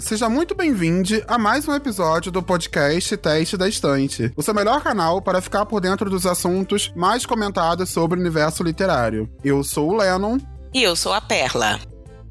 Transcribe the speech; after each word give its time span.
Seja 0.00 0.30
muito 0.30 0.54
bem-vindo 0.54 1.22
a 1.28 1.36
mais 1.36 1.68
um 1.68 1.74
episódio 1.74 2.32
do 2.32 2.42
podcast 2.42 3.16
Teste 3.18 3.56
da 3.56 3.68
Estante, 3.68 4.32
o 4.34 4.42
seu 4.42 4.54
melhor 4.54 4.82
canal 4.82 5.20
para 5.20 5.42
ficar 5.42 5.66
por 5.66 5.78
dentro 5.80 6.08
dos 6.08 6.24
assuntos 6.24 6.90
mais 6.96 7.26
comentados 7.26 7.90
sobre 7.90 8.18
o 8.18 8.20
universo 8.20 8.62
literário. 8.62 9.28
Eu 9.44 9.62
sou 9.62 9.90
o 9.90 9.96
Lennon. 9.96 10.38
E 10.72 10.82
eu 10.82 10.96
sou 10.96 11.12
a 11.12 11.20
Perla. 11.20 11.78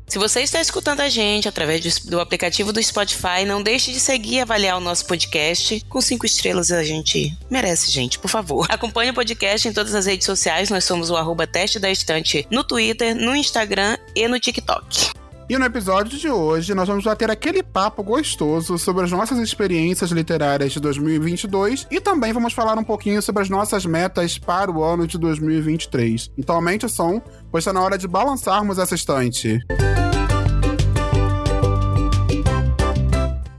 Se 0.07 0.17
você 0.17 0.41
está 0.41 0.59
escutando 0.59 1.01
a 1.01 1.09
gente 1.09 1.47
através 1.47 1.99
do, 1.99 2.19
aplicativo 2.19 2.73
do 2.73 2.81
Spotify, 2.81 3.45
não 3.45 3.61
deixe 3.61 3.91
de 3.91 3.99
seguir 3.99 4.37
e 4.37 4.41
avaliar 4.41 4.75
o 4.75 4.81
nosso 4.81 5.05
podcast. 5.05 5.85
Com 5.87 6.01
cinco 6.01 6.25
estrelas 6.25 6.71
a 6.71 6.83
gente 6.83 7.37
merece, 7.51 7.91
gente, 7.91 8.17
por 8.17 8.29
favor. 8.29 8.65
Acompanhe 8.73 9.11
o 9.11 9.13
podcast 9.13 9.67
em 9.67 9.73
todas 9.73 9.93
as 9.93 10.07
redes 10.07 10.25
sociais. 10.25 10.71
Nós 10.71 10.83
somos 10.83 11.11
o 11.11 11.15
arroba 11.15 11.45
teste 11.45 11.77
da 11.77 11.91
estante 11.91 12.47
no 12.49 12.63
Twitter, 12.63 13.15
no 13.15 13.35
Instagram 13.35 13.95
e 14.15 14.27
no 14.27 14.39
TikTok. 14.39 15.08
E 15.49 15.57
no 15.57 15.65
episódio 15.65 16.15
de 16.15 16.29
hoje, 16.29 16.75
nós 16.75 16.87
vamos 16.87 17.03
bater 17.03 17.31
aquele 17.31 17.63
papo 17.63 18.03
gostoso 18.03 18.77
sobre 18.77 19.05
as 19.05 19.11
nossas 19.11 19.39
experiências 19.39 20.11
literárias 20.11 20.71
de 20.71 20.79
2022 20.79 21.87
e 21.89 21.99
também 21.99 22.31
vamos 22.31 22.53
falar 22.53 22.77
um 22.77 22.83
pouquinho 22.83 23.19
sobre 23.19 23.41
as 23.41 23.49
nossas 23.49 23.83
metas 23.83 24.37
para 24.37 24.69
o 24.69 24.83
ano 24.83 25.07
de 25.07 25.17
2023. 25.17 26.29
Então 26.37 26.53
aumente 26.53 26.85
o 26.85 26.89
som, 26.89 27.19
pois 27.51 27.63
está 27.63 27.73
na 27.73 27.81
hora 27.81 27.97
de 27.97 28.07
balançarmos 28.07 28.77
essa 28.77 28.93
estante. 28.93 29.59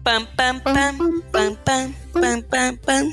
Pam, 0.04 0.24
pam, 0.36 0.60
pam, 0.60 1.22
pam, 1.32 1.56
pam, 1.64 1.94
pam, 2.12 2.42
pam, 2.42 2.76
pam. 2.86 3.10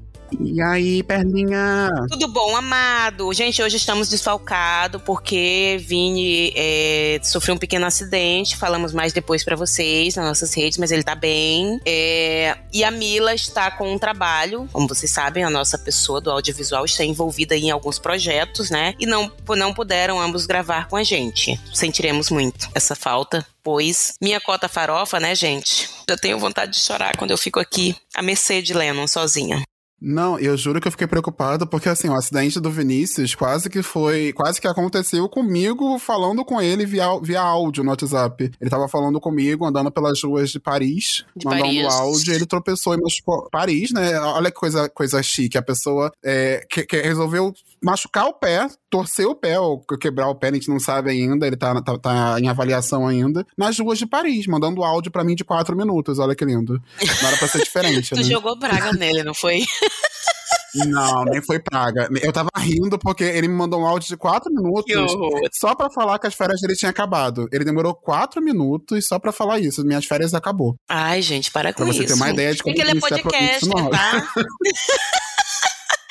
E 0.40 0.62
aí, 0.62 1.02
Perlinha? 1.02 1.90
Tudo 2.08 2.28
bom, 2.28 2.54
amado? 2.56 3.32
Gente, 3.32 3.60
hoje 3.60 3.76
estamos 3.76 4.08
desfalcados 4.08 5.02
porque 5.02 5.78
Vini 5.80 6.52
é, 6.54 7.20
sofreu 7.24 7.56
um 7.56 7.58
pequeno 7.58 7.86
acidente. 7.86 8.56
Falamos 8.56 8.92
mais 8.92 9.12
depois 9.12 9.44
para 9.44 9.56
vocês 9.56 10.14
nas 10.14 10.26
nossas 10.26 10.54
redes, 10.54 10.78
mas 10.78 10.92
ele 10.92 11.02
tá 11.02 11.16
bem. 11.16 11.80
É, 11.84 12.56
e 12.72 12.84
a 12.84 12.90
Mila 12.90 13.34
está 13.34 13.70
com 13.70 13.92
um 13.92 13.98
trabalho. 13.98 14.68
Como 14.72 14.86
vocês 14.86 15.10
sabem, 15.10 15.42
a 15.42 15.50
nossa 15.50 15.76
pessoa 15.76 16.20
do 16.20 16.30
audiovisual 16.30 16.84
está 16.84 17.04
envolvida 17.04 17.56
em 17.56 17.70
alguns 17.70 17.98
projetos, 17.98 18.70
né? 18.70 18.94
E 18.98 19.06
não, 19.06 19.30
não 19.56 19.74
puderam 19.74 20.20
ambos 20.20 20.46
gravar 20.46 20.86
com 20.86 20.96
a 20.96 21.02
gente. 21.02 21.58
Sentiremos 21.74 22.30
muito 22.30 22.68
essa 22.74 22.94
falta 22.94 23.44
pois 23.60 24.14
minha 24.22 24.40
cota 24.40 24.66
farofa, 24.66 25.20
né, 25.20 25.34
gente? 25.34 25.90
Já 26.08 26.16
tenho 26.16 26.38
vontade 26.38 26.72
de 26.72 26.78
chorar 26.78 27.18
quando 27.18 27.32
eu 27.32 27.36
fico 27.36 27.60
aqui 27.60 27.94
à 28.14 28.22
mercê 28.22 28.62
de 28.62 28.72
Lennon 28.72 29.06
sozinha. 29.06 29.62
Não, 30.00 30.38
eu 30.38 30.56
juro 30.56 30.80
que 30.80 30.86
eu 30.86 30.92
fiquei 30.92 31.06
preocupado 31.06 31.66
porque 31.66 31.88
assim, 31.88 32.08
o 32.08 32.14
acidente 32.14 32.60
do 32.60 32.70
Vinícius 32.70 33.34
quase 33.34 33.68
que 33.68 33.82
foi, 33.82 34.32
quase 34.32 34.60
que 34.60 34.68
aconteceu 34.68 35.28
comigo 35.28 35.98
falando 35.98 36.44
com 36.44 36.60
ele 36.60 36.86
via, 36.86 37.06
via 37.20 37.40
áudio 37.40 37.82
no 37.82 37.90
WhatsApp. 37.90 38.50
Ele 38.60 38.70
tava 38.70 38.88
falando 38.88 39.20
comigo 39.20 39.64
andando 39.64 39.90
pelas 39.90 40.22
ruas 40.22 40.50
de 40.50 40.60
Paris, 40.60 41.24
de 41.36 41.46
mandando 41.46 41.64
Paris. 41.64 41.94
áudio, 41.94 42.34
ele 42.34 42.46
tropeçou 42.46 42.94
e 42.94 43.00
machucou 43.00 43.48
Paris, 43.50 43.90
né? 43.92 44.18
Olha 44.20 44.50
que 44.50 44.58
coisa, 44.58 44.88
coisa 44.88 45.22
chique, 45.22 45.58
a 45.58 45.62
pessoa 45.62 46.12
é, 46.24 46.64
que, 46.70 46.84
que 46.84 47.00
resolveu 47.00 47.52
machucar 47.82 48.26
o 48.26 48.32
pé, 48.32 48.66
torcer 48.90 49.26
o 49.26 49.34
pé 49.34 49.58
ou 49.58 49.80
quebrar 50.00 50.28
o 50.28 50.34
pé, 50.34 50.48
a 50.48 50.54
gente 50.54 50.68
não 50.68 50.80
sabe 50.80 51.10
ainda, 51.10 51.46
ele 51.46 51.56
tá, 51.56 51.80
tá, 51.82 51.98
tá 51.98 52.40
em 52.40 52.48
avaliação 52.48 53.06
ainda, 53.06 53.46
nas 53.56 53.78
ruas 53.78 53.98
de 53.98 54.06
Paris, 54.06 54.46
mandando 54.46 54.82
áudio 54.82 55.10
para 55.10 55.24
mim 55.24 55.34
de 55.34 55.44
quatro 55.44 55.76
minutos, 55.76 56.18
olha 56.18 56.34
que 56.34 56.44
lindo. 56.44 56.80
Não 57.22 57.28
era 57.28 57.36
pra 57.36 57.48
ser 57.48 57.62
diferente, 57.62 58.10
tu 58.14 58.16
né? 58.16 58.22
jogou 58.22 58.58
praga 58.58 58.92
nele, 58.92 59.22
não 59.22 59.34
foi? 59.34 59.64
Não, 60.74 61.24
nem 61.24 61.42
foi 61.42 61.58
praga. 61.58 62.08
Eu 62.20 62.32
tava 62.32 62.50
rindo 62.56 62.98
porque 62.98 63.24
ele 63.24 63.48
me 63.48 63.54
mandou 63.54 63.80
um 63.80 63.86
áudio 63.86 64.08
de 64.08 64.16
quatro 64.16 64.52
minutos 64.52 65.12
só 65.52 65.74
pra 65.74 65.90
falar 65.90 66.18
que 66.18 66.26
as 66.26 66.34
férias 66.34 66.60
dele 66.60 66.76
tinham 66.76 66.90
acabado. 66.90 67.48
Ele 67.50 67.64
demorou 67.64 67.94
quatro 67.94 68.42
minutos 68.42 69.06
só 69.06 69.18
pra 69.18 69.32
falar 69.32 69.58
isso. 69.60 69.84
Minhas 69.84 70.04
férias 70.04 70.34
acabou. 70.34 70.76
Ai, 70.88 71.22
gente, 71.22 71.50
para 71.50 71.72
com 71.72 71.84
pra 71.84 71.90
isso. 71.90 71.98
Pra 71.98 72.08
você 72.08 72.14
ter 72.14 72.22
uma 72.22 72.30
ideia 72.30 72.54
de 72.54 72.62
como 72.62 72.74
Porque 72.74 72.88
ele 72.88 72.98
é 72.98 73.00
podcast, 73.00 73.68
tá? 73.90 74.28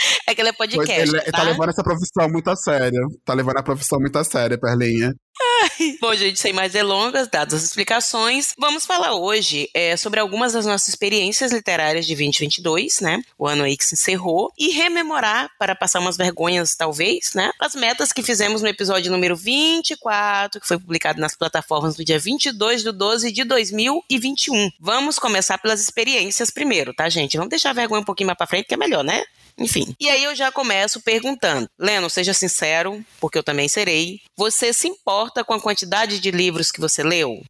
É 0.27 0.35
que 0.35 0.41
ele 0.41 0.49
é 0.49 0.53
podcast. 0.53 1.09
Pois 1.09 1.13
ele, 1.13 1.31
tá? 1.31 1.37
tá 1.37 1.43
levando 1.43 1.69
essa 1.69 1.83
profissão 1.83 2.29
muito 2.29 2.49
a 2.49 2.55
sério. 2.55 3.07
Tá 3.23 3.33
levando 3.33 3.57
a 3.57 3.63
profissão 3.63 3.99
muito 3.99 4.17
a 4.17 4.23
sério, 4.23 4.59
Perlinha. 4.59 5.13
Bom, 6.01 6.13
gente, 6.15 6.39
sem 6.39 6.53
mais 6.53 6.71
delongas, 6.71 7.27
dadas 7.27 7.55
as 7.55 7.63
explicações, 7.63 8.53
vamos 8.57 8.85
falar 8.85 9.15
hoje 9.15 9.69
é, 9.73 9.95
sobre 9.95 10.19
algumas 10.19 10.53
das 10.53 10.65
nossas 10.65 10.89
experiências 10.89 11.51
literárias 11.51 12.05
de 12.05 12.15
2022, 12.15 13.01
né? 13.01 13.21
O 13.37 13.47
ano 13.47 13.63
aí 13.63 13.77
que 13.77 13.85
se 13.85 13.95
encerrou, 13.95 14.51
e 14.57 14.69
rememorar, 14.69 15.49
para 15.57 15.75
passar 15.75 15.99
umas 15.99 16.17
vergonhas, 16.17 16.75
talvez, 16.75 17.33
né? 17.33 17.51
As 17.59 17.75
metas 17.75 18.11
que 18.11 18.23
fizemos 18.23 18.61
no 18.61 18.67
episódio 18.67 19.11
número 19.11 19.35
24, 19.35 20.59
que 20.59 20.67
foi 20.67 20.77
publicado 20.77 21.19
nas 21.19 21.35
plataformas 21.35 21.97
no 21.97 22.03
dia 22.03 22.19
22 22.19 22.83
de 22.83 22.91
12 22.91 23.31
de 23.31 23.43
2021. 23.43 24.71
Vamos 24.79 25.19
começar 25.19 25.57
pelas 25.57 25.81
experiências 25.81 26.51
primeiro, 26.51 26.93
tá, 26.93 27.07
gente? 27.09 27.37
Vamos 27.37 27.49
deixar 27.49 27.71
a 27.71 27.73
vergonha 27.73 28.01
um 28.01 28.05
pouquinho 28.05 28.27
mais 28.27 28.37
pra 28.37 28.47
frente, 28.47 28.67
que 28.67 28.73
é 28.73 28.77
melhor, 28.77 29.03
né? 29.03 29.23
Enfim. 29.59 29.95
E 29.99 30.07
aí 30.07 30.23
eu 30.23 30.35
já 30.35 30.51
começo 30.51 31.01
perguntando. 31.01 31.67
Leno, 31.79 32.09
seja 32.09 32.33
sincero, 32.33 33.03
porque 33.19 33.37
eu 33.37 33.43
também 33.43 33.67
serei. 33.67 34.21
Você 34.35 34.71
se 34.71 34.87
importa 34.87 35.26
com 35.43 35.53
a 35.53 35.61
quantidade 35.61 36.19
de 36.19 36.31
livros 36.31 36.71
que 36.71 36.79
você 36.79 37.03
leu? 37.03 37.41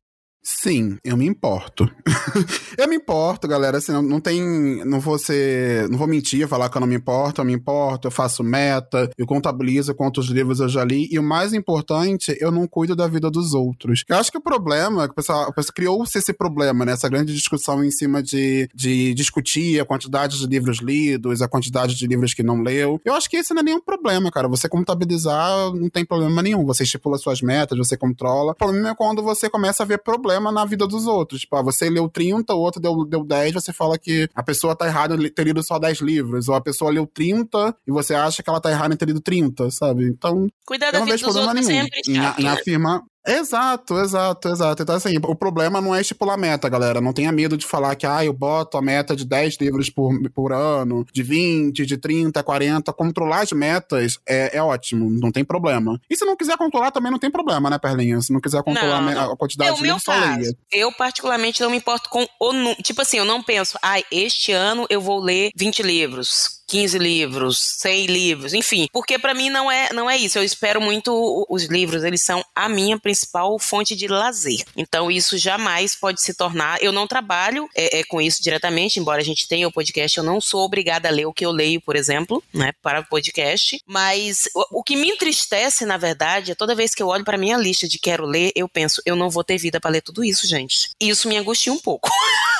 Sim, 0.49 0.97
eu 1.03 1.17
me 1.17 1.25
importo. 1.25 1.91
eu 2.77 2.87
me 2.87 2.95
importo, 2.95 3.49
galera. 3.49 3.79
Assim, 3.79 3.91
não, 3.91 4.01
não 4.01 4.21
tem. 4.21 4.41
Não 4.85 4.97
vou 4.97 5.19
ser. 5.19 5.89
Não 5.89 5.97
vou 5.97 6.07
mentir, 6.07 6.47
falar 6.47 6.69
que 6.69 6.77
eu 6.77 6.79
não 6.79 6.87
me 6.87 6.95
importo, 6.95 7.41
eu 7.41 7.45
me 7.45 7.51
importo, 7.51 8.07
eu 8.07 8.11
faço 8.11 8.45
meta, 8.45 9.11
eu 9.17 9.27
contabilizo 9.27 9.93
quantos 9.93 10.27
livros 10.27 10.61
eu 10.61 10.69
já 10.69 10.85
li. 10.85 11.09
E 11.11 11.19
o 11.19 11.23
mais 11.23 11.53
importante, 11.53 12.33
eu 12.39 12.49
não 12.49 12.65
cuido 12.65 12.95
da 12.95 13.09
vida 13.09 13.29
dos 13.29 13.53
outros. 13.53 14.05
Eu 14.07 14.15
acho 14.15 14.31
que 14.31 14.37
o 14.37 14.41
problema, 14.41 15.05
que 15.05 15.11
o 15.11 15.15
pessoal 15.15 15.53
criou-se 15.75 16.17
esse 16.17 16.31
problema, 16.31 16.85
né? 16.85 16.93
Essa 16.93 17.09
grande 17.09 17.33
discussão 17.33 17.83
em 17.83 17.91
cima 17.91 18.23
de, 18.23 18.69
de 18.73 19.13
discutir 19.13 19.81
a 19.81 19.85
quantidade 19.85 20.39
de 20.39 20.47
livros 20.47 20.79
lidos, 20.79 21.41
a 21.41 21.49
quantidade 21.49 21.93
de 21.93 22.07
livros 22.07 22.33
que 22.33 22.41
não 22.41 22.61
leu. 22.61 23.01
Eu 23.03 23.15
acho 23.15 23.29
que 23.29 23.35
esse 23.35 23.53
não 23.53 23.59
é 23.59 23.63
nenhum 23.63 23.81
problema, 23.81 24.31
cara. 24.31 24.47
Você 24.47 24.69
contabilizar 24.69 25.73
não 25.73 25.89
tem 25.89 26.05
problema 26.05 26.41
nenhum. 26.41 26.65
Você 26.65 26.83
estipula 26.83 27.17
suas 27.17 27.41
metas, 27.41 27.77
você 27.77 27.97
controla. 27.97 28.53
O 28.53 28.55
problema 28.55 28.91
é 28.91 28.95
quando 28.95 29.21
você 29.21 29.49
começa 29.49 29.83
a 29.83 29.85
ver 29.85 30.01
problemas 30.01 30.36
problema 30.37 30.51
na 30.51 30.65
vida 30.65 30.87
dos 30.87 31.05
outros. 31.05 31.41
Tipo, 31.41 31.55
ah, 31.57 31.61
você 31.61 31.89
leu 31.89 32.07
30, 32.09 32.53
o 32.53 32.59
outro 32.59 32.81
deu, 32.81 33.05
deu 33.05 33.23
10, 33.23 33.53
você 33.53 33.73
fala 33.73 33.97
que 33.97 34.29
a 34.33 34.43
pessoa 34.43 34.75
tá 34.75 34.85
errada 34.87 35.15
em 35.15 35.29
ter 35.29 35.43
lido 35.43 35.63
só 35.63 35.77
10 35.77 35.99
livros. 35.99 36.47
Ou 36.47 36.55
a 36.55 36.61
pessoa 36.61 36.91
leu 36.91 37.05
30 37.05 37.75
e 37.87 37.91
você 37.91 38.13
acha 38.13 38.41
que 38.41 38.49
ela 38.49 38.61
tá 38.61 38.71
errada 38.71 38.93
em 38.93 38.97
ter 38.97 39.05
lido 39.05 39.21
30, 39.21 39.69
sabe? 39.71 40.05
Então. 40.05 40.47
Cuidar 40.65 40.91
da 40.91 41.03
vida 41.03 41.17
dos 41.17 41.35
outros 41.35 41.53
nenhum 41.53 41.67
sempre, 41.67 42.01
em, 42.07 42.43
em 42.43 42.47
afirmar 42.47 43.01
Exato, 43.27 43.99
exato, 43.99 44.47
exato. 44.47 44.83
Então, 44.83 44.95
assim, 44.95 45.17
o 45.17 45.35
problema 45.35 45.81
não 45.81 45.93
é 45.93 45.99
estipular 45.99 46.37
meta, 46.37 46.69
galera. 46.69 47.01
Não 47.01 47.11
tenha 47.11 47.31
medo 47.31 47.57
de 47.57 47.65
falar 47.65 47.95
que, 47.95 48.07
ah, 48.07 48.23
eu 48.23 48.31
boto 48.31 48.77
a 48.77 48.81
meta 48.81 49.15
de 49.15 49.25
10 49.25 49.57
livros 49.59 49.89
por, 49.89 50.17
por 50.31 50.53
ano, 50.53 51.05
de 51.11 51.23
20, 51.23 51.85
de 51.85 51.97
30, 51.97 52.41
40. 52.41 52.93
Controlar 52.93 53.41
as 53.41 53.51
metas 53.51 54.17
é, 54.25 54.57
é 54.57 54.63
ótimo, 54.63 55.09
não 55.09 55.31
tem 55.31 55.43
problema. 55.43 55.99
E 56.09 56.15
se 56.15 56.23
não 56.23 56.37
quiser 56.37 56.57
controlar, 56.57 56.91
também 56.91 57.11
não 57.11 57.19
tem 57.19 57.29
problema, 57.29 57.69
né, 57.69 57.77
Perlinha? 57.77 58.21
Se 58.21 58.31
não 58.31 58.39
quiser 58.39 58.63
controlar 58.63 59.01
não, 59.01 59.33
a 59.33 59.37
quantidade 59.37 59.71
é 59.71 59.73
de 59.73 59.81
livros, 59.81 60.03
só 60.03 60.13
leia. 60.13 60.55
Eu, 60.71 60.91
particularmente, 60.93 61.61
não 61.61 61.69
me 61.69 61.77
importo 61.77 62.09
com 62.09 62.25
o. 62.39 62.75
Tipo 62.81 63.01
assim, 63.01 63.17
eu 63.17 63.25
não 63.25 63.43
penso, 63.43 63.77
ah, 63.83 64.01
este 64.09 64.53
ano 64.53 64.85
eu 64.89 65.01
vou 65.01 65.19
ler 65.19 65.51
20 65.55 65.83
livros 65.83 66.56
15 66.67 66.97
livros, 66.97 67.59
100 67.79 68.05
livros, 68.07 68.53
enfim. 68.53 68.87
Porque 68.91 69.17
para 69.17 69.33
mim 69.33 69.49
não 69.49 69.71
é, 69.71 69.91
não 69.93 70.09
é 70.09 70.17
isso. 70.17 70.37
Eu 70.37 70.43
espero 70.43 70.81
muito 70.81 71.45
os 71.49 71.63
livros, 71.65 72.03
eles 72.03 72.21
são 72.21 72.43
a 72.53 72.67
minha 72.67 72.99
principal 72.99 73.57
fonte 73.57 73.95
de 73.95 74.07
lazer. 74.07 74.63
Então 74.75 75.09
isso 75.09 75.37
jamais 75.37 75.95
pode 75.95 76.21
se 76.21 76.33
tornar. 76.33 76.81
Eu 76.81 76.91
não 76.91 77.07
trabalho 77.07 77.69
é, 77.75 77.99
é, 77.99 78.03
com 78.03 78.21
isso 78.21 78.43
diretamente, 78.43 78.99
embora 78.99 79.21
a 79.21 79.25
gente 79.25 79.47
tenha 79.47 79.67
o 79.67 79.71
podcast, 79.71 80.17
eu 80.17 80.23
não 80.23 80.41
sou 80.41 80.61
obrigada 80.61 81.07
a 81.07 81.11
ler 81.11 81.25
o 81.25 81.33
que 81.33 81.45
eu 81.45 81.51
leio, 81.51 81.81
por 81.81 81.95
exemplo, 81.95 82.43
né, 82.53 82.71
para 82.81 82.99
o 82.99 83.05
podcast. 83.05 83.79
Mas 83.87 84.49
o, 84.53 84.79
o 84.79 84.83
que 84.83 84.95
me 84.95 85.09
entristece, 85.09 85.85
na 85.85 85.97
verdade, 85.97 86.51
é 86.51 86.55
toda 86.55 86.75
vez 86.75 86.93
que 86.93 87.01
eu 87.01 87.07
olho 87.07 87.23
para 87.23 87.37
minha 87.37 87.57
lista 87.57 87.87
de 87.87 87.97
quero 87.97 88.25
ler, 88.25 88.51
eu 88.55 88.67
penso, 88.67 89.01
eu 89.05 89.15
não 89.15 89.29
vou 89.29 89.43
ter 89.43 89.57
vida 89.57 89.79
para 89.79 89.91
ler 89.91 90.01
tudo 90.01 90.23
isso, 90.23 90.47
gente. 90.47 90.89
E 90.99 91.09
isso 91.09 91.27
me 91.29 91.37
angustia 91.37 91.71
um 91.71 91.79
pouco. 91.79 92.09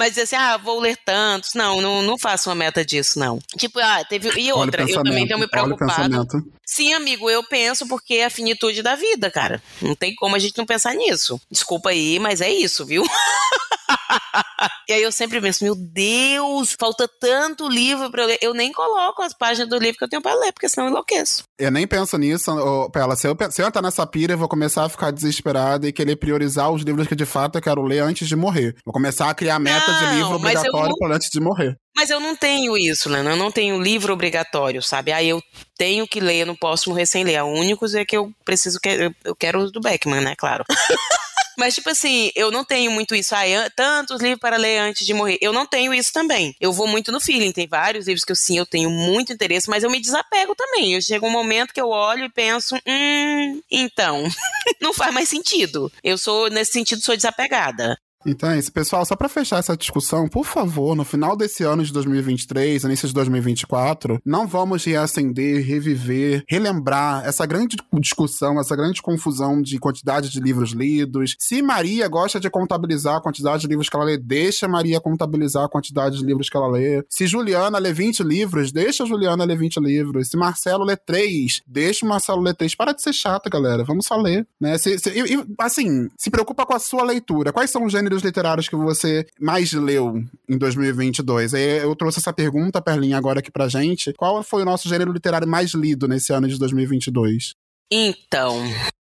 Mas 0.00 0.12
dizer 0.12 0.22
assim, 0.22 0.36
ah, 0.36 0.56
vou 0.56 0.80
ler 0.80 0.96
tantos. 1.04 1.52
Não, 1.52 1.78
não, 1.82 2.00
não 2.00 2.16
faço 2.16 2.48
uma 2.48 2.54
meta 2.54 2.82
disso, 2.82 3.18
não. 3.18 3.38
Tipo, 3.58 3.80
ah, 3.80 4.02
teve. 4.02 4.30
E 4.40 4.50
outra, 4.50 4.88
eu 4.88 5.02
também 5.02 5.28
tenho 5.28 5.38
me 5.38 5.46
preocupado. 5.46 6.26
Sim, 6.64 6.94
amigo, 6.94 7.28
eu 7.28 7.44
penso 7.44 7.86
porque 7.86 8.14
é 8.14 8.24
a 8.24 8.30
finitude 8.30 8.82
da 8.82 8.94
vida, 8.94 9.30
cara. 9.30 9.62
Não 9.82 9.94
tem 9.94 10.14
como 10.14 10.34
a 10.34 10.38
gente 10.38 10.56
não 10.56 10.64
pensar 10.64 10.94
nisso. 10.94 11.38
Desculpa 11.50 11.90
aí, 11.90 12.18
mas 12.18 12.40
é 12.40 12.50
isso, 12.50 12.86
viu? 12.86 13.04
e 14.88 14.92
aí 14.92 15.02
eu 15.02 15.12
sempre 15.12 15.40
penso, 15.40 15.64
meu 15.64 15.74
Deus, 15.74 16.76
falta 16.78 17.08
tanto 17.20 17.68
livro 17.68 18.10
para 18.10 18.22
eu 18.22 18.26
ler. 18.26 18.38
Eu 18.40 18.54
nem 18.54 18.72
coloco 18.72 19.22
as 19.22 19.34
páginas 19.34 19.68
do 19.68 19.78
livro 19.78 19.98
que 19.98 20.04
eu 20.04 20.08
tenho 20.08 20.22
para 20.22 20.38
ler, 20.38 20.52
porque 20.52 20.68
senão 20.68 20.86
eu 20.86 20.90
enlouqueço. 20.90 21.44
Eu 21.58 21.70
nem 21.70 21.86
penso 21.86 22.16
nisso, 22.16 22.50
oh, 22.52 22.90
Pela. 22.90 23.16
Se 23.16 23.26
eu, 23.26 23.36
se 23.50 23.62
eu 23.62 23.66
entrar 23.66 23.82
nessa 23.82 24.06
pira, 24.06 24.34
eu 24.34 24.38
vou 24.38 24.48
começar 24.48 24.84
a 24.84 24.88
ficar 24.88 25.10
desesperado 25.10 25.86
e 25.86 25.92
querer 25.92 26.16
priorizar 26.16 26.70
os 26.70 26.82
livros 26.82 27.06
que 27.06 27.16
de 27.16 27.26
fato 27.26 27.58
eu 27.58 27.62
quero 27.62 27.82
ler 27.82 28.00
antes 28.00 28.28
de 28.28 28.36
morrer. 28.36 28.74
Vou 28.84 28.92
começar 28.92 29.28
a 29.28 29.34
criar 29.34 29.58
meta 29.58 29.90
não, 29.90 29.98
de 29.98 30.14
livro 30.16 30.34
obrigatório 30.34 30.90
não... 30.90 30.96
para 30.96 31.16
antes 31.16 31.28
de 31.30 31.40
morrer. 31.40 31.76
Mas 31.96 32.08
eu 32.08 32.20
não 32.20 32.36
tenho 32.36 32.78
isso, 32.78 33.08
Lena. 33.08 33.30
Eu 33.30 33.36
não 33.36 33.50
tenho 33.50 33.80
livro 33.80 34.12
obrigatório, 34.12 34.82
sabe? 34.82 35.12
Aí 35.12 35.28
eu 35.28 35.42
tenho 35.76 36.06
que 36.06 36.20
ler, 36.20 36.42
eu 36.42 36.46
não 36.46 36.56
posso 36.56 36.88
morrer 36.88 37.06
sem 37.06 37.24
ler. 37.24 37.42
O 37.42 37.48
único 37.48 37.84
é 37.96 38.04
que 38.04 38.16
eu 38.16 38.30
preciso, 38.44 38.78
eu 39.24 39.34
quero 39.36 39.60
os 39.60 39.72
do 39.72 39.80
Beckman, 39.80 40.20
né? 40.20 40.34
Claro. 40.36 40.64
Mas, 41.60 41.74
tipo 41.74 41.90
assim, 41.90 42.30
eu 42.34 42.50
não 42.50 42.64
tenho 42.64 42.90
muito 42.90 43.14
isso. 43.14 43.34
Ah, 43.34 43.68
tantos 43.76 44.22
livros 44.22 44.40
para 44.40 44.56
ler 44.56 44.78
antes 44.78 45.06
de 45.06 45.12
morrer. 45.12 45.36
Eu 45.42 45.52
não 45.52 45.66
tenho 45.66 45.92
isso 45.92 46.10
também. 46.10 46.56
Eu 46.58 46.72
vou 46.72 46.88
muito 46.88 47.12
no 47.12 47.20
feeling. 47.20 47.52
Tem 47.52 47.68
vários 47.68 48.06
livros 48.06 48.24
que 48.24 48.32
eu 48.32 48.36
sim, 48.36 48.56
eu 48.56 48.64
tenho 48.64 48.88
muito 48.88 49.30
interesse, 49.30 49.68
mas 49.68 49.84
eu 49.84 49.90
me 49.90 50.00
desapego 50.00 50.54
também. 50.54 50.94
Eu 50.94 51.02
chego 51.02 51.26
um 51.26 51.30
momento 51.30 51.74
que 51.74 51.80
eu 51.80 51.90
olho 51.90 52.24
e 52.24 52.30
penso, 52.30 52.74
hum, 52.86 53.60
então, 53.70 54.24
não 54.80 54.94
faz 54.94 55.12
mais 55.12 55.28
sentido. 55.28 55.92
Eu 56.02 56.16
sou, 56.16 56.48
nesse 56.48 56.72
sentido, 56.72 57.02
sou 57.02 57.14
desapegada. 57.14 57.98
Então 58.26 58.50
é 58.50 58.58
isso, 58.58 58.72
pessoal. 58.72 59.04
Só 59.04 59.16
para 59.16 59.28
fechar 59.28 59.58
essa 59.58 59.76
discussão, 59.76 60.28
por 60.28 60.44
favor, 60.44 60.94
no 60.94 61.04
final 61.04 61.36
desse 61.36 61.64
ano 61.64 61.82
de 61.82 61.92
2023, 61.92 62.84
início 62.84 63.08
de 63.08 63.14
2024, 63.14 64.20
não 64.24 64.46
vamos 64.46 64.84
reacender, 64.84 65.64
reviver, 65.64 66.44
relembrar 66.48 67.26
essa 67.26 67.46
grande 67.46 67.76
discussão, 67.94 68.60
essa 68.60 68.76
grande 68.76 69.00
confusão 69.00 69.62
de 69.62 69.78
quantidade 69.78 70.30
de 70.30 70.40
livros 70.40 70.72
lidos. 70.72 71.36
Se 71.38 71.62
Maria 71.62 72.06
gosta 72.08 72.38
de 72.38 72.50
contabilizar 72.50 73.16
a 73.16 73.22
quantidade 73.22 73.62
de 73.62 73.68
livros 73.68 73.88
que 73.88 73.96
ela 73.96 74.04
lê, 74.04 74.18
deixa 74.18 74.68
Maria 74.68 75.00
contabilizar 75.00 75.64
a 75.64 75.68
quantidade 75.68 76.18
de 76.18 76.24
livros 76.24 76.48
que 76.48 76.56
ela 76.56 76.68
lê. 76.68 77.02
Se 77.08 77.26
Juliana 77.26 77.78
lê 77.78 77.92
20 77.92 78.22
livros, 78.22 78.70
deixa 78.70 79.06
Juliana 79.06 79.44
ler 79.44 79.56
20 79.56 79.80
livros. 79.80 80.28
Se 80.28 80.36
Marcelo 80.36 80.84
lê 80.84 80.96
3, 80.96 81.62
deixa 81.66 82.04
o 82.04 82.08
Marcelo 82.08 82.40
ler 82.40 82.54
3. 82.54 82.74
Para 82.74 82.92
de 82.92 83.02
ser 83.02 83.12
chata, 83.12 83.48
galera. 83.48 83.84
Vamos 83.84 84.06
só 84.06 84.16
ler, 84.16 84.46
né? 84.60 84.76
Se, 84.78 84.98
se, 84.98 85.10
e, 85.10 85.44
assim, 85.58 86.08
se 86.18 86.30
preocupa 86.30 86.66
com 86.66 86.74
a 86.74 86.78
sua 86.78 87.02
leitura. 87.02 87.52
Quais 87.52 87.70
são 87.70 87.84
os 87.84 87.92
gêneros 87.92 88.09
gêneros 88.10 88.22
literários 88.22 88.68
que 88.68 88.76
você 88.76 89.24
mais 89.38 89.72
leu 89.72 90.22
em 90.48 90.58
2022? 90.58 91.54
Aí 91.54 91.78
eu 91.78 91.94
trouxe 91.94 92.18
essa 92.18 92.32
pergunta, 92.32 92.82
Perlinha, 92.82 93.16
agora 93.16 93.38
aqui 93.38 93.50
pra 93.50 93.68
gente. 93.68 94.12
Qual 94.14 94.42
foi 94.42 94.62
o 94.62 94.64
nosso 94.64 94.88
gênero 94.88 95.12
literário 95.12 95.46
mais 95.46 95.72
lido 95.72 96.08
nesse 96.08 96.32
ano 96.32 96.48
de 96.48 96.58
2022? 96.58 97.54
Então, 97.90 98.62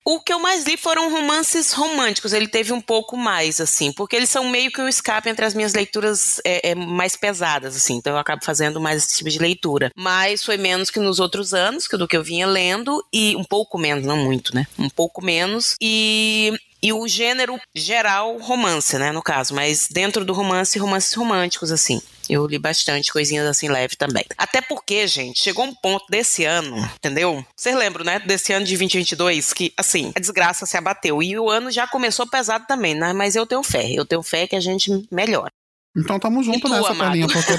o 0.04 0.20
que 0.20 0.32
eu 0.32 0.38
mais 0.38 0.64
li 0.64 0.76
foram 0.76 1.10
romances 1.10 1.72
românticos. 1.72 2.32
Ele 2.32 2.46
teve 2.46 2.72
um 2.72 2.80
pouco 2.80 3.16
mais, 3.16 3.60
assim, 3.60 3.92
porque 3.92 4.14
eles 4.14 4.30
são 4.30 4.48
meio 4.48 4.70
que 4.70 4.80
um 4.80 4.88
escape 4.88 5.28
entre 5.28 5.44
as 5.44 5.54
minhas 5.54 5.74
leituras 5.74 6.40
é, 6.44 6.70
é, 6.70 6.74
mais 6.74 7.16
pesadas, 7.16 7.76
assim. 7.76 7.94
Então 7.96 8.12
eu 8.12 8.18
acabo 8.18 8.44
fazendo 8.44 8.80
mais 8.80 9.04
esse 9.04 9.16
tipo 9.18 9.30
de 9.30 9.38
leitura. 9.38 9.90
Mas 9.96 10.44
foi 10.44 10.56
menos 10.56 10.90
que 10.90 11.00
nos 11.00 11.18
outros 11.18 11.52
anos, 11.52 11.88
que 11.88 11.96
do 11.96 12.06
que 12.06 12.16
eu 12.16 12.22
vinha 12.22 12.46
lendo, 12.46 13.04
e 13.12 13.34
um 13.36 13.44
pouco 13.44 13.78
menos, 13.78 14.04
não 14.04 14.18
muito, 14.18 14.54
né? 14.54 14.66
Um 14.78 14.90
pouco 14.90 15.24
menos. 15.24 15.74
E 15.80 16.52
e 16.84 16.92
o 16.92 17.08
gênero 17.08 17.58
geral, 17.74 18.36
romance, 18.36 18.98
né, 18.98 19.10
no 19.10 19.22
caso, 19.22 19.54
mas 19.54 19.88
dentro 19.88 20.22
do 20.22 20.34
romance, 20.34 20.78
romances 20.78 21.14
românticos, 21.14 21.72
assim. 21.72 22.02
Eu 22.28 22.46
li 22.46 22.58
bastante 22.58 23.10
coisinhas 23.10 23.46
assim 23.46 23.68
leve 23.68 23.96
também. 23.96 24.24
Até 24.36 24.60
porque, 24.60 25.06
gente, 25.06 25.40
chegou 25.40 25.64
um 25.64 25.74
ponto 25.74 26.04
desse 26.10 26.44
ano, 26.44 26.76
entendeu? 26.96 27.44
Vocês 27.56 27.74
lembram, 27.74 28.04
né? 28.04 28.18
Desse 28.18 28.52
ano 28.52 28.66
de 28.66 28.72
2022 28.72 29.52
que, 29.52 29.72
assim, 29.76 30.12
a 30.14 30.20
desgraça 30.20 30.66
se 30.66 30.76
abateu. 30.76 31.22
E 31.22 31.38
o 31.38 31.50
ano 31.50 31.70
já 31.70 31.86
começou 31.86 32.26
pesado 32.26 32.66
também, 32.66 32.94
né? 32.94 33.12
Mas 33.12 33.36
eu 33.36 33.46
tenho 33.46 33.62
fé. 33.62 33.90
Eu 33.90 34.06
tenho 34.06 34.22
fé 34.22 34.46
que 34.46 34.56
a 34.56 34.60
gente 34.60 35.06
melhora. 35.10 35.52
Então 35.96 36.18
tamo 36.18 36.42
junto 36.42 36.60
tu, 36.60 36.68
nessa, 36.68 36.94
Pelinha, 36.94 37.28
porque 37.28 37.52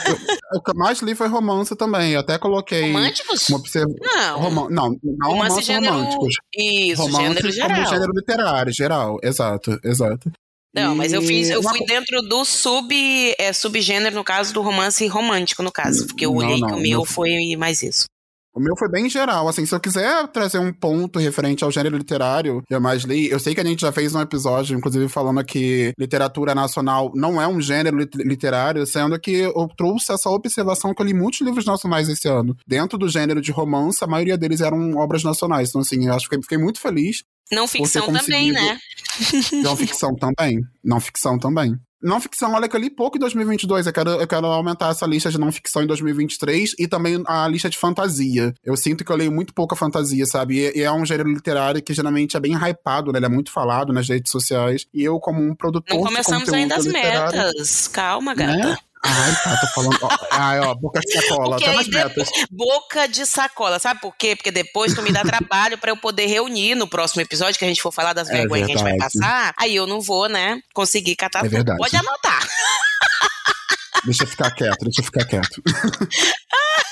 o 0.54 0.62
que 0.62 0.74
mais 0.74 1.00
li 1.00 1.16
foi 1.16 1.28
romance 1.28 1.74
também. 1.76 2.12
Eu 2.12 2.20
até 2.20 2.38
coloquei. 2.38 2.92
Românticos? 2.92 3.48
Uma 3.50 3.60
observ... 3.60 3.88
Não. 4.02 4.70
Não, 4.70 4.98
não 5.04 5.32
romance, 5.32 5.62
gênero... 5.62 5.94
românticos. 5.94 6.36
Isso, 6.54 7.02
romance 7.02 7.28
gênero 7.28 7.52
geral. 7.52 7.70
como 7.70 7.88
gênero 7.88 8.12
literário, 8.14 8.74
geral. 8.74 9.18
Exato, 9.24 9.80
exato. 9.84 10.32
Não, 10.76 10.94
e... 10.94 10.98
mas 10.98 11.14
eu 11.14 11.22
fiz, 11.22 11.50
eu 11.50 11.64
fui 11.64 11.86
dentro 11.86 12.22
do 12.24 12.44
sub, 12.44 12.94
é, 13.40 13.54
subgênero, 13.54 14.14
no 14.16 14.24
caso, 14.26 14.54
do 14.54 14.62
romance 14.62 15.08
romântico, 15.08 15.64
no 15.64 15.72
caso. 15.72 16.06
Porque 16.08 16.26
eu 16.26 16.36
olhei 16.36 16.60
não, 16.60 16.68
não, 16.68 16.68
que 16.68 16.74
o 16.74 16.84
meu 16.84 17.00
não. 17.00 17.06
foi 17.06 17.56
mais 17.56 17.82
isso. 17.82 18.06
O 18.56 18.60
meu 18.62 18.74
foi 18.78 18.90
bem 18.90 19.10
geral, 19.10 19.50
assim, 19.50 19.66
se 19.66 19.76
eu 19.76 19.80
quiser 19.82 20.28
trazer 20.30 20.60
um 20.60 20.72
ponto 20.72 21.20
referente 21.20 21.66
ao 21.66 21.72
gênero 21.72 21.98
literário 21.98 22.64
que 22.66 22.74
eu 22.74 22.80
mais 22.80 23.04
li, 23.04 23.30
eu 23.30 23.38
sei 23.38 23.54
que 23.54 23.60
a 23.60 23.66
gente 23.66 23.82
já 23.82 23.92
fez 23.92 24.16
um 24.16 24.22
episódio, 24.22 24.78
inclusive, 24.78 25.10
falando 25.10 25.44
que 25.44 25.92
literatura 26.00 26.56
nacional 26.56 27.12
não 27.14 27.42
é 27.42 27.46
um 27.46 27.60
gênero 27.60 27.98
literário, 28.16 28.86
sendo 28.86 29.20
que 29.20 29.32
eu 29.32 29.68
trouxe 29.76 30.14
essa 30.14 30.30
observação 30.30 30.94
que 30.94 31.02
eu 31.02 31.06
li 31.06 31.14
muitos 31.14 31.42
livros 31.42 31.66
nacionais 31.66 32.08
esse 32.08 32.30
ano. 32.30 32.56
Dentro 32.66 32.98
do 32.98 33.10
gênero 33.10 33.42
de 33.42 33.52
romance, 33.52 34.02
a 34.02 34.08
maioria 34.08 34.38
deles 34.38 34.62
eram 34.62 34.96
obras 34.96 35.22
nacionais. 35.22 35.70
Então, 35.70 35.82
assim, 35.82 36.08
eu 36.08 36.14
acho 36.14 36.30
que 36.30 36.42
fiquei 36.42 36.58
muito 36.58 36.80
feliz. 36.80 37.24
Não 37.52 37.68
ficção 37.68 38.12
também, 38.12 38.52
né? 38.52 38.80
Não 39.64 39.76
ficção 39.76 40.16
também. 40.16 40.62
Não 40.84 41.00
ficção 41.00 41.38
também. 41.38 41.76
Não 42.02 42.20
ficção, 42.20 42.54
olha 42.54 42.68
que 42.68 42.76
eu 42.76 42.80
li 42.80 42.90
pouco 42.90 43.18
em 43.18 43.20
2022. 43.20 43.88
Eu 43.88 43.94
quero, 43.94 44.10
eu 44.12 44.28
quero 44.28 44.46
aumentar 44.48 44.90
essa 44.90 45.06
lista 45.06 45.30
de 45.32 45.40
não 45.40 45.52
ficção 45.52 45.82
em 45.82 45.88
2023 45.88 46.76
e 46.78 46.88
também 46.88 47.24
a 47.26 47.48
lista 47.48 47.70
de 47.70 47.78
fantasia. 47.78 48.54
Eu 48.64 48.76
sinto 48.76 49.04
que 49.04 49.12
eu 49.12 49.16
leio 49.16 49.32
muito 49.32 49.54
pouca 49.54 49.76
fantasia, 49.76 50.26
sabe? 50.26 50.58
E, 50.58 50.80
e 50.80 50.84
é 50.84 50.92
um 50.92 51.06
gênero 51.06 51.30
literário 51.30 51.82
que 51.82 51.94
geralmente 51.94 52.38
é 52.38 52.40
bem 52.40 52.54
hypado, 52.54 53.12
né? 53.12 53.20
Ele 53.20 53.26
é 53.26 53.30
muito 53.30 53.52
falado 53.52 53.92
nas 53.92 54.08
redes 54.08 54.32
sociais. 54.32 54.86
E 54.94 55.04
eu, 55.04 55.20
como 55.20 55.42
um 55.42 55.56
produtor. 55.56 55.96
Não 55.96 56.04
começamos 56.04 56.52
ainda 56.54 56.76
as 56.76 56.86
metas. 56.86 57.88
Calma, 57.88 58.36
gata. 58.36 58.56
Né? 58.56 58.78
Ai, 59.08 59.36
tá, 59.44 59.58
tô 59.58 59.68
falando. 59.68 60.00
ai, 60.32 60.60
ó, 60.60 60.74
boca 60.74 61.00
de 61.00 61.12
sacola, 61.14 61.58
até 61.58 61.74
nas 61.74 61.88
metas. 61.88 62.30
Boca 62.50 63.08
de 63.08 63.26
sacola, 63.26 63.78
sabe 63.78 64.02
por 64.02 64.16
quê? 64.18 64.36
Porque 64.36 64.52
depois 64.52 64.96
tu 64.96 65.04
me 65.04 65.12
dá 65.12 65.22
trabalho 65.22 65.78
para 65.78 65.92
eu 65.92 65.98
poder 65.98 66.26
reunir 66.26 66.74
no 66.74 66.88
próximo 66.88 67.22
episódio, 67.22 67.60
que 67.60 67.66
a 67.66 67.68
gente 67.68 67.82
for 67.82 67.92
falar 67.92 68.14
das 68.14 68.30
é 68.30 68.34
vergonhas 68.34 68.66
que 68.66 68.74
a 68.74 68.78
gente 68.78 68.84
vai 68.84 68.98
passar. 68.98 69.54
Aí 69.58 69.76
eu 69.76 69.86
não 69.86 70.02
vou, 70.02 70.28
né, 70.28 70.60
conseguir 70.74 71.16
catar 71.16 71.40
é 71.40 71.44
tudo. 71.44 71.52
Verdade. 71.52 71.78
Pode 71.78 71.96
anotar. 71.96 72.48
Deixa 74.06 74.24
eu 74.24 74.28
ficar 74.28 74.52
quieto, 74.52 74.84
deixa 74.84 75.02
eu 75.02 75.06
ficar 75.06 75.26
quieto. 75.26 75.62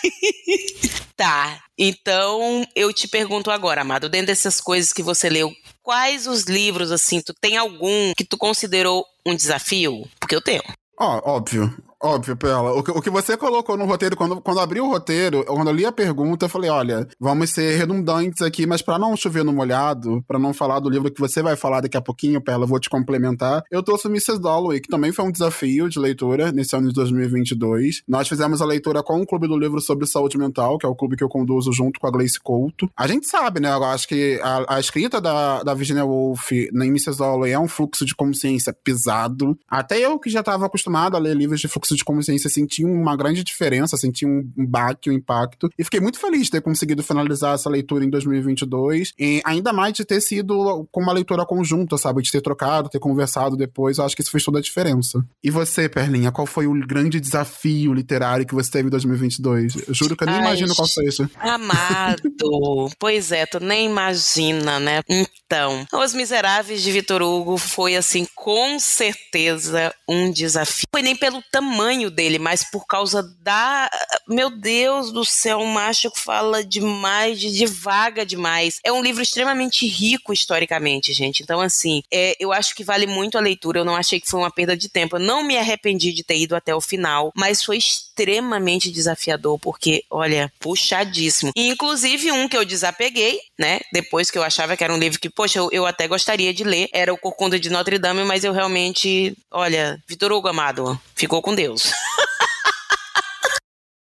tá, 1.15 1.59
então 1.77 2.65
eu 2.75 2.91
te 2.93 3.07
pergunto 3.07 3.51
agora, 3.51 3.81
Amado, 3.81 4.09
dentro 4.09 4.27
dessas 4.27 4.59
coisas 4.59 4.91
que 4.91 5.03
você 5.03 5.29
leu, 5.29 5.51
quais 5.81 6.25
os 6.27 6.43
livros, 6.43 6.91
assim, 6.91 7.21
tu 7.21 7.33
tem 7.39 7.57
algum 7.57 8.13
que 8.17 8.25
tu 8.25 8.37
considerou 8.37 9.05
um 9.25 9.35
desafio? 9.35 10.07
Porque 10.19 10.35
eu 10.35 10.41
tenho. 10.41 10.63
Ó, 10.99 11.21
oh, 11.23 11.31
óbvio. 11.31 11.75
Óbvio, 12.03 12.35
Pela. 12.35 12.73
O 12.73 12.83
que, 12.83 12.91
o 12.91 13.01
que 13.01 13.09
você 13.09 13.37
colocou 13.37 13.77
no 13.77 13.85
roteiro, 13.85 14.17
quando, 14.17 14.41
quando 14.41 14.59
abriu 14.59 14.83
o 14.83 14.89
roteiro, 14.89 15.45
quando 15.45 15.69
eu 15.69 15.73
li 15.73 15.85
a 15.85 15.91
pergunta, 15.91 16.45
eu 16.45 16.49
falei: 16.49 16.69
olha, 16.69 17.07
vamos 17.17 17.51
ser 17.51 17.77
redundantes 17.77 18.41
aqui, 18.41 18.67
mas 18.67 18.81
para 18.81 18.99
não 18.99 19.15
chover 19.15 19.45
no 19.45 19.53
molhado, 19.53 20.21
para 20.27 20.37
não 20.37 20.53
falar 20.53 20.81
do 20.81 20.89
livro 20.89 21.09
que 21.09 21.21
você 21.21 21.41
vai 21.41 21.55
falar 21.55 21.79
daqui 21.79 21.95
a 21.95 22.01
pouquinho, 22.01 22.41
Pela, 22.41 22.65
eu 22.65 22.67
vou 22.67 22.77
te 22.77 22.89
complementar. 22.89 23.63
Eu 23.71 23.81
trouxe 23.81 24.09
Mrs. 24.09 24.41
Dalloway, 24.41 24.81
que 24.81 24.89
também 24.89 25.13
foi 25.13 25.23
um 25.23 25.31
desafio 25.31 25.87
de 25.87 25.97
leitura 25.97 26.51
nesse 26.51 26.75
ano 26.75 26.89
de 26.89 26.93
2022. 26.93 28.03
Nós 28.05 28.27
fizemos 28.27 28.61
a 28.61 28.65
leitura 28.65 29.01
com 29.01 29.21
o 29.21 29.25
Clube 29.25 29.47
do 29.47 29.57
Livro 29.57 29.79
sobre 29.79 30.05
Saúde 30.05 30.37
Mental, 30.37 30.77
que 30.77 30.85
é 30.85 30.89
o 30.89 30.95
clube 30.95 31.15
que 31.15 31.23
eu 31.23 31.29
conduzo 31.29 31.71
junto 31.71 32.01
com 32.01 32.07
a 32.07 32.11
Gleice 32.11 32.37
Couto. 32.37 32.89
A 32.97 33.07
gente 33.07 33.27
sabe, 33.27 33.61
né? 33.61 33.73
Eu 33.73 33.83
acho 33.85 34.09
que 34.09 34.41
a, 34.43 34.75
a 34.75 34.79
escrita 34.79 35.21
da, 35.21 35.63
da 35.63 35.73
Virginia 35.73 36.03
Woolf 36.03 36.51
em 36.51 36.87
Mrs. 36.89 37.17
Dalloway 37.17 37.53
é 37.53 37.59
um 37.59 37.67
fluxo 37.69 38.05
de 38.05 38.13
consciência 38.13 38.75
pesado. 38.83 39.57
Até 39.69 39.99
eu 39.99 40.19
que 40.19 40.29
já 40.29 40.41
estava 40.41 40.65
acostumado 40.65 41.15
a 41.15 41.19
ler 41.19 41.33
livros 41.33 41.61
de 41.61 41.69
fluxo 41.69 41.92
de 41.95 42.03
consciência, 42.03 42.49
senti 42.49 42.83
uma 42.85 43.15
grande 43.15 43.43
diferença, 43.43 43.97
senti 43.97 44.25
um 44.25 44.43
baque, 44.55 45.09
um 45.09 45.13
impacto. 45.13 45.69
E 45.77 45.83
fiquei 45.83 45.99
muito 45.99 46.19
feliz 46.19 46.45
de 46.45 46.51
ter 46.51 46.61
conseguido 46.61 47.03
finalizar 47.03 47.55
essa 47.55 47.69
leitura 47.69 48.05
em 48.05 48.09
2022. 48.09 49.13
E 49.19 49.41
ainda 49.45 49.73
mais 49.73 49.93
de 49.93 50.05
ter 50.05 50.21
sido 50.21 50.87
com 50.91 51.01
uma 51.01 51.13
leitura 51.13 51.45
conjunta, 51.45 51.97
sabe? 51.97 52.21
De 52.21 52.31
ter 52.31 52.41
trocado, 52.41 52.89
ter 52.89 52.99
conversado 52.99 53.55
depois. 53.55 53.97
Eu 53.97 54.05
acho 54.05 54.15
que 54.15 54.21
isso 54.21 54.31
fez 54.31 54.43
toda 54.43 54.59
a 54.59 54.61
diferença. 54.61 55.23
E 55.43 55.49
você, 55.49 55.89
Perlinha, 55.89 56.31
qual 56.31 56.47
foi 56.47 56.67
o 56.67 56.73
grande 56.85 57.19
desafio 57.19 57.93
literário 57.93 58.45
que 58.45 58.55
você 58.55 58.71
teve 58.71 58.87
em 58.87 58.91
2022? 58.91 59.87
Eu 59.87 59.93
juro 59.93 60.15
que 60.15 60.23
eu 60.23 60.27
nem 60.27 60.35
Ai, 60.35 60.41
imagino 60.41 60.75
qual 60.75 60.87
seja. 60.87 61.29
Amado! 61.39 62.21
pois 62.99 63.31
é, 63.31 63.45
tu 63.45 63.59
nem 63.59 63.85
imagina, 63.85 64.79
né? 64.79 65.01
Então, 65.07 65.85
Os 65.93 66.13
Miseráveis 66.13 66.81
de 66.81 66.91
Vitor 66.91 67.21
Hugo 67.21 67.57
foi, 67.57 67.95
assim, 67.95 68.27
com 68.35 68.79
certeza 68.79 69.93
um 70.07 70.31
desafio. 70.31 70.87
Foi 70.91 71.01
nem 71.01 71.15
pelo 71.15 71.41
tamanho 71.51 71.82
dele, 72.09 72.39
mas 72.39 72.63
por 72.63 72.85
causa 72.85 73.23
da. 73.41 73.89
Meu 74.27 74.49
Deus 74.49 75.11
do 75.11 75.25
céu, 75.25 75.59
um 75.59 75.71
macho 75.71 76.11
fala 76.15 76.63
demais, 76.63 77.39
de, 77.39 77.51
devaga 77.51 78.25
demais. 78.25 78.79
É 78.83 78.91
um 78.91 79.01
livro 79.01 79.21
extremamente 79.21 79.87
rico 79.87 80.33
historicamente, 80.33 81.13
gente. 81.13 81.43
Então, 81.43 81.59
assim, 81.59 82.03
é, 82.11 82.35
eu 82.39 82.51
acho 82.51 82.75
que 82.75 82.83
vale 82.83 83.07
muito 83.07 83.37
a 83.37 83.41
leitura. 83.41 83.79
Eu 83.79 83.85
não 83.85 83.95
achei 83.95 84.19
que 84.19 84.29
foi 84.29 84.39
uma 84.39 84.51
perda 84.51 84.75
de 84.75 84.89
tempo. 84.89 85.15
Eu 85.15 85.21
não 85.21 85.43
me 85.43 85.57
arrependi 85.57 86.13
de 86.13 86.23
ter 86.23 86.37
ido 86.37 86.55
até 86.55 86.73
o 86.73 86.81
final, 86.81 87.31
mas 87.35 87.63
foi 87.63 87.77
extremamente 87.77 88.91
desafiador, 88.91 89.59
porque, 89.59 90.03
olha, 90.09 90.51
puxadíssimo. 90.59 91.51
E, 91.55 91.67
inclusive, 91.67 92.31
um 92.31 92.47
que 92.47 92.57
eu 92.57 92.65
desapeguei, 92.65 93.39
né? 93.57 93.79
Depois 93.91 94.29
que 94.29 94.37
eu 94.37 94.43
achava 94.43 94.77
que 94.77 94.83
era 94.83 94.93
um 94.93 94.99
livro 94.99 95.19
que, 95.19 95.29
poxa, 95.29 95.59
eu, 95.59 95.69
eu 95.71 95.85
até 95.85 96.07
gostaria 96.07 96.53
de 96.53 96.63
ler, 96.63 96.89
era 96.93 97.13
o 97.13 97.17
Corcunda 97.17 97.59
de 97.59 97.69
Notre 97.69 97.97
Dame, 97.97 98.23
mas 98.23 98.43
eu 98.43 98.53
realmente, 98.53 99.35
olha, 99.51 100.01
Vitor 100.07 100.31
Hugo 100.31 100.47
Amado, 100.47 100.99
ficou 101.15 101.41
com 101.41 101.55
Deus. 101.55 101.72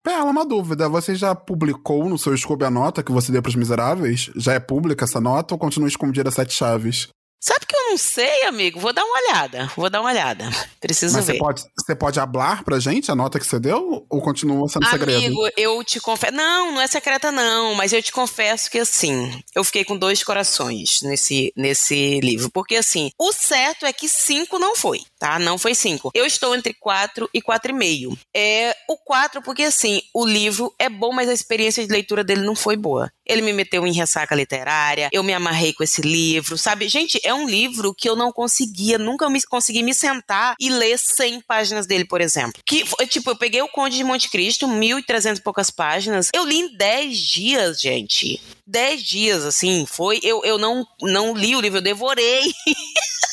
Pela, 0.02 0.24
uma 0.24 0.44
dúvida. 0.44 0.88
Você 0.88 1.14
já 1.14 1.34
publicou 1.34 2.08
no 2.08 2.18
seu 2.18 2.36
Scooby 2.36 2.64
a 2.64 2.70
nota 2.70 3.02
que 3.02 3.12
você 3.12 3.30
deu 3.30 3.42
pros 3.42 3.54
miseráveis? 3.54 4.30
Já 4.36 4.54
é 4.54 4.60
pública 4.60 5.04
essa 5.04 5.20
nota 5.20 5.54
ou 5.54 5.58
continua 5.58 5.88
escondida 5.88 6.30
sete 6.30 6.52
chaves? 6.52 7.08
Sabe 7.44 7.66
que 7.66 7.76
eu 7.76 7.90
não 7.90 7.98
sei, 7.98 8.44
amigo. 8.44 8.80
Vou 8.80 8.90
dar 8.90 9.04
uma 9.04 9.18
olhada. 9.18 9.70
Vou 9.76 9.90
dar 9.90 10.00
uma 10.00 10.08
olhada. 10.08 10.48
Preciso 10.80 11.14
Mas 11.14 11.26
ver. 11.26 11.34
Você 11.34 11.38
pode, 11.38 11.62
você 11.78 11.94
pode 11.94 12.18
hablar 12.18 12.64
pra 12.64 12.80
gente 12.80 13.12
a 13.12 13.14
nota 13.14 13.38
que 13.38 13.46
você 13.46 13.60
deu? 13.60 14.06
Ou 14.08 14.22
continua 14.22 14.66
sendo 14.66 14.86
Amigo, 14.86 14.98
segredo? 14.98 15.26
Amigo, 15.26 15.48
eu 15.54 15.84
te 15.84 16.00
confesso. 16.00 16.32
Não, 16.32 16.72
não 16.72 16.80
é 16.80 16.86
secreta, 16.86 17.30
não. 17.30 17.74
Mas 17.74 17.92
eu 17.92 18.02
te 18.02 18.12
confesso 18.12 18.70
que, 18.70 18.78
assim, 18.78 19.30
eu 19.54 19.62
fiquei 19.62 19.84
com 19.84 19.94
dois 19.94 20.24
corações 20.24 21.02
nesse, 21.02 21.52
nesse 21.54 22.18
livro. 22.20 22.50
Porque, 22.50 22.76
assim, 22.76 23.10
o 23.20 23.30
certo 23.30 23.84
é 23.84 23.92
que 23.92 24.08
cinco 24.08 24.58
não 24.58 24.74
foi, 24.74 25.02
tá? 25.24 25.38
Não 25.38 25.56
foi 25.56 25.74
cinco. 25.74 26.10
Eu 26.12 26.26
estou 26.26 26.54
entre 26.54 26.74
quatro 26.74 27.30
e 27.32 27.40
quatro 27.40 27.70
e 27.70 27.74
meio. 27.74 28.14
É 28.36 28.76
o 28.86 28.94
quatro, 28.98 29.40
porque, 29.40 29.62
assim, 29.62 30.02
o 30.12 30.26
livro 30.26 30.74
é 30.78 30.90
bom, 30.90 31.14
mas 31.14 31.30
a 31.30 31.32
experiência 31.32 31.82
de 31.82 31.90
leitura 31.90 32.22
dele 32.22 32.42
não 32.42 32.54
foi 32.54 32.76
boa. 32.76 33.10
Ele 33.24 33.40
me 33.40 33.54
meteu 33.54 33.86
em 33.86 33.92
ressaca 33.92 34.34
literária, 34.34 35.08
eu 35.10 35.22
me 35.22 35.32
amarrei 35.32 35.72
com 35.72 35.82
esse 35.82 36.02
livro, 36.02 36.58
sabe? 36.58 36.90
Gente, 36.90 37.18
é 37.24 37.32
um 37.32 37.48
livro 37.48 37.94
que 37.94 38.06
eu 38.06 38.14
não 38.14 38.30
conseguia, 38.30 38.98
nunca 38.98 39.30
me, 39.30 39.42
consegui 39.44 39.82
me 39.82 39.94
sentar 39.94 40.56
e 40.60 40.68
ler 40.68 40.98
100 40.98 41.40
páginas 41.40 41.86
dele, 41.86 42.04
por 42.04 42.20
exemplo. 42.20 42.60
Que, 42.66 42.84
tipo, 43.06 43.30
eu 43.30 43.36
peguei 43.36 43.62
o 43.62 43.68
Conde 43.68 43.96
de 43.96 44.04
Monte 44.04 44.28
Cristo, 44.28 44.66
1.300 44.66 45.38
e 45.38 45.40
poucas 45.40 45.70
páginas, 45.70 46.28
eu 46.34 46.44
li 46.44 46.56
em 46.56 46.76
10 46.76 47.18
dias, 47.18 47.80
gente. 47.80 48.42
10 48.66 49.02
dias, 49.02 49.44
assim, 49.44 49.86
foi. 49.86 50.20
Eu, 50.22 50.42
eu 50.44 50.58
não, 50.58 50.86
não 51.00 51.34
li 51.34 51.56
o 51.56 51.62
livro, 51.62 51.78
eu 51.78 51.82
devorei. 51.82 52.52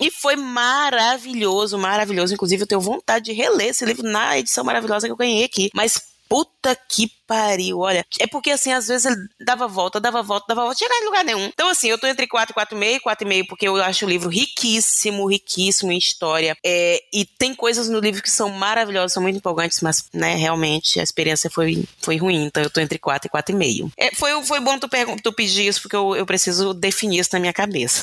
E 0.00 0.10
foi 0.10 0.36
maravilhoso, 0.36 1.78
maravilhoso. 1.78 2.34
Inclusive, 2.34 2.62
eu 2.62 2.66
tenho 2.66 2.80
vontade 2.80 3.26
de 3.26 3.32
reler 3.32 3.68
esse 3.68 3.84
livro 3.84 4.02
na 4.08 4.38
edição 4.38 4.64
maravilhosa 4.64 5.06
que 5.06 5.12
eu 5.12 5.16
ganhei 5.16 5.44
aqui. 5.44 5.70
Mas 5.74 6.00
puta 6.28 6.76
que 6.76 7.10
pariu, 7.28 7.80
olha. 7.80 8.04
É 8.18 8.26
porque 8.26 8.50
assim, 8.50 8.72
às 8.72 8.88
vezes 8.88 9.04
ele 9.04 9.28
dava 9.38 9.68
volta, 9.68 10.00
dava 10.00 10.22
volta, 10.22 10.46
dava 10.48 10.62
volta, 10.62 10.78
chegar 10.78 10.96
em 10.96 11.04
lugar 11.04 11.24
nenhum. 11.24 11.44
Então, 11.44 11.68
assim, 11.68 11.88
eu 11.88 11.98
tô 11.98 12.06
entre 12.06 12.26
4 12.26 12.54
e 12.56 12.60
4,5, 12.60 13.00
4,5, 13.02 13.46
porque 13.46 13.68
eu 13.68 13.76
acho 13.76 14.06
o 14.06 14.08
livro 14.08 14.30
riquíssimo, 14.30 15.28
riquíssimo 15.28 15.92
em 15.92 15.98
história. 15.98 16.56
É, 16.64 17.02
e 17.12 17.26
tem 17.26 17.54
coisas 17.54 17.88
no 17.88 18.00
livro 18.00 18.22
que 18.22 18.30
são 18.30 18.48
maravilhosas, 18.48 19.12
são 19.12 19.22
muito 19.22 19.36
empolgantes, 19.36 19.80
mas, 19.82 20.06
né, 20.12 20.34
realmente 20.36 20.98
a 20.98 21.02
experiência 21.02 21.50
foi, 21.50 21.84
foi 22.00 22.16
ruim. 22.16 22.46
Então, 22.46 22.62
eu 22.62 22.70
tô 22.70 22.80
entre 22.80 22.98
4 22.98 23.28
e 23.28 23.30
4,5. 23.30 23.92
É, 23.98 24.14
foi, 24.14 24.42
foi 24.44 24.60
bom 24.60 24.78
tu, 24.78 24.88
tu 25.22 25.32
pedir 25.32 25.68
isso, 25.68 25.82
porque 25.82 25.96
eu, 25.96 26.16
eu 26.16 26.24
preciso 26.24 26.72
definir 26.72 27.20
isso 27.20 27.30
na 27.34 27.40
minha 27.40 27.52
cabeça. 27.52 28.02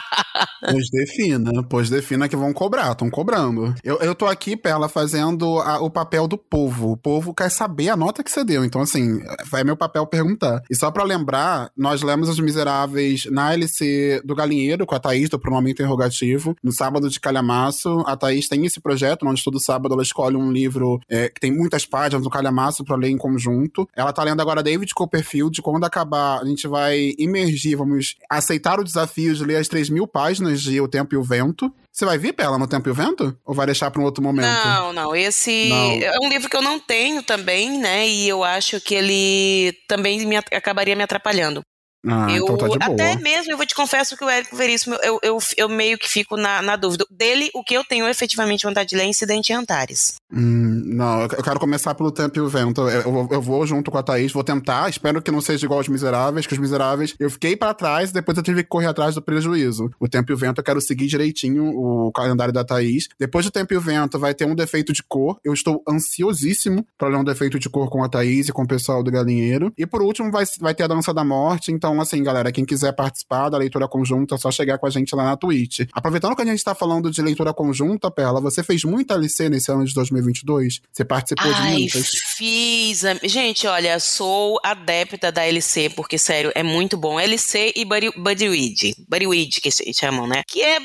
pois 0.70 0.88
defina, 0.90 1.62
pois 1.68 1.90
defina 1.90 2.26
que 2.26 2.36
vão 2.36 2.54
cobrar, 2.54 2.92
estão 2.92 3.10
cobrando. 3.10 3.74
Eu, 3.84 3.98
eu 3.98 4.14
tô 4.14 4.26
aqui, 4.26 4.56
Perla, 4.56 4.88
fazendo 4.88 5.60
a, 5.60 5.78
o 5.80 5.90
papel 5.90 6.26
do 6.26 6.38
povo. 6.38 6.92
O 6.92 6.96
povo 6.96 7.34
quer 7.34 7.50
saber 7.50 7.90
a 7.90 7.96
nota 7.96 8.24
que 8.24 8.30
você 8.30 8.45
deu. 8.46 8.64
Então, 8.64 8.80
assim, 8.80 9.20
é 9.52 9.64
meu 9.64 9.76
papel 9.76 10.06
perguntar. 10.06 10.62
E 10.70 10.74
só 10.74 10.90
para 10.90 11.04
lembrar, 11.04 11.70
nós 11.76 12.02
lemos 12.02 12.28
Os 12.28 12.40
Miseráveis 12.40 13.26
na 13.30 13.52
LC 13.52 14.22
do 14.24 14.34
Galinheiro, 14.34 14.86
com 14.86 14.94
a 14.94 15.00
Thaís, 15.00 15.28
do 15.28 15.38
pronome 15.38 15.72
interrogativo, 15.72 16.56
no 16.62 16.72
sábado 16.72 17.10
de 17.10 17.20
calhamaço. 17.20 18.02
A 18.06 18.16
Thaís 18.16 18.48
tem 18.48 18.64
esse 18.64 18.80
projeto, 18.80 19.26
onde 19.26 19.42
todo 19.42 19.60
sábado 19.60 19.92
ela 19.92 20.02
escolhe 20.02 20.36
um 20.36 20.50
livro 20.50 21.00
é, 21.08 21.28
que 21.28 21.40
tem 21.40 21.52
muitas 21.52 21.84
páginas 21.84 22.22
do 22.22 22.30
calhamaço 22.30 22.84
para 22.84 22.96
ler 22.96 23.10
em 23.10 23.18
conjunto. 23.18 23.88
Ela 23.94 24.12
tá 24.12 24.22
lendo 24.22 24.40
agora 24.40 24.62
David 24.62 24.94
Copperfield. 24.94 25.60
Quando 25.60 25.84
acabar, 25.84 26.40
a 26.40 26.44
gente 26.44 26.68
vai 26.68 27.14
imergir, 27.18 27.76
vamos 27.76 28.16
aceitar 28.30 28.78
o 28.78 28.84
desafio 28.84 29.34
de 29.34 29.44
ler 29.44 29.56
as 29.56 29.68
3 29.68 29.90
mil 29.90 30.06
páginas 30.06 30.62
de 30.62 30.80
O 30.80 30.88
Tempo 30.88 31.14
e 31.14 31.18
o 31.18 31.22
Vento. 31.22 31.72
Você 31.96 32.04
vai 32.04 32.18
vir, 32.18 32.34
Pela, 32.34 32.58
no 32.58 32.68
Tempo 32.68 32.90
e 32.90 32.92
o 32.92 32.94
Vento? 32.94 33.34
Ou 33.42 33.54
vai 33.54 33.64
deixar 33.64 33.90
para 33.90 34.02
um 34.02 34.04
outro 34.04 34.22
momento? 34.22 34.44
Não, 34.44 34.92
não. 34.92 35.16
Esse 35.16 35.70
não. 35.70 35.92
é 36.02 36.18
um 36.22 36.28
livro 36.28 36.50
que 36.50 36.54
eu 36.54 36.60
não 36.60 36.78
tenho 36.78 37.22
também, 37.22 37.78
né? 37.78 38.06
E 38.06 38.28
eu 38.28 38.44
acho 38.44 38.78
que 38.82 38.94
ele 38.94 39.72
também 39.88 40.26
me, 40.26 40.36
acabaria 40.36 40.94
me 40.94 41.02
atrapalhando. 41.02 41.62
Ah, 42.06 42.26
eu, 42.30 42.44
então 42.44 42.58
tá 42.58 42.68
de 42.68 42.78
boa. 42.78 42.92
Até 42.92 43.16
mesmo, 43.16 43.50
eu 43.50 43.56
vou 43.56 43.64
te 43.64 43.74
confesso 43.74 44.14
que 44.14 44.22
o 44.22 44.28
Érico 44.28 44.54
Veríssimo, 44.54 44.94
eu, 44.96 45.18
eu, 45.22 45.38
eu 45.56 45.68
meio 45.70 45.96
que 45.96 46.06
fico 46.06 46.36
na, 46.36 46.60
na 46.60 46.76
dúvida. 46.76 47.06
Dele, 47.10 47.50
o 47.54 47.64
que 47.64 47.74
eu 47.74 47.82
tenho 47.82 48.06
efetivamente 48.06 48.66
vontade 48.66 48.90
de 48.90 48.96
ler 48.96 49.04
é 49.04 49.06
Incidente 49.06 49.54
em 49.54 49.56
Antares. 49.56 50.16
Hum, 50.32 50.82
não, 50.86 51.22
eu 51.22 51.28
quero 51.28 51.60
começar 51.60 51.94
pelo 51.94 52.10
Tempo 52.10 52.38
e 52.38 52.40
o 52.40 52.48
Vento. 52.48 52.80
Eu, 52.80 53.00
eu, 53.00 53.28
eu, 53.30 53.40
vou 53.40 53.64
junto 53.64 53.90
com 53.90 53.98
a 53.98 54.02
Thaís, 54.02 54.32
vou 54.32 54.42
tentar. 54.42 54.88
Espero 54.88 55.22
que 55.22 55.30
não 55.30 55.40
seja 55.40 55.64
igual 55.64 55.78
aos 55.78 55.88
Miseráveis, 55.88 56.46
que 56.46 56.52
os 56.52 56.58
Miseráveis 56.58 57.14
eu 57.20 57.30
fiquei 57.30 57.56
para 57.56 57.72
trás 57.72 58.10
e 58.10 58.12
depois 58.12 58.36
eu 58.36 58.42
tive 58.42 58.64
que 58.64 58.68
correr 58.68 58.86
atrás 58.86 59.14
do 59.14 59.22
prejuízo. 59.22 59.88
O 60.00 60.08
Tempo 60.08 60.32
e 60.32 60.34
o 60.34 60.36
Vento 60.36 60.60
eu 60.60 60.64
quero 60.64 60.80
seguir 60.80 61.06
direitinho 61.06 61.66
o 61.68 62.10
calendário 62.10 62.52
da 62.52 62.64
Thaís. 62.64 63.08
Depois 63.18 63.44
do 63.44 63.52
Tempo 63.52 63.72
e 63.72 63.76
o 63.76 63.80
Vento 63.80 64.18
vai 64.18 64.34
ter 64.34 64.46
um 64.46 64.54
defeito 64.54 64.92
de 64.92 65.02
cor. 65.02 65.38
Eu 65.44 65.52
estou 65.52 65.82
ansiosíssimo 65.88 66.84
para 66.98 67.08
ler 67.08 67.16
um 67.16 67.24
defeito 67.24 67.58
de 67.58 67.68
cor 67.68 67.88
com 67.88 68.02
a 68.02 68.08
Thaís 68.08 68.48
e 68.48 68.52
com 68.52 68.62
o 68.62 68.68
pessoal 68.68 69.04
do 69.04 69.10
Galinheiro. 69.12 69.72
E 69.78 69.86
por 69.86 70.02
último 70.02 70.32
vai, 70.32 70.44
vai 70.60 70.74
ter 70.74 70.82
a 70.82 70.88
Dança 70.88 71.14
da 71.14 71.24
Morte. 71.24 71.70
Então, 71.70 72.00
assim, 72.00 72.20
galera, 72.22 72.50
quem 72.50 72.64
quiser 72.64 72.92
participar 72.92 73.48
da 73.48 73.58
leitura 73.58 73.86
conjunta, 73.86 74.34
é 74.34 74.38
só 74.38 74.50
chegar 74.50 74.78
com 74.78 74.86
a 74.86 74.90
gente 74.90 75.14
lá 75.14 75.24
na 75.24 75.36
Twitch. 75.36 75.82
Aproveitando 75.92 76.34
que 76.34 76.42
a 76.42 76.46
gente 76.46 76.58
está 76.58 76.74
falando 76.74 77.12
de 77.12 77.22
leitura 77.22 77.54
conjunta, 77.54 78.10
Perla, 78.10 78.40
você 78.40 78.62
fez 78.62 78.82
muita 78.82 79.14
LC 79.14 79.48
nesse 79.48 79.70
ano 79.70 79.84
de 79.84 79.94
2022? 80.22 80.80
Você 80.92 81.04
participou 81.04 81.52
Ai, 81.52 81.54
de 81.54 81.78
muitas? 81.78 82.08
Fiz. 82.36 83.02
Gente, 83.24 83.66
olha, 83.66 83.98
sou 84.00 84.58
adepta 84.62 85.30
da 85.30 85.46
LC, 85.46 85.90
porque, 85.90 86.18
sério, 86.18 86.52
é 86.54 86.62
muito 86.62 86.96
bom. 86.96 87.18
LC 87.20 87.72
e 87.76 87.84
Buddy, 87.84 88.10
Buddy 88.16 88.48
Read. 88.48 88.96
Buddy 89.08 89.26
Read, 89.26 89.60
que 89.60 89.70
chamam, 89.92 90.26
né? 90.26 90.42
Que 90.46 90.62
é 90.62 90.78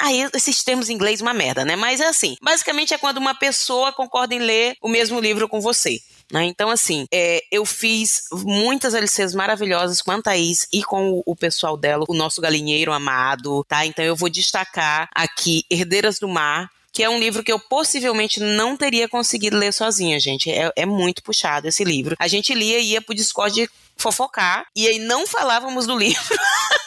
Aí, 0.00 0.28
esses 0.34 0.62
termos 0.64 0.90
em 0.90 0.94
inglês, 0.94 1.20
uma 1.20 1.32
merda, 1.32 1.64
né? 1.64 1.76
Mas 1.76 2.00
é 2.00 2.08
assim: 2.08 2.36
basicamente 2.42 2.92
é 2.92 2.98
quando 2.98 3.18
uma 3.18 3.34
pessoa 3.34 3.92
concorda 3.92 4.34
em 4.34 4.40
ler 4.40 4.76
o 4.82 4.88
mesmo 4.88 5.20
livro 5.20 5.48
com 5.48 5.60
você. 5.60 6.00
Né? 6.32 6.44
Então, 6.44 6.70
assim, 6.70 7.06
é, 7.12 7.42
eu 7.50 7.64
fiz 7.64 8.24
muitas 8.32 8.94
LCs 8.94 9.34
maravilhosas 9.34 10.00
com 10.00 10.10
a 10.10 10.22
Thaís 10.22 10.66
e 10.72 10.82
com 10.82 11.10
o, 11.10 11.22
o, 11.26 11.36
pessoal 11.36 11.76
dela, 11.76 12.04
o 12.08 12.14
nosso 12.14 12.40
galinheiro 12.40 12.92
amado, 12.92 13.62
tá? 13.64 13.84
Então, 13.84 14.04
eu 14.04 14.16
vou 14.16 14.30
destacar 14.30 15.08
aqui 15.14 15.64
Herdeiras 15.70 16.18
do 16.18 16.26
Mar, 16.26 16.70
que 16.94 17.02
é 17.02 17.10
um 17.10 17.18
livro 17.18 17.42
que 17.42 17.50
eu 17.50 17.58
possivelmente 17.58 18.38
não 18.38 18.76
teria 18.76 19.08
conseguido 19.08 19.58
ler 19.58 19.72
sozinha, 19.72 20.20
gente. 20.20 20.48
É, 20.48 20.72
é 20.76 20.86
muito 20.86 21.24
puxado 21.24 21.66
esse 21.66 21.82
livro. 21.82 22.14
A 22.20 22.28
gente 22.28 22.54
lia 22.54 22.78
e 22.78 22.92
ia 22.92 23.02
pro 23.02 23.14
Discord 23.14 23.68
fofocar, 23.96 24.66
e 24.76 24.86
aí 24.86 25.00
não 25.00 25.26
falávamos 25.26 25.86
do 25.86 25.98
livro. 25.98 26.22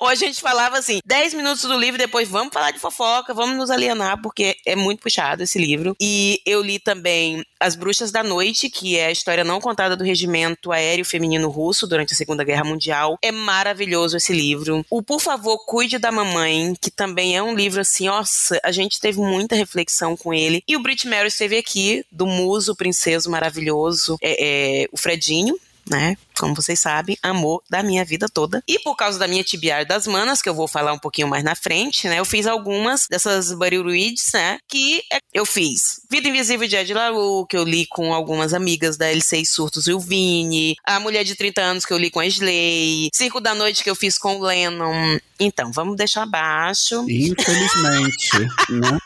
Ou 0.00 0.08
a 0.08 0.14
gente 0.14 0.40
falava 0.40 0.78
assim, 0.78 1.00
10 1.04 1.34
minutos 1.34 1.62
do 1.62 1.78
livro, 1.78 1.98
depois 1.98 2.28
vamos 2.28 2.52
falar 2.52 2.70
de 2.70 2.78
fofoca, 2.78 3.34
vamos 3.34 3.56
nos 3.56 3.70
alienar, 3.70 4.20
porque 4.22 4.56
é 4.64 4.76
muito 4.76 5.00
puxado 5.00 5.42
esse 5.42 5.58
livro. 5.58 5.96
E 6.00 6.40
eu 6.46 6.62
li 6.62 6.78
também 6.78 7.44
As 7.58 7.74
Bruxas 7.74 8.12
da 8.12 8.22
Noite, 8.22 8.70
que 8.70 8.96
é 8.96 9.06
a 9.06 9.10
história 9.10 9.42
não 9.42 9.60
contada 9.60 9.96
do 9.96 10.04
regimento 10.04 10.70
aéreo 10.70 11.04
feminino 11.04 11.48
russo 11.48 11.86
durante 11.86 12.12
a 12.12 12.16
Segunda 12.16 12.44
Guerra 12.44 12.64
Mundial. 12.64 13.18
É 13.20 13.32
maravilhoso 13.32 14.16
esse 14.16 14.32
livro. 14.32 14.84
O 14.88 15.02
Por 15.02 15.20
Favor, 15.20 15.58
Cuide 15.66 15.98
da 15.98 16.12
Mamãe, 16.12 16.74
que 16.80 16.90
também 16.90 17.36
é 17.36 17.42
um 17.42 17.54
livro 17.54 17.80
assim, 17.80 18.06
nossa, 18.06 18.60
a 18.64 18.70
gente 18.70 19.00
teve 19.00 19.18
muita 19.20 19.56
reflexão 19.56 20.16
com 20.16 20.32
ele. 20.32 20.62
E 20.66 20.76
o 20.76 20.80
Brit 20.80 21.08
Mary 21.08 21.28
esteve 21.28 21.56
aqui, 21.56 22.04
do 22.10 22.26
Muso 22.26 22.76
Princeso 22.76 23.30
Maravilhoso, 23.30 24.16
é, 24.22 24.82
é, 24.82 24.88
o 24.92 24.96
Fredinho, 24.96 25.58
né? 25.90 26.16
Como 26.38 26.54
vocês 26.54 26.78
sabem, 26.78 27.18
amor 27.22 27.62
da 27.68 27.82
minha 27.82 28.04
vida 28.04 28.28
toda. 28.28 28.62
E 28.66 28.78
por 28.78 28.94
causa 28.94 29.18
da 29.18 29.26
minha 29.26 29.42
tibiar 29.42 29.84
das 29.84 30.06
manas, 30.06 30.40
que 30.40 30.48
eu 30.48 30.54
vou 30.54 30.68
falar 30.68 30.92
um 30.92 30.98
pouquinho 30.98 31.28
mais 31.28 31.42
na 31.42 31.54
frente, 31.54 32.08
né? 32.08 32.18
Eu 32.18 32.24
fiz 32.24 32.46
algumas 32.46 33.06
dessas 33.08 33.52
Buddy 33.52 33.82
Reads, 33.82 34.32
né? 34.32 34.58
Que 34.68 35.02
eu 35.34 35.44
fiz 35.44 36.00
Vida 36.10 36.28
Invisível 36.28 36.68
de 36.68 36.76
Ed 36.76 36.94
LaRue, 36.94 37.46
que 37.48 37.56
eu 37.56 37.64
li 37.64 37.86
com 37.86 38.14
algumas 38.14 38.54
amigas 38.54 38.96
da 38.96 39.06
L6 39.12 39.44
Surtos 39.46 39.86
e 39.86 39.92
o 39.92 40.00
Vini. 40.00 40.76
A 40.84 41.00
Mulher 41.00 41.24
de 41.24 41.34
30 41.34 41.60
Anos, 41.60 41.84
que 41.84 41.92
eu 41.92 41.98
li 41.98 42.10
com 42.10 42.20
a 42.20 42.26
Slay. 42.26 43.08
Circo 43.12 43.40
da 43.40 43.54
Noite, 43.54 43.82
que 43.82 43.90
eu 43.90 43.96
fiz 43.96 44.16
com 44.16 44.36
o 44.36 44.42
Lennon. 44.42 45.18
Então, 45.40 45.72
vamos 45.72 45.96
deixar 45.96 46.22
abaixo. 46.22 47.04
Infelizmente, 47.08 48.38
né? 48.70 48.98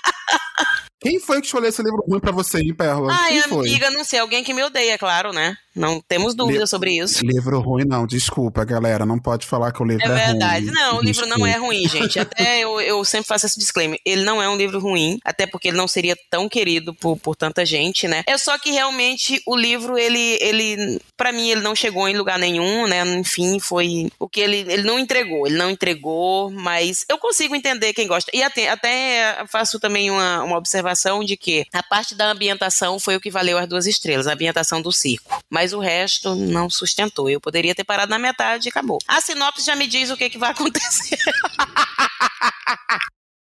Quem 1.03 1.19
foi 1.19 1.41
que 1.41 1.47
escolheu 1.47 1.69
esse 1.69 1.83
livro 1.83 2.05
ruim 2.09 2.21
pra 2.21 2.31
você, 2.31 2.61
hein, 2.61 2.73
Perla? 2.73 3.13
Ai, 3.13 3.33
Quem 3.33 3.43
amiga, 3.59 3.87
foi? 3.87 3.97
não 3.97 4.05
sei. 4.05 4.21
Alguém 4.21 4.45
que 4.45 4.55
me 4.55 4.63
odeia, 4.63 4.97
claro, 4.97 5.33
né? 5.33 5.57
Não 5.75 6.01
temos 6.01 6.35
dúvida 6.35 6.67
sobre 6.67 6.99
isso. 6.99 7.25
Livro 7.25 7.61
ruim, 7.61 7.85
não. 7.85 8.07
Desculpa, 8.07 8.65
galera. 8.65 9.07
Não 9.07 9.19
pode 9.19 9.47
falar 9.47 9.73
que 9.73 9.83
o 9.83 9.87
livro 9.87 10.05
é, 10.05 10.23
é 10.23 10.27
verdade. 10.27 10.67
ruim. 10.67 10.75
Não, 10.75 10.99
o 10.99 11.03
livro 11.03 11.27
não 11.27 11.47
é 11.47 11.57
ruim, 11.57 11.89
gente. 11.89 12.19
Até 12.19 12.61
eu, 12.61 12.81
eu 12.81 13.05
sempre 13.05 13.27
faço 13.27 13.47
esse 13.47 13.59
disclaimer. 13.59 13.99
Ele 14.05 14.23
não 14.23 14.43
é 14.43 14.49
um 14.49 14.57
livro 14.57 14.79
ruim, 14.79 15.19
até 15.25 15.47
porque 15.47 15.69
ele 15.69 15.77
não 15.77 15.89
seria 15.89 16.17
tão 16.31 16.49
querido 16.49 16.95
por, 16.95 17.17
por 17.17 17.37
tanta 17.37 17.65
gente, 17.65 18.07
né? 18.07 18.23
É 18.27 18.37
só 18.37 18.59
que 18.59 18.71
realmente 18.71 19.41
o 19.47 19.57
livro, 19.57 19.97
ele, 19.97 20.39
ele 20.41 21.01
para 21.17 21.33
mim, 21.33 21.51
ele 21.51 21.61
não 21.61 21.75
chegou 21.75 22.09
em 22.09 22.17
lugar 22.17 22.39
nenhum, 22.39 22.87
né? 22.87 23.03
Enfim, 23.17 23.59
foi 23.59 24.11
o 24.19 24.29
que 24.29 24.41
ele, 24.41 24.59
ele 24.69 24.83
não 24.83 24.99
entregou. 24.99 25.47
Ele 25.47 25.57
não 25.57 25.71
entregou, 25.71 26.51
mas 26.51 27.05
eu 27.09 27.19
consigo 27.19 27.55
entender 27.55 27.93
quem 27.93 28.07
gosta. 28.07 28.31
E 28.35 28.43
até, 28.43 28.69
até 28.69 29.45
faço 29.47 29.79
também 29.79 30.11
uma, 30.11 30.43
uma 30.43 30.57
observação 30.57 31.25
de 31.25 31.37
que 31.37 31.65
a 31.73 31.83
parte 31.83 32.15
da 32.15 32.31
ambientação 32.31 32.99
foi 32.99 33.17
o 33.17 33.21
que 33.21 33.31
valeu 33.31 33.57
as 33.57 33.69
duas 33.69 33.87
estrelas, 33.87 34.27
a 34.27 34.33
ambientação 34.33 34.83
do 34.83 34.93
circo. 34.93 35.43
Mas 35.49 35.62
o 35.73 35.79
resto 35.79 36.35
não 36.35 36.69
sustentou. 36.69 37.31
Eu 37.31 37.41
poderia 37.41 37.75
ter 37.75 37.85
parado 37.85 38.11
na 38.11 38.19
metade 38.19 38.69
e 38.69 38.71
acabou. 38.71 38.99
A 39.07 39.21
sinopse 39.21 39.65
já 39.65 39.77
me 39.77 39.87
diz 39.87 40.11
o 40.11 40.17
que, 40.17 40.29
que 40.29 40.39
vai 40.39 40.51
acontecer. 40.51 41.19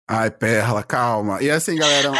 Ai, 0.07 0.31
Perla, 0.31 0.83
calma. 0.83 1.41
E 1.41 1.49
assim, 1.49 1.77
galera, 1.77 2.11
um, 2.11 2.17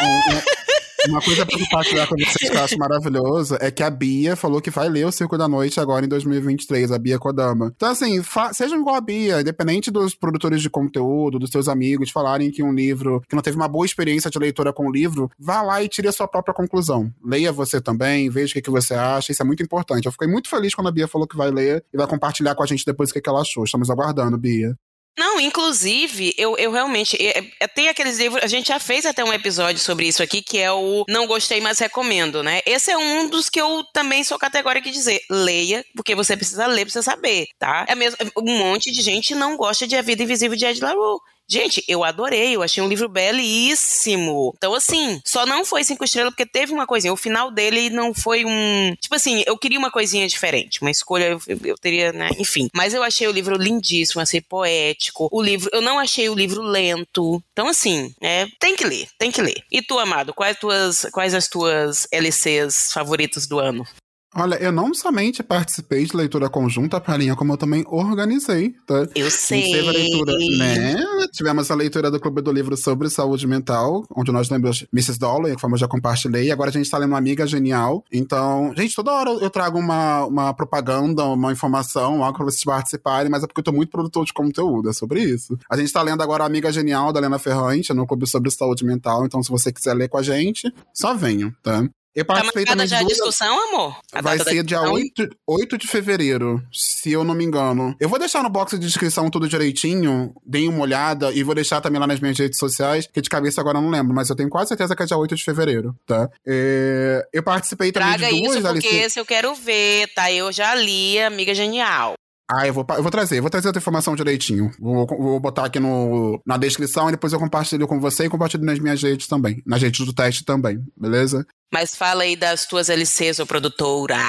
Uma 1.09 1.21
coisa 1.21 1.47
pra 1.47 1.59
compartilhar 1.59 2.07
com 2.07 2.15
vocês 2.17 2.51
que 2.51 2.57
eu 2.57 2.63
acho 2.63 2.79
maravilhoso 2.79 3.57
é 3.61 3.71
que 3.71 3.83
a 3.83 3.91
Bia 3.91 4.37
falou 4.37 4.61
que 4.61 4.71
vai 4.71 4.89
ler 4.89 5.07
o 5.07 5.13
Circo 5.13 5.39
da 5.39 5.49
Noite 5.49 5.81
agora 5.81 6.05
em 6.05 6.09
2023, 6.09 6.93
a 6.93 6.99
Bia 6.99 7.19
Kodama. 7.19 7.73
Então, 7.75 7.91
assim, 7.91 8.23
sejam 8.53 8.81
igual 8.81 8.97
a 8.97 9.01
Bia, 9.01 9.41
independente 9.41 9.91
dos 9.91 10.15
produtores 10.15 10.61
de 10.61 10.69
conteúdo, 10.69 11.39
dos 11.39 11.51
seus 11.51 11.69
amigos 11.69 12.11
falarem 12.11 12.51
que 12.51 12.63
um 12.63 12.73
livro, 12.73 13.23
que 13.29 13.35
não 13.35 13.43
teve 13.43 13.57
uma 13.57 13.69
boa 13.69 13.87
experiência 13.87 14.31
de 14.31 14.39
leitura 14.39 14.73
com 14.73 14.89
o 14.89 14.93
livro, 14.93 15.31
vá 15.39 15.63
lá 15.63 15.83
e 15.83 15.89
tire 15.89 16.09
a 16.09 16.13
sua 16.13 16.29
própria 16.29 16.55
conclusão. 16.55 17.13
Leia 17.25 17.53
você 17.53 17.81
também, 17.81 18.29
veja 18.29 18.51
o 18.51 18.55
que, 18.55 18.63
que 18.63 18.71
você 18.71 18.95
acha, 18.95 19.33
isso 19.33 19.43
é 19.43 19.47
muito 19.47 19.63
importante. 19.63 20.07
Eu 20.07 20.13
fiquei 20.13 20.29
muito 20.29 20.49
feliz 20.49 20.75
quando 20.75 20.89
a 20.89 20.93
Bia 20.93 21.09
falou 21.09 21.27
que 21.27 21.37
vai 21.37 21.51
ler 21.51 21.85
e 21.93 21.97
vai 21.97 22.07
compartilhar 22.07 22.55
com 22.55 22.63
a 22.63 22.67
gente 22.67 22.85
depois 22.85 23.11
o 23.11 23.13
que, 23.13 23.21
que 23.21 23.29
ela 23.29 23.41
achou. 23.41 23.65
Estamos 23.65 23.89
aguardando, 23.91 24.37
Bia. 24.37 24.77
Não, 25.21 25.39
inclusive, 25.39 26.33
eu, 26.39 26.57
eu 26.57 26.73
realmente. 26.73 27.15
É, 27.21 27.45
é, 27.61 27.69
tem 27.69 27.91
aqueles 27.91 28.19
livros. 28.19 28.43
A 28.43 28.47
gente 28.47 28.69
já 28.69 28.81
fez 28.81 29.05
até 29.05 29.23
um 29.23 29.35
episódio 29.35 29.79
sobre 29.79 30.09
isso 30.09 30.23
aqui, 30.23 30.41
que 30.41 30.57
é 30.57 30.73
o 30.73 31.05
Não 31.07 31.27
Gostei, 31.27 31.61
mas 31.61 31.79
Recomendo, 31.79 32.43
né? 32.43 32.63
Esse 32.65 32.91
é 32.91 32.97
um 32.97 33.29
dos 33.29 33.51
que 33.51 33.61
eu 33.61 33.85
também 33.93 34.25
sou 34.25 34.39
categórica 34.39 34.89
de 34.89 34.95
dizer. 34.97 35.21
Leia, 35.31 35.85
porque 35.95 36.15
você 36.15 36.35
precisa 36.39 36.67
ler 36.67 36.89
você 36.89 37.03
saber, 37.03 37.45
tá? 37.59 37.85
É 37.87 37.95
mesmo. 37.95 38.17
Um 38.35 38.57
monte 38.57 38.91
de 38.91 39.03
gente 39.03 39.35
não 39.35 39.59
gosta 39.59 39.87
de 39.87 39.95
A 39.95 40.01
Vida 40.01 40.23
Invisível 40.23 40.57
de 40.57 40.65
Ed 40.65 40.81
LaRue. 40.81 41.19
Gente, 41.51 41.83
eu 41.89 42.05
adorei, 42.05 42.55
eu 42.55 42.63
achei 42.63 42.81
um 42.81 42.89
livro 42.89 43.09
belíssimo. 43.09 44.55
Então, 44.57 44.73
assim, 44.73 45.21
só 45.27 45.45
não 45.45 45.65
foi 45.65 45.83
cinco 45.83 46.05
estrelas 46.05 46.31
porque 46.31 46.47
teve 46.47 46.73
uma 46.73 46.87
coisinha. 46.87 47.13
O 47.13 47.17
final 47.17 47.51
dele 47.51 47.91
não 47.91 48.15
foi 48.15 48.45
um. 48.45 48.95
Tipo 49.01 49.17
assim, 49.17 49.43
eu 49.45 49.59
queria 49.59 49.79
uma 49.79 49.91
coisinha 49.91 50.29
diferente. 50.29 50.81
Uma 50.81 50.93
escolha, 50.93 51.25
eu, 51.25 51.41
eu 51.65 51.77
teria, 51.77 52.13
né? 52.13 52.31
Enfim. 52.39 52.69
Mas 52.73 52.95
eu 52.95 53.03
achei 53.03 53.27
o 53.27 53.33
livro 53.33 53.57
lindíssimo, 53.57 54.23
achei 54.23 54.41
poético. 54.41 55.29
O 55.33 55.43
livro, 55.43 55.69
eu 55.73 55.81
não 55.81 55.99
achei 55.99 56.29
o 56.29 56.35
livro 56.37 56.63
lento. 56.63 57.43
Então, 57.53 57.67
assim, 57.67 58.15
é, 58.23 58.47
tem 58.61 58.77
que 58.77 58.85
ler, 58.85 59.09
tem 59.19 59.33
que 59.33 59.43
ler. 59.43 59.61
E 59.73 59.83
tu, 59.83 59.99
amado, 59.99 60.33
quais, 60.33 60.57
tuas, 60.57 61.07
quais 61.13 61.35
as 61.35 61.49
tuas 61.49 62.07
LCs 62.13 62.93
favoritas 62.93 63.49
do 63.49 63.59
ano? 63.59 63.85
Olha, 64.35 64.55
eu 64.57 64.71
não 64.71 64.95
somente 64.95 65.43
participei 65.43 66.05
de 66.05 66.17
leitura 66.17 66.49
conjunta, 66.49 67.01
Palinha, 67.01 67.35
como 67.35 67.53
eu 67.53 67.57
também 67.57 67.85
organizei, 67.89 68.75
tá? 68.87 69.09
Eu 69.15 69.29
sei. 69.29 69.73
Teve 69.73 69.89
a 69.89 69.93
leitura, 69.93 70.33
né? 70.57 70.97
Tivemos 71.33 71.69
a 71.69 71.75
leitura 71.75 72.11
do 72.13 72.21
Clube 72.21 72.41
do 72.41 72.53
Livro 72.53 72.77
sobre 72.77 73.11
saúde 73.11 73.47
mental, 73.47 74.05
onde 74.15 74.31
nós 74.31 74.49
lembramos 74.49 74.87
Mrs. 74.93 75.19
Dollar, 75.19 75.57
que 75.57 75.65
eu 75.65 75.77
já 75.77 75.89
compartilhei. 75.89 76.51
Agora 76.53 76.71
a 76.71 76.73
gente 76.73 76.89
tá 76.89 76.97
lendo 76.97 77.11
uma 77.11 77.19
amiga 77.19 77.45
genial. 77.45 78.05
Então, 78.13 78.73
gente, 78.77 78.95
toda 78.95 79.13
hora 79.13 79.31
eu 79.31 79.51
trago 79.51 79.79
uma, 79.79 80.25
uma 80.27 80.55
propaganda, 80.55 81.25
uma 81.25 81.51
informação, 81.51 82.23
algo 82.23 82.37
pra 82.37 82.45
vocês 82.45 82.65
participarem, 82.65 83.31
mas 83.31 83.43
é 83.43 83.49
porque 83.49 83.61
eu 83.61 83.65
tô 83.65 83.73
muito 83.73 83.91
produtor 83.91 84.25
de 84.25 84.33
conteúdo, 84.33 84.91
é 84.91 84.93
sobre 84.93 85.23
isso. 85.25 85.59
A 85.69 85.77
gente 85.77 85.93
tá 85.93 86.03
lendo 86.03 86.23
agora 86.23 86.45
a 86.45 86.47
Amiga 86.47 86.71
Genial, 86.71 87.13
da 87.13 87.19
Helena 87.19 87.39
Ferrante, 87.39 87.93
no 87.93 88.07
Clube 88.07 88.29
sobre 88.29 88.51
saúde 88.51 88.85
mental. 88.85 89.27
Então, 89.27 89.43
se 89.43 89.51
você 89.51 89.73
quiser 89.73 89.95
ler 89.95 90.09
com 90.09 90.19
a 90.19 90.23
gente, 90.23 90.73
só 90.95 91.15
venham, 91.15 91.53
tá? 91.63 91.85
Eu 92.15 92.25
tá 92.25 92.35
participei 92.35 92.65
tá 92.65 92.73
também 92.73 92.87
já 92.89 92.99
de 92.99 93.05
duas... 93.05 93.17
discussão, 93.17 93.69
amor? 93.69 94.01
A 94.13 94.21
Vai 94.21 94.39
ser 94.39 94.65
dia 94.65 94.83
8, 94.83 95.29
8 95.47 95.79
de 95.79 95.87
fevereiro, 95.87 96.63
se 96.73 97.13
eu 97.13 97.23
não 97.23 97.35
me 97.35 97.45
engano. 97.45 97.95
Eu 98.01 98.09
vou 98.09 98.19
deixar 98.19 98.43
no 98.43 98.51
box 98.51 98.79
de 98.79 98.85
descrição 98.85 99.31
tudo 99.31 99.49
direitinho, 99.49 100.35
deem 100.45 100.69
uma 100.69 100.83
olhada 100.83 101.33
e 101.33 101.43
vou 101.43 101.55
deixar 101.55 101.81
também 101.81 102.01
lá 102.01 102.07
nas 102.07 102.21
minhas 102.21 102.39
redes 102.39 102.59
sociais, 102.59 103.07
que 103.07 103.21
de 103.21 103.31
cabeça 103.31 103.61
agora 103.61 103.79
eu 103.79 103.83
não 103.83 103.91
lembro, 103.91 104.15
mas 104.15 104.29
eu 104.29 104.37
tenho 104.37 104.51
quase 104.51 104.69
certeza 104.69 104.97
que 104.97 105.03
é 105.03 105.07
dia 105.07 105.17
8 105.17 105.35
de 105.37 105.45
fevereiro, 105.45 105.95
tá? 106.05 106.29
É... 106.47 107.27
Eu 107.33 107.43
participei 107.43 107.93
também 107.93 108.19
Traga 108.19 108.35
de 108.35 108.43
duas... 108.43 108.57
isso, 108.57 108.73
porque 108.73 108.89
esse 108.89 109.21
eu 109.21 109.27
quero 109.27 109.55
ver, 109.55 110.09
tá? 110.15 110.33
Eu 110.33 110.51
já 110.51 110.75
li, 110.75 111.21
amiga 111.21 111.55
genial. 111.55 112.15
Ah, 112.53 112.67
eu 112.67 112.75
vou, 112.75 112.85
eu 112.97 113.03
vou 113.03 113.11
trazer, 113.13 113.39
eu 113.39 113.43
vou 113.43 113.51
trazer 113.51 113.69
outra 113.69 113.81
informação 113.81 114.17
direitinho. 114.17 114.73
Vou, 114.81 115.07
vou 115.07 115.39
botar 115.39 115.67
aqui 115.67 115.79
no, 115.79 116.43
na 116.45 116.57
descrição 116.57 117.09
e 117.09 117.13
depois 117.13 117.33
eu 117.33 117.39
compartilho 117.39 117.87
com 117.87 118.01
você 118.01 118.25
e 118.25 118.29
compartilho 118.29 118.65
nas 118.65 118.81
minhas 118.81 119.01
redes 119.01 119.29
também. 119.29 119.63
Nas 119.65 119.81
redes 119.81 120.05
do 120.05 120.13
teste 120.13 120.45
também, 120.45 120.85
beleza? 120.97 121.47
Mas 121.73 121.95
fala 121.95 122.25
aí 122.25 122.35
das 122.35 122.67
tuas 122.67 122.89
LCs, 122.89 123.39
ô 123.39 123.47
produtora. 123.47 124.17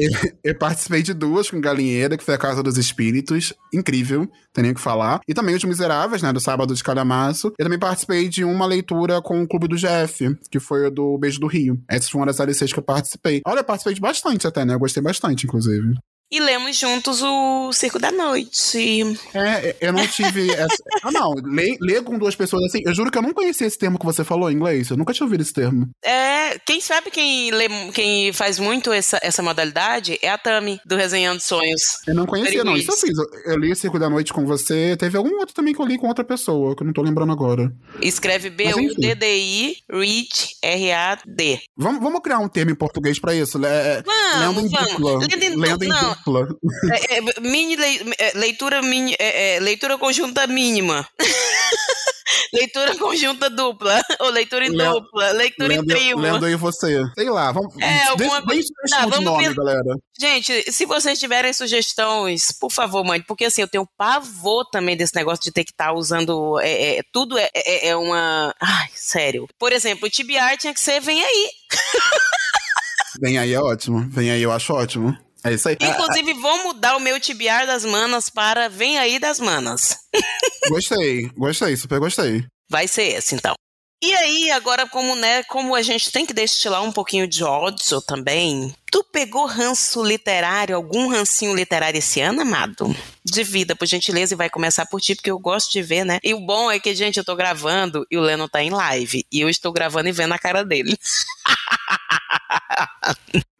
Eu, 0.00 0.10
eu, 0.42 0.58
participei 0.58 1.02
de 1.02 1.12
duas 1.12 1.50
com 1.50 1.60
Galinheira, 1.60 2.16
que 2.16 2.24
foi 2.24 2.32
a 2.32 2.38
Casa 2.38 2.62
dos 2.62 2.78
Espíritos. 2.78 3.52
Incrível, 3.74 4.26
tem 4.50 4.62
nem 4.62 4.72
o 4.72 4.74
que 4.74 4.80
falar. 4.80 5.20
E 5.28 5.34
também 5.34 5.54
Os 5.54 5.62
Miseráveis, 5.62 6.22
né, 6.22 6.32
do 6.32 6.40
Sábado 6.40 6.74
de 6.74 6.82
Calhamaço. 6.82 7.52
Eu 7.58 7.64
também 7.66 7.78
participei 7.78 8.26
de 8.26 8.42
uma 8.42 8.64
leitura 8.64 9.20
com 9.20 9.42
o 9.42 9.46
Clube 9.46 9.68
do 9.68 9.76
GF, 9.76 10.34
que 10.50 10.58
foi 10.58 10.86
o 10.86 10.90
do 10.90 11.18
Beijo 11.18 11.38
do 11.38 11.46
Rio. 11.46 11.78
Essas 11.86 12.08
foram 12.08 12.30
as 12.30 12.40
LCs 12.40 12.72
que 12.72 12.78
eu 12.78 12.82
participei. 12.82 13.42
Olha, 13.46 13.60
eu 13.60 13.64
participei 13.64 13.92
de 13.92 14.00
bastante 14.00 14.46
até, 14.46 14.64
né? 14.64 14.72
Eu 14.72 14.78
gostei 14.78 15.02
bastante, 15.02 15.44
inclusive 15.44 15.94
e 16.30 16.38
lemos 16.38 16.76
juntos 16.76 17.20
o 17.22 17.72
Circo 17.72 17.98
da 17.98 18.12
Noite. 18.12 19.02
É, 19.34 19.76
eu 19.80 19.92
não 19.92 20.06
tive. 20.06 20.50
essa... 20.54 20.82
Ah, 21.02 21.10
não. 21.10 21.34
Ler, 21.42 21.76
ler 21.80 22.02
com 22.04 22.16
duas 22.18 22.36
pessoas 22.36 22.62
assim. 22.64 22.80
Eu 22.84 22.94
juro 22.94 23.10
que 23.10 23.18
eu 23.18 23.22
não 23.22 23.32
conhecia 23.32 23.66
esse 23.66 23.76
termo 23.76 23.98
que 23.98 24.04
você 24.04 24.22
falou 24.22 24.50
em 24.50 24.54
inglês. 24.54 24.90
Eu 24.90 24.96
nunca 24.96 25.12
tinha 25.12 25.24
ouvido 25.24 25.40
esse 25.40 25.52
termo. 25.52 25.88
É, 26.04 26.58
quem 26.60 26.80
sabe 26.80 27.10
quem, 27.10 27.50
lê, 27.50 27.68
quem 27.92 28.32
faz 28.32 28.58
muito 28.58 28.92
essa, 28.92 29.18
essa 29.22 29.42
modalidade 29.42 30.18
é 30.22 30.30
a 30.30 30.38
Tami, 30.38 30.80
do 30.86 30.96
Resenhando 30.96 31.40
Sonhos. 31.40 31.98
Eu 32.06 32.14
não 32.14 32.26
conhecia, 32.26 32.62
não. 32.62 32.76
Isso 32.76 32.92
eu 32.92 32.96
fiz. 32.96 33.18
Eu 33.46 33.56
li 33.56 33.74
Circo 33.74 33.98
da 33.98 34.08
Noite 34.08 34.32
com 34.32 34.46
você. 34.46 34.96
Teve 34.96 35.16
algum 35.16 35.38
outro 35.38 35.54
também 35.54 35.74
que 35.74 35.80
eu 35.80 35.86
li 35.86 35.98
com 35.98 36.06
outra 36.06 36.24
pessoa, 36.24 36.76
que 36.76 36.82
eu 36.82 36.86
não 36.86 36.92
tô 36.92 37.02
lembrando 37.02 37.32
agora. 37.32 37.72
Escreve 38.00 38.50
B-U-D-D-I, 38.50 39.76
Reach, 39.90 40.56
R-A-D. 40.62 41.60
Vamos, 41.76 42.00
vamos 42.00 42.20
criar 42.20 42.38
um 42.38 42.48
termo 42.48 42.70
em 42.70 42.74
português 42.74 43.18
pra 43.18 43.34
isso? 43.34 43.58
É, 43.64 44.02
vamos, 44.38 44.70
vamos. 44.70 45.28
Lendo 45.28 45.44
em 45.44 45.56
Lendo 45.56 45.84
em 45.84 45.88
não, 45.88 46.16
dupla. 46.24 46.48
É, 46.92 47.18
é, 47.18 47.40
mini 47.40 47.76
é, 48.18 48.32
leitura, 48.34 48.82
mini, 48.82 49.14
é, 49.18 49.56
é, 49.56 49.60
leitura 49.60 49.98
conjunta 49.98 50.46
mínima. 50.46 51.06
leitura 52.52 52.96
conjunta 52.96 53.50
dupla. 53.50 54.00
Ou 54.20 54.30
leitura 54.30 54.66
em 54.66 54.72
dupla. 54.72 55.32
Leitura 55.32 55.74
em 55.74 55.84
primo. 55.84 56.20
Lendo 56.20 56.46
aí 56.46 56.54
você. 56.54 57.02
Sei 57.14 57.30
lá, 57.30 57.52
vamos. 57.52 57.74
É, 57.80 58.04
alguma 58.08 58.42
coisa. 58.42 58.68
Tá, 58.88 59.06
vamos 59.06 59.20
nome, 59.24 59.48
ver... 59.48 59.54
galera. 59.54 59.96
Gente, 60.18 60.70
se 60.70 60.84
vocês 60.84 61.18
tiverem 61.18 61.52
sugestões, 61.52 62.52
por 62.52 62.70
favor, 62.70 63.04
mãe, 63.04 63.22
porque 63.22 63.46
assim, 63.46 63.62
eu 63.62 63.68
tenho 63.68 63.88
pavor 63.96 64.68
também 64.70 64.96
desse 64.96 65.14
negócio 65.14 65.42
de 65.42 65.52
ter 65.52 65.64
que 65.64 65.72
estar 65.72 65.88
tá 65.88 65.92
usando. 65.92 66.58
É, 66.60 66.98
é, 66.98 67.02
tudo 67.12 67.38
é, 67.38 67.50
é, 67.54 67.88
é, 67.88 67.96
uma. 67.96 68.54
Ai, 68.60 68.88
sério. 68.94 69.46
Por 69.58 69.72
exemplo, 69.72 70.06
o 70.06 70.10
TBR 70.10 70.56
tinha 70.58 70.74
que 70.74 70.80
ser 70.80 71.00
Vem 71.00 71.22
aí. 71.22 71.48
Vem 73.20 73.38
aí 73.38 73.52
é 73.52 73.60
ótimo. 73.60 74.06
Vem 74.08 74.30
aí 74.30 74.42
eu 74.42 74.52
acho 74.52 74.72
ótimo. 74.72 75.16
É 75.44 75.52
isso 75.52 75.68
aí. 75.68 75.76
Inclusive, 75.80 76.34
vou 76.34 76.64
mudar 76.64 76.96
o 76.96 77.00
meu 77.00 77.18
tibiar 77.18 77.66
das 77.66 77.84
manas 77.84 78.28
para 78.28 78.68
Vem 78.68 78.98
aí 78.98 79.18
das 79.18 79.40
manas. 79.40 79.98
Gostei, 80.68 81.28
gostei, 81.36 81.76
super 81.76 81.98
gostei. 81.98 82.44
Vai 82.68 82.86
ser 82.86 83.04
esse, 83.04 83.34
então. 83.34 83.54
E 84.02 84.14
aí, 84.14 84.50
agora, 84.50 84.88
como, 84.88 85.14
né, 85.14 85.42
como 85.44 85.74
a 85.74 85.82
gente 85.82 86.10
tem 86.10 86.24
que 86.24 86.32
destilar 86.32 86.82
um 86.82 86.90
pouquinho 86.90 87.28
de 87.28 87.44
ódio 87.44 88.00
também, 88.00 88.74
tu 88.90 89.04
pegou 89.04 89.44
ranço 89.44 90.02
literário, 90.02 90.74
algum 90.74 91.08
rancinho 91.08 91.54
literário 91.54 91.98
esse 91.98 92.18
ano, 92.18 92.40
amado? 92.40 92.96
De 93.22 93.44
vida, 93.44 93.76
por 93.76 93.86
gentileza, 93.86 94.32
e 94.32 94.36
vai 94.36 94.48
começar 94.48 94.86
por 94.86 95.02
ti, 95.02 95.14
porque 95.14 95.30
eu 95.30 95.38
gosto 95.38 95.70
de 95.70 95.82
ver, 95.82 96.04
né? 96.04 96.18
E 96.24 96.32
o 96.32 96.40
bom 96.40 96.70
é 96.70 96.80
que, 96.80 96.94
gente, 96.94 97.18
eu 97.18 97.24
tô 97.24 97.36
gravando 97.36 98.06
e 98.10 98.16
o 98.16 98.22
Leno 98.22 98.48
tá 98.48 98.62
em 98.62 98.70
live. 98.70 99.26
E 99.30 99.40
eu 99.40 99.50
estou 99.50 99.70
gravando 99.70 100.08
e 100.08 100.12
vendo 100.12 100.32
a 100.32 100.38
cara 100.38 100.64
dele. 100.64 100.96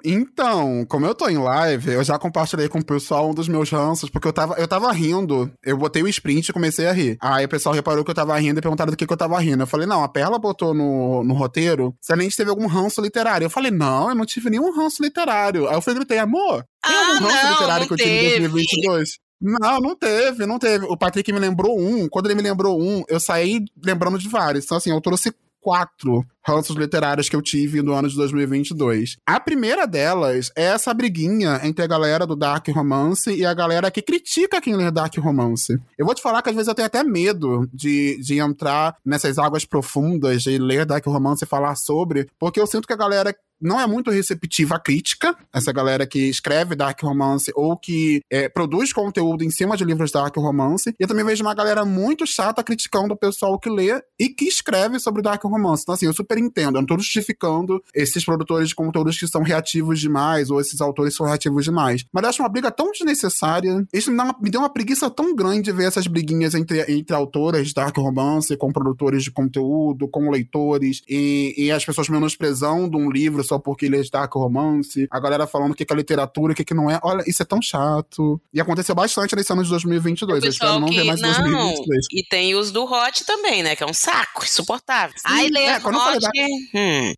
Então, 0.04 0.84
como 0.88 1.06
eu 1.06 1.14
tô 1.14 1.28
em 1.28 1.36
live, 1.36 1.92
eu 1.92 2.02
já 2.02 2.18
compartilhei 2.18 2.68
com 2.68 2.78
o 2.78 2.84
pessoal 2.84 3.30
um 3.30 3.34
dos 3.34 3.48
meus 3.48 3.70
ranços, 3.70 4.08
porque 4.08 4.26
eu 4.26 4.32
tava, 4.32 4.54
eu 4.54 4.66
tava 4.66 4.90
rindo. 4.92 5.50
Eu 5.62 5.76
botei 5.76 6.02
o 6.02 6.08
sprint 6.08 6.48
e 6.48 6.52
comecei 6.52 6.86
a 6.86 6.92
rir. 6.92 7.18
Aí 7.20 7.44
o 7.44 7.48
pessoal 7.48 7.74
reparou 7.74 8.04
que 8.04 8.10
eu 8.10 8.14
tava 8.14 8.38
rindo 8.38 8.58
e 8.58 8.62
perguntaram 8.62 8.90
do 8.90 8.96
que, 8.96 9.06
que 9.06 9.12
eu 9.12 9.16
tava 9.16 9.38
rindo. 9.38 9.62
Eu 9.62 9.66
falei, 9.66 9.86
não, 9.86 10.02
a 10.02 10.08
Perla 10.08 10.38
botou 10.38 10.72
no, 10.74 11.22
no 11.22 11.34
roteiro 11.34 11.94
se 12.00 12.12
a 12.12 12.16
gente 12.16 12.36
teve 12.36 12.50
algum 12.50 12.66
ranço 12.66 13.00
literário. 13.00 13.44
Eu 13.44 13.50
falei, 13.50 13.70
não, 13.70 14.08
eu 14.08 14.14
não 14.14 14.24
tive 14.24 14.48
nenhum 14.50 14.74
ranço 14.74 15.02
literário. 15.02 15.68
Aí 15.68 15.74
eu 15.74 15.82
falei, 15.82 15.98
gritei, 15.98 16.18
amor, 16.18 16.64
tem 16.82 16.94
ah, 16.94 17.08
algum 17.14 17.26
ranço 17.26 17.44
não, 17.44 17.50
literário 17.52 17.80
não 17.80 17.86
que 17.86 17.92
eu 17.92 17.96
tive 17.98 18.36
em 18.36 18.48
2022? 18.48 19.18
Não, 19.42 19.80
não 19.80 19.96
teve, 19.96 20.44
não 20.44 20.58
teve. 20.58 20.84
O 20.84 20.96
Patrick 20.96 21.32
me 21.32 21.38
lembrou 21.38 21.78
um. 21.78 22.08
Quando 22.08 22.26
ele 22.26 22.34
me 22.34 22.42
lembrou 22.42 22.80
um, 22.80 23.02
eu 23.08 23.18
saí 23.18 23.64
lembrando 23.82 24.18
de 24.18 24.28
vários. 24.28 24.64
Então, 24.64 24.76
assim, 24.76 24.90
eu 24.90 25.00
trouxe 25.00 25.34
quatro 25.60 26.24
ranços 26.46 26.76
literários 26.76 27.28
que 27.28 27.36
eu 27.36 27.42
tive 27.42 27.82
no 27.82 27.92
ano 27.92 28.08
de 28.08 28.16
2022. 28.16 29.16
A 29.26 29.38
primeira 29.40 29.86
delas 29.86 30.50
é 30.56 30.64
essa 30.64 30.92
briguinha 30.94 31.60
entre 31.64 31.84
a 31.84 31.88
galera 31.88 32.26
do 32.26 32.36
Dark 32.36 32.66
Romance 32.68 33.30
e 33.30 33.44
a 33.44 33.54
galera 33.54 33.90
que 33.90 34.02
critica 34.02 34.60
quem 34.60 34.76
lê 34.76 34.90
Dark 34.90 35.16
Romance. 35.18 35.78
Eu 35.98 36.06
vou 36.06 36.14
te 36.14 36.22
falar 36.22 36.42
que 36.42 36.50
às 36.50 36.54
vezes 36.54 36.68
eu 36.68 36.74
tenho 36.74 36.86
até 36.86 37.02
medo 37.02 37.68
de, 37.72 38.20
de 38.22 38.38
entrar 38.38 38.96
nessas 39.04 39.38
águas 39.38 39.64
profundas, 39.64 40.42
de 40.42 40.58
ler 40.58 40.84
Dark 40.84 41.04
Romance 41.06 41.44
e 41.44 41.48
falar 41.48 41.74
sobre, 41.74 42.28
porque 42.38 42.60
eu 42.60 42.66
sinto 42.66 42.86
que 42.86 42.92
a 42.92 42.96
galera 42.96 43.34
não 43.60 43.78
é 43.78 43.86
muito 43.86 44.10
receptiva 44.10 44.76
à 44.76 44.80
crítica, 44.80 45.36
essa 45.52 45.70
galera 45.70 46.06
que 46.06 46.30
escreve 46.30 46.74
dark 46.74 47.00
romance 47.02 47.52
ou 47.54 47.76
que 47.76 48.22
é, 48.30 48.48
produz 48.48 48.92
conteúdo 48.92 49.44
em 49.44 49.50
cima 49.50 49.76
de 49.76 49.84
livros 49.84 50.10
dark 50.10 50.34
romance. 50.36 50.90
E 50.98 51.02
eu 51.02 51.08
também 51.08 51.24
vejo 51.24 51.44
uma 51.44 51.54
galera 51.54 51.84
muito 51.84 52.26
chata 52.26 52.64
criticando 52.64 53.12
o 53.12 53.16
pessoal 53.16 53.58
que 53.58 53.68
lê 53.68 54.00
e 54.18 54.30
que 54.30 54.46
escreve 54.46 54.98
sobre 54.98 55.20
dark 55.20 55.42
romance. 55.44 55.82
Então, 55.82 55.94
assim, 55.94 56.06
eu 56.06 56.14
super 56.30 56.38
entendo. 56.38 56.76
Eu 56.76 56.82
não 56.82 56.86
tô 56.86 56.96
justificando 56.98 57.82
esses 57.94 58.24
produtores 58.24 58.68
de 58.68 58.74
conteúdos 58.74 59.18
que 59.18 59.26
são 59.26 59.42
reativos 59.42 59.98
demais, 59.98 60.50
ou 60.50 60.60
esses 60.60 60.80
autores 60.80 61.14
são 61.14 61.26
reativos 61.26 61.64
demais. 61.64 62.04
Mas 62.12 62.22
eu 62.22 62.28
acho 62.28 62.42
uma 62.42 62.48
briga 62.48 62.70
tão 62.70 62.92
desnecessária. 62.92 63.84
Isso 63.92 64.10
me, 64.10 64.16
dá 64.16 64.24
uma, 64.24 64.36
me 64.40 64.50
deu 64.50 64.60
uma 64.60 64.70
preguiça 64.70 65.10
tão 65.10 65.34
grande 65.34 65.72
ver 65.72 65.84
essas 65.84 66.06
briguinhas 66.06 66.54
entre, 66.54 66.80
entre 66.92 67.14
autoras 67.14 67.68
de 67.68 67.74
dark 67.74 67.96
romance, 67.96 68.56
com 68.56 68.72
produtores 68.72 69.24
de 69.24 69.30
conteúdo, 69.30 70.08
com 70.08 70.30
leitores, 70.30 71.02
e, 71.08 71.54
e 71.56 71.72
as 71.72 71.84
pessoas 71.84 72.08
menosprezando 72.08 72.96
um 72.96 73.10
livro 73.10 73.42
só 73.42 73.58
porque 73.58 73.86
ele 73.86 73.98
é 73.98 74.02
de 74.02 74.10
dark 74.10 74.32
romance, 74.34 75.08
a 75.10 75.20
galera 75.20 75.46
falando 75.46 75.72
o 75.72 75.74
que 75.74 75.84
é 75.88 75.94
literatura, 75.94 76.52
o 76.52 76.56
que, 76.56 76.64
que 76.64 76.74
não 76.74 76.90
é. 76.90 77.00
Olha, 77.02 77.24
isso 77.26 77.42
é 77.42 77.46
tão 77.46 77.60
chato. 77.60 78.40
E 78.52 78.60
aconteceu 78.60 78.94
bastante 78.94 79.34
nesse 79.34 79.52
ano 79.52 79.64
de 79.64 79.70
2022. 79.70 80.44
Eu 80.44 80.50
espero 80.50 80.78
não 80.78 80.88
que... 80.88 80.96
ver 80.96 81.04
mais 81.04 81.20
em 81.20 81.24
2023. 81.24 82.06
E 82.12 82.22
tem 82.28 82.54
os 82.54 82.70
do 82.70 82.84
Hot 82.84 83.24
também, 83.24 83.62
né? 83.62 83.74
Que 83.74 83.82
é 83.82 83.86
um 83.86 83.94
saco, 83.94 84.44
insuportável. 84.44 85.16
Sim, 85.16 85.24
Ai, 85.24 85.48
lê 85.48 85.64
é, 85.64 85.76
Hot... 85.76 86.19
Dark... 86.20 86.34
Hum. 86.74 87.14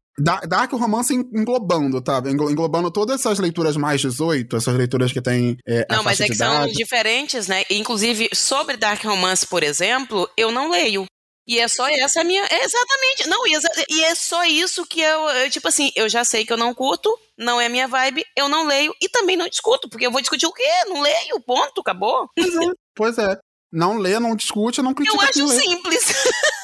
Dark 0.47 0.73
romance 0.73 1.15
englobando, 1.15 2.01
tá? 2.03 2.23
Englobando 2.27 2.91
todas 2.91 3.21
essas 3.21 3.39
leituras 3.39 3.77
mais 3.77 4.01
18, 4.01 4.57
essas 4.57 4.77
leituras 4.77 5.13
que 5.13 5.23
tem. 5.23 5.57
É, 5.67 5.87
não, 5.91 6.03
mas 6.03 6.21
é 6.21 6.27
que 6.27 6.35
são 6.35 6.67
diferentes, 6.69 7.49
né? 7.49 7.65
Inclusive, 7.71 8.29
sobre 8.35 8.77
Dark 8.77 9.03
Romance, 9.05 9.47
por 9.47 9.63
exemplo, 9.63 10.29
eu 10.37 10.51
não 10.51 10.71
leio. 10.71 11.07
E 11.47 11.59
é 11.59 11.67
só 11.67 11.89
essa 11.89 12.21
a 12.21 12.25
minha. 12.25 12.43
É 12.45 12.65
exatamente. 12.65 13.29
Não, 13.29 13.41
e 13.91 14.05
é 14.05 14.15
só 14.15 14.45
isso 14.45 14.87
que 14.87 15.01
eu, 15.01 15.29
eu, 15.29 15.51
Tipo 15.51 15.69
assim, 15.69 15.91
eu 15.97 16.09
já 16.09 16.25
sei 16.25 16.45
que 16.45 16.53
eu 16.53 16.57
não 16.57 16.75
curto, 16.75 17.19
não 17.37 17.61
é 17.61 17.69
minha 17.69 17.89
vibe, 17.89 18.25
eu 18.37 18.49
não 18.49 18.67
leio 18.67 18.95
e 19.01 19.09
também 19.09 19.37
não 19.37 19.49
discuto, 19.49 19.89
porque 19.89 20.07
eu 20.07 20.13
vou 20.13 20.21
discutir 20.21 20.47
o 20.47 20.53
quê? 20.53 20.63
Não 20.87 21.01
leio, 21.01 21.41
ponto, 21.41 21.81
acabou. 21.81 22.29
Pois 22.37 22.55
é. 22.55 22.73
Pois 22.95 23.19
é. 23.19 23.39
Não 23.73 23.97
lê, 23.97 24.19
não 24.21 24.37
discute, 24.37 24.83
não 24.83 24.93
critica. 24.93 25.17
Eu 25.17 25.29
acho 25.29 25.49
simples. 25.49 26.05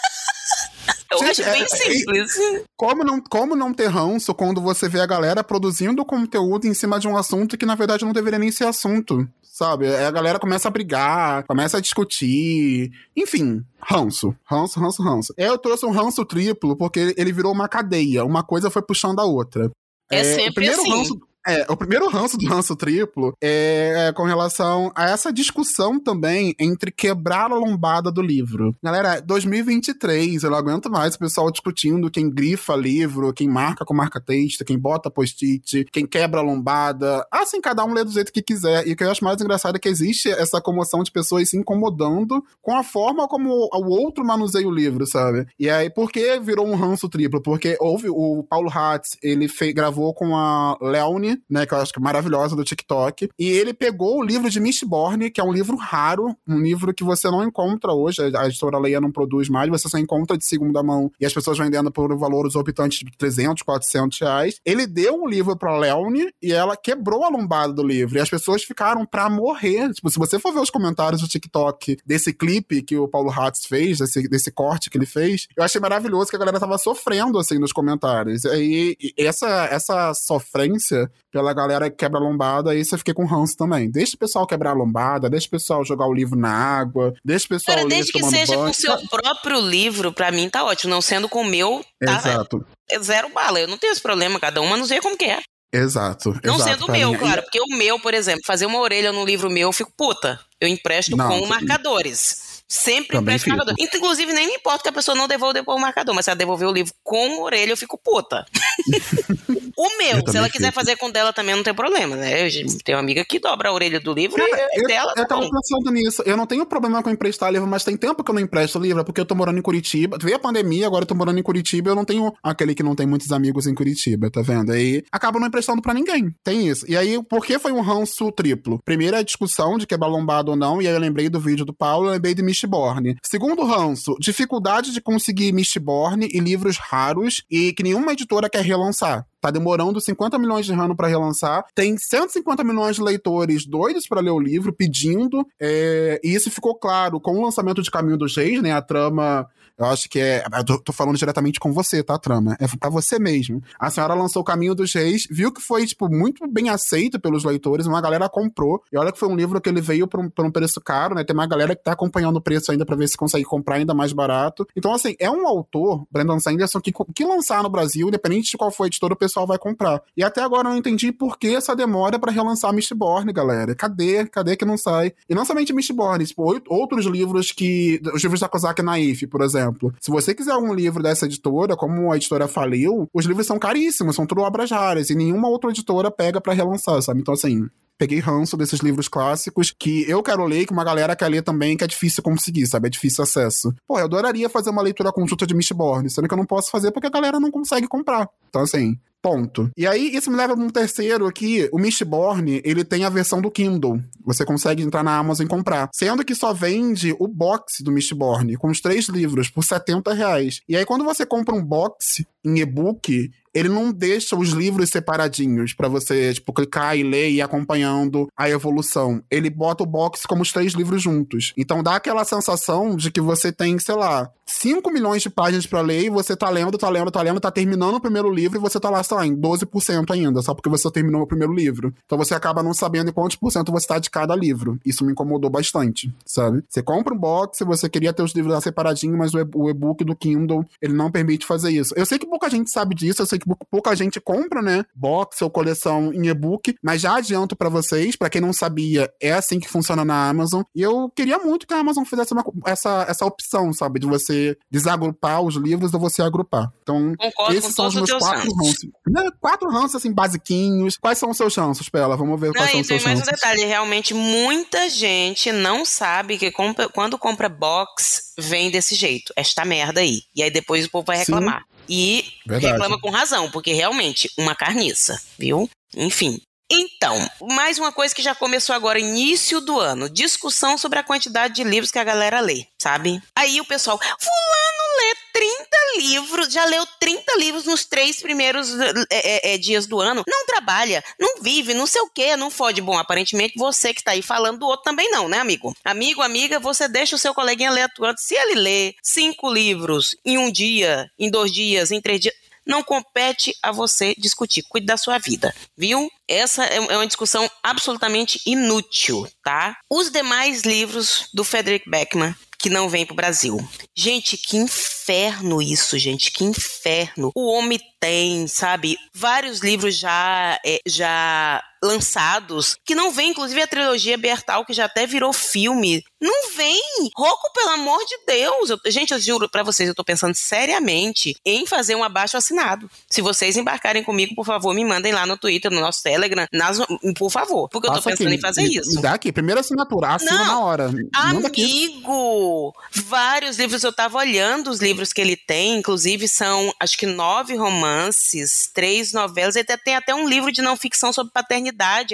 Eu 1.10 1.18
Gente, 1.18 1.42
acho 1.42 1.50
bem 1.50 1.62
é, 1.62 1.64
é 1.64 1.68
simples. 1.68 2.38
É, 2.38 2.64
como, 2.76 3.02
não, 3.02 3.20
como 3.20 3.56
não 3.56 3.72
ter 3.72 3.86
ranço 3.86 4.34
quando 4.34 4.60
você 4.60 4.88
vê 4.88 5.00
a 5.00 5.06
galera 5.06 5.42
produzindo 5.42 6.04
conteúdo 6.04 6.66
em 6.66 6.74
cima 6.74 7.00
de 7.00 7.08
um 7.08 7.16
assunto 7.16 7.56
que 7.56 7.66
na 7.66 7.74
verdade 7.74 8.04
não 8.04 8.12
deveria 8.12 8.38
nem 8.38 8.52
ser 8.52 8.64
assunto? 8.64 9.26
Sabe? 9.42 9.92
a 9.92 10.10
galera 10.12 10.38
começa 10.38 10.68
a 10.68 10.70
brigar, 10.70 11.44
começa 11.44 11.78
a 11.78 11.80
discutir. 11.80 12.92
Enfim, 13.16 13.64
ranço. 13.80 14.32
Ranço, 14.44 14.78
ranço, 14.78 15.02
ranço. 15.02 15.34
Eu 15.36 15.58
trouxe 15.58 15.84
um 15.84 15.90
ranço 15.90 16.24
triplo 16.24 16.76
porque 16.76 17.12
ele 17.16 17.32
virou 17.32 17.52
uma 17.52 17.68
cadeia. 17.68 18.24
Uma 18.24 18.44
coisa 18.44 18.70
foi 18.70 18.82
puxando 18.82 19.18
a 19.18 19.24
outra. 19.24 19.68
É, 20.10 20.20
é 20.20 20.24
sempre 20.24 20.50
o 20.50 20.54
primeiro 20.54 20.82
assim. 20.82 20.90
Ranço, 20.90 21.20
é, 21.48 21.64
o 21.68 21.76
primeiro 21.76 22.08
ranço 22.10 22.36
do 22.36 22.46
ranço 22.46 22.76
triplo 22.76 23.34
é, 23.40 24.08
é 24.08 24.12
com 24.12 24.24
relação 24.24 24.92
a 24.94 25.08
essa 25.08 25.32
discussão 25.32 25.98
também 25.98 26.54
entre 26.58 26.92
quebrar 26.92 27.50
a 27.50 27.54
lombada 27.54 28.12
do 28.12 28.20
livro. 28.20 28.76
Galera, 28.82 29.20
2023, 29.20 30.42
eu 30.42 30.50
não 30.50 30.58
aguento 30.58 30.90
mais 30.90 31.14
o 31.14 31.18
pessoal 31.18 31.50
discutindo 31.50 32.10
quem 32.10 32.28
grifa 32.28 32.76
livro, 32.76 33.32
quem 33.32 33.48
marca 33.48 33.84
com 33.84 33.94
marca-texto, 33.94 34.64
quem 34.64 34.78
bota 34.78 35.10
post-it, 35.10 35.86
quem 35.90 36.06
quebra 36.06 36.40
a 36.40 36.42
lombada. 36.42 37.26
Assim, 37.32 37.62
cada 37.62 37.82
um 37.82 37.94
lê 37.94 38.04
do 38.04 38.10
jeito 38.10 38.32
que 38.32 38.42
quiser. 38.42 38.86
E 38.86 38.92
o 38.92 38.96
que 38.96 39.02
eu 39.02 39.10
acho 39.10 39.24
mais 39.24 39.40
engraçado 39.40 39.76
é 39.76 39.78
que 39.78 39.88
existe 39.88 40.28
essa 40.28 40.60
comoção 40.60 41.02
de 41.02 41.10
pessoas 41.10 41.48
se 41.48 41.56
incomodando 41.56 42.44
com 42.60 42.76
a 42.76 42.82
forma 42.82 43.26
como 43.26 43.48
o 43.50 43.88
outro 43.88 44.24
manuseia 44.24 44.68
o 44.68 44.70
livro, 44.70 45.06
sabe? 45.06 45.46
E 45.58 45.70
aí, 45.70 45.88
por 45.88 46.12
que 46.12 46.38
virou 46.40 46.66
um 46.66 46.74
ranço 46.74 47.08
triplo? 47.08 47.40
Porque 47.40 47.76
houve 47.80 48.08
o 48.10 48.44
Paulo 48.48 48.70
Hatz, 48.70 49.16
ele 49.22 49.48
fez, 49.48 49.72
gravou 49.72 50.12
com 50.12 50.36
a 50.36 50.76
Leone 50.82 51.37
né, 51.48 51.66
que 51.66 51.74
eu 51.74 51.78
acho 51.78 51.92
que 51.92 51.98
é 51.98 52.02
maravilhosa 52.02 52.56
do 52.56 52.64
TikTok. 52.64 53.28
E 53.38 53.48
ele 53.48 53.72
pegou 53.72 54.18
o 54.18 54.22
livro 54.22 54.50
de 54.50 54.60
Mistborn, 54.60 55.30
que 55.30 55.40
é 55.40 55.44
um 55.44 55.52
livro 55.52 55.76
raro, 55.76 56.36
um 56.46 56.58
livro 56.58 56.92
que 56.94 57.04
você 57.04 57.30
não 57.30 57.42
encontra 57.42 57.92
hoje, 57.92 58.20
a 58.36 58.46
editora 58.46 58.78
Leia 58.78 59.00
não 59.00 59.10
produz 59.10 59.48
mais, 59.48 59.68
você 59.68 59.88
só 59.88 59.98
encontra 59.98 60.36
de 60.36 60.44
segunda 60.44 60.82
mão 60.82 61.10
e 61.20 61.26
as 61.26 61.32
pessoas 61.32 61.58
vendendo 61.58 61.90
por 61.90 62.12
um 62.12 62.16
valor 62.16 62.46
exorbitante 62.46 63.04
de 63.04 63.16
300, 63.16 63.62
400 63.62 64.18
reais. 64.20 64.60
Ele 64.64 64.86
deu 64.86 65.22
o 65.22 65.28
livro 65.28 65.56
pra 65.56 65.78
Leone 65.78 66.30
e 66.42 66.52
ela 66.52 66.76
quebrou 66.76 67.24
a 67.24 67.28
lombada 67.28 67.72
do 67.72 67.86
livro. 67.86 68.18
E 68.18 68.20
as 68.20 68.30
pessoas 68.30 68.62
ficaram 68.62 69.04
pra 69.04 69.28
morrer. 69.28 69.92
Tipo, 69.92 70.10
se 70.10 70.18
você 70.18 70.38
for 70.38 70.52
ver 70.52 70.60
os 70.60 70.70
comentários 70.70 71.20
do 71.20 71.28
TikTok 71.28 71.98
desse 72.04 72.32
clipe 72.32 72.82
que 72.82 72.96
o 72.96 73.08
Paulo 73.08 73.30
Hatz 73.30 73.66
fez, 73.66 73.98
desse, 73.98 74.28
desse 74.28 74.50
corte 74.50 74.90
que 74.90 74.98
ele 74.98 75.06
fez, 75.06 75.46
eu 75.56 75.64
achei 75.64 75.80
maravilhoso 75.80 76.30
que 76.30 76.36
a 76.36 76.38
galera 76.38 76.60
tava 76.60 76.78
sofrendo, 76.78 77.38
assim, 77.38 77.58
nos 77.58 77.72
comentários. 77.72 78.44
E, 78.44 78.96
e 79.00 79.14
essa, 79.18 79.66
essa 79.66 80.14
sofrência 80.14 81.10
pela 81.32 81.52
galera 81.52 81.90
que 81.90 81.96
quebra 81.96 82.18
a 82.18 82.22
lombada, 82.22 82.70
aí 82.70 82.84
você 82.84 82.96
fica 82.96 83.14
com 83.14 83.24
ranço 83.24 83.56
também. 83.56 83.90
Deixa 83.90 84.16
o 84.16 84.18
pessoal 84.18 84.46
quebrar 84.46 84.70
a 84.70 84.74
lombada, 84.74 85.28
deixa 85.28 85.46
o 85.46 85.50
pessoal 85.50 85.84
jogar 85.84 86.06
o 86.06 86.14
livro 86.14 86.38
na 86.38 86.52
água, 86.52 87.14
deixa 87.24 87.46
o 87.46 87.48
pessoal 87.48 87.76
Cara, 87.76 87.88
desde 87.88 88.12
que 88.12 88.22
seja 88.24 88.54
banho. 88.54 88.64
com 88.64 88.70
o 88.70 88.74
seu 88.74 88.96
próprio 89.08 89.60
livro, 89.60 90.12
pra 90.12 90.30
mim 90.30 90.48
tá 90.48 90.64
ótimo. 90.64 90.92
Não 90.92 91.02
sendo 91.02 91.28
com 91.28 91.42
o 91.42 91.46
meu, 91.46 91.84
tá 92.04 92.16
Exato. 92.16 92.66
É 92.90 92.98
zero 92.98 93.28
bala. 93.30 93.60
Eu 93.60 93.68
não 93.68 93.76
tenho 93.76 93.92
esse 93.92 94.02
problema, 94.02 94.40
cada 94.40 94.60
um 94.60 94.66
manuseia 94.66 95.02
como 95.02 95.16
quer. 95.16 95.42
Exato. 95.72 96.38
Não 96.42 96.54
exato, 96.54 96.70
sendo 96.70 96.86
o 96.86 96.92
meu, 96.92 97.12
mim. 97.12 97.18
claro. 97.18 97.42
Porque 97.42 97.60
o 97.60 97.76
meu, 97.76 98.00
por 98.00 98.14
exemplo, 98.14 98.40
fazer 98.46 98.66
uma 98.66 98.78
orelha 98.78 99.12
no 99.12 99.24
livro 99.24 99.50
meu, 99.50 99.68
eu 99.68 99.72
fico 99.72 99.92
puta. 99.96 100.40
Eu 100.60 100.66
empresto 100.66 101.16
não, 101.16 101.28
com 101.28 101.46
marcadores. 101.46 102.47
Sempre 102.70 103.16
empresto 103.16 103.48
marcador. 103.48 103.74
Inclusive, 103.78 104.30
nem 104.34 104.46
me 104.46 104.54
importa 104.56 104.82
que 104.82 104.88
a 104.90 104.92
pessoa 104.92 105.14
não 105.14 105.26
devolva 105.26 105.62
o 105.66 105.78
marcador, 105.78 106.14
mas 106.14 106.26
se 106.26 106.30
ela 106.30 106.36
devolver 106.36 106.68
o 106.68 106.72
livro 106.72 106.92
com 107.02 107.40
orelha, 107.40 107.70
eu 107.72 107.76
fico 107.76 107.98
puta. 107.98 108.44
o 109.74 109.96
meu, 109.96 110.22
se 110.28 110.36
ela 110.36 110.46
fico. 110.46 110.58
quiser 110.58 110.70
fazer 110.70 110.96
com 110.96 111.10
dela 111.10 111.32
também, 111.32 111.56
não 111.56 111.62
tem 111.62 111.72
problema, 111.72 112.14
né? 112.14 112.46
Eu 112.46 112.50
tenho 112.84 112.98
uma 112.98 113.02
amiga 113.02 113.24
que 113.24 113.38
dobra 113.38 113.70
a 113.70 113.72
orelha 113.72 113.98
do 113.98 114.12
livro 114.12 114.36
Cara, 114.36 114.68
e 114.74 114.82
eu, 114.82 114.86
dela. 114.86 115.12
Eu 115.16 115.26
tá 115.26 115.36
tava 115.36 115.48
pensando 115.48 115.90
nisso. 115.90 116.22
Eu 116.26 116.36
não 116.36 116.46
tenho 116.46 116.66
problema 116.66 117.02
com 117.02 117.08
emprestar 117.08 117.50
livro, 117.50 117.66
mas 117.66 117.84
tem 117.84 117.96
tempo 117.96 118.22
que 118.22 118.30
eu 118.30 118.34
não 118.34 118.42
empresto 118.42 118.78
livro, 118.78 119.02
porque 119.02 119.20
eu 119.22 119.26
tô 119.26 119.34
morando 119.34 119.58
em 119.58 119.62
Curitiba. 119.62 120.18
Veio 120.20 120.36
a 120.36 120.38
pandemia, 120.38 120.86
agora 120.86 121.04
eu 121.04 121.06
tô 121.06 121.14
morando 121.14 121.38
em 121.38 121.42
Curitiba, 121.42 121.90
eu 121.90 121.94
não 121.94 122.04
tenho 122.04 122.30
aquele 122.42 122.74
que 122.74 122.82
não 122.82 122.94
tem 122.94 123.06
muitos 123.06 123.32
amigos 123.32 123.66
em 123.66 123.74
Curitiba, 123.74 124.30
tá 124.30 124.42
vendo? 124.42 124.72
Aí 124.72 125.02
acaba 125.10 125.40
não 125.40 125.46
emprestando 125.46 125.80
para 125.80 125.94
ninguém. 125.94 126.34
Tem 126.44 126.68
isso. 126.68 126.84
E 126.86 126.94
aí, 126.94 127.22
por 127.24 127.46
que 127.46 127.58
foi 127.58 127.72
um 127.72 127.80
ranço 127.80 128.30
triplo? 128.30 128.78
Primeiro 128.84 129.16
a 129.16 129.22
discussão 129.22 129.78
de 129.78 129.86
quebrar 129.86 130.08
lombado 130.08 130.50
ou 130.50 130.56
não, 130.56 130.82
e 130.82 130.86
aí 130.86 130.92
eu 130.92 131.00
lembrei 131.00 131.30
do 131.30 131.40
vídeo 131.40 131.64
do 131.64 131.72
Paulo, 131.72 132.08
eu 132.08 132.12
lembrei 132.12 132.34
de 132.34 132.42
Mistborn. 132.58 133.16
Segundo 133.22 133.64
ranço, 133.64 134.16
dificuldade 134.18 134.92
de 134.92 135.00
conseguir 135.00 135.52
Mistborn 135.52 136.26
e 136.26 136.40
livros 136.40 136.78
raros 136.78 137.44
e 137.50 137.72
que 137.72 137.82
nenhuma 137.82 138.12
editora 138.12 138.48
quer 138.48 138.64
relançar. 138.64 139.26
Tá 139.40 139.50
demorando 139.50 140.00
50 140.00 140.36
milhões 140.38 140.66
de 140.66 140.72
anos 140.72 140.96
para 140.96 141.06
relançar. 141.06 141.64
Tem 141.74 141.96
150 141.96 142.64
milhões 142.64 142.96
de 142.96 143.02
leitores 143.02 143.64
doidos 143.64 144.08
para 144.08 144.20
ler 144.20 144.30
o 144.30 144.40
livro, 144.40 144.72
pedindo. 144.72 145.46
É, 145.60 146.20
e 146.24 146.34
isso 146.34 146.50
ficou 146.50 146.74
claro 146.74 147.20
com 147.20 147.36
o 147.36 147.44
lançamento 147.44 147.80
de 147.80 147.90
Caminho 147.90 148.16
dos 148.16 148.36
Reis, 148.36 148.60
né? 148.60 148.72
A 148.72 148.82
trama 148.82 149.46
eu 149.78 149.86
acho 149.86 150.08
que 150.08 150.18
é. 150.18 150.44
Eu 150.52 150.64
tô, 150.64 150.78
tô, 150.80 150.92
falando 150.92 151.16
diretamente 151.16 151.60
com 151.60 151.72
você, 151.72 152.02
tá, 152.02 152.18
trama? 152.18 152.56
É 152.58 152.66
pra 152.66 152.90
você 152.90 153.16
mesmo. 153.18 153.62
A 153.78 153.90
senhora 153.90 154.12
lançou 154.12 154.42
o 154.42 154.44
Caminho 154.44 154.74
dos 154.74 154.92
Reis, 154.92 155.26
viu 155.30 155.52
que 155.52 155.60
foi, 155.60 155.86
tipo, 155.86 156.08
muito 156.08 156.46
bem 156.48 156.68
aceito 156.68 157.20
pelos 157.20 157.44
leitores, 157.44 157.86
uma 157.86 158.00
galera 158.00 158.28
comprou. 158.28 158.82
E 158.92 158.98
olha 158.98 159.12
que 159.12 159.18
foi 159.18 159.28
um 159.28 159.36
livro 159.36 159.60
que 159.60 159.68
ele 159.68 159.80
veio 159.80 160.08
por 160.08 160.18
um, 160.18 160.28
por 160.28 160.44
um 160.44 160.50
preço 160.50 160.80
caro, 160.80 161.14
né? 161.14 161.22
Tem 161.22 161.32
uma 161.32 161.46
galera 161.46 161.76
que 161.76 161.84
tá 161.84 161.92
acompanhando 161.92 162.38
o 162.38 162.40
preço 162.40 162.72
ainda 162.72 162.84
para 162.84 162.96
ver 162.96 163.08
se 163.08 163.16
consegue 163.16 163.44
comprar 163.44 163.76
ainda 163.76 163.94
mais 163.94 164.12
barato. 164.12 164.66
Então, 164.74 164.92
assim, 164.92 165.14
é 165.20 165.30
um 165.30 165.46
autor, 165.46 166.04
Brandon 166.10 166.40
Sanderson, 166.40 166.80
que, 166.80 166.92
que 167.14 167.24
lançar 167.24 167.62
no 167.62 167.70
Brasil, 167.70 168.08
independente 168.08 168.50
de 168.50 168.56
qual 168.56 168.72
for 168.72 168.84
a 168.84 168.86
editora, 168.88 169.14
o 169.14 169.16
pessoal 169.16 169.46
vai 169.46 169.58
comprar. 169.58 170.02
E 170.16 170.24
até 170.24 170.42
agora 170.42 170.68
eu 170.68 170.72
não 170.72 170.78
entendi 170.78 171.12
por 171.12 171.38
que 171.38 171.54
essa 171.54 171.76
demora 171.76 172.18
para 172.18 172.32
relançar 172.32 172.72
Mistborn, 172.72 173.32
galera. 173.32 173.76
Cadê? 173.76 174.26
Cadê 174.26 174.56
que 174.56 174.64
não 174.64 174.76
sai? 174.76 175.12
E 175.28 175.34
não 175.36 175.44
somente 175.44 175.72
Mistborn, 175.72 176.24
tipo, 176.24 176.42
outros 176.68 177.06
livros 177.06 177.52
que. 177.52 178.00
Os 178.12 178.22
livros 178.22 178.40
da 178.40 178.48
Kozak 178.48 178.82
Naif, 178.82 179.24
por 179.28 179.42
exemplo 179.42 179.67
exemplo. 179.68 179.92
Se 180.00 180.10
você 180.10 180.34
quiser 180.34 180.54
um 180.54 180.74
livro 180.74 181.02
dessa 181.02 181.26
editora, 181.26 181.76
como 181.76 182.10
a 182.12 182.16
editora 182.16 182.48
faliu, 182.48 183.08
os 183.12 183.24
livros 183.24 183.46
são 183.46 183.58
caríssimos, 183.58 184.16
são 184.16 184.26
tudo 184.26 184.42
obras 184.42 184.70
raras, 184.70 185.10
e 185.10 185.14
nenhuma 185.14 185.48
outra 185.48 185.70
editora 185.70 186.10
pega 186.10 186.40
para 186.40 186.52
relançar, 186.52 187.00
sabe? 187.02 187.20
Então, 187.20 187.34
assim, 187.34 187.68
peguei 187.98 188.20
ranço 188.20 188.56
desses 188.56 188.80
livros 188.80 189.08
clássicos 189.08 189.74
que 189.76 190.08
eu 190.08 190.22
quero 190.22 190.44
ler, 190.46 190.66
que 190.66 190.72
uma 190.72 190.84
galera 190.84 191.16
quer 191.16 191.28
ler 191.28 191.42
também, 191.42 191.76
que 191.76 191.84
é 191.84 191.86
difícil 191.86 192.22
conseguir, 192.22 192.66
sabe? 192.66 192.86
É 192.86 192.90
difícil 192.90 193.24
acesso. 193.24 193.74
Pô, 193.86 193.98
eu 193.98 194.04
adoraria 194.04 194.48
fazer 194.48 194.70
uma 194.70 194.82
leitura 194.82 195.12
conjunta 195.12 195.46
de 195.46 195.54
Mistborn, 195.54 196.08
sendo 196.08 196.28
que 196.28 196.32
eu 196.32 196.38
não 196.38 196.46
posso 196.46 196.70
fazer 196.70 196.92
porque 196.92 197.08
a 197.08 197.10
galera 197.10 197.40
não 197.40 197.50
consegue 197.50 197.88
comprar. 197.88 198.28
Então, 198.48 198.62
assim, 198.62 198.96
Ponto. 199.20 199.68
E 199.76 199.84
aí, 199.84 200.14
isso 200.14 200.30
me 200.30 200.36
leva 200.36 200.54
para 200.54 200.64
um 200.64 200.70
terceiro 200.70 201.26
aqui. 201.26 201.68
O 201.72 201.78
Mistborn, 201.78 202.62
ele 202.64 202.84
tem 202.84 203.04
a 203.04 203.10
versão 203.10 203.40
do 203.40 203.50
Kindle. 203.50 204.00
Você 204.24 204.44
consegue 204.44 204.82
entrar 204.82 205.02
na 205.02 205.18
Amazon 205.18 205.44
e 205.44 205.48
comprar. 205.48 205.88
Sendo 205.92 206.24
que 206.24 206.34
só 206.34 206.52
vende 206.52 207.14
o 207.18 207.26
box 207.26 207.82
do 207.82 207.90
Mistborn, 207.90 208.56
com 208.56 208.68
os 208.68 208.80
três 208.80 209.08
livros, 209.08 209.50
por 209.50 209.64
70 209.64 210.12
reais. 210.12 210.60
E 210.68 210.76
aí, 210.76 210.84
quando 210.84 211.04
você 211.04 211.26
compra 211.26 211.54
um 211.54 211.64
box 211.64 212.24
em 212.44 212.60
e-book, 212.60 213.30
ele 213.58 213.68
não 213.68 213.92
deixa 213.92 214.36
os 214.36 214.50
livros 214.50 214.90
separadinhos 214.90 215.74
para 215.74 215.88
você, 215.88 216.32
tipo, 216.32 216.52
clicar 216.52 216.96
e 216.96 217.02
ler 217.02 217.28
e 217.28 217.36
ir 217.36 217.42
acompanhando 217.42 218.28
a 218.36 218.48
evolução. 218.48 219.20
Ele 219.28 219.50
bota 219.50 219.82
o 219.82 219.86
box 219.86 220.26
como 220.26 220.42
os 220.42 220.52
três 220.52 220.74
livros 220.74 221.02
juntos. 221.02 221.52
Então 221.56 221.82
dá 221.82 221.96
aquela 221.96 222.24
sensação 222.24 222.94
de 222.94 223.10
que 223.10 223.20
você 223.20 223.50
tem, 223.50 223.76
sei 223.78 223.96
lá, 223.96 224.30
5 224.48 224.90
milhões 224.90 225.22
de 225.22 225.28
páginas 225.28 225.66
para 225.66 225.80
ler 225.80 226.04
e 226.04 226.10
você 226.10 226.34
tá 226.34 226.48
lendo, 226.48 226.78
tá 226.78 226.88
lendo, 226.88 227.10
tá 227.10 227.20
lendo, 227.20 227.40
tá 227.40 227.50
terminando 227.50 227.96
o 227.96 228.00
primeiro 228.00 228.30
livro 228.30 228.56
e 228.56 228.60
você 228.60 228.80
tá 228.80 228.88
lá, 228.88 229.02
sei 229.02 229.16
lá, 229.16 229.26
em 229.26 229.36
12% 229.36 230.10
ainda, 230.10 230.40
só 230.40 230.54
porque 230.54 230.68
você 230.68 230.90
terminou 230.90 231.22
o 231.22 231.26
primeiro 231.26 231.52
livro. 231.52 231.94
Então 232.06 232.16
você 232.16 232.34
acaba 232.34 232.62
não 232.62 232.72
sabendo 232.72 233.10
em 233.10 233.12
quantos 233.12 233.36
por 233.36 233.50
cento 233.50 233.70
você 233.70 233.86
tá 233.86 233.98
de 233.98 234.10
cada 234.10 234.34
livro. 234.34 234.78
Isso 234.84 235.04
me 235.04 235.12
incomodou 235.12 235.50
bastante, 235.50 236.12
sabe? 236.24 236.62
Você 236.68 236.82
compra 236.82 237.14
um 237.14 237.18
box, 237.18 237.58
você 237.64 237.88
queria 237.88 238.12
ter 238.12 238.22
os 238.22 238.32
livros 238.32 238.54
lá 238.54 238.60
separadinho, 238.60 239.16
mas 239.18 239.32
o 239.34 239.68
e-book 239.68 240.02
do 240.02 240.16
Kindle, 240.16 240.64
ele 240.80 240.94
não 240.94 241.10
permite 241.10 241.44
fazer 241.44 241.70
isso. 241.70 241.92
Eu 241.96 242.06
sei 242.06 242.18
que 242.18 242.26
pouca 242.26 242.48
gente 242.48 242.70
sabe 242.70 242.94
disso, 242.94 243.20
eu 243.20 243.26
sei 243.26 243.38
que 243.38 243.47
pouca 243.70 243.94
gente 243.94 244.20
compra, 244.20 244.62
né, 244.62 244.84
box 244.94 245.42
ou 245.42 245.50
coleção 245.50 246.12
em 246.12 246.28
e-book, 246.28 246.74
mas 246.82 247.00
já 247.00 247.16
adianto 247.16 247.56
para 247.56 247.68
vocês, 247.68 248.16
para 248.16 248.30
quem 248.30 248.40
não 248.40 248.52
sabia, 248.52 249.10
é 249.20 249.32
assim 249.32 249.60
que 249.60 249.68
funciona 249.68 250.04
na 250.04 250.28
Amazon. 250.28 250.62
E 250.74 250.82
eu 250.82 251.10
queria 251.14 251.38
muito 251.38 251.66
que 251.66 251.74
a 251.74 251.78
Amazon 251.78 252.04
fizesse 252.04 252.32
uma, 252.32 252.44
essa, 252.66 253.06
essa 253.08 253.24
opção, 253.24 253.72
sabe, 253.72 254.00
de 254.00 254.06
você 254.06 254.56
desagrupar 254.70 255.42
os 255.42 255.56
livros 255.56 255.94
ou 255.94 256.00
você 256.00 256.22
agrupar. 256.22 256.70
Então, 256.82 257.14
Concordo 257.16 257.54
esses 257.54 257.74
são 257.74 257.86
os 257.86 257.94
meus 257.94 258.10
quatro 258.10 258.52
ranços. 258.54 258.88
Né? 259.06 259.30
Quatro 259.40 259.70
ranços, 259.70 259.96
assim, 259.96 260.12
basiquinhos. 260.12 260.96
Quais 260.96 261.18
são 261.18 261.30
os 261.30 261.36
seus 261.36 261.54
ranços, 261.56 261.88
Pela? 261.88 262.16
Vamos 262.16 262.40
ver 262.40 262.52
quais 262.52 262.66
não, 262.66 262.72
são 262.72 262.80
os 262.80 262.86
seus 262.86 263.04
mais 263.04 263.18
ranços. 263.18 263.32
um 263.32 263.36
detalhe, 263.36 263.64
realmente, 263.64 264.14
muita 264.14 264.88
gente 264.88 265.52
não 265.52 265.84
sabe 265.84 266.38
que 266.38 266.50
compra, 266.50 266.88
quando 266.88 267.18
compra 267.18 267.48
box, 267.48 268.32
vem 268.38 268.70
desse 268.70 268.94
jeito. 268.94 269.32
Esta 269.36 269.64
merda 269.64 270.00
aí. 270.00 270.22
E 270.34 270.42
aí 270.42 270.50
depois 270.50 270.86
o 270.86 270.90
povo 270.90 271.06
vai 271.06 271.18
reclamar. 271.18 271.60
Sim. 271.60 271.77
E 271.88 272.24
Verdade. 272.46 272.72
reclama 272.72 273.00
com 273.00 273.10
razão, 273.10 273.50
porque 273.50 273.72
realmente, 273.72 274.30
uma 274.36 274.54
carniça, 274.54 275.20
viu? 275.38 275.68
Enfim, 275.96 276.40
então, 276.70 277.26
mais 277.40 277.78
uma 277.78 277.90
coisa 277.90 278.14
que 278.14 278.22
já 278.22 278.34
começou 278.34 278.74
agora, 278.74 278.98
início 278.98 279.60
do 279.60 279.80
ano, 279.80 280.08
discussão 280.08 280.76
sobre 280.76 280.98
a 280.98 281.02
quantidade 281.02 281.54
de 281.54 281.64
livros 281.64 281.90
que 281.90 281.98
a 281.98 282.04
galera 282.04 282.40
lê, 282.40 282.66
sabe? 282.78 283.22
Aí 283.34 283.58
o 283.58 283.64
pessoal, 283.64 283.98
fulano 283.98 284.78
lê 284.98 285.14
30 285.32 285.78
livros, 285.96 286.52
já 286.52 286.64
leu 286.66 286.84
30 287.00 287.38
livros 287.38 287.64
nos 287.64 287.86
três 287.86 288.20
primeiros 288.20 288.78
é, 289.10 289.54
é, 289.54 289.58
dias 289.58 289.86
do 289.86 289.98
ano, 289.98 290.24
não 290.28 290.44
trabalha, 290.44 291.02
não 291.18 291.40
vive, 291.40 291.72
não 291.72 291.86
sei 291.86 292.02
o 292.02 292.10
que, 292.10 292.36
não 292.36 292.50
fode. 292.50 292.82
Bom, 292.82 292.98
aparentemente 292.98 293.54
você 293.56 293.94
que 293.94 294.02
tá 294.02 294.10
aí 294.10 294.20
falando 294.20 294.58
do 294.58 294.66
outro 294.66 294.84
também 294.84 295.10
não, 295.10 295.26
né, 295.26 295.38
amigo? 295.38 295.74
Amigo, 295.84 296.20
amiga, 296.20 296.58
você 296.58 296.86
deixa 296.86 297.16
o 297.16 297.18
seu 297.18 297.32
coleguinha 297.32 297.70
ler. 297.70 297.88
Se 298.18 298.34
ele 298.34 298.56
lê 298.56 298.94
cinco 299.02 299.50
livros 299.50 300.16
em 300.24 300.36
um 300.36 300.50
dia, 300.50 301.10
em 301.18 301.30
dois 301.30 301.50
dias, 301.50 301.90
em 301.90 302.00
três 302.00 302.20
dias 302.20 302.34
não 302.68 302.82
compete 302.82 303.54
a 303.62 303.72
você 303.72 304.14
discutir. 304.18 304.62
Cuide 304.68 304.86
da 304.86 304.98
sua 304.98 305.18
vida, 305.18 305.54
viu? 305.76 306.10
Essa 306.28 306.64
é, 306.66 306.76
é 306.76 306.96
uma 306.96 307.06
discussão 307.06 307.50
absolutamente 307.62 308.40
inútil, 308.44 309.26
tá? 309.42 309.76
Os 309.90 310.10
demais 310.10 310.62
livros 310.62 311.28
do 311.32 311.42
Frederick 311.42 311.88
Beckman 311.88 312.34
que 312.58 312.68
não 312.68 312.88
vem 312.88 313.06
pro 313.06 313.14
Brasil. 313.14 313.56
Gente, 313.94 314.36
que 314.36 314.56
inferno 314.56 315.62
isso, 315.62 315.96
gente, 315.96 316.32
que 316.32 316.44
inferno. 316.44 317.30
O 317.34 317.46
homem 317.52 317.78
tem, 318.00 318.48
sabe, 318.48 318.98
vários 319.14 319.60
livros 319.60 319.96
já 319.96 320.58
é, 320.66 320.80
já 320.84 321.62
lançados, 321.82 322.76
que 322.84 322.94
não 322.94 323.10
vem, 323.10 323.30
inclusive 323.30 323.62
a 323.62 323.66
trilogia 323.66 324.18
Bertal, 324.18 324.64
que 324.64 324.72
já 324.72 324.86
até 324.86 325.06
virou 325.06 325.32
filme. 325.32 326.02
Não 326.20 326.50
vem! 326.56 326.82
Rocco, 327.16 327.52
pelo 327.54 327.70
amor 327.70 327.98
de 328.04 328.18
Deus! 328.26 328.70
Eu, 328.70 328.78
gente, 328.88 329.12
eu 329.12 329.20
juro 329.20 329.48
pra 329.48 329.62
vocês, 329.62 329.88
eu 329.88 329.94
tô 329.94 330.04
pensando 330.04 330.34
seriamente 330.34 331.36
em 331.44 331.64
fazer 331.64 331.94
um 331.94 332.02
abaixo 332.02 332.36
assinado. 332.36 332.90
Se 333.08 333.22
vocês 333.22 333.56
embarcarem 333.56 334.02
comigo, 334.02 334.34
por 334.34 334.44
favor, 334.44 334.74
me 334.74 334.84
mandem 334.84 335.12
lá 335.12 335.26
no 335.26 335.36
Twitter, 335.36 335.70
no 335.70 335.80
nosso 335.80 336.02
Telegram, 336.02 336.46
nas, 336.52 336.78
por 337.16 337.30
favor, 337.30 337.68
porque 337.68 337.86
Passa 337.86 338.00
eu 338.00 338.02
tô 338.02 338.10
pensando 338.10 338.26
aqui, 338.26 338.36
em 338.36 338.40
fazer 338.40 338.62
me, 338.62 338.76
isso. 338.76 338.96
Me 338.96 339.02
dá 339.02 339.12
aqui, 339.12 339.30
primeira 339.30 339.60
assinatura, 339.60 340.08
assina 340.08 340.32
não, 340.32 340.44
na 340.46 340.60
hora. 340.60 340.90
Amigo! 341.14 342.74
Vários 342.92 343.56
livros, 343.58 343.84
eu 343.84 343.92
tava 343.92 344.18
olhando 344.18 344.70
os 344.70 344.80
livros 344.80 345.12
que 345.12 345.20
ele 345.20 345.36
tem, 345.36 345.76
inclusive 345.76 346.26
são, 346.26 346.74
acho 346.80 346.98
que 346.98 347.06
nove 347.06 347.54
romances, 347.54 348.68
três 348.74 349.12
novelas, 349.12 349.54
ele 349.54 349.64
tem 349.64 349.94
até 349.94 350.12
um 350.12 350.28
livro 350.28 350.50
de 350.50 350.62
não 350.62 350.76
ficção 350.76 351.12
sobre 351.12 351.32
paternidade 351.32 351.67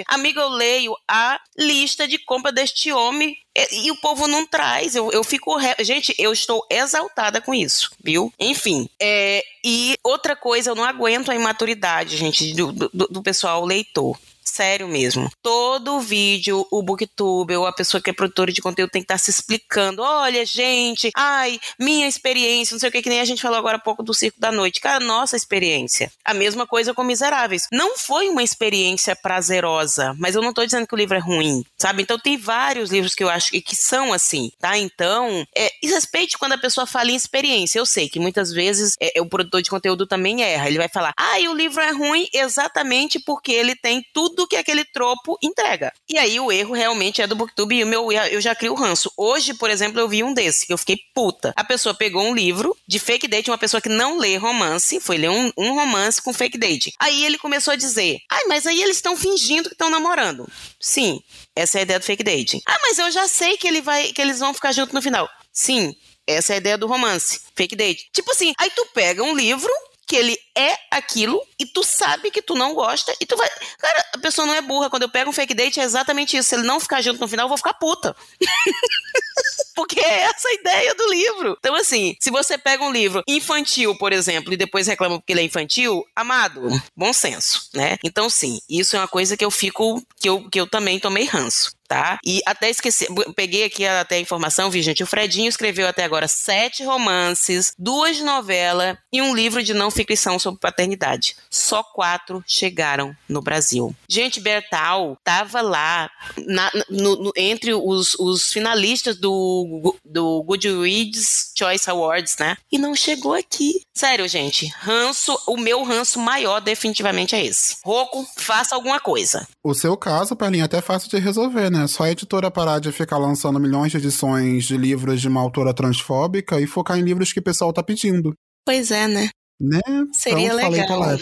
Amiga, 0.07 0.41
eu 0.41 0.49
leio 0.49 0.95
a 1.07 1.39
lista 1.57 2.07
de 2.07 2.17
compra 2.17 2.51
deste 2.51 2.91
homem 2.91 3.37
e, 3.55 3.87
e 3.87 3.91
o 3.91 3.95
povo 3.97 4.27
não 4.27 4.45
traz. 4.45 4.95
Eu, 4.95 5.11
eu 5.11 5.23
fico. 5.23 5.55
Re... 5.57 5.75
Gente, 5.79 6.13
eu 6.17 6.33
estou 6.33 6.65
exaltada 6.69 7.41
com 7.41 7.53
isso, 7.53 7.91
viu? 8.03 8.33
Enfim. 8.39 8.89
É, 8.99 9.43
e 9.63 9.95
outra 10.03 10.35
coisa, 10.35 10.69
eu 10.69 10.75
não 10.75 10.83
aguento 10.83 11.31
a 11.31 11.35
imaturidade, 11.35 12.17
gente, 12.17 12.53
do, 12.53 12.71
do, 12.71 12.89
do 12.89 13.23
pessoal 13.23 13.65
leitor 13.65 14.17
sério 14.45 14.87
mesmo. 14.87 15.29
Todo 15.41 15.99
vídeo, 15.99 16.65
o 16.71 16.81
booktube 16.81 17.55
ou 17.55 17.65
a 17.65 17.73
pessoa 17.73 18.01
que 18.01 18.09
é 18.09 18.13
produtora 18.13 18.51
de 18.51 18.61
conteúdo 18.61 18.91
tem 18.91 19.01
que 19.01 19.05
estar 19.05 19.15
tá 19.15 19.19
se 19.19 19.31
explicando. 19.31 20.01
Olha, 20.01 20.45
gente, 20.45 21.11
ai, 21.15 21.59
minha 21.79 22.07
experiência, 22.07 22.73
não 22.73 22.79
sei 22.79 22.89
o 22.89 22.91
que, 22.91 23.01
que 23.01 23.09
nem 23.09 23.21
a 23.21 23.25
gente 23.25 23.41
falou 23.41 23.57
agora 23.57 23.77
há 23.77 23.79
pouco 23.79 24.03
do 24.03 24.13
Circo 24.13 24.39
da 24.39 24.51
Noite. 24.51 24.79
Cara, 24.79 25.03
nossa 25.03 25.35
experiência. 25.35 26.11
A 26.23 26.33
mesma 26.33 26.65
coisa 26.65 26.93
com 26.93 27.03
Miseráveis. 27.03 27.67
Não 27.71 27.97
foi 27.97 28.29
uma 28.29 28.43
experiência 28.43 29.15
prazerosa, 29.15 30.15
mas 30.19 30.35
eu 30.35 30.41
não 30.41 30.53
tô 30.53 30.65
dizendo 30.65 30.87
que 30.87 30.93
o 30.93 30.97
livro 30.97 31.15
é 31.15 31.19
ruim, 31.19 31.63
sabe? 31.77 32.03
Então 32.03 32.17
tem 32.17 32.37
vários 32.37 32.91
livros 32.91 33.15
que 33.15 33.23
eu 33.23 33.29
acho 33.29 33.51
que, 33.51 33.75
são 33.75 34.13
assim, 34.13 34.51
tá? 34.59 34.77
Então, 34.77 35.45
é, 35.55 35.69
respeite 35.83 36.37
quando 36.37 36.53
a 36.53 36.57
pessoa 36.57 36.85
fala 36.85 37.11
em 37.11 37.15
experiência. 37.15 37.79
Eu 37.79 37.85
sei 37.85 38.09
que 38.09 38.19
muitas 38.19 38.51
vezes 38.51 38.95
é, 38.99 39.21
o 39.21 39.25
produtor 39.25 39.61
de 39.61 39.69
conteúdo 39.69 40.07
também 40.07 40.43
erra. 40.43 40.67
Ele 40.67 40.77
vai 40.77 40.89
falar, 40.89 41.13
ah, 41.17 41.35
o 41.49 41.53
livro 41.53 41.81
é 41.81 41.91
ruim 41.91 42.27
exatamente 42.33 43.19
porque 43.19 43.51
ele 43.51 43.75
tem 43.75 44.03
tudo 44.13 44.34
tudo 44.35 44.47
que 44.47 44.57
aquele 44.57 44.83
tropo 44.83 45.37
entrega. 45.41 45.91
E 46.09 46.17
aí 46.17 46.39
o 46.39 46.51
erro 46.51 46.73
realmente 46.73 47.21
é 47.21 47.27
do 47.27 47.35
Booktube 47.35 47.77
e 47.77 47.83
o 47.83 47.87
meu 47.87 48.11
eu 48.11 48.41
já 48.41 48.53
crio 48.53 48.73
ranço. 48.75 49.11
Hoje, 49.17 49.53
por 49.53 49.69
exemplo, 49.69 49.99
eu 49.99 50.09
vi 50.09 50.23
um 50.23 50.33
desse 50.33 50.67
que 50.67 50.73
eu 50.73 50.77
fiquei 50.77 50.97
puta. 51.13 51.53
A 51.55 51.63
pessoa 51.63 51.95
pegou 51.95 52.21
um 52.21 52.35
livro 52.35 52.77
de 52.87 52.99
fake 52.99 53.27
date, 53.27 53.49
uma 53.49 53.57
pessoa 53.57 53.81
que 53.81 53.89
não 53.89 54.17
lê 54.17 54.35
romance, 54.35 54.99
foi 54.99 55.17
ler 55.17 55.29
um, 55.29 55.51
um 55.57 55.73
romance 55.73 56.21
com 56.21 56.33
fake 56.33 56.57
date. 56.57 56.93
Aí 56.99 57.25
ele 57.25 57.37
começou 57.37 57.71
a 57.71 57.77
dizer: 57.77 58.19
"Ai, 58.29 58.43
mas 58.47 58.67
aí 58.67 58.81
eles 58.81 58.97
estão 58.97 59.15
fingindo 59.15 59.69
que 59.69 59.75
estão 59.75 59.89
namorando". 59.89 60.47
Sim, 60.79 61.21
essa 61.55 61.77
é 61.77 61.79
a 61.79 61.83
ideia 61.83 61.99
do 61.99 62.05
fake 62.05 62.23
dating. 62.23 62.61
Ah, 62.67 62.77
mas 62.81 62.99
eu 62.99 63.09
já 63.11 63.27
sei 63.27 63.57
que 63.57 63.67
ele 63.67 63.81
vai 63.81 64.11
que 64.11 64.21
eles 64.21 64.39
vão 64.39 64.53
ficar 64.53 64.73
juntos 64.73 64.93
no 64.93 65.01
final. 65.01 65.29
Sim, 65.51 65.95
essa 66.27 66.53
é 66.53 66.55
a 66.55 66.57
ideia 66.57 66.77
do 66.77 66.87
romance, 66.87 67.39
fake 67.55 67.75
date. 67.75 68.09
Tipo 68.11 68.31
assim, 68.31 68.53
aí 68.57 68.69
tu 68.71 68.85
pega 68.93 69.23
um 69.23 69.35
livro 69.35 69.71
que 70.05 70.15
ele 70.15 70.37
é 70.55 70.77
aquilo 70.91 71.41
e 71.59 71.65
tu 71.65 71.83
sabe 71.83 72.29
que 72.31 72.41
tu 72.41 72.55
não 72.55 72.73
gosta 72.73 73.13
e 73.19 73.25
tu 73.25 73.35
vai. 73.35 73.49
Cara, 73.79 74.05
a 74.13 74.17
pessoa 74.19 74.45
não 74.45 74.53
é 74.53 74.61
burra. 74.61 74.89
Quando 74.89 75.03
eu 75.03 75.09
pego 75.09 75.29
um 75.29 75.33
fake 75.33 75.53
date 75.53 75.79
é 75.79 75.83
exatamente 75.83 76.37
isso. 76.37 76.49
Se 76.49 76.55
ele 76.55 76.63
não 76.63 76.79
ficar 76.79 77.01
junto 77.01 77.19
no 77.19 77.27
final, 77.27 77.45
eu 77.45 77.49
vou 77.49 77.57
ficar 77.57 77.73
puta. 77.73 78.15
Porque 79.75 79.99
é 79.99 80.21
essa 80.21 80.47
a 80.47 80.53
ideia 80.53 80.95
do 80.95 81.09
livro. 81.09 81.57
Então, 81.59 81.75
assim, 81.75 82.15
se 82.19 82.31
você 82.31 82.57
pega 82.57 82.83
um 82.83 82.91
livro 82.91 83.23
infantil, 83.27 83.95
por 83.97 84.13
exemplo, 84.13 84.53
e 84.53 84.57
depois 84.57 84.87
reclama 84.87 85.19
porque 85.19 85.33
ele 85.33 85.41
é 85.41 85.43
infantil, 85.43 86.01
amado, 86.15 86.69
bom 86.95 87.11
senso, 87.11 87.69
né? 87.73 87.97
Então, 88.01 88.29
sim, 88.29 88.59
isso 88.69 88.95
é 88.95 88.99
uma 88.99 89.07
coisa 89.07 89.35
que 89.35 89.43
eu 89.43 89.51
fico, 89.51 90.01
que 90.17 90.29
eu, 90.29 90.49
que 90.49 90.59
eu 90.59 90.65
também 90.65 90.97
tomei 90.97 91.25
ranço 91.25 91.75
tá? 91.87 92.17
E 92.25 92.41
até 92.45 92.69
esqueci, 92.69 93.07
peguei 93.35 93.63
aqui 93.63 93.85
até 93.85 94.15
a 94.15 94.19
informação, 94.19 94.69
vi, 94.69 94.81
gente, 94.81 95.03
o 95.03 95.07
Fredinho 95.07 95.49
escreveu 95.49 95.87
até 95.87 96.03
agora 96.03 96.27
sete 96.27 96.83
romances, 96.83 97.73
duas 97.77 98.19
novelas 98.19 98.97
e 99.11 99.21
um 99.21 99.35
livro 99.35 99.63
de 99.63 99.73
não 99.73 99.91
ficção 99.91 100.37
sobre 100.39 100.59
paternidade. 100.59 101.35
Só 101.49 101.83
quatro 101.83 102.43
chegaram 102.47 103.15
no 103.27 103.41
Brasil. 103.41 103.95
Gente, 104.07 104.39
Bertal 104.39 105.17
tava 105.23 105.61
lá 105.61 106.09
na, 106.45 106.71
no, 106.89 107.15
no, 107.15 107.31
entre 107.35 107.73
os, 107.73 108.15
os 108.15 108.51
finalistas 108.51 109.17
do, 109.17 109.95
do 110.03 110.43
Goodreads 110.43 111.51
Choice 111.57 111.89
Awards, 111.89 112.35
né? 112.39 112.57
E 112.71 112.77
não 112.77 112.95
chegou 112.95 113.33
aqui. 113.33 113.81
Sério, 113.93 114.27
gente, 114.27 114.67
ranço, 114.79 115.37
o 115.47 115.57
meu 115.57 115.83
ranço 115.83 116.19
maior 116.19 116.59
definitivamente 116.59 117.35
é 117.35 117.45
esse. 117.45 117.77
Roco, 117.83 118.25
faça 118.37 118.75
alguma 118.75 118.99
coisa. 118.99 119.47
O 119.63 119.73
seu 119.73 119.95
caso, 119.95 120.35
Perlinha, 120.35 120.63
é 120.63 120.65
até 120.65 120.81
fácil 120.81 121.09
de 121.09 121.17
resolver, 121.17 121.69
né? 121.69 121.74
Só 121.87 122.03
a 122.03 122.11
editora 122.11 122.49
parar 122.51 122.79
de 122.79 122.91
ficar 122.91 123.17
lançando 123.17 123.59
milhões 123.59 123.91
de 123.91 123.97
edições 123.97 124.65
de 124.65 124.77
livros 124.77 125.21
de 125.21 125.27
uma 125.27 125.41
autora 125.41 125.73
transfóbica 125.73 126.59
e 126.59 126.67
focar 126.67 126.97
em 126.97 127.03
livros 127.03 127.31
que 127.33 127.39
o 127.39 127.43
pessoal 127.43 127.73
tá 127.73 127.83
pedindo. 127.83 128.33
Pois 128.65 128.91
é, 128.91 129.07
né? 129.07 129.29
Né? 129.59 129.79
Seria 130.11 130.49
Pronto, 130.49 130.69
legal. 130.69 130.87
Falei 130.87 131.17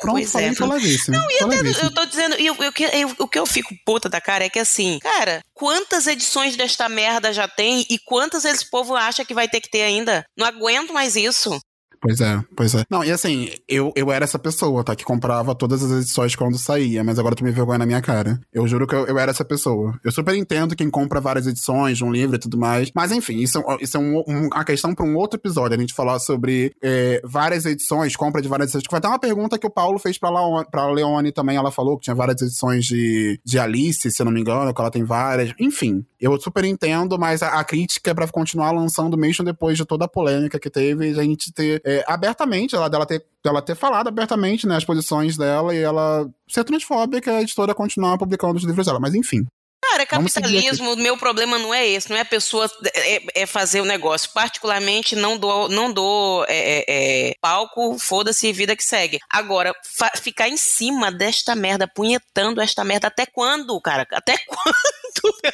Pronto, 0.00 0.16
pois 0.16 0.32
falei 0.32 0.48
é. 0.48 0.54
pra 0.54 0.66
levíssimo. 0.66 1.16
Não, 1.16 1.30
e 1.30 1.38
até, 1.44 1.84
eu 1.84 1.94
tô 1.94 2.04
dizendo, 2.04 2.34
eu, 2.34 2.54
eu, 2.54 2.72
eu, 2.92 3.14
o 3.18 3.28
que 3.28 3.38
eu 3.38 3.46
fico 3.46 3.74
puta 3.84 4.08
da 4.08 4.20
cara 4.20 4.44
é 4.44 4.50
que 4.50 4.58
assim, 4.58 4.98
cara, 4.98 5.40
quantas 5.54 6.06
edições 6.06 6.56
desta 6.56 6.88
merda 6.88 7.32
já 7.32 7.46
tem 7.46 7.86
e 7.88 7.98
quantas 7.98 8.44
esse 8.44 8.68
povo 8.68 8.94
acha 8.94 9.24
que 9.24 9.32
vai 9.32 9.48
ter 9.48 9.60
que 9.60 9.70
ter 9.70 9.82
ainda? 9.82 10.24
Não 10.36 10.46
aguento 10.46 10.92
mais 10.92 11.14
isso. 11.14 11.58
Pois 12.00 12.20
é, 12.20 12.42
pois 12.56 12.74
é. 12.74 12.84
Não, 12.90 13.04
e 13.04 13.10
assim, 13.10 13.50
eu, 13.68 13.92
eu 13.96 14.10
era 14.12 14.24
essa 14.24 14.38
pessoa, 14.38 14.84
tá? 14.84 14.94
Que 14.94 15.04
comprava 15.04 15.54
todas 15.54 15.82
as 15.82 16.02
edições 16.02 16.36
quando 16.36 16.58
saía, 16.58 17.02
mas 17.02 17.18
agora 17.18 17.34
tu 17.34 17.44
me 17.44 17.50
vergonha 17.50 17.78
na 17.78 17.86
minha 17.86 18.00
cara. 18.00 18.40
Eu 18.52 18.66
juro 18.66 18.86
que 18.86 18.94
eu, 18.94 19.06
eu 19.06 19.18
era 19.18 19.30
essa 19.30 19.44
pessoa. 19.44 19.98
Eu 20.04 20.12
super 20.12 20.34
entendo 20.34 20.76
quem 20.76 20.90
compra 20.90 21.20
várias 21.20 21.46
edições 21.46 21.98
de 21.98 22.04
um 22.04 22.10
livro 22.10 22.36
e 22.36 22.38
tudo 22.38 22.58
mais. 22.58 22.90
Mas 22.94 23.12
enfim, 23.12 23.38
isso, 23.38 23.62
isso 23.80 23.96
é 23.96 24.00
um, 24.00 24.18
um, 24.26 24.46
uma 24.46 24.64
questão 24.64 24.94
para 24.94 25.04
um 25.04 25.16
outro 25.16 25.38
episódio. 25.38 25.76
A 25.76 25.80
gente 25.80 25.94
falar 25.94 26.18
sobre 26.18 26.72
é, 26.82 27.20
várias 27.24 27.64
edições, 27.64 28.16
compra 28.16 28.42
de 28.42 28.48
várias 28.48 28.68
edições. 28.68 28.84
Foi 28.88 28.98
até 28.98 29.08
uma 29.08 29.18
pergunta 29.18 29.58
que 29.58 29.66
o 29.66 29.70
Paulo 29.70 29.98
fez 29.98 30.18
pra, 30.18 30.30
Laone, 30.30 30.66
pra 30.70 30.90
Leone 30.90 31.32
também. 31.32 31.56
Ela 31.56 31.70
falou 31.70 31.96
que 31.96 32.04
tinha 32.04 32.14
várias 32.14 32.40
edições 32.40 32.84
de, 32.84 33.40
de 33.44 33.58
Alice, 33.58 34.10
se 34.10 34.22
eu 34.22 34.26
não 34.26 34.32
me 34.32 34.40
engano, 34.40 34.72
que 34.72 34.80
ela 34.80 34.90
tem 34.90 35.04
várias. 35.04 35.52
Enfim, 35.58 36.04
eu 36.20 36.38
super 36.40 36.64
entendo, 36.64 37.18
mas 37.18 37.42
a, 37.42 37.58
a 37.58 37.64
crítica 37.64 38.10
é 38.10 38.14
pra 38.14 38.28
continuar 38.28 38.72
lançando 38.72 39.16
mesmo 39.16 39.44
depois 39.44 39.76
de 39.76 39.84
toda 39.84 40.04
a 40.04 40.08
polêmica 40.08 40.58
que 40.58 40.70
teve, 40.70 41.08
a 41.08 41.22
gente 41.22 41.52
ter 41.52 41.80
é, 41.86 42.04
abertamente, 42.08 42.74
ela, 42.74 42.90
dela, 42.90 43.06
ter, 43.06 43.24
dela 43.44 43.62
ter 43.62 43.76
falado 43.76 44.08
abertamente 44.08 44.66
né, 44.66 44.76
as 44.76 44.84
posições 44.84 45.36
dela 45.36 45.72
e 45.72 45.78
ela 45.78 46.28
ser 46.48 46.64
transfóbica 46.64 47.30
e 47.30 47.36
a 47.36 47.42
editora 47.42 47.74
continuar 47.74 48.18
publicando 48.18 48.56
os 48.56 48.64
livros 48.64 48.86
dela. 48.86 48.98
Mas 48.98 49.14
enfim, 49.14 49.46
Cara, 49.88 50.02
é 50.02 50.06
capitalismo, 50.06 50.92
o 50.92 50.96
meu 50.96 51.16
problema 51.16 51.58
não 51.58 51.72
é 51.72 51.86
esse, 51.86 52.10
não 52.10 52.16
é 52.16 52.20
a 52.20 52.24
pessoa 52.24 52.68
é, 52.94 53.42
é 53.42 53.46
fazer 53.46 53.80
o 53.80 53.84
negócio. 53.84 54.30
Particularmente, 54.34 55.14
não 55.14 55.38
dou, 55.38 55.68
não 55.68 55.92
dou 55.92 56.44
é, 56.48 56.48
é, 56.48 56.84
é 56.88 57.34
palco, 57.40 57.96
foda-se, 57.98 58.52
vida 58.52 58.74
que 58.74 58.82
segue. 58.82 59.20
Agora, 59.30 59.72
ficar 60.20 60.48
em 60.48 60.56
cima 60.56 61.12
desta 61.12 61.54
merda, 61.54 61.86
punhetando 61.86 62.60
esta 62.60 62.84
merda, 62.84 63.06
até 63.06 63.26
quando, 63.26 63.80
cara? 63.80 64.06
Até 64.12 64.36
quando? 64.46 65.05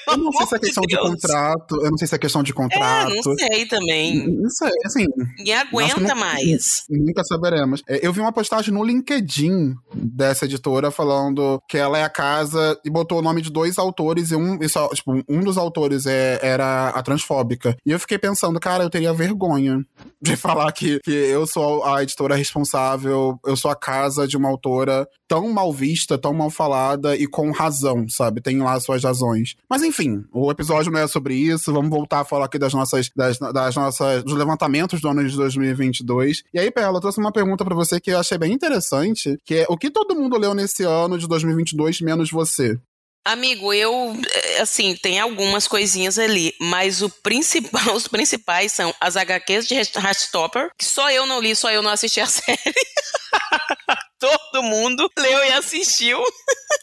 Eu 0.09 0.17
não 0.19 0.33
sei 0.33 0.47
se 0.47 0.55
é 0.55 0.59
questão 0.59 0.83
de, 0.83 0.95
de 0.95 1.01
contrato, 1.01 1.77
eu 1.83 1.91
não 1.91 1.99
sei 1.99 2.09
se 2.09 2.15
é 2.15 2.19
questão 2.19 2.43
de 2.43 2.53
contrato. 2.53 3.13
É, 3.13 3.15
não 3.15 3.23
sei 3.23 3.67
também. 3.67 4.29
Não 4.29 4.51
sei, 4.51 4.71
assim. 4.85 5.07
Ninguém 5.39 5.55
aguenta 5.55 6.01
nunca, 6.01 6.15
mais. 6.15 6.85
Nunca 6.89 7.25
saberemos. 7.25 7.83
É, 7.89 8.07
eu 8.07 8.13
vi 8.13 8.21
uma 8.21 8.33
postagem 8.33 8.73
no 8.73 8.85
LinkedIn 8.85 9.75
dessa 9.95 10.45
editora 10.45 10.91
falando 10.91 11.61
que 11.69 11.79
ela 11.79 11.99
é 11.99 12.05
a 12.05 12.11
casa 12.11 12.79
e 12.85 12.91
botou 12.91 13.19
o 13.19 13.23
nome 13.23 13.43
de 13.43 13.51
dois 13.51 13.79
autores 13.79 14.31
e 14.31 14.37
um, 14.37 14.59
e 14.61 14.69
só, 14.69 14.89
tipo, 14.89 15.23
um 15.29 15.41
dos 15.41 15.57
autores 15.57 16.07
é, 16.07 16.39
era 16.43 16.89
a 16.89 17.03
transfóbica. 17.03 17.77
E 17.85 17.91
eu 17.91 18.01
fiquei 18.01 18.19
pensando, 18.19 18.59
cara, 18.61 18.85
eu 18.85 18.91
teria 18.91 19.13
vergonha 19.13 19.85
de 20.21 20.37
falar 20.37 20.71
que, 20.73 20.99
que 21.01 21.11
eu 21.11 21.47
sou 21.47 21.85
a 21.85 22.03
editora 22.03 22.35
responsável, 22.35 23.39
eu 23.45 23.57
sou 23.57 23.71
a 23.71 23.77
casa 23.77 24.27
de 24.27 24.37
uma 24.37 24.49
autora 24.49 25.07
tão 25.29 25.49
mal 25.51 25.73
vista, 25.73 26.19
tão 26.19 26.35
mal 26.35 26.51
falada 26.51 27.17
e 27.17 27.27
com 27.27 27.51
razão, 27.51 28.07
sabe? 28.09 28.41
Tem 28.41 28.59
lá 28.59 28.79
suas 28.79 29.03
razões. 29.03 29.52
Mas 29.69 29.83
enfim, 29.83 30.25
o 30.33 30.51
episódio 30.51 30.91
não 30.91 31.01
é 31.01 31.07
sobre 31.07 31.35
isso. 31.35 31.73
Vamos 31.73 31.91
voltar 31.91 32.21
a 32.21 32.25
falar 32.25 32.47
aqui 32.47 32.59
das 32.59 32.73
nossas, 32.73 33.11
das, 33.15 33.39
das 33.39 33.75
nossas, 33.75 34.23
dos 34.23 34.35
levantamentos 34.35 35.01
do 35.01 35.09
ano 35.09 35.27
de 35.27 35.37
2022. 35.37 36.43
E 36.53 36.59
aí, 36.59 36.71
Pela, 36.71 36.97
eu 36.97 37.01
trouxe 37.01 37.19
uma 37.19 37.33
pergunta 37.33 37.65
para 37.65 37.75
você 37.75 38.01
que 38.01 38.11
eu 38.11 38.19
achei 38.19 38.39
bem 38.39 38.53
interessante, 38.53 39.39
que 39.45 39.57
é 39.57 39.67
o 39.69 39.77
que 39.77 39.91
todo 39.91 40.15
mundo 40.15 40.39
leu 40.39 40.55
nesse 40.55 40.85
ano 40.85 41.19
de 41.19 41.27
2022 41.27 42.01
menos 42.01 42.31
você? 42.31 42.79
Amigo, 43.25 43.73
eu, 43.73 44.17
assim, 44.61 44.97
tem 44.97 45.21
algumas 45.21 45.69
coisinhas 45.69 46.19
ali, 46.19 46.53
mas 46.61 47.03
o 47.03 47.09
principal, 47.09 47.81
os 47.95 48.09
principais 48.09 48.73
são 48.73 48.93
as 49.01 49.17
HQs 49.17 49.69
de 49.69 49.75
Heartstopper, 49.75 50.71
que 50.77 50.85
só 50.85 51.09
eu 51.09 51.25
não 51.25 51.41
li, 51.41 51.55
só 51.55 51.71
eu 51.71 51.83
não 51.83 51.91
assisti 51.91 52.21
a 52.21 52.27
série. 52.27 52.59
Todo 54.19 54.63
mundo 54.65 55.09
leu 55.17 55.45
e 55.45 55.53
assistiu. 55.53 56.21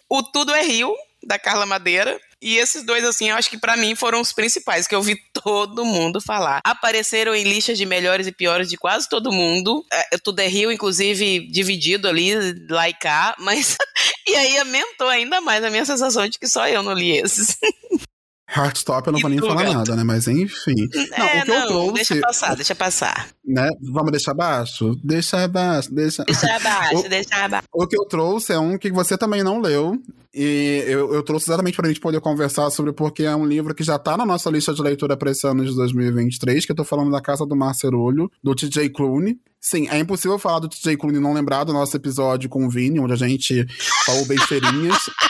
o 0.10 0.24
Tudo 0.24 0.54
é 0.54 0.64
Rio, 0.64 0.94
da 1.26 1.38
Carla 1.38 1.66
Madeira. 1.66 2.20
E 2.42 2.58
esses 2.58 2.84
dois, 2.84 3.04
assim, 3.04 3.30
eu 3.30 3.36
acho 3.36 3.50
que 3.50 3.58
para 3.58 3.76
mim 3.76 3.96
foram 3.96 4.22
os 4.22 4.32
principais, 4.32 4.88
que 4.88 4.96
eu 4.96 5.02
vi 5.02 5.18
todo 5.34 5.86
mundo 5.86 6.22
falar. 6.22 6.62
Apareceram 6.64 7.36
em 7.36 7.44
listas 7.44 7.78
de 7.78 7.86
melhores 7.86 8.28
e 8.28 8.32
piores 8.32 8.70
de 8.70 8.78
quase 8.78 9.10
todo 9.10 9.32
mundo. 9.32 9.86
É, 9.92 10.18
tudo 10.18 10.40
é 10.40 10.48
Rio, 10.48 10.72
inclusive, 10.72 11.48
dividido 11.52 12.08
ali, 12.08 12.34
lá 12.70 12.88
e 12.88 12.94
cá, 12.94 13.36
mas. 13.40 13.78
e 14.28 14.36
aí 14.36 14.58
aumentou 14.58 15.08
ainda 15.08 15.42
mais 15.42 15.64
a 15.64 15.70
minha 15.70 15.86
sensação 15.86 16.28
de 16.28 16.40
que 16.40 16.48
só 16.48 16.68
eu 16.68 16.82
não 16.82 16.94
li 16.94 17.18
esses. 17.18 17.58
Heartstop 18.56 19.08
eu 19.08 19.14
não 19.14 19.20
vou 19.20 19.30
nem 19.30 19.40
falar 19.40 19.64
nada, 19.64 19.96
né? 19.96 20.04
Mas 20.04 20.28
enfim. 20.28 20.76
Não, 21.18 21.26
é, 21.26 21.40
o 21.40 21.44
que 21.44 21.50
não, 21.50 21.56
eu 21.56 21.68
trouxe. 21.68 21.94
Deixa 21.94 22.20
passar, 22.20 22.56
deixa 22.56 22.76
passar. 22.76 23.28
Né? 23.46 23.70
Vamos 23.92 24.12
deixar 24.12 24.32
abaixo? 24.32 24.96
Deixa 25.04 25.44
abaixo, 25.44 25.94
deixa. 25.94 26.24
Deixa 26.24 26.48
abaixo, 26.56 26.98
o, 26.98 27.10
deixa 27.10 27.36
abaixo. 27.36 27.68
O 27.74 27.88
que 27.88 27.98
eu 27.98 28.06
trouxe 28.06 28.54
é 28.54 28.60
um 28.60 28.78
que 28.78 28.92
você 28.92 29.18
também 29.18 29.44
não 29.44 29.62
leu. 29.62 30.00
E 30.34 30.84
eu, 30.88 31.14
eu 31.14 31.24
trouxe 31.24 31.50
exatamente 31.50 31.76
pra 31.76 31.88
gente 31.88 32.00
poder 32.00 32.22
conversar 32.22 32.70
sobre, 32.70 32.94
porque 32.94 33.24
é 33.24 33.36
um 33.36 33.46
livro 33.46 33.74
que 33.74 33.84
já 33.84 33.98
tá 33.98 34.16
na 34.16 34.26
nossa 34.26 34.50
lista 34.50 34.74
de 34.74 34.82
leitura 34.82 35.18
para 35.18 35.32
esse 35.32 35.46
ano 35.48 35.66
de 35.66 35.76
2023, 35.76 36.66
que 36.66 36.72
eu 36.72 36.76
tô 36.76 36.84
falando 36.84 37.12
da 37.12 37.20
Casa 37.20 37.46
do 37.46 37.56
Marcerolho, 37.56 38.32
do 38.44 38.54
TJ 38.54 38.90
Clooney. 38.90 39.40
Sim, 39.60 39.88
é 39.90 39.98
impossível 40.00 40.38
falar 40.40 40.60
do 40.60 40.70
TJ 40.70 40.98
Clooney 40.98 41.20
e 41.20 41.24
não 41.24 41.34
lembrar 41.34 41.64
do 41.64 41.74
nosso 41.74 41.98
episódio 41.98 42.48
com 42.48 42.66
o 42.66 42.70
Vini, 42.70 43.00
onde 43.00 43.14
a 43.14 43.16
gente 43.16 43.66
falou 44.06 44.26
besteirinhas 44.26 45.10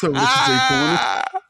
sobre 0.00 0.18
o 0.18 0.22
TJ 0.22 0.68
Clooney. 0.68 0.98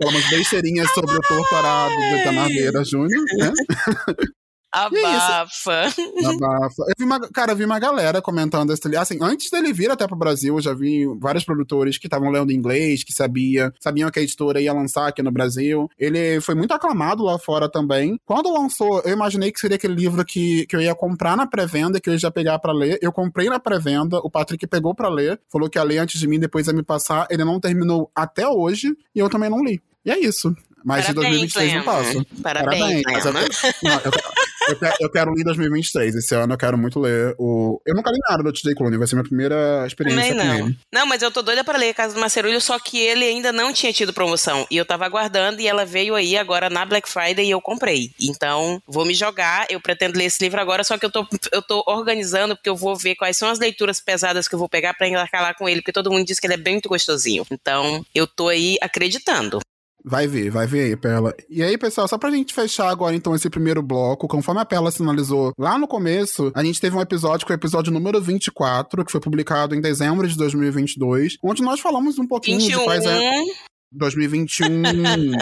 Falamos 0.01 0.31
besteirinhas 0.31 0.91
sobre 0.93 1.17
o 1.17 1.21
torturado 1.21 1.95
do 1.95 2.25
Canaveira 2.25 2.85
Júnior, 2.85 3.25
né? 3.39 3.53
Abafa. 4.87 5.87
Abafa. 6.25 6.83
Eu 6.88 6.95
vi 6.99 7.05
uma, 7.05 7.21
cara, 7.31 7.53
eu 7.53 7.57
vi 7.57 7.64
uma 7.64 7.79
galera 7.79 8.21
comentando 8.23 8.73
esse 8.73 8.88
Assim, 8.97 9.19
antes 9.21 9.51
dele 9.51 9.73
vir 9.73 9.91
até 9.91 10.07
pro 10.07 10.17
Brasil, 10.17 10.57
eu 10.57 10.61
já 10.62 10.73
vi 10.73 11.07
vários 11.19 11.45
produtores 11.45 11.99
que 11.99 12.07
estavam 12.07 12.31
lendo 12.31 12.53
inglês, 12.53 13.05
que 13.05 13.12
sabia, 13.12 13.73
sabiam 13.79 14.11
que 14.11 14.19
a 14.19 14.23
editora 14.23 14.61
ia 14.61 14.73
lançar 14.73 15.09
aqui 15.09 15.23
no 15.23 15.31
Brasil. 15.31 15.91
Ele 15.99 16.41
foi 16.41 16.55
muito 16.55 16.73
aclamado 16.73 17.23
lá 17.23 17.38
fora 17.38 17.69
também. 17.69 18.19
Quando 18.25 18.53
lançou, 18.53 19.03
eu 19.05 19.12
imaginei 19.12 19.53
que 19.53 19.61
seria 19.61 19.77
aquele 19.77 19.95
livro 19.95 20.25
que, 20.25 20.67
que 20.67 20.75
eu 20.75 20.81
ia 20.81 20.95
comprar 20.95 21.37
na 21.37 21.47
pré-venda, 21.47 22.01
que 22.01 22.09
eu 22.09 22.14
ia 22.14 22.31
pegar 22.31 22.59
para 22.59 22.73
ler. 22.73 22.99
Eu 23.03 23.12
comprei 23.12 23.49
na 23.49 23.61
pré-venda, 23.61 24.19
o 24.19 24.31
Patrick 24.31 24.67
pegou 24.67 24.95
para 24.95 25.09
ler, 25.09 25.41
falou 25.51 25.69
que 25.69 25.79
ia 25.79 25.83
ler 25.83 25.99
antes 25.99 26.19
de 26.19 26.27
mim, 26.27 26.38
depois 26.38 26.67
ia 26.67 26.73
me 26.73 26.83
passar. 26.83 27.27
Ele 27.31 27.45
não 27.45 27.61
terminou 27.61 28.11
até 28.14 28.49
hoje 28.49 28.95
e 29.14 29.19
eu 29.19 29.29
também 29.29 29.51
não 29.51 29.62
li. 29.62 29.83
E 30.05 30.11
é 30.11 30.19
isso. 30.19 30.55
Mas 30.85 31.07
Parabéns, 31.07 31.07
de 31.07 31.14
2023 31.14 31.75
não 31.75 31.83
passo. 31.85 32.27
Parabéns, 32.43 33.03
Parabéns. 33.03 33.25
Eu, 33.25 33.33
não, 33.33 34.01
eu, 34.01 34.11
eu, 34.69 34.77
quero, 34.77 34.97
eu 35.01 35.11
quero 35.11 35.33
ler 35.33 35.45
2023. 35.45 36.17
Esse 36.17 36.35
ano 36.35 36.55
eu 36.55 36.59
quero 36.59 36.79
muito 36.79 36.99
ler 36.99 37.35
o. 37.39 37.81
Eu 37.87 37.95
nunca 37.95 38.11
li 38.11 38.19
nada 38.29 38.43
do 38.43 38.53
TJ 38.53 38.75
Clooney, 38.75 38.99
vai 38.99 39.07
ser 39.07 39.15
minha 39.15 39.25
primeira 39.25 39.87
experiência 39.87 40.35
Também 40.35 40.37
não. 40.37 40.59
com 40.59 40.67
ele. 40.67 40.79
Não, 40.93 41.07
mas 41.07 41.23
eu 41.23 41.31
tô 41.31 41.43
doida 41.43 41.63
pra 41.63 41.79
ler 41.79 41.95
Casa 41.95 42.15
do 42.15 42.21
Macerulho, 42.21 42.61
só 42.61 42.79
que 42.79 42.99
ele 42.99 43.25
ainda 43.25 43.53
não 43.53 43.73
tinha 43.73 43.93
tido 43.93 44.13
promoção. 44.13 44.67
E 44.71 44.77
eu 44.77 44.85
tava 44.85 45.05
aguardando 45.05 45.61
e 45.61 45.69
ela 45.69 45.85
veio 45.85 46.15
aí 46.15 46.37
agora 46.37 46.71
na 46.71 46.85
Black 46.85 47.09
Friday 47.09 47.47
e 47.47 47.51
eu 47.51 47.61
comprei. 47.61 48.11
Então, 48.21 48.83
vou 48.87 49.05
me 49.05 49.15
jogar. 49.15 49.67
Eu 49.71 49.81
pretendo 49.81 50.19
ler 50.19 50.25
esse 50.25 50.43
livro 50.43 50.61
agora, 50.61 50.83
só 50.83 50.99
que 50.99 51.05
eu 51.05 51.11
tô, 51.11 51.27
eu 51.53 51.63
tô 51.63 51.85
organizando, 51.87 52.57
porque 52.57 52.69
eu 52.69 52.77
vou 52.77 52.97
ver 52.97 53.15
quais 53.15 53.37
são 53.37 53.49
as 53.51 53.59
leituras 53.59 54.01
pesadas 54.01 54.49
que 54.49 54.55
eu 54.55 54.59
vou 54.59 54.69
pegar 54.69 54.95
pra 54.95 55.09
embarcar 55.09 55.43
lá 55.43 55.55
com 55.55 55.69
ele, 55.69 55.81
porque 55.81 55.93
todo 55.93 56.11
mundo 56.11 56.27
diz 56.27 56.41
que 56.41 56.47
ele 56.47 56.55
é 56.55 56.59
bem 56.59 56.79
muito 56.79 56.89
gostosinho. 56.89 57.45
Então, 57.51 58.05
eu 58.15 58.27
tô 58.27 58.49
aí 58.49 58.77
acreditando. 58.81 59.61
Vai 60.05 60.27
ver, 60.27 60.51
vai 60.51 60.67
ver 60.67 60.85
aí, 60.85 60.97
Perla. 60.97 61.35
E 61.51 61.63
aí, 61.63 61.77
pessoal, 61.77 62.07
só 62.07 62.17
pra 62.17 62.31
gente 62.31 62.55
fechar 62.55 62.89
agora, 62.89 63.15
então, 63.15 63.35
esse 63.35 63.51
primeiro 63.51 63.83
bloco, 63.83 64.29
conforme 64.29 64.61
a 64.61 64.65
Perla 64.65 64.91
sinalizou 64.91 65.53
lá 65.59 65.77
no 65.79 65.89
começo, 65.89 66.53
a 66.55 66.65
gente 66.65 66.81
teve 66.81 66.97
um 66.97 67.01
episódio, 67.01 67.47
que 67.47 67.53
é 67.53 67.55
o 67.55 67.59
episódio 67.59 67.93
número 67.93 68.21
24, 68.21 69.05
que 69.05 69.13
foi 69.13 69.21
publicado 69.21 69.75
em 69.75 69.81
dezembro 69.81 70.27
de 70.27 70.37
2022, 70.37 71.37
onde 71.43 71.63
nós 71.63 71.81
falamos 71.81 72.19
um 72.19 72.27
pouquinho 72.27 72.59
21. 72.59 72.79
de 72.79 72.85
quais 72.85 73.05
é... 73.05 73.43
2021, 73.92 74.83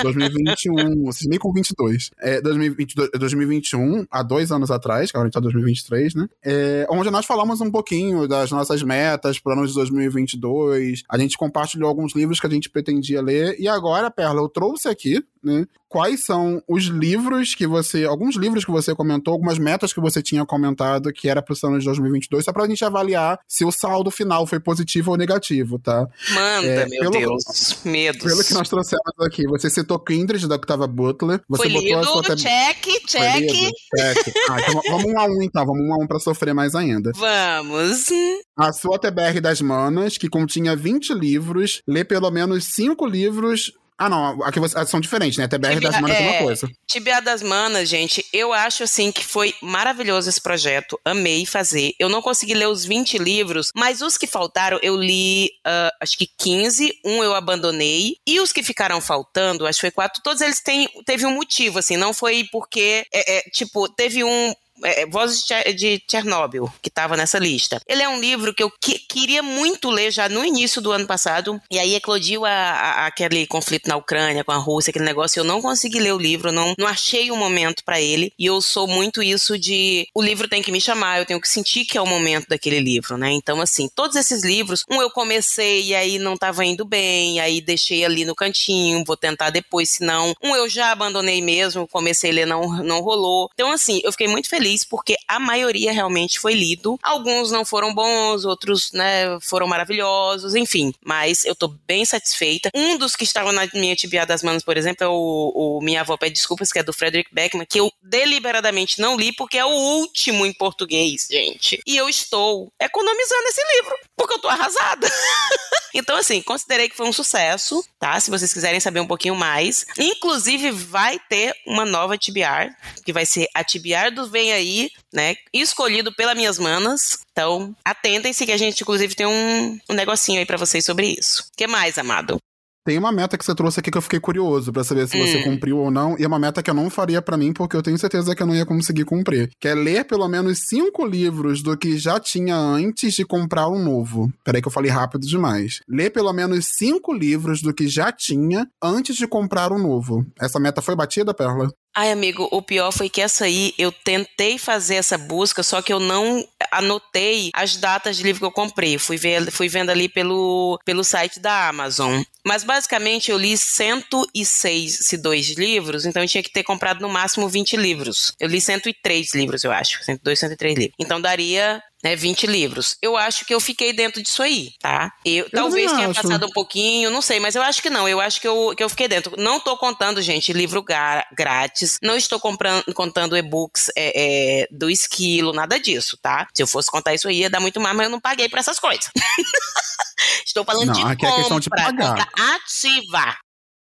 2021, 0.03 1.05
vocês 1.05 1.27
meio 1.29 1.41
com 1.41 1.53
22. 1.53 2.11
É, 2.21 2.41
2022, 2.41 3.11
2021, 3.19 4.07
há 4.11 4.23
dois 4.23 4.53
anos 4.53 4.71
atrás, 4.71 5.11
que 5.11 5.17
agora 5.17 5.27
a 5.27 5.29
gente 5.29 5.35
tá 5.35 5.41
em 5.41 5.43
2023, 5.43 6.15
né? 6.15 6.29
É, 6.45 6.87
onde 6.91 7.11
nós 7.11 7.27
falamos 7.27 7.61
um 7.61 7.71
pouquinho 7.71 8.29
das 8.29 8.51
nossas 8.51 8.83
metas 8.83 9.39
para 9.39 9.55
anos 9.55 9.71
de 9.71 9.77
2022. 9.77 11.03
A 11.09 11.19
gente 11.19 11.37
compartilhou 11.37 11.89
alguns 11.89 12.15
livros 12.15 12.41
que 12.41 12.47
a 12.47 12.51
gente 12.51 12.71
pretendia 12.71 13.21
ler. 13.21 13.57
E 13.59 13.69
agora, 13.69 14.11
Perla, 14.11 14.41
eu 14.41 14.49
trouxe 14.49 14.89
aqui, 14.89 15.23
né? 15.47 15.65
Quais 15.89 16.25
são 16.25 16.61
os 16.69 16.85
livros 16.87 17.55
que 17.55 17.67
você. 17.67 18.05
Alguns 18.05 18.35
livros 18.35 18.65
que 18.65 18.71
você 18.73 18.95
comentou, 18.95 19.33
algumas 19.33 19.57
metas 19.57 19.93
que 19.93 20.01
você 20.01 20.21
tinha 20.21 20.45
comentado 20.45 21.13
que 21.13 21.29
era 21.29 21.41
pro 21.41 21.57
ano 21.65 21.79
de 21.79 21.85
2022, 21.87 22.45
só 22.45 22.53
pra 22.53 22.67
gente 22.67 22.85
avaliar 22.85 23.39
se 23.47 23.65
o 23.65 23.71
saldo 23.71 24.11
final 24.11 24.47
foi 24.47 24.59
positivo 24.59 25.13
ou 25.13 25.17
negativo, 25.17 25.79
tá? 25.79 26.09
Manda, 26.33 26.67
é, 26.67 26.87
meu 26.87 27.11
pelo, 27.11 27.13
Deus. 27.13 27.79
Medos. 27.85 28.23
Pelo 28.23 28.45
que 28.45 28.53
nós 28.53 28.69
trouxemos 28.69 29.15
aqui, 29.21 29.45
você 29.47 29.71
citou 29.71 29.99
Kindred 30.01 30.49
da 30.49 30.57
Octava 30.57 30.89
Butler. 30.89 31.41
Você 31.49 31.63
foi 31.63 31.73
botou 31.73 31.89
lido, 31.89 31.99
a 32.01 32.05
sua. 32.05 32.37
Check, 32.37 32.85
check. 33.07 33.49
check. 33.49 34.35
Ah, 34.51 34.61
então 34.61 34.83
vamos 34.91 35.05
um 35.07 35.19
a 35.19 35.27
um 35.27 35.43
então, 35.43 35.65
vamos 35.65 35.87
um 35.87 35.93
a 35.93 36.05
um 36.05 36.07
pra 36.07 36.19
sofrer 36.19 36.53
mais 36.53 36.75
ainda. 36.75 37.13
Vamos. 37.15 38.09
A 38.57 38.73
sua 38.73 38.99
TBR 38.99 39.41
das 39.41 39.61
Manas, 39.61 40.19
que 40.19 40.29
continha 40.29 40.75
20 40.75 41.15
livros, 41.15 41.81
lê 41.87 42.05
pelo 42.05 42.31
menos 42.31 42.65
5 42.65 43.07
livros 43.07 43.73
ah, 43.99 44.11
não, 44.11 44.43
aqui 44.43 44.61
são 44.87 45.01
diferentes, 45.01 45.39
né? 45.39 45.49
TBR 45.49 45.75
Tibia, 45.75 45.91
das 45.91 46.01
Manas 46.01 46.17
é, 46.17 46.23
é 46.23 46.31
uma 46.31 46.43
coisa. 46.43 46.71
Tibia 46.87 47.21
das 47.21 47.43
Manas, 47.43 47.89
gente, 47.89 48.25
eu 48.31 48.53
acho 48.53 48.83
assim 48.83 49.11
que 49.11 49.25
foi 49.25 49.55
maravilhoso 49.63 50.29
esse 50.29 50.41
projeto. 50.41 51.01
Amei 51.03 51.47
fazer. 51.47 51.95
Eu 51.99 52.11
não 52.11 52.21
consegui 52.21 52.53
ler 52.53 52.69
os 52.69 52.85
20 52.85 53.17
livros, 53.17 53.71
mas 53.75 54.03
os 54.03 54.19
que 54.19 54.27
faltaram 54.27 54.79
eu 54.83 54.97
li, 54.97 55.47
uh, 55.67 55.97
acho 56.01 56.19
que 56.19 56.27
15. 56.27 56.93
Um 57.05 57.25
eu 57.25 57.35
abandonei. 57.35 58.17
E 58.27 58.39
os 58.39 58.53
que 58.53 58.63
ficaram 58.63 59.01
faltando, 59.01 59.67
acho 59.67 59.79
que 59.79 59.87
foi 59.87 59.91
quatro, 59.91 60.23
todos 60.23 60.43
eles 60.43 60.61
têm, 60.61 60.89
teve 61.07 61.25
um 61.25 61.35
motivo, 61.35 61.79
assim. 61.79 61.97
Não 61.97 62.13
foi 62.13 62.47
porque, 62.53 63.07
é, 63.13 63.39
é, 63.39 63.43
tipo, 63.51 63.89
teve 63.89 64.23
um 64.23 64.55
é, 64.83 65.07
Vozes 65.07 65.45
de 65.77 66.03
Chernobyl, 66.11 66.71
que 66.83 66.89
estava 66.89 67.17
nessa 67.17 67.39
lista. 67.39 67.81
Ele 67.87 68.03
é 68.03 68.09
um 68.09 68.21
livro 68.21 68.55
que 68.55 68.63
eu 68.63 68.71
que, 68.81 68.99
queria 68.99 69.43
muito 69.43 69.91
ler 69.91 70.11
já 70.11 70.29
no 70.29 70.45
início 70.45 70.81
do 70.81 70.93
ano 70.93 71.07
passado, 71.07 71.61
e 71.71 71.79
aí 71.79 71.95
eclodiu 71.95 72.45
a, 72.45 72.51
a, 72.51 73.07
aquele 73.07 73.47
conflito 73.47 73.89
na 73.89 73.97
Ucrânia 73.97 74.45
com 74.45 74.53
a 74.53 74.57
Rússia, 74.57 74.91
aquele 74.91 75.05
negócio, 75.05 75.41
eu 75.41 75.45
não 75.45 75.63
consegui 75.63 75.99
ler 75.99 76.13
o 76.13 76.19
livro, 76.19 76.53
não, 76.53 76.75
não 76.79 76.87
achei 76.87 77.31
o 77.31 77.35
um 77.35 77.39
momento 77.39 77.85
para 77.85 78.01
ele, 78.01 78.33
e 78.39 78.47
eu 78.47 78.61
sou 78.61 78.87
muito 78.87 79.23
isso 79.23 79.59
de 79.59 80.07
o 80.15 80.23
livro 80.23 80.49
tem 80.49 80.63
que 80.63 80.73
me 80.73 80.81
chamar, 80.81 81.19
eu 81.19 81.27
tenho 81.27 81.41
que 81.41 81.49
sentir 81.49 81.85
que 81.85 81.99
é 81.99 82.03
o 82.03 82.07
momento 82.07 82.49
daquele 82.49 82.81
livro, 82.81 83.17
né? 83.17 83.33
Então, 83.33 83.61
assim, 83.61 83.89
todos 83.95 84.17
esses 84.17 84.43
livros, 84.43 84.85
um 84.91 85.01
eu 85.01 85.11
comecei 85.11 85.87
e 85.87 85.95
aí 85.95 86.19
não 86.19 86.35
estava 86.35 86.65
indo 86.65 86.85
bem, 86.85 87.41
aí 87.41 87.61
deixei 87.61 88.05
ali 88.05 88.25
no 88.25 88.35
cantinho, 88.35 89.05
vou 89.07 89.17
tentar 89.17 89.51
depois, 89.51 89.91
se 89.91 90.05
não. 90.05 90.35
Um 90.43 90.55
eu 90.55 90.69
já 90.69 90.93
abandonei 90.93 91.41
mesmo, 91.41 91.89
comecei 91.89 92.31
a 92.31 92.35
ler, 92.35 92.47
não, 92.47 92.83
não 92.83 93.01
rolou. 93.01 93.51
Então, 93.55 93.73
assim, 93.73 94.01
eu 94.05 94.13
fiquei 94.13 94.29
muito 94.29 94.49
feliz 94.49 94.66
porque 94.85 95.17
a 95.29 95.39
maioria 95.39 95.93
realmente 95.93 96.39
foi 96.39 96.55
lido. 96.55 96.99
Alguns 97.03 97.51
não 97.51 97.65
foram 97.65 97.95
bons, 97.95 98.45
outros, 98.45 98.93
né, 98.93 99.39
foram 99.41 99.67
maravilhosos, 99.67 100.55
enfim. 100.55 100.93
Mas 101.05 101.45
eu 101.45 101.55
tô 101.55 101.69
bem 101.69 102.05
satisfeita. 102.05 102.71
Um 102.75 102.97
dos 102.97 103.15
que 103.15 103.25
estavam 103.25 103.53
na 103.53 103.67
minha 103.75 103.97
tibia 103.97 104.27
das 104.27 104.43
manos, 104.43 104.63
por 104.63 104.77
exemplo, 104.77 105.05
é 105.05 105.09
o, 105.09 105.53
o 105.55 105.81
Minha 105.83 106.01
Avó 106.01 106.17
Pede 106.17 106.35
Desculpas, 106.35 106.73
que 106.73 106.79
é 106.79 106.83
do 106.83 106.93
Frederick 106.93 107.33
Beckman, 107.33 107.67
que 107.67 107.81
eu 107.81 107.93
deliberadamente 108.03 109.01
não 109.01 109.17
li 109.17 109.33
porque 109.33 109.59
é 109.59 109.65
o 109.65 109.69
último 109.69 110.47
em 110.47 110.53
português, 110.53 111.27
gente. 111.31 111.81
E 111.87 111.97
eu 111.97 112.09
estou 112.09 112.73
economizando 112.81 113.49
esse 113.49 113.63
livro, 113.77 113.95
porque 114.17 114.35
eu 114.35 114.39
tô 114.39 114.49
arrasada. 114.49 115.09
então, 115.99 116.17
assim, 116.17 116.43
considerei 116.43 116.89
que 116.89 116.97
foi 116.97 117.07
um 117.09 117.13
sucesso, 117.13 117.85
tá? 117.99 118.19
Se 118.21 118.31
vocês 118.31 118.53
quiserem 118.53 118.81
saber 118.81 119.01
um 119.01 119.07
pouquinho 119.07 119.35
mais. 119.35 119.87
Inclusive, 119.99 120.71
vai 120.71 121.19
ter 121.29 121.55
uma 121.67 121.85
nova 121.85 122.19
TBR, 122.19 122.75
que 123.05 123.13
vai 123.13 123.27
ser 123.27 123.49
a 123.55 123.65
TBR 123.65 124.11
do 124.15 124.29
Vem 124.29 124.53
Aí, 124.53 124.91
né? 125.13 125.37
Escolhido 125.53 126.15
pelas 126.15 126.37
minhas 126.37 126.59
manas. 126.59 127.19
Então, 127.33 127.75
atentem-se 127.85 128.47
que 128.47 128.53
a 128.53 128.57
gente, 128.57 128.81
inclusive, 128.81 129.15
tem 129.15 129.27
um, 129.27 129.79
um 129.91 129.95
negocinho 129.95 130.39
aí 130.39 130.47
para 130.47 130.57
vocês 130.57 130.85
sobre 130.85 131.17
isso. 131.19 131.43
O 131.43 131.57
que 131.57 131.67
mais, 131.67 131.99
amado? 131.99 132.39
Tem 132.87 132.97
uma 132.97 133.11
meta 133.11 133.37
que 133.37 133.45
você 133.45 133.53
trouxe 133.53 133.81
aqui 133.81 133.91
que 133.91 133.99
eu 133.99 134.03
fiquei 134.03 134.21
curioso 134.21 134.73
para 134.73 134.85
saber 134.85 135.09
se 135.09 135.21
hum. 135.21 135.27
você 135.27 135.43
cumpriu 135.43 135.79
ou 135.79 135.91
não, 135.91 136.17
e 136.17 136.23
é 136.23 136.27
uma 136.29 136.39
meta 136.39 136.63
que 136.63 136.71
eu 136.71 136.75
não 136.75 136.89
faria 136.89 137.21
para 137.21 137.37
mim 137.37 137.53
porque 137.53 137.75
eu 137.75 137.83
tenho 137.83 137.99
certeza 137.99 138.33
que 138.33 138.41
eu 138.41 138.47
não 138.47 138.55
ia 138.55 138.65
conseguir 138.65 139.05
cumprir. 139.05 139.51
Que 139.61 139.67
é 139.67 139.75
ler 139.75 140.05
pelo 140.05 140.29
menos 140.29 140.61
cinco 140.69 141.05
livros 141.05 141.65
do 141.65 141.77
que 141.77 141.99
já 141.99 142.21
tinha 142.21 142.55
antes 142.57 143.15
de 143.15 143.25
comprar 143.25 143.69
um 143.69 143.83
novo. 143.83 144.33
Peraí 144.45 144.63
que 144.63 144.69
eu 144.69 144.73
falei 144.73 144.89
rápido 144.89 145.27
demais. 145.27 145.81
Ler 145.89 146.11
pelo 146.11 146.33
menos 146.33 146.67
cinco 146.77 147.13
livros 147.13 147.61
do 147.61 147.75
que 147.75 147.89
já 147.89 148.13
tinha 148.13 148.69
antes 148.81 149.17
de 149.17 149.27
comprar 149.27 149.73
um 149.73 149.83
novo. 149.83 150.25
Essa 150.41 150.61
meta 150.61 150.81
foi 150.81 150.95
batida, 150.95 151.35
Perla? 151.35 151.69
Ai, 151.99 152.13
amigo, 152.13 152.47
o 152.53 152.61
pior 152.61 152.93
foi 152.93 153.09
que 153.09 153.23
essa 153.23 153.47
aí 153.47 153.73
eu 153.79 153.91
tentei 153.91 154.59
fazer 154.59 154.97
essa 154.97 155.17
busca, 155.17 155.63
só 155.63 155.81
que 155.81 155.91
eu 155.91 155.99
não 155.99 156.47
anotei 156.71 157.51
as 157.55 157.79
datas 157.79 158.19
de 158.19 158.23
livro 158.23 158.41
que 158.41 158.45
eu 158.45 158.53
comprei. 158.53 158.99
Fui, 158.99 159.17
ver, 159.17 159.51
fui 159.51 159.67
vendo 159.67 159.89
ali 159.89 160.07
pelo, 160.07 160.79
pelo 160.85 161.03
site 161.03 161.41
da 161.41 161.69
Amazon. 161.69 162.21
Mas 162.45 162.63
basicamente 162.63 163.31
eu 163.31 163.39
li 163.39 163.57
106 163.57 165.09
dois 165.23 165.49
livros, 165.53 166.05
então 166.05 166.23
eu 166.23 166.29
tinha 166.29 166.43
que 166.43 166.53
ter 166.53 166.63
comprado 166.63 167.01
no 167.01 167.09
máximo 167.09 167.49
20 167.49 167.79
livros. 167.79 168.35
Eu 168.39 168.49
li 168.49 168.61
103 168.61 169.35
livros, 169.35 169.65
eu 169.65 169.73
acho. 169.73 170.05
102, 170.05 170.39
103 170.39 170.77
livros. 170.77 170.97
Então 170.99 171.19
daria 171.19 171.83
né, 172.07 172.15
20 172.15 172.47
livros. 172.47 172.97
Eu 173.03 173.17
acho 173.17 173.45
que 173.45 173.53
eu 173.53 173.59
fiquei 173.59 173.93
dentro 173.93 174.23
disso 174.23 174.41
aí, 174.41 174.71
tá? 174.81 175.13
Eu, 175.25 175.45
eu 175.47 175.51
talvez 175.51 175.91
tenha 175.91 176.09
acho. 176.09 176.23
passado 176.23 176.47
um 176.47 176.53
pouquinho, 176.53 177.11
não 177.11 177.21
sei, 177.21 177.41
mas 177.41 177.57
eu 177.57 177.63
acho 177.63 177.83
que 177.83 177.91
não. 177.91 178.09
Eu 178.09 178.21
acho 178.21 178.41
que 178.41 178.47
eu, 178.47 178.75
que 178.77 178.85
eu 178.85 178.89
fiquei 178.89 179.09
dentro. 179.09 179.35
Não 179.37 179.59
tô 179.59 179.77
contando, 179.77 180.23
gente, 180.23 180.53
livro 180.53 180.85
grátis. 181.33 181.99
Não 182.01 182.17
estou 182.17 182.39
comprando, 182.39 182.85
contando 182.95 183.37
e-books 183.37 183.91
é, 183.97 184.13
é, 184.15 184.69
do 184.71 184.89
esquilo, 184.89 185.53
nada 185.53 185.81
disso, 185.81 186.17
tá? 186.23 186.47
Se 186.55 186.63
eu 186.63 186.67
fosse 186.69 186.89
contar 186.89 187.13
isso 187.13 187.27
aí, 187.27 187.41
ia 187.41 187.51
dar 187.51 187.59
muito 187.59 187.81
mais, 187.81 187.97
mas 187.97 188.05
eu 188.05 188.11
não 188.11 188.21
paguei 188.21 188.49
pra 188.49 188.61
essas 188.61 188.79
coisas. 188.79 189.11
estou 190.47 190.65
falando 190.65 190.87
não, 190.87 190.95
de 190.95 191.03
aqui 191.03 191.27
compra, 191.27 191.29
é 191.29 191.39
questão 191.39 191.61
de 191.61 191.71
pagar. 191.71 192.29
ativa. 192.55 193.37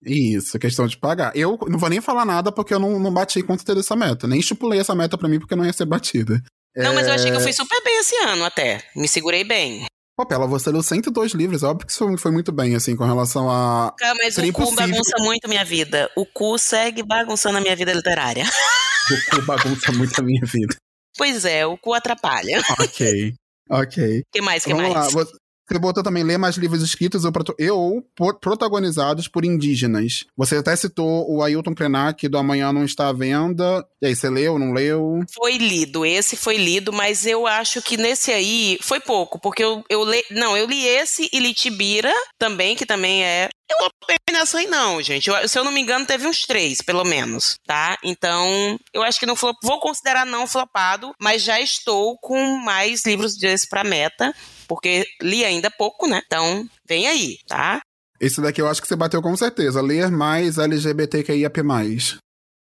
Isso, 0.05 0.57
questão 0.57 0.87
de 0.87 0.97
pagar. 0.97 1.35
Eu 1.35 1.59
não 1.67 1.77
vou 1.77 1.89
nem 1.89 1.99
falar 1.99 2.23
nada 2.23 2.53
porque 2.53 2.73
eu 2.73 2.79
não, 2.79 2.99
não 2.99 3.13
bati 3.13 3.43
contra 3.43 3.77
essa 3.77 3.97
meta. 3.97 4.27
Nem 4.27 4.39
estipulei 4.39 4.79
essa 4.79 4.95
meta 4.95 5.17
para 5.17 5.27
mim 5.27 5.39
porque 5.39 5.55
não 5.55 5.65
ia 5.65 5.73
ser 5.73 5.85
batida. 5.85 6.41
Não, 6.75 6.91
é... 6.91 6.95
mas 6.95 7.07
eu 7.07 7.13
achei 7.13 7.29
que 7.29 7.37
eu 7.37 7.41
é. 7.41 7.43
fui 7.43 7.53
super 7.53 7.81
bem 7.83 7.99
esse 7.99 8.15
ano 8.17 8.45
até. 8.45 8.83
Me 8.95 9.07
segurei 9.07 9.43
bem. 9.43 9.85
Pô, 10.15 10.25
Pela, 10.27 10.45
você 10.45 10.69
leu 10.69 10.83
102 10.83 11.31
livros, 11.33 11.63
óbvio 11.63 11.87
que 11.87 11.91
isso 11.91 12.17
foi 12.19 12.31
muito 12.31 12.51
bem, 12.51 12.75
assim, 12.75 12.95
com 12.95 13.03
relação 13.03 13.49
a. 13.49 13.93
Cara, 13.97 14.13
mas 14.19 14.35
Seria 14.35 14.51
o 14.51 14.53
cu 14.53 14.61
impossível... 14.61 14.87
bagunça 14.87 15.17
muito 15.19 15.49
minha 15.49 15.65
vida. 15.65 16.09
O 16.15 16.25
cu 16.25 16.57
segue 16.59 17.01
bagunçando 17.01 17.57
a 17.57 17.61
minha 17.61 17.75
vida 17.75 17.93
literária. 17.93 18.43
O 19.03 19.35
cu 19.35 19.41
bagunça 19.41 19.91
muito 19.91 20.17
a 20.17 20.23
minha 20.23 20.45
vida. 20.45 20.77
Pois 21.17 21.43
é, 21.43 21.65
o 21.65 21.77
cu 21.77 21.93
atrapalha. 21.93 22.61
Ok. 22.79 23.33
Ok. 23.69 24.19
O 24.19 24.23
que 24.31 24.41
mais? 24.41 24.63
que 24.63 24.73
Vamos 24.73 24.93
mais? 24.93 25.13
Lá. 25.13 25.25
Você 25.73 25.79
botou 25.79 26.03
também 26.03 26.23
ler 26.23 26.37
mais 26.37 26.55
livros 26.55 26.83
escritos 26.83 27.23
ou, 27.25 27.31
ou 27.71 28.33
protagonizados 28.39 29.27
por 29.27 29.43
indígenas. 29.43 30.23
Você 30.37 30.57
até 30.57 30.75
citou 30.75 31.25
o 31.27 31.41
Ailton 31.41 31.73
Krenak 31.73 32.27
do 32.27 32.37
Amanhã 32.37 32.71
Não 32.71 32.85
Está 32.85 33.07
à 33.07 33.13
Venda. 33.13 33.83
E 33.99 34.05
aí, 34.05 34.15
você 34.15 34.29
leu, 34.29 34.59
não 34.59 34.71
leu? 34.71 35.21
Foi 35.33 35.57
lido, 35.57 36.05
esse 36.05 36.35
foi 36.35 36.57
lido, 36.57 36.93
mas 36.93 37.25
eu 37.25 37.47
acho 37.47 37.81
que 37.81 37.97
nesse 37.97 38.31
aí 38.31 38.77
foi 38.83 38.99
pouco, 38.99 39.39
porque 39.39 39.63
eu, 39.63 39.83
eu 39.89 40.05
li. 40.05 40.23
Não, 40.29 40.55
eu 40.55 40.67
li 40.67 40.85
esse 40.85 41.27
e 41.33 41.39
li 41.39 41.55
Tibira 41.55 42.13
também, 42.37 42.75
que 42.75 42.85
também 42.85 43.23
é. 43.23 43.49
Eu 43.67 43.77
não 43.79 43.89
nessa 44.31 44.59
aí, 44.59 44.67
não, 44.67 45.01
gente. 45.01 45.27
Eu, 45.27 45.47
se 45.47 45.57
eu 45.57 45.63
não 45.63 45.71
me 45.71 45.81
engano, 45.81 46.05
teve 46.05 46.27
uns 46.27 46.45
três, 46.45 46.81
pelo 46.81 47.03
menos, 47.03 47.55
tá? 47.65 47.97
Então, 48.03 48.77
eu 48.93 49.01
acho 49.01 49.19
que 49.19 49.25
não 49.25 49.35
flop, 49.35 49.55
vou 49.63 49.79
considerar 49.79 50.25
não 50.25 50.45
flopado, 50.45 51.13
mas 51.19 51.41
já 51.41 51.59
estou 51.59 52.15
com 52.19 52.57
mais 52.57 53.03
livros 53.05 53.35
desse 53.37 53.67
pra 53.67 53.83
meta 53.83 54.35
porque 54.73 55.05
li 55.21 55.45
ainda 55.45 55.69
pouco, 55.69 56.07
né? 56.07 56.19
Então, 56.25 56.67
vem 56.87 57.05
aí, 57.07 57.37
tá? 57.47 57.79
Esse 58.19 58.41
daqui 58.41 58.59
eu 58.59 58.67
acho 58.67 58.81
que 58.81 58.87
você 58.87 58.95
bateu 58.95 59.21
com 59.21 59.37
certeza. 59.37 59.81
Ler 59.81 60.09
mais 60.09 60.57
LGBTQIAP+. 60.57 61.61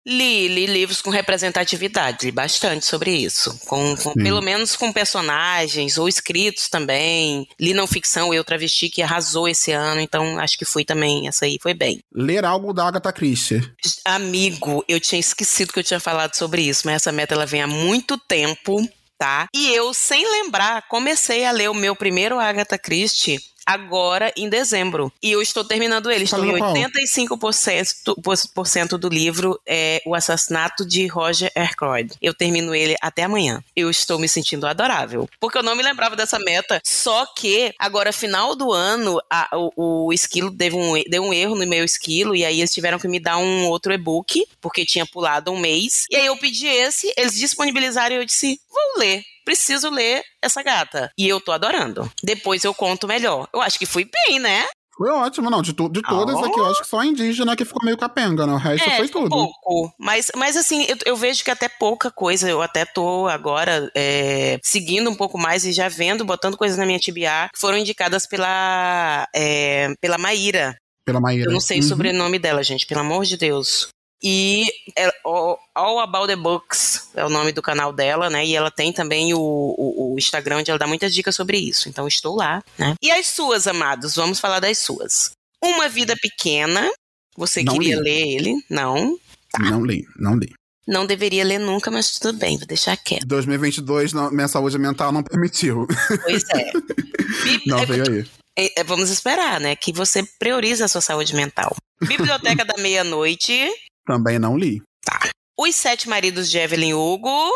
Li, 0.07 0.47
li 0.47 0.67
livros 0.67 1.03
com 1.03 1.11
representatividade, 1.11 2.27
li 2.27 2.31
bastante 2.31 2.87
sobre 2.87 3.11
isso. 3.11 3.59
Com, 3.67 3.97
com 3.97 4.15
pelo 4.15 4.41
menos 4.41 4.77
com 4.77 4.93
personagens 4.93 5.99
ou 5.99 6.09
escritos 6.09 6.69
também. 6.69 7.49
Li 7.61 7.75
não 7.75 7.89
ficção, 7.89 8.33
Eu 8.33 8.45
Travesti, 8.45 8.89
que 8.89 9.03
arrasou 9.03 9.49
esse 9.49 9.73
ano, 9.73 10.01
então 10.01 10.39
acho 10.39 10.57
que 10.57 10.65
fui 10.65 10.85
também, 10.85 11.27
essa 11.27 11.45
aí 11.45 11.59
foi 11.61 11.75
bem. 11.75 11.99
Ler 12.15 12.45
algo 12.45 12.73
da 12.73 12.87
Agatha 12.87 13.13
Christie. 13.13 13.69
Amigo, 14.05 14.85
eu 14.87 15.01
tinha 15.01 15.19
esquecido 15.19 15.73
que 15.73 15.81
eu 15.81 15.85
tinha 15.85 15.99
falado 15.99 16.37
sobre 16.37 16.63
isso, 16.63 16.83
mas 16.85 16.97
essa 16.97 17.11
meta 17.11 17.35
ela 17.35 17.47
vem 17.47 17.63
há 17.63 17.67
muito 17.67 18.17
tempo 18.17 18.89
tá? 19.19 19.47
E 19.55 19.73
eu, 19.75 19.93
sem 19.95 20.25
lembrar, 20.25 20.87
comecei 20.89 21.45
a 21.45 21.53
ler 21.53 21.71
o 21.71 21.75
meu 21.75 21.97
primeiro 21.97 22.39
Agatha 22.39 22.79
Christie 22.79 23.41
agora 23.67 24.33
em 24.37 24.49
dezembro. 24.49 25.13
E 25.23 25.33
eu 25.33 25.43
estou 25.43 25.65
terminando 25.65 26.11
ele. 26.11 26.25
Estou 26.25 26.45
em 26.45 26.53
85% 26.53 28.99
do 28.99 29.09
livro 29.09 29.61
é 29.67 30.03
O 30.07 30.15
Assassinato 30.15 30.87
de 30.87 31.07
Roger 31.07 31.51
Ackroyd. 31.55 32.15
Eu 32.23 32.33
termino 32.33 32.75
ele 32.75 32.97
até 33.01 33.25
amanhã. 33.25 33.63
Eu 33.75 33.91
estou 33.91 34.19
me 34.19 34.29
sentindo 34.29 34.67
adorável. 34.67 35.27
Porque 35.41 35.57
eu 35.59 35.63
não 35.63 35.75
me 35.75 35.83
lembrava 35.83 36.15
dessa 36.15 36.39
meta. 36.39 36.81
Só 36.85 37.25
que, 37.27 37.75
agora, 37.79 38.13
final 38.13 38.55
do 38.55 38.71
ano, 38.73 39.19
a, 39.31 39.49
o, 39.55 40.07
o 40.07 40.13
esquilo 40.13 40.51
um, 40.51 41.03
deu 41.09 41.23
um 41.23 41.35
erro 41.35 41.57
no 41.57 41.67
meu 41.67 41.85
esquilo. 41.85 42.37
E 42.37 42.45
aí 42.45 42.61
eles 42.61 42.73
tiveram 42.73 42.99
que 42.99 43.09
me 43.09 43.19
dar 43.19 43.39
um 43.39 43.67
outro 43.67 43.93
e-book. 43.93 44.47
Porque 44.61 44.85
tinha 44.85 45.07
pulado 45.07 45.51
um 45.51 45.59
mês. 45.59 46.05
E 46.11 46.17
aí 46.17 46.27
eu 46.27 46.37
pedi 46.37 46.67
esse, 46.67 47.13
eles 47.17 47.35
disponibilizaram 47.35 48.15
e 48.15 48.19
eu 48.19 48.25
disse: 48.25 48.61
vou 48.71 48.99
ler 48.99 49.25
preciso 49.47 49.89
ler 49.89 50.23
essa 50.43 50.63
gata. 50.63 51.11
E 51.17 51.27
eu 51.27 51.41
tô 51.41 51.53
adorando. 51.53 52.11
Depois 52.23 52.65
eu 52.65 52.75
conto 52.75 53.07
melhor. 53.07 53.49
Eu 53.55 53.63
acho 53.63 53.79
que 53.79 53.87
fui 53.87 54.11
bem, 54.27 54.41
né? 54.41 54.67
Foi 54.99 55.11
ótimo, 55.11 55.51
não. 55.51 55.63
De, 55.63 55.73
tu, 55.75 55.89
de 55.91 56.03
todas 56.03 56.35
oh. 56.37 56.45
aqui, 56.45 56.59
eu 56.59 56.67
acho 56.67 56.81
que 56.81 56.89
só 56.89 57.01
a 57.01 57.07
indígena 57.07 57.55
que 57.55 57.67
ficou 57.67 57.85
meio 57.85 57.99
capenga, 57.99 58.47
né? 58.47 58.55
O 58.55 58.57
resto 58.57 58.89
é, 58.89 58.97
foi 58.97 59.09
tudo. 59.09 59.29
pouco. 59.29 59.93
Mas, 59.99 60.31
mas 60.35 60.57
assim, 60.57 60.87
eu, 60.89 60.97
eu, 61.05 61.17
vejo 61.17 61.45
que 61.45 61.51
até 61.51 61.69
pouca 61.69 62.11
coisa. 62.11 62.49
Eu 62.49 62.63
até 62.63 62.85
tô 62.85 63.29
agora 63.29 63.91
é, 63.95 64.59
seguindo 64.63 65.11
um 65.11 65.15
pouco 65.15 65.39
mais 65.39 65.65
e 65.67 65.73
já 65.73 65.89
vendo, 65.89 66.25
botando 66.25 66.57
coisas 66.57 66.79
na 66.79 66.87
minha 66.87 66.99
TBA 66.99 67.51
que 67.53 67.61
foram 67.61 67.77
indicadas 67.77 68.27
pela, 68.27 69.29
é, 69.35 69.93
pela 70.01 70.17
Maíra. 70.17 70.77
Pela 71.05 71.21
Maíra. 71.21 71.51
Eu 71.51 71.53
não 71.53 71.61
sei 71.61 71.79
uhum. 71.79 71.85
o 71.85 71.89
sobrenome 71.89 72.39
dela, 72.39 72.63
gente, 72.63 72.87
pelo 72.87 73.03
amor 73.03 73.25
de 73.25 73.37
Deus. 73.37 73.89
E 74.23 74.65
é, 74.97 75.11
All 75.25 76.01
About 76.01 76.29
the 76.29 76.37
Books 76.37 77.11
é 77.15 77.25
o 77.25 77.29
nome 77.29 77.53
do 77.53 77.61
canal 77.61 77.93
dela, 77.93 78.31
né? 78.31 78.47
E 78.47 78.57
ela 78.57 78.71
tem 78.71 78.93
também 78.93 79.35
o, 79.35 79.39
o, 79.39 80.15
o, 80.15 80.19
Instagram 80.19 80.59
onde 80.59 80.71
ela 80.71 80.79
dá 80.79 80.87
muitas 80.87 81.15
dicas 81.15 81.37
sobre 81.37 81.59
isso. 81.59 81.89
Então 81.89 82.09
estou 82.09 82.35
lá, 82.35 82.63
né? 82.79 82.95
E 83.03 83.11
as 83.11 83.27
suas, 83.27 83.67
amados? 83.67 84.15
Vamos 84.15 84.41
falar 84.41 84.61
das 84.61 84.79
suas. 84.79 85.33
Uma 85.63 85.89
Vida 85.89 86.17
Pequena. 86.21 86.91
Você 87.37 87.63
não 87.63 87.75
queria 87.75 87.97
li. 87.97 88.03
ler 88.03 88.29
ele? 88.29 88.55
Não. 88.71 89.19
Tá. 89.51 89.59
Não 89.63 89.85
li, 89.85 90.07
não 90.19 90.37
li. 90.37 90.53
Não 90.87 91.05
deveria 91.05 91.45
ler 91.45 91.59
nunca, 91.59 91.91
mas 91.91 92.19
tudo 92.19 92.39
bem, 92.39 92.57
vou 92.57 92.67
deixar 92.67 92.97
quieto. 92.97 93.27
2022, 93.27 94.13
não, 94.13 94.31
minha 94.31 94.47
saúde 94.47 94.79
mental 94.79 95.11
não 95.11 95.23
permitiu. 95.23 95.87
Pois 96.23 96.45
é. 96.51 96.71
não, 97.67 97.85
veio 97.85 98.05
aí. 98.09 98.27
É, 98.57 98.81
é, 98.81 98.85
vamos 98.85 99.11
esperar, 99.11 99.61
né? 99.61 99.75
Que 99.75 99.93
você 99.93 100.23
priorize 100.39 100.83
a 100.83 100.89
sua 100.89 101.01
saúde 101.01 101.35
mental. 101.35 101.75
Biblioteca 102.01 102.65
da 102.65 102.77
Meia-Noite. 102.81 103.69
Também 104.07 104.39
não 104.39 104.57
li. 104.57 104.81
Tá. 105.05 105.19
Os 105.59 105.75
Sete 105.75 106.09
Maridos 106.09 106.51
de 106.51 106.59
Evelyn 106.59 106.95
Hugo. 106.95 107.51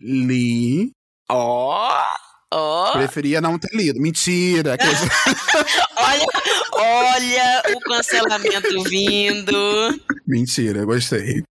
Li. 0.00 0.90
Ó, 1.30 1.92
ó. 2.52 2.92
Preferia 2.92 3.40
não 3.40 3.58
ter 3.58 3.74
lido. 3.76 4.00
Mentira. 4.00 4.76
que- 4.78 4.84
Olha, 6.02 6.26
olha 6.72 7.62
o 7.76 7.80
cancelamento 7.80 8.82
vindo. 8.84 10.00
Mentira, 10.26 10.84
gostei. 10.84 11.42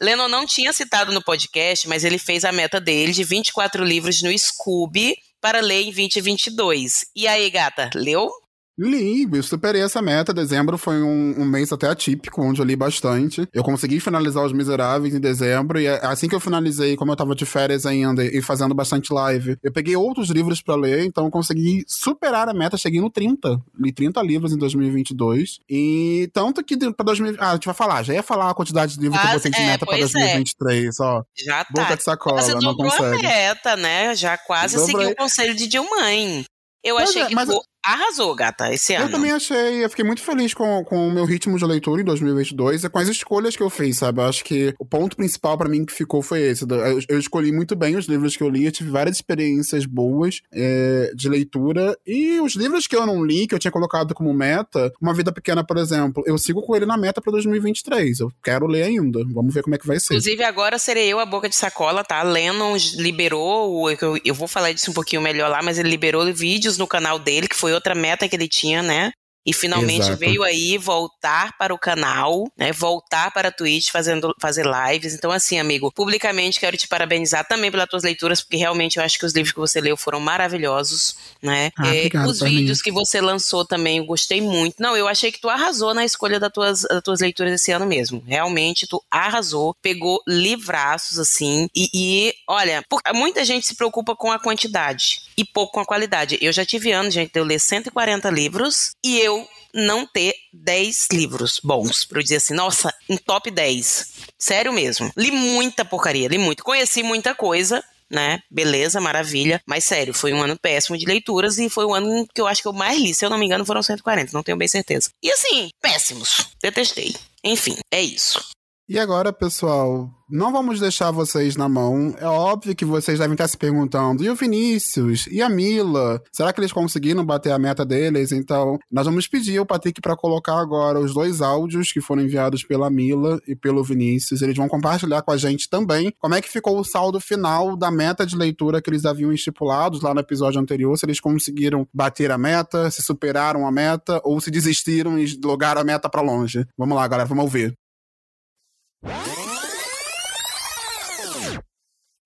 Lennon 0.00 0.28
não 0.28 0.46
tinha 0.46 0.72
citado 0.72 1.10
no 1.12 1.22
podcast, 1.22 1.88
mas 1.88 2.04
ele 2.04 2.18
fez 2.18 2.44
a 2.44 2.52
meta 2.52 2.80
dele 2.80 3.12
de 3.12 3.24
24 3.24 3.82
livros 3.82 4.22
no 4.22 4.36
Scooby 4.38 5.16
para 5.40 5.60
ler 5.60 5.82
em 5.82 5.92
2022. 5.92 7.06
E 7.16 7.26
aí, 7.26 7.48
gata, 7.50 7.90
leu? 7.94 8.30
Li, 8.78 9.26
eu 9.32 9.42
superei 9.42 9.80
essa 9.82 10.02
meta. 10.02 10.34
Dezembro 10.34 10.76
foi 10.76 11.02
um, 11.02 11.34
um 11.40 11.44
mês 11.46 11.72
até 11.72 11.88
atípico, 11.88 12.42
onde 12.42 12.60
eu 12.60 12.64
li 12.64 12.76
bastante. 12.76 13.48
Eu 13.52 13.62
consegui 13.64 14.00
finalizar 14.00 14.44
Os 14.44 14.52
Miseráveis 14.52 15.14
em 15.14 15.20
dezembro, 15.20 15.80
e 15.80 15.88
assim 15.88 16.28
que 16.28 16.34
eu 16.34 16.40
finalizei, 16.40 16.94
como 16.94 17.10
eu 17.10 17.16
tava 17.16 17.34
de 17.34 17.46
férias 17.46 17.86
ainda 17.86 18.22
e 18.24 18.42
fazendo 18.42 18.74
bastante 18.74 19.12
live, 19.12 19.56
eu 19.62 19.72
peguei 19.72 19.96
outros 19.96 20.28
livros 20.28 20.60
pra 20.60 20.74
ler, 20.76 21.04
então 21.06 21.24
eu 21.24 21.30
consegui 21.30 21.84
superar 21.88 22.48
a 22.48 22.54
meta. 22.54 22.76
Cheguei 22.76 23.00
no 23.00 23.08
30. 23.10 23.58
Li 23.78 23.92
30 23.92 24.22
livros 24.22 24.52
em 24.52 24.58
2022. 24.58 25.58
E 25.70 26.28
tanto 26.34 26.62
que 26.62 26.76
pra 26.92 27.04
2000. 27.04 27.36
Ah, 27.38 27.50
a 27.50 27.54
gente 27.54 27.64
vai 27.64 27.74
falar, 27.74 28.02
já 28.02 28.12
ia 28.12 28.22
falar 28.22 28.50
a 28.50 28.54
quantidade 28.54 28.94
de 28.94 29.00
livros 29.00 29.18
que 29.20 29.26
eu 29.26 29.30
Mas, 29.32 29.36
botei 29.42 29.52
de 29.52 29.58
é, 29.58 29.66
meta 29.66 29.86
pra 29.86 29.96
pois 29.96 30.14
é. 30.14 30.18
2023, 30.18 31.00
ó. 31.00 31.22
Já 31.46 31.64
tá. 31.64 31.70
Boca 31.82 31.96
de 31.96 32.02
sacola, 32.02 32.42
Você 32.42 32.52
não 32.52 32.60
dobrou 32.60 32.92
a 32.92 32.96
consegue. 32.96 33.22
meta, 33.22 33.74
né? 33.76 34.14
Já 34.14 34.36
quase 34.36 34.78
seguiu 34.84 35.08
o 35.10 35.16
conselho 35.16 35.54
de 35.54 35.66
Dilmãe. 35.66 36.44
Eu 36.84 36.96
Mas 36.96 37.08
achei 37.10 37.22
é, 37.22 37.26
que 37.26 37.34
mas- 37.34 37.48
tu 37.48 37.60
arrasou, 37.86 38.34
gata, 38.34 38.72
esse 38.72 38.92
Eu 38.92 39.02
ano. 39.02 39.10
também 39.10 39.30
achei, 39.30 39.84
eu 39.84 39.88
fiquei 39.88 40.04
muito 40.04 40.22
feliz 40.22 40.52
com, 40.52 40.84
com 40.84 41.08
o 41.08 41.12
meu 41.12 41.24
ritmo 41.24 41.56
de 41.56 41.64
leitura 41.64 42.02
em 42.02 42.04
2022 42.04 42.84
e 42.84 42.88
com 42.88 42.98
as 42.98 43.08
escolhas 43.08 43.56
que 43.56 43.62
eu 43.62 43.70
fiz, 43.70 43.98
sabe? 43.98 44.20
Eu 44.20 44.26
acho 44.26 44.44
que 44.44 44.74
o 44.78 44.84
ponto 44.84 45.16
principal 45.16 45.56
pra 45.56 45.68
mim 45.68 45.84
que 45.84 45.92
ficou 45.92 46.20
foi 46.22 46.40
esse. 46.42 46.64
Eu, 46.68 47.00
eu 47.08 47.18
escolhi 47.18 47.52
muito 47.52 47.76
bem 47.76 47.96
os 47.96 48.06
livros 48.06 48.36
que 48.36 48.42
eu 48.42 48.48
li, 48.48 48.64
eu 48.64 48.72
tive 48.72 48.90
várias 48.90 49.16
experiências 49.16 49.86
boas 49.86 50.40
é, 50.52 51.12
de 51.14 51.28
leitura 51.28 51.96
e 52.06 52.40
os 52.40 52.54
livros 52.56 52.86
que 52.86 52.96
eu 52.96 53.06
não 53.06 53.24
li, 53.24 53.46
que 53.46 53.54
eu 53.54 53.58
tinha 53.58 53.70
colocado 53.70 54.14
como 54.14 54.32
meta, 54.34 54.92
Uma 55.00 55.14
Vida 55.14 55.32
Pequena, 55.32 55.64
por 55.64 55.78
exemplo, 55.78 56.22
eu 56.26 56.36
sigo 56.38 56.62
com 56.62 56.74
ele 56.74 56.86
na 56.86 56.96
meta 56.96 57.20
pra 57.20 57.30
2023. 57.30 58.20
Eu 58.20 58.32
quero 58.42 58.66
ler 58.66 58.82
ainda. 58.84 59.20
Vamos 59.32 59.54
ver 59.54 59.62
como 59.62 59.74
é 59.74 59.78
que 59.78 59.86
vai 59.86 60.00
ser. 60.00 60.14
Inclusive, 60.14 60.42
agora 60.42 60.78
serei 60.78 61.12
eu 61.12 61.20
a 61.20 61.26
boca 61.26 61.48
de 61.48 61.54
sacola, 61.54 62.02
tá? 62.02 62.22
Lennon 62.22 62.76
liberou, 62.96 63.90
eu, 63.90 64.18
eu 64.24 64.34
vou 64.34 64.48
falar 64.48 64.72
disso 64.72 64.90
um 64.90 64.94
pouquinho 64.94 65.22
melhor 65.22 65.48
lá, 65.48 65.62
mas 65.62 65.78
ele 65.78 65.88
liberou 65.88 66.26
vídeos 66.32 66.76
no 66.76 66.86
canal 66.86 67.18
dele, 67.18 67.48
que 67.48 67.56
foi 67.56 67.75
outra 67.76 67.94
meta 67.94 68.28
que 68.28 68.36
ele 68.36 68.48
tinha, 68.48 68.82
né? 68.82 69.12
E 69.46 69.52
finalmente 69.52 70.02
Exato. 70.02 70.18
veio 70.18 70.42
aí 70.42 70.76
voltar 70.76 71.56
para 71.56 71.72
o 71.72 71.78
canal, 71.78 72.50
né? 72.56 72.72
Voltar 72.72 73.30
para 73.30 73.48
a 73.48 73.52
Twitch, 73.52 73.90
fazendo, 73.90 74.34
fazer 74.40 74.66
lives. 74.66 75.14
Então, 75.14 75.30
assim, 75.30 75.58
amigo, 75.60 75.92
publicamente 75.92 76.58
quero 76.58 76.76
te 76.76 76.88
parabenizar 76.88 77.46
também 77.46 77.70
pelas 77.70 77.88
tuas 77.88 78.02
leituras, 78.02 78.40
porque 78.42 78.56
realmente 78.56 78.96
eu 78.98 79.04
acho 79.04 79.18
que 79.18 79.24
os 79.24 79.32
livros 79.32 79.52
que 79.52 79.60
você 79.60 79.80
leu 79.80 79.96
foram 79.96 80.18
maravilhosos, 80.20 81.16
né? 81.42 81.70
Ah, 81.78 81.86
É, 81.94 81.98
obrigado, 81.98 82.28
os 82.28 82.40
vídeos 82.40 82.82
que 82.82 82.90
você 82.90 83.20
lançou 83.20 83.64
também, 83.64 83.98
eu 83.98 84.04
gostei 84.06 84.40
muito. 84.40 84.76
Não, 84.80 84.96
eu 84.96 85.06
achei 85.06 85.30
que 85.30 85.40
tu 85.40 85.48
arrasou 85.48 85.94
na 85.94 86.04
escolha 86.04 86.40
das 86.40 86.50
tuas, 86.52 86.82
das 86.82 87.02
tuas 87.02 87.20
leituras 87.20 87.52
esse 87.52 87.70
ano 87.70 87.86
mesmo. 87.86 88.22
Realmente, 88.26 88.86
tu 88.86 89.02
arrasou, 89.10 89.74
pegou 89.80 90.20
livraços, 90.26 91.18
assim. 91.18 91.68
E, 91.74 91.88
e, 91.94 92.34
olha, 92.48 92.82
por- 92.88 93.00
muita 93.14 93.44
gente 93.44 93.66
se 93.66 93.74
preocupa 93.76 94.16
com 94.16 94.32
a 94.32 94.38
quantidade 94.38 95.22
e 95.36 95.44
pouco 95.44 95.74
com 95.74 95.80
a 95.80 95.84
qualidade. 95.86 96.38
Eu 96.40 96.52
já 96.52 96.64
tive 96.64 96.90
anos, 96.92 97.12
gente, 97.14 97.32
de 97.32 97.38
eu 97.38 97.44
ler 97.44 97.60
140 97.60 98.30
livros 98.30 98.90
e 99.04 99.18
eu 99.18 99.35
não 99.74 100.06
ter 100.06 100.34
10 100.52 101.08
livros 101.12 101.60
bons. 101.62 102.04
Pra 102.04 102.18
eu 102.18 102.22
dizer 102.22 102.36
assim, 102.36 102.54
nossa, 102.54 102.94
um 103.08 103.16
top 103.16 103.50
10. 103.50 104.12
Sério 104.38 104.72
mesmo. 104.72 105.10
Li 105.16 105.30
muita 105.30 105.84
porcaria, 105.84 106.28
li 106.28 106.38
muito. 106.38 106.64
Conheci 106.64 107.02
muita 107.02 107.34
coisa, 107.34 107.82
né? 108.10 108.40
Beleza, 108.50 109.00
maravilha. 109.00 109.60
Mas 109.66 109.84
sério, 109.84 110.14
foi 110.14 110.32
um 110.32 110.42
ano 110.42 110.58
péssimo 110.58 110.96
de 110.96 111.06
leituras 111.06 111.58
e 111.58 111.68
foi 111.68 111.84
o 111.84 111.94
ano 111.94 112.26
que 112.34 112.40
eu 112.40 112.46
acho 112.46 112.62
que 112.62 112.68
eu 112.68 112.72
mais 112.72 112.98
li. 112.98 113.14
Se 113.14 113.24
eu 113.24 113.30
não 113.30 113.38
me 113.38 113.46
engano, 113.46 113.66
foram 113.66 113.82
140, 113.82 114.32
não 114.32 114.42
tenho 114.42 114.56
bem 114.56 114.68
certeza. 114.68 115.10
E 115.22 115.30
assim, 115.30 115.70
péssimos. 115.80 116.48
Detestei. 116.62 117.14
Enfim, 117.44 117.76
é 117.92 118.02
isso. 118.02 118.55
E 118.88 119.00
agora, 119.00 119.32
pessoal, 119.32 120.08
não 120.30 120.52
vamos 120.52 120.78
deixar 120.78 121.10
vocês 121.10 121.56
na 121.56 121.68
mão. 121.68 122.14
É 122.20 122.26
óbvio 122.26 122.72
que 122.72 122.84
vocês 122.84 123.18
devem 123.18 123.34
estar 123.34 123.48
se 123.48 123.56
perguntando: 123.56 124.22
e 124.22 124.30
o 124.30 124.36
Vinícius? 124.36 125.26
E 125.26 125.42
a 125.42 125.48
Mila? 125.48 126.22
Será 126.32 126.52
que 126.52 126.60
eles 126.60 126.72
conseguiram 126.72 127.24
bater 127.24 127.50
a 127.50 127.58
meta 127.58 127.84
deles? 127.84 128.30
Então, 128.30 128.78
nós 128.88 129.04
vamos 129.04 129.26
pedir 129.26 129.58
ao 129.58 129.66
Patrick 129.66 130.00
para 130.00 130.14
colocar 130.14 130.60
agora 130.60 131.00
os 131.00 131.12
dois 131.12 131.42
áudios 131.42 131.90
que 131.90 132.00
foram 132.00 132.22
enviados 132.22 132.62
pela 132.62 132.88
Mila 132.88 133.40
e 133.48 133.56
pelo 133.56 133.82
Vinícius. 133.82 134.40
Eles 134.40 134.56
vão 134.56 134.68
compartilhar 134.68 135.20
com 135.22 135.32
a 135.32 135.36
gente 135.36 135.68
também 135.68 136.12
como 136.20 136.36
é 136.36 136.40
que 136.40 136.48
ficou 136.48 136.78
o 136.78 136.84
saldo 136.84 137.18
final 137.18 137.76
da 137.76 137.90
meta 137.90 138.24
de 138.24 138.36
leitura 138.36 138.80
que 138.80 138.88
eles 138.88 139.04
haviam 139.04 139.32
estipulados 139.32 140.00
lá 140.00 140.14
no 140.14 140.20
episódio 140.20 140.60
anterior. 140.60 140.96
Se 140.96 141.04
eles 141.04 141.18
conseguiram 141.18 141.88
bater 141.92 142.30
a 142.30 142.38
meta, 142.38 142.88
se 142.92 143.02
superaram 143.02 143.66
a 143.66 143.72
meta 143.72 144.20
ou 144.22 144.40
se 144.40 144.48
desistiram 144.48 145.18
e 145.18 145.26
logaram 145.44 145.80
a 145.80 145.84
meta 145.84 146.08
para 146.08 146.22
longe. 146.22 146.64
Vamos 146.78 146.96
lá, 146.96 147.08
galera, 147.08 147.28
vamos 147.28 147.42
ouvir. 147.42 147.76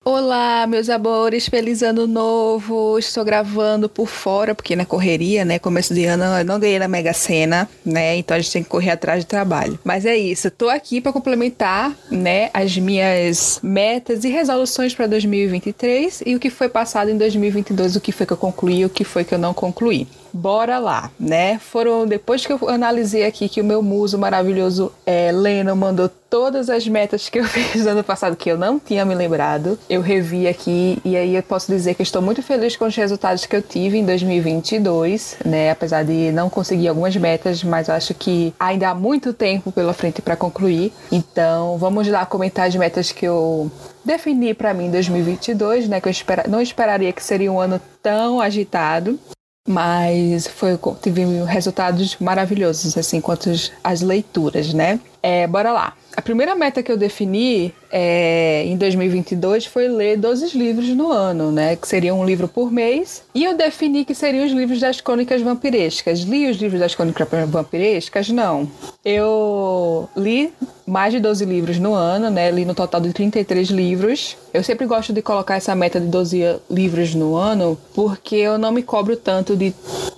Olá, 0.03 0.65
meus 0.65 0.89
amores, 0.89 1.47
feliz 1.47 1.83
ano 1.83 2.07
novo. 2.07 2.97
Estou 2.97 3.23
gravando 3.23 3.87
por 3.87 4.07
fora, 4.07 4.55
porque 4.55 4.75
na 4.75 4.83
correria, 4.83 5.45
né? 5.45 5.59
Começo 5.59 5.93
de 5.93 6.05
ano 6.05 6.23
eu 6.23 6.43
não 6.43 6.59
ganhei 6.59 6.79
na 6.79 6.87
Mega 6.87 7.13
Sena, 7.13 7.69
né? 7.85 8.15
Então 8.15 8.35
a 8.35 8.39
gente 8.39 8.51
tem 8.51 8.63
que 8.63 8.69
correr 8.69 8.89
atrás 8.89 9.19
de 9.19 9.27
trabalho. 9.27 9.77
Mas 9.83 10.03
é 10.03 10.17
isso, 10.17 10.49
tô 10.49 10.69
aqui 10.69 10.99
para 10.99 11.13
complementar, 11.13 11.95
né, 12.09 12.49
as 12.51 12.75
minhas 12.77 13.59
metas 13.61 14.23
e 14.23 14.29
resoluções 14.29 14.95
para 14.95 15.05
2023 15.05 16.23
e 16.25 16.35
o 16.35 16.39
que 16.39 16.49
foi 16.49 16.67
passado 16.67 17.11
em 17.11 17.17
2022, 17.17 17.95
o 17.95 18.01
que 18.01 18.11
foi 18.11 18.25
que 18.25 18.33
eu 18.33 18.37
concluí, 18.37 18.83
o 18.83 18.89
que 18.89 19.03
foi 19.03 19.23
que 19.23 19.35
eu 19.35 19.39
não 19.39 19.53
concluí. 19.53 20.07
Bora 20.33 20.79
lá, 20.79 21.11
né? 21.19 21.59
Foram 21.59 22.07
depois 22.07 22.45
que 22.45 22.53
eu 22.53 22.69
analisei 22.69 23.25
aqui 23.25 23.49
que 23.49 23.61
o 23.61 23.63
meu 23.63 23.81
muso 23.81 24.17
maravilhoso 24.17 24.91
é, 25.05 25.31
Leno 25.31 25.75
mandou 25.75 26.09
todas 26.29 26.69
as 26.69 26.87
metas 26.87 27.27
que 27.27 27.39
eu 27.39 27.43
fiz 27.45 27.83
no 27.83 27.91
ano 27.91 28.03
passado 28.03 28.37
que 28.37 28.49
eu 28.49 28.57
não 28.57 28.79
tinha 28.79 29.03
me 29.03 29.13
lembrado. 29.13 29.77
Eu 29.89 30.01
revi 30.01 30.47
aqui 30.47 30.97
e 31.03 31.17
aí 31.17 31.35
eu 31.35 31.43
posso 31.43 31.69
dizer 31.69 31.95
que 31.95 32.03
estou 32.03 32.21
muito 32.21 32.41
feliz 32.41 32.77
com 32.77 32.85
os 32.85 32.95
resultados 32.95 33.45
que 33.45 33.55
eu 33.55 33.61
tive 33.61 33.97
em 33.97 34.05
2022, 34.05 35.37
né? 35.45 35.71
Apesar 35.71 36.03
de 36.03 36.31
não 36.31 36.49
conseguir 36.49 36.87
algumas 36.87 37.15
metas, 37.17 37.63
mas 37.63 37.89
acho 37.89 38.13
que 38.13 38.53
ainda 38.57 38.89
há 38.89 38.95
muito 38.95 39.33
tempo 39.33 39.71
pela 39.71 39.93
frente 39.93 40.21
para 40.21 40.37
concluir. 40.37 40.93
Então, 41.11 41.77
vamos 41.77 42.07
lá 42.07 42.25
comentar 42.25 42.67
as 42.67 42.75
metas 42.75 43.11
que 43.11 43.25
eu 43.25 43.69
defini 44.05 44.53
para 44.53 44.73
mim 44.73 44.85
em 44.85 44.91
2022, 44.91 45.89
né? 45.89 45.99
Que 45.99 46.07
eu 46.07 46.11
espera, 46.11 46.45
não 46.47 46.61
esperaria 46.61 47.11
que 47.11 47.21
seria 47.21 47.51
um 47.51 47.59
ano 47.59 47.81
tão 48.01 48.39
agitado. 48.39 49.19
Mas 49.67 50.47
foi, 50.47 50.77
tive 51.01 51.23
resultados 51.43 52.17
maravilhosos, 52.19 52.97
assim, 52.97 53.21
quanto 53.21 53.49
as 53.83 54.01
leituras, 54.01 54.73
né? 54.73 54.99
É, 55.21 55.45
bora 55.45 55.71
lá. 55.71 55.93
A 56.17 56.21
primeira 56.21 56.55
meta 56.55 56.81
que 56.81 56.91
eu 56.91 56.97
defini 56.97 57.73
é, 57.91 58.63
em 58.65 58.77
2022 58.77 59.65
foi 59.65 59.87
ler 59.87 60.17
12 60.17 60.57
livros 60.57 60.87
no 60.89 61.11
ano, 61.11 61.51
né? 61.51 61.75
Que 61.75 61.87
seria 61.87 62.15
um 62.15 62.25
livro 62.25 62.47
por 62.47 62.71
mês. 62.71 63.23
E 63.35 63.43
eu 63.43 63.55
defini 63.55 64.05
que 64.05 64.15
seriam 64.15 64.45
os 64.45 64.51
livros 64.51 64.79
das 64.79 65.01
crônicas 65.01 65.41
vampirescas. 65.41 66.21
Li 66.21 66.49
os 66.49 66.57
livros 66.57 66.79
das 66.79 66.95
crônicas 66.95 67.27
vampirescas? 67.49 68.29
Não. 68.29 68.69
Eu 69.03 70.09
li 70.15 70.53
mais 70.87 71.13
de 71.13 71.19
12 71.19 71.45
livros 71.45 71.79
no 71.79 71.93
ano, 71.93 72.29
né? 72.29 72.49
Li 72.49 72.65
no 72.65 72.73
total 72.73 73.01
de 73.01 73.11
33 73.11 73.69
livros. 73.69 74.37
Eu 74.53 74.63
sempre 74.63 74.85
gosto 74.85 75.11
de 75.11 75.21
colocar 75.21 75.55
essa 75.55 75.75
meta 75.75 75.99
de 75.99 76.07
12 76.07 76.59
livros 76.69 77.13
no 77.13 77.35
ano, 77.35 77.77
porque 77.93 78.35
eu 78.35 78.57
não 78.57 78.71
me 78.71 78.83
cobro 78.83 79.17
tanto 79.17 79.55
de 79.55 79.73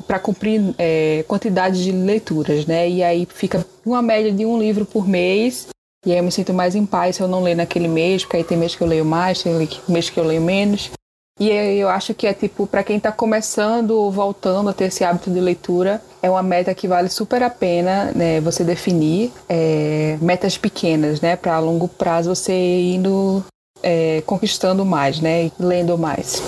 para 0.07 0.19
cumprir 0.19 0.61
é, 0.77 1.23
quantidade 1.27 1.83
de 1.83 1.91
leituras, 1.91 2.65
né? 2.65 2.89
E 2.89 3.03
aí 3.03 3.27
fica 3.33 3.65
uma 3.85 4.01
média 4.01 4.31
de 4.31 4.45
um 4.45 4.59
livro 4.59 4.85
por 4.85 5.07
mês. 5.07 5.67
E 6.05 6.11
aí 6.11 6.17
eu 6.17 6.23
me 6.23 6.31
sinto 6.31 6.53
mais 6.53 6.75
em 6.75 6.85
paz 6.85 7.15
se 7.15 7.21
eu 7.21 7.27
não 7.27 7.41
ler 7.41 7.55
naquele 7.55 7.87
mês, 7.87 8.23
porque 8.23 8.37
aí 8.37 8.43
tem 8.43 8.57
mês 8.57 8.75
que 8.75 8.83
eu 8.83 8.87
leio 8.87 9.05
mais, 9.05 9.41
tem 9.41 9.69
mês 9.87 10.09
que 10.09 10.19
eu 10.19 10.23
leio 10.23 10.41
menos. 10.41 10.91
E 11.39 11.49
eu 11.49 11.89
acho 11.89 12.13
que 12.13 12.27
é 12.27 12.33
tipo, 12.33 12.67
para 12.67 12.83
quem 12.83 12.99
tá 12.99 13.11
começando 13.11 13.91
ou 13.91 14.11
voltando 14.11 14.69
a 14.69 14.73
ter 14.73 14.85
esse 14.85 15.03
hábito 15.03 15.31
de 15.31 15.39
leitura, 15.39 16.01
é 16.21 16.29
uma 16.29 16.43
meta 16.43 16.73
que 16.75 16.87
vale 16.87 17.09
super 17.09 17.41
a 17.41 17.49
pena 17.49 18.11
né, 18.13 18.39
você 18.39 18.63
definir 18.63 19.31
é, 19.49 20.17
metas 20.21 20.57
pequenas, 20.57 21.21
né? 21.21 21.35
Para 21.35 21.57
longo 21.57 21.87
prazo 21.87 22.35
você 22.35 22.53
indo 22.53 23.43
é, 23.81 24.21
conquistando 24.25 24.85
mais, 24.85 25.19
né? 25.19 25.51
Lendo 25.59 25.97
mais. 25.97 26.41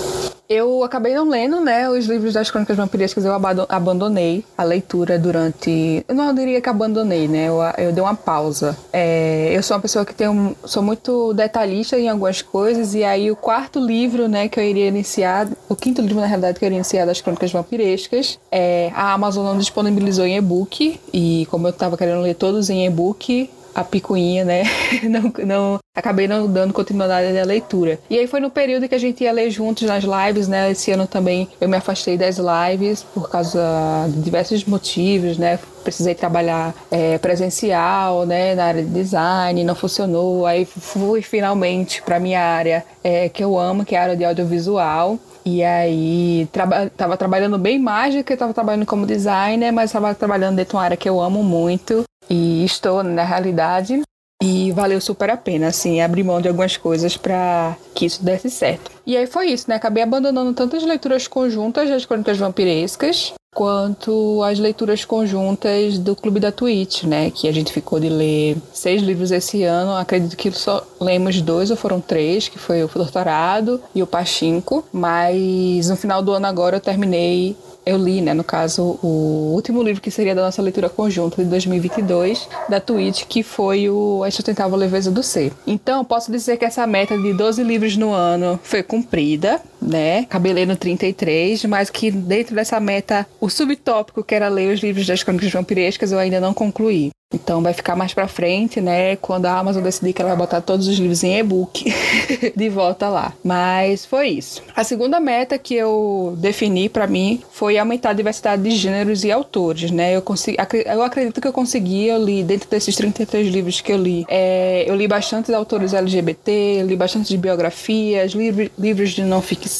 Eu 0.48 0.84
acabei 0.84 1.14
não 1.14 1.28
lendo, 1.28 1.60
né, 1.60 1.90
os 1.90 2.06
livros 2.06 2.34
das 2.34 2.50
crônicas 2.50 2.76
vampirescas, 2.76 3.24
eu 3.24 3.32
abandonei 3.68 4.44
a 4.56 4.62
leitura 4.62 5.18
durante... 5.18 6.04
Eu 6.06 6.14
não 6.14 6.32
diria 6.32 6.60
que 6.60 6.68
abandonei, 6.68 7.26
né, 7.26 7.48
eu, 7.48 7.58
eu 7.78 7.92
dei 7.92 8.02
uma 8.02 8.14
pausa. 8.14 8.76
É, 8.92 9.50
eu 9.52 9.62
sou 9.62 9.76
uma 9.76 9.80
pessoa 9.82 10.04
que 10.04 10.28
um, 10.28 10.54
sou 10.64 10.82
muito 10.82 11.34
detalhista 11.34 11.98
em 11.98 12.08
algumas 12.08 12.42
coisas, 12.42 12.94
e 12.94 13.02
aí 13.02 13.30
o 13.30 13.36
quarto 13.36 13.80
livro, 13.80 14.28
né, 14.28 14.48
que 14.48 14.60
eu 14.60 14.64
iria 14.64 14.86
iniciar, 14.86 15.48
o 15.68 15.74
quinto 15.74 16.00
livro, 16.00 16.20
na 16.20 16.26
realidade, 16.26 16.58
que 16.58 16.64
eu 16.64 16.68
iria 16.68 16.78
iniciar 16.78 17.06
das 17.06 17.20
crônicas 17.20 17.50
vampirescas, 17.50 18.38
é, 18.50 18.92
a 18.94 19.12
Amazon 19.12 19.44
não 19.44 19.58
disponibilizou 19.58 20.24
em 20.24 20.36
e-book, 20.36 21.00
e 21.12 21.46
como 21.50 21.66
eu 21.66 21.72
tava 21.72 21.96
querendo 21.96 22.20
ler 22.20 22.34
todos 22.34 22.70
em 22.70 22.86
e-book, 22.86 23.50
a 23.76 23.84
picuinha, 23.84 24.42
né? 24.42 24.62
não, 25.04 25.32
não, 25.44 25.78
acabei 25.94 26.26
não 26.26 26.50
dando 26.50 26.72
continuidade 26.72 27.38
à 27.38 27.44
leitura. 27.44 27.98
E 28.08 28.18
aí 28.18 28.26
foi 28.26 28.40
no 28.40 28.50
período 28.50 28.88
que 28.88 28.94
a 28.94 28.98
gente 28.98 29.22
ia 29.22 29.30
ler 29.30 29.50
juntos 29.50 29.82
nas 29.82 30.02
lives, 30.02 30.48
né? 30.48 30.70
Esse 30.70 30.90
ano 30.92 31.06
também 31.06 31.46
eu 31.60 31.68
me 31.68 31.76
afastei 31.76 32.16
das 32.16 32.38
lives 32.38 33.02
por 33.02 33.28
causa 33.28 33.60
de 34.08 34.22
diversos 34.22 34.64
motivos, 34.64 35.36
né? 35.36 35.58
Precisei 35.84 36.14
trabalhar 36.14 36.74
é, 36.90 37.18
presencial, 37.18 38.24
né? 38.24 38.54
Na 38.54 38.64
área 38.64 38.82
de 38.82 38.88
design, 38.88 39.62
não 39.62 39.74
funcionou. 39.74 40.46
Aí 40.46 40.64
fui 40.64 41.20
finalmente 41.20 42.00
para 42.00 42.18
minha 42.18 42.40
área 42.40 42.82
é, 43.04 43.28
que 43.28 43.44
eu 43.44 43.58
amo, 43.58 43.84
que 43.84 43.94
é 43.94 43.98
a 43.98 44.02
área 44.02 44.16
de 44.16 44.24
audiovisual. 44.24 45.18
E 45.44 45.62
aí, 45.62 46.48
traba 46.50 46.90
tava 46.96 47.16
trabalhando 47.16 47.56
bem 47.56 47.78
mais 47.78 48.12
do 48.12 48.24
que 48.24 48.32
eu 48.32 48.36
tava 48.36 48.52
trabalhando 48.52 48.84
como 48.84 49.06
designer, 49.06 49.70
mas 49.70 49.92
tava 49.92 50.12
trabalhando 50.12 50.56
dentro 50.56 50.70
de 50.70 50.76
uma 50.76 50.82
área 50.82 50.96
que 50.96 51.08
eu 51.08 51.20
amo 51.20 51.44
muito. 51.44 52.04
E 52.28 52.64
estou, 52.64 53.02
na 53.02 53.24
realidade, 53.24 54.02
e 54.42 54.70
valeu 54.72 55.00
super 55.00 55.30
a 55.30 55.36
pena, 55.36 55.68
assim, 55.68 56.00
abrir 56.00 56.22
mão 56.22 56.40
de 56.40 56.48
algumas 56.48 56.76
coisas 56.76 57.16
para 57.16 57.76
que 57.94 58.06
isso 58.06 58.22
desse 58.22 58.50
certo. 58.50 58.90
E 59.06 59.16
aí 59.16 59.26
foi 59.26 59.46
isso, 59.46 59.66
né? 59.68 59.76
Acabei 59.76 60.02
abandonando 60.02 60.52
tantas 60.52 60.82
leituras 60.82 61.26
conjuntas 61.26 61.88
das 61.88 62.04
crônicas 62.04 62.36
vampirescas, 62.36 63.32
quanto 63.54 64.42
as 64.42 64.58
leituras 64.58 65.02
conjuntas 65.06 65.98
do 65.98 66.14
Clube 66.14 66.38
da 66.38 66.52
Twitch, 66.52 67.04
né? 67.04 67.30
Que 67.30 67.48
a 67.48 67.52
gente 67.52 67.72
ficou 67.72 67.98
de 67.98 68.10
ler 68.10 68.58
seis 68.74 69.00
livros 69.00 69.30
esse 69.30 69.62
ano. 69.62 69.92
Acredito 69.96 70.36
que 70.36 70.50
só 70.50 70.86
lemos 71.00 71.40
dois 71.40 71.70
ou 71.70 71.76
foram 71.76 71.98
três, 71.98 72.48
que 72.48 72.58
foi 72.58 72.84
o 72.84 72.88
Doutorado 72.88 73.80
e 73.94 74.02
o 74.02 74.06
Pachinko. 74.06 74.84
Mas 74.92 75.88
no 75.88 75.96
final 75.96 76.22
do 76.22 76.32
ano 76.32 76.46
agora 76.46 76.76
eu 76.76 76.80
terminei 76.80 77.56
eu 77.86 77.96
li, 77.96 78.20
né, 78.20 78.34
no 78.34 78.42
caso, 78.42 78.98
o 79.00 79.52
último 79.54 79.80
livro 79.80 80.02
que 80.02 80.10
seria 80.10 80.34
da 80.34 80.42
nossa 80.42 80.60
leitura 80.60 80.88
conjunta 80.88 81.42
de 81.42 81.48
2022, 81.48 82.48
da 82.68 82.80
Twitch, 82.80 83.24
que 83.28 83.44
foi 83.44 83.88
o 83.88 84.24
A 84.24 84.30
Sustentável 84.30 84.76
Leveza 84.76 85.08
do 85.08 85.22
Ser. 85.22 85.52
Então, 85.64 86.04
posso 86.04 86.32
dizer 86.32 86.56
que 86.56 86.64
essa 86.64 86.84
meta 86.84 87.16
de 87.16 87.32
12 87.32 87.62
livros 87.62 87.96
no 87.96 88.12
ano 88.12 88.58
foi 88.64 88.82
cumprida, 88.82 89.60
né? 89.86 90.20
Acabei 90.20 90.52
lendo 90.52 90.76
33, 90.76 91.64
mas 91.64 91.88
que 91.88 92.10
dentro 92.10 92.54
dessa 92.54 92.78
meta, 92.80 93.26
o 93.40 93.48
subtópico 93.48 94.24
que 94.24 94.34
era 94.34 94.48
ler 94.48 94.74
os 94.74 94.80
livros 94.80 95.06
das 95.06 95.22
crônicas 95.22 95.52
vampirescas, 95.52 96.12
eu 96.12 96.18
ainda 96.18 96.40
não 96.40 96.52
concluí. 96.52 97.10
Então 97.34 97.60
vai 97.60 97.72
ficar 97.72 97.96
mais 97.96 98.14
para 98.14 98.28
frente, 98.28 98.80
né? 98.80 99.16
Quando 99.16 99.46
a 99.46 99.58
Amazon 99.58 99.82
decidir 99.82 100.12
que 100.12 100.22
ela 100.22 100.30
vai 100.30 100.38
botar 100.38 100.60
todos 100.60 100.86
os 100.86 100.96
livros 100.96 101.24
em 101.24 101.36
e-book 101.36 101.92
de 102.54 102.68
volta 102.68 103.08
lá. 103.08 103.32
Mas 103.42 104.06
foi 104.06 104.28
isso. 104.28 104.62
A 104.76 104.84
segunda 104.84 105.18
meta 105.18 105.58
que 105.58 105.74
eu 105.74 106.34
defini 106.38 106.88
para 106.88 107.06
mim 107.08 107.42
foi 107.50 107.78
aumentar 107.78 108.10
a 108.10 108.12
diversidade 108.12 108.62
de 108.62 108.70
gêneros 108.70 109.24
e 109.24 109.32
autores, 109.32 109.90
né? 109.90 110.14
Eu, 110.14 110.22
consegui, 110.22 110.56
eu 110.86 111.02
acredito 111.02 111.40
que 111.40 111.48
eu 111.48 111.52
consegui, 111.52 112.06
eu 112.06 112.22
li 112.22 112.44
dentro 112.44 112.70
desses 112.70 112.94
33 112.94 113.48
livros 113.52 113.80
que 113.80 113.92
eu 113.92 113.98
li, 113.98 114.24
é, 114.28 114.84
eu 114.86 114.94
li 114.94 115.08
bastante 115.08 115.46
de 115.46 115.54
autores 115.54 115.94
LGBT, 115.94 116.84
li 116.84 116.94
bastante 116.94 117.28
de 117.28 117.36
biografias, 117.36 118.32
livros, 118.32 118.70
livros 118.78 119.10
de 119.10 119.22
não 119.22 119.42
ficção, 119.42 119.75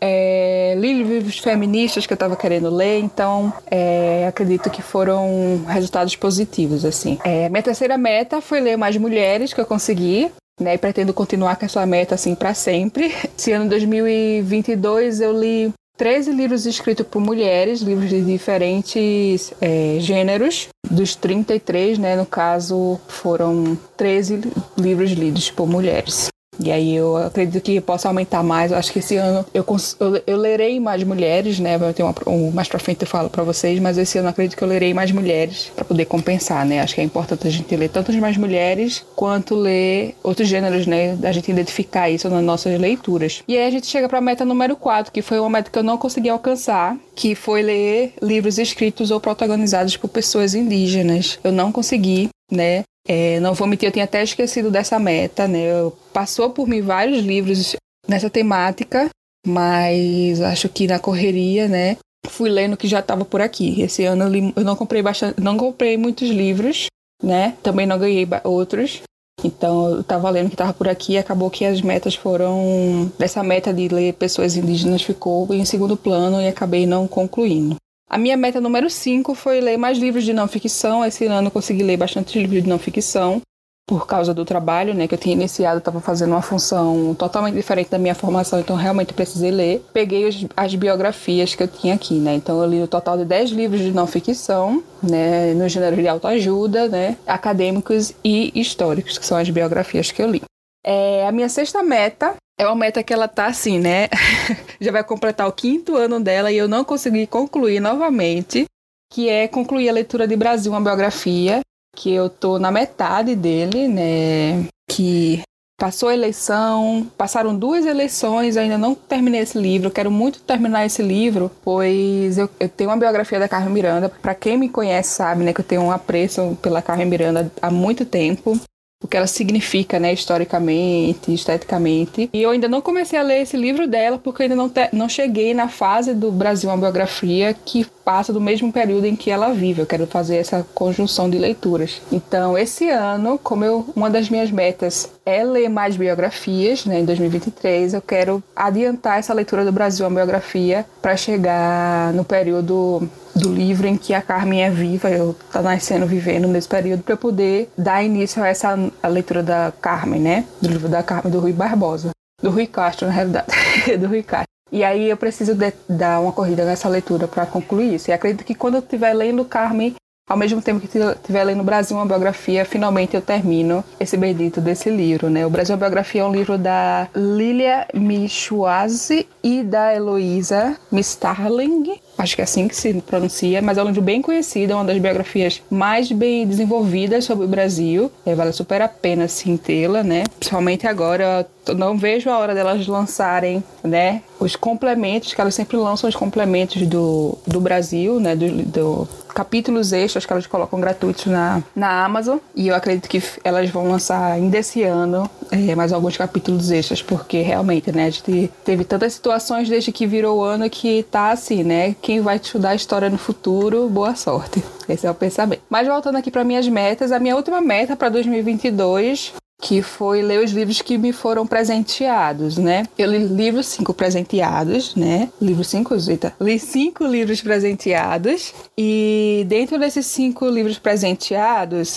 é, 0.00 0.74
li 0.76 1.02
livros 1.02 1.38
feministas 1.38 2.06
que 2.06 2.12
eu 2.12 2.16
estava 2.16 2.36
querendo 2.36 2.70
ler, 2.70 3.00
então 3.00 3.52
é, 3.70 4.26
acredito 4.28 4.70
que 4.70 4.82
foram 4.82 5.64
resultados 5.66 6.14
positivos, 6.16 6.84
assim. 6.84 7.18
É, 7.24 7.48
minha 7.48 7.62
terceira 7.62 7.98
meta 7.98 8.40
foi 8.40 8.60
ler 8.60 8.76
mais 8.76 8.96
mulheres 8.96 9.52
que 9.52 9.60
eu 9.60 9.66
consegui, 9.66 10.30
né, 10.60 10.74
e 10.74 10.78
pretendo 10.78 11.12
continuar 11.12 11.56
com 11.56 11.64
essa 11.64 11.84
meta, 11.86 12.14
assim, 12.14 12.34
para 12.34 12.54
sempre. 12.54 13.12
Esse 13.36 13.52
ano 13.52 13.68
2022 13.68 15.20
eu 15.20 15.38
li 15.38 15.72
13 15.96 16.30
livros 16.30 16.64
escritos 16.64 17.06
por 17.06 17.20
mulheres, 17.20 17.80
livros 17.80 18.08
de 18.08 18.22
diferentes 18.22 19.52
é, 19.60 19.96
gêneros. 19.98 20.68
Dos 20.88 21.16
33, 21.16 21.98
né, 21.98 22.16
no 22.16 22.24
caso, 22.24 23.00
foram 23.08 23.76
13 23.96 24.40
livros 24.76 25.10
lidos 25.10 25.50
por 25.50 25.68
mulheres. 25.68 26.28
E 26.62 26.72
aí 26.72 26.94
eu 26.94 27.16
acredito 27.16 27.62
que 27.62 27.80
possa 27.80 28.08
aumentar 28.08 28.42
mais. 28.42 28.72
Eu 28.72 28.78
acho 28.78 28.92
que 28.92 28.98
esse 28.98 29.16
ano 29.16 29.44
eu, 29.54 29.64
eu, 30.00 30.22
eu 30.26 30.36
lerei 30.36 30.80
mais 30.80 31.02
mulheres, 31.04 31.58
né? 31.58 31.78
Vai 31.78 31.92
ter 31.92 32.02
uma, 32.02 32.14
um, 32.26 32.50
mais 32.50 32.68
pra 32.68 32.78
frente 32.78 33.02
eu 33.02 33.06
falo 33.06 33.30
para 33.30 33.44
vocês, 33.44 33.78
mas 33.78 33.96
esse 33.96 34.18
ano 34.18 34.26
eu 34.28 34.30
acredito 34.30 34.56
que 34.56 34.64
eu 34.64 34.68
lerei 34.68 34.92
mais 34.92 35.10
mulheres 35.12 35.70
para 35.74 35.84
poder 35.84 36.04
compensar, 36.06 36.66
né? 36.66 36.80
Acho 36.80 36.94
que 36.94 37.00
é 37.00 37.04
importante 37.04 37.46
a 37.46 37.50
gente 37.50 37.74
ler 37.76 37.88
tanto 37.88 38.12
mais 38.18 38.36
mulheres 38.36 39.04
quanto 39.14 39.54
ler 39.54 40.16
outros 40.22 40.48
gêneros, 40.48 40.86
né? 40.86 41.16
A 41.22 41.32
gente 41.32 41.50
identificar 41.50 42.10
isso 42.10 42.28
nas 42.28 42.42
nossas 42.42 42.78
leituras. 42.78 43.42
E 43.46 43.56
aí 43.56 43.66
a 43.66 43.70
gente 43.70 43.86
chega 43.86 44.08
pra 44.08 44.20
meta 44.20 44.44
número 44.44 44.76
4, 44.76 45.12
que 45.12 45.22
foi 45.22 45.38
uma 45.38 45.50
meta 45.50 45.70
que 45.70 45.78
eu 45.78 45.82
não 45.82 45.98
consegui 45.98 46.28
alcançar, 46.28 46.96
que 47.14 47.34
foi 47.34 47.62
ler 47.62 48.14
livros 48.20 48.58
escritos 48.58 49.10
ou 49.10 49.20
protagonizados 49.20 49.96
por 49.96 50.08
pessoas 50.08 50.54
indígenas. 50.54 51.38
Eu 51.44 51.52
não 51.52 51.70
consegui, 51.70 52.28
né? 52.50 52.82
É, 53.08 53.40
não 53.40 53.54
vou 53.54 53.66
mentir, 53.66 53.88
eu 53.88 53.92
tinha 53.92 54.04
até 54.04 54.22
esquecido 54.22 54.70
dessa 54.70 54.98
meta, 54.98 55.48
né? 55.48 55.80
Eu, 55.80 55.96
passou 56.12 56.50
por 56.50 56.68
mim 56.68 56.82
vários 56.82 57.24
livros 57.24 57.74
nessa 58.06 58.28
temática, 58.28 59.08
mas 59.46 60.42
acho 60.42 60.68
que 60.68 60.86
na 60.86 60.98
correria, 60.98 61.66
né? 61.66 61.96
Fui 62.26 62.50
lendo 62.50 62.76
que 62.76 62.86
já 62.86 63.00
estava 63.00 63.24
por 63.24 63.40
aqui. 63.40 63.80
Esse 63.80 64.04
ano 64.04 64.24
eu, 64.24 64.28
li, 64.28 64.52
eu, 64.54 64.62
não 64.62 64.76
comprei 64.76 65.00
bastante, 65.00 65.40
não 65.40 65.56
comprei 65.56 65.96
muitos 65.96 66.28
livros, 66.28 66.88
né? 67.22 67.56
Também 67.62 67.86
não 67.86 67.98
ganhei 67.98 68.28
outros. 68.44 69.00
Então 69.42 69.92
eu 69.92 70.00
estava 70.00 70.28
lendo 70.28 70.48
que 70.48 70.54
estava 70.54 70.74
por 70.74 70.88
aqui 70.88 71.12
e 71.12 71.18
acabou 71.18 71.48
que 71.48 71.64
as 71.64 71.80
metas 71.80 72.14
foram. 72.14 73.10
Dessa 73.18 73.42
meta 73.42 73.72
de 73.72 73.88
ler 73.88 74.12
pessoas 74.14 74.54
indígenas 74.54 75.00
ficou 75.00 75.54
em 75.54 75.64
segundo 75.64 75.96
plano 75.96 76.42
e 76.42 76.48
acabei 76.48 76.86
não 76.86 77.08
concluindo. 77.08 77.76
A 78.10 78.16
minha 78.16 78.36
meta 78.36 78.60
número 78.60 78.88
5 78.88 79.34
foi 79.34 79.60
ler 79.60 79.76
mais 79.76 79.98
livros 79.98 80.24
de 80.24 80.32
não 80.32 80.48
ficção. 80.48 81.04
Esse 81.04 81.26
ano 81.26 81.48
eu 81.48 81.50
consegui 81.50 81.82
ler 81.82 81.98
bastante 81.98 82.38
livros 82.38 82.62
de 82.62 82.68
não 82.68 82.78
ficção 82.78 83.42
por 83.88 84.06
causa 84.06 84.34
do 84.34 84.44
trabalho, 84.44 84.92
né, 84.92 85.08
que 85.08 85.14
eu 85.14 85.18
tinha 85.18 85.34
iniciado, 85.34 85.78
estava 85.78 85.98
fazendo 85.98 86.32
uma 86.32 86.42
função 86.42 87.16
totalmente 87.18 87.54
diferente 87.54 87.88
da 87.88 87.98
minha 87.98 88.14
formação, 88.14 88.60
então 88.60 88.76
realmente 88.76 89.14
precisei 89.14 89.50
ler. 89.50 89.82
Peguei 89.94 90.28
as, 90.28 90.46
as, 90.54 90.74
biografias 90.74 91.54
que 91.54 91.62
eu 91.62 91.68
tinha 91.68 91.94
aqui, 91.94 92.12
né, 92.12 92.34
então 92.34 92.62
eu 92.62 92.68
li 92.68 92.78
no 92.78 92.86
total 92.86 93.16
de 93.16 93.24
10 93.24 93.50
livros 93.52 93.80
de 93.80 93.90
não 93.90 94.06
ficção, 94.06 94.84
né, 95.02 95.54
no 95.54 95.66
gênero 95.70 95.96
de 95.96 96.06
autoajuda, 96.06 96.86
né, 96.86 97.16
acadêmicos 97.26 98.12
e 98.22 98.52
históricos, 98.54 99.16
que 99.16 99.24
são 99.24 99.38
as 99.38 99.48
biografias 99.48 100.12
que 100.12 100.22
eu 100.22 100.30
li. 100.30 100.42
É, 100.84 101.26
a 101.26 101.32
minha 101.32 101.48
sexta 101.48 101.82
meta 101.82 102.34
é 102.58 102.66
uma 102.66 102.74
meta 102.74 103.02
que 103.02 103.12
ela 103.12 103.28
tá 103.28 103.46
assim, 103.46 103.78
né? 103.78 104.08
Já 104.80 104.90
vai 104.90 105.04
completar 105.04 105.46
o 105.46 105.52
quinto 105.52 105.96
ano 105.96 106.20
dela 106.20 106.50
e 106.50 106.56
eu 106.56 106.66
não 106.66 106.84
consegui 106.84 107.26
concluir 107.26 107.80
novamente, 107.80 108.66
que 109.12 109.28
é 109.28 109.46
concluir 109.46 109.88
a 109.88 109.92
leitura 109.92 110.26
de 110.26 110.36
Brasil, 110.36 110.72
uma 110.72 110.80
biografia, 110.80 111.60
que 111.96 112.12
eu 112.12 112.28
tô 112.28 112.58
na 112.58 112.70
metade 112.70 113.36
dele, 113.36 113.86
né? 113.86 114.66
Que 114.90 115.40
passou 115.78 116.08
a 116.08 116.14
eleição, 116.14 117.08
passaram 117.16 117.56
duas 117.56 117.86
eleições, 117.86 118.56
ainda 118.56 118.76
não 118.76 118.96
terminei 118.96 119.42
esse 119.42 119.56
livro, 119.56 119.92
quero 119.92 120.10
muito 120.10 120.40
terminar 120.40 120.84
esse 120.84 121.00
livro, 121.00 121.52
pois 121.62 122.36
eu, 122.36 122.50
eu 122.58 122.68
tenho 122.68 122.90
uma 122.90 122.96
biografia 122.96 123.38
da 123.38 123.48
Carmen 123.48 123.72
Miranda, 123.72 124.08
para 124.08 124.34
quem 124.34 124.56
me 124.56 124.68
conhece 124.68 125.10
sabe, 125.10 125.44
né, 125.44 125.52
que 125.52 125.60
eu 125.60 125.64
tenho 125.64 125.82
um 125.82 125.92
apreço 125.92 126.58
pela 126.60 126.82
Carmen 126.82 127.06
Miranda 127.06 127.52
há 127.62 127.70
muito 127.70 128.04
tempo 128.04 128.60
o 129.00 129.06
que 129.06 129.16
ela 129.16 129.28
significa, 129.28 130.00
né, 130.00 130.12
historicamente, 130.12 131.32
esteticamente. 131.32 132.28
E 132.32 132.42
eu 132.42 132.50
ainda 132.50 132.66
não 132.66 132.80
comecei 132.80 133.16
a 133.16 133.22
ler 133.22 133.42
esse 133.42 133.56
livro 133.56 133.86
dela 133.86 134.18
porque 134.18 134.42
ainda 134.42 134.56
não, 134.56 134.68
te, 134.68 134.88
não 134.92 135.08
cheguei 135.08 135.54
na 135.54 135.68
fase 135.68 136.12
do 136.14 136.32
Brasil, 136.32 136.68
uma 136.68 136.76
biografia 136.76 137.54
que 137.54 137.86
passa 138.04 138.32
do 138.32 138.40
mesmo 138.40 138.72
período 138.72 139.06
em 139.06 139.14
que 139.14 139.30
ela 139.30 139.52
vive. 139.52 139.82
Eu 139.82 139.86
quero 139.86 140.04
fazer 140.06 140.38
essa 140.38 140.66
conjunção 140.74 141.30
de 141.30 141.38
leituras. 141.38 142.02
Então, 142.10 142.58
esse 142.58 142.88
ano, 142.88 143.38
como 143.38 143.64
eu, 143.64 143.86
uma 143.94 144.10
das 144.10 144.28
minhas 144.28 144.50
metas 144.50 145.08
é 145.24 145.44
ler 145.44 145.68
mais 145.68 145.96
biografias, 145.96 146.84
né, 146.84 146.98
em 146.98 147.04
2023, 147.04 147.94
eu 147.94 148.02
quero 148.02 148.42
adiantar 148.56 149.18
essa 149.18 149.32
leitura 149.32 149.64
do 149.64 149.70
Brasil, 149.70 150.06
uma 150.06 150.14
biografia, 150.16 150.84
para 151.00 151.16
chegar 151.16 152.12
no 152.14 152.24
período 152.24 153.08
do 153.38 153.52
livro 153.52 153.86
em 153.86 153.96
que 153.96 154.12
a 154.12 154.20
Carmen 154.20 154.62
é 154.62 154.70
viva, 154.70 155.08
eu 155.08 155.34
tá 155.52 155.62
nascendo, 155.62 156.06
vivendo 156.06 156.48
nesse 156.48 156.68
período, 156.68 157.02
para 157.02 157.16
poder 157.16 157.70
dar 157.78 158.02
início 158.02 158.42
a 158.42 158.48
essa 158.48 158.76
a 159.02 159.08
leitura 159.08 159.42
da 159.42 159.72
Carmen, 159.80 160.20
né? 160.20 160.44
Do 160.60 160.68
livro 160.68 160.88
da 160.88 161.02
Carmen 161.02 161.32
do 161.32 161.40
Rui 161.40 161.52
Barbosa. 161.52 162.10
Do 162.42 162.50
Rui 162.50 162.66
Castro, 162.66 163.06
na 163.06 163.12
realidade. 163.12 163.46
do 163.98 164.08
Rui 164.08 164.22
Castro. 164.22 164.48
E 164.70 164.84
aí 164.84 165.08
eu 165.08 165.16
preciso 165.16 165.54
de, 165.54 165.72
dar 165.88 166.20
uma 166.20 166.32
corrida 166.32 166.64
nessa 166.64 166.88
leitura 166.88 167.26
para 167.26 167.46
concluir 167.46 167.94
isso. 167.94 168.10
E 168.10 168.12
acredito 168.12 168.44
que 168.44 168.54
quando 168.54 168.74
eu 168.74 168.80
estiver 168.80 169.14
lendo 169.14 169.44
Carmen, 169.44 169.94
ao 170.28 170.36
mesmo 170.36 170.60
tempo 170.60 170.80
que 170.80 170.98
estiver 170.98 171.44
lendo 171.44 171.64
Brasil 171.64 171.96
uma 171.96 172.04
biografia, 172.04 172.64
finalmente 172.64 173.14
eu 173.14 173.22
termino 173.22 173.82
esse 173.98 174.16
bendito 174.16 174.60
desse 174.60 174.90
livro, 174.90 175.30
né? 175.30 175.46
O 175.46 175.50
Brasil 175.50 175.74
uma 175.74 175.80
biografia 175.80 176.20
é 176.20 176.24
um 176.24 176.32
livro 176.32 176.58
da 176.58 177.08
Lilia 177.16 177.86
Michuazzi 177.94 179.26
e 179.42 179.62
da 179.62 179.94
Heloísa 179.94 180.76
Mistarling 180.92 181.98
acho 182.18 182.34
que 182.34 182.42
é 182.42 182.44
assim 182.44 182.66
que 182.66 182.76
se 182.76 182.92
pronuncia, 182.94 183.62
mas 183.62 183.78
é 183.78 183.82
um 183.82 183.86
livro 183.86 184.02
bem 184.02 184.20
conhecido, 184.20 184.72
é 184.72 184.74
uma 184.74 184.84
das 184.84 184.98
biografias 184.98 185.62
mais 185.70 186.10
bem 186.10 186.46
desenvolvidas 186.46 187.24
sobre 187.24 187.44
o 187.44 187.48
Brasil. 187.48 188.10
É, 188.26 188.34
vale 188.34 188.52
super 188.52 188.82
a 188.82 188.88
pena 188.88 189.28
sim 189.28 189.56
tê-la, 189.56 190.02
né? 190.02 190.24
Principalmente 190.38 190.86
agora, 190.86 191.46
não 191.74 191.96
vejo 191.96 192.30
a 192.30 192.38
hora 192.38 192.54
delas 192.54 192.86
lançarem, 192.86 193.62
né? 193.82 194.22
Os 194.38 194.56
complementos, 194.56 195.34
que 195.34 195.40
elas 195.40 195.54
sempre 195.54 195.76
lançam 195.76 196.08
os 196.08 196.16
complementos 196.16 196.86
do, 196.86 197.36
do 197.46 197.60
Brasil, 197.60 198.20
né? 198.20 198.34
Do, 198.34 198.50
do 198.64 199.08
capítulos 199.38 199.92
extras 199.92 200.26
que 200.26 200.32
elas 200.32 200.48
colocam 200.48 200.80
gratuitos 200.80 201.26
na, 201.26 201.62
na 201.74 202.04
Amazon. 202.04 202.38
E 202.56 202.68
eu 202.68 202.74
acredito 202.74 203.08
que 203.08 203.22
elas 203.44 203.70
vão 203.70 203.88
lançar 203.88 204.32
ainda 204.32 204.58
esse 204.58 204.82
ano 204.82 205.30
é, 205.50 205.76
mais 205.76 205.92
alguns 205.92 206.16
capítulos 206.16 206.72
extras, 206.72 207.02
porque 207.02 207.40
realmente, 207.40 207.92
né, 207.92 208.06
a 208.06 208.10
gente 208.10 208.50
teve 208.64 208.84
tantas 208.84 209.12
situações 209.12 209.68
desde 209.68 209.92
que 209.92 210.06
virou 210.06 210.44
ano 210.44 210.68
que 210.68 211.04
tá 211.04 211.30
assim, 211.30 211.62
né? 211.62 211.94
Quem 212.02 212.20
vai 212.20 212.36
estudar 212.36 212.74
história 212.74 213.08
no 213.08 213.18
futuro, 213.18 213.88
boa 213.88 214.16
sorte. 214.16 214.62
Esse 214.88 215.06
é 215.06 215.10
o 215.10 215.14
pensamento. 215.14 215.62
Mas 215.70 215.86
voltando 215.86 216.16
aqui 216.16 216.30
para 216.30 216.42
minhas 216.42 216.66
metas, 216.66 217.12
a 217.12 217.20
minha 217.20 217.36
última 217.36 217.60
meta 217.60 217.94
para 217.94 218.08
2022 218.08 219.34
que 219.60 219.82
foi 219.82 220.22
ler 220.22 220.42
os 220.42 220.52
livros 220.52 220.80
que 220.80 220.96
me 220.96 221.12
foram 221.12 221.46
presenteados, 221.46 222.56
né? 222.56 222.86
Eu 222.96 223.10
li 223.10 223.18
livros 223.18 223.66
cinco 223.66 223.92
presenteados, 223.92 224.94
né? 224.94 225.30
Livro 225.40 225.64
cinco, 225.64 225.98
Zita. 225.98 226.32
Li 226.40 226.58
cinco 226.58 227.04
livros 227.04 227.42
presenteados 227.42 228.54
e 228.76 229.44
dentro 229.48 229.78
desses 229.78 230.06
cinco 230.06 230.46
livros 230.48 230.78
presenteados, 230.78 231.96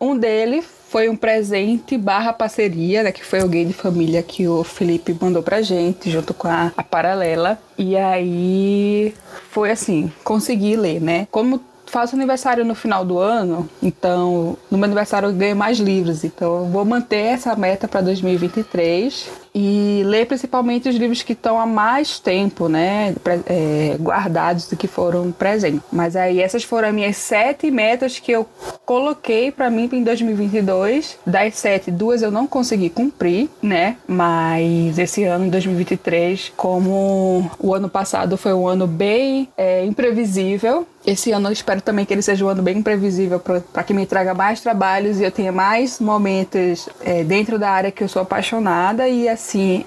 um 0.00 0.16
deles 0.16 0.64
foi 0.88 1.08
um 1.08 1.16
presente 1.16 1.96
barra 1.96 2.32
parceria, 2.32 3.02
né? 3.02 3.12
Que 3.12 3.24
foi 3.24 3.40
alguém 3.40 3.66
de 3.66 3.72
família 3.72 4.22
que 4.22 4.48
o 4.48 4.64
Felipe 4.64 5.16
mandou 5.18 5.42
pra 5.42 5.62
gente, 5.62 6.10
junto 6.10 6.34
com 6.34 6.48
a, 6.48 6.72
a 6.76 6.82
Paralela. 6.82 7.58
E 7.78 7.96
aí 7.96 9.14
foi 9.50 9.70
assim, 9.70 10.12
consegui 10.24 10.76
ler, 10.76 11.00
né? 11.00 11.26
Como 11.30 11.62
faço 11.92 12.16
aniversário 12.16 12.64
no 12.64 12.74
final 12.74 13.04
do 13.04 13.18
ano, 13.18 13.68
então 13.82 14.56
no 14.70 14.78
meu 14.78 14.86
aniversário 14.86 15.28
eu 15.28 15.32
ganho 15.34 15.54
mais 15.54 15.78
livros, 15.78 16.24
então 16.24 16.60
eu 16.60 16.64
vou 16.64 16.86
manter 16.86 17.18
essa 17.18 17.54
meta 17.54 17.86
para 17.86 18.00
2023 18.00 19.41
e 19.54 20.02
ler 20.06 20.26
principalmente 20.26 20.88
os 20.88 20.96
livros 20.96 21.22
que 21.22 21.32
estão 21.32 21.60
há 21.60 21.66
mais 21.66 22.18
tempo, 22.18 22.68
né, 22.68 23.14
é, 23.46 23.96
guardados 24.00 24.66
do 24.68 24.76
que 24.76 24.86
foram 24.86 25.30
presentes. 25.30 25.80
Mas 25.92 26.16
aí 26.16 26.40
essas 26.40 26.64
foram 26.64 26.88
as 26.88 26.94
minhas 26.94 27.16
sete 27.16 27.70
metas 27.70 28.18
que 28.18 28.32
eu 28.32 28.46
coloquei 28.84 29.52
para 29.52 29.70
mim 29.70 29.88
em 29.92 30.02
2022. 30.02 31.18
Das 31.26 31.56
sete, 31.56 31.90
duas 31.90 32.22
eu 32.22 32.30
não 32.30 32.46
consegui 32.46 32.88
cumprir, 32.88 33.48
né? 33.62 33.96
Mas 34.06 34.98
esse 34.98 35.24
ano, 35.24 35.46
em 35.46 35.50
2023, 35.50 36.52
como 36.56 37.50
o 37.58 37.74
ano 37.74 37.88
passado 37.88 38.36
foi 38.36 38.52
um 38.52 38.66
ano 38.66 38.86
bem 38.86 39.48
é, 39.56 39.84
imprevisível, 39.84 40.86
esse 41.04 41.32
ano 41.32 41.48
eu 41.48 41.52
espero 41.52 41.80
também 41.80 42.04
que 42.04 42.14
ele 42.14 42.22
seja 42.22 42.44
um 42.44 42.48
ano 42.48 42.62
bem 42.62 42.78
imprevisível 42.78 43.40
para 43.40 43.82
que 43.82 43.92
me 43.92 44.06
traga 44.06 44.34
mais 44.34 44.60
trabalhos 44.60 45.18
e 45.18 45.24
eu 45.24 45.32
tenha 45.32 45.50
mais 45.50 45.98
momentos 45.98 46.88
é, 47.04 47.24
dentro 47.24 47.58
da 47.58 47.70
área 47.70 47.90
que 47.90 48.04
eu 48.04 48.08
sou 48.08 48.22
apaixonada 48.22 49.08
e 49.08 49.28
assim 49.28 49.41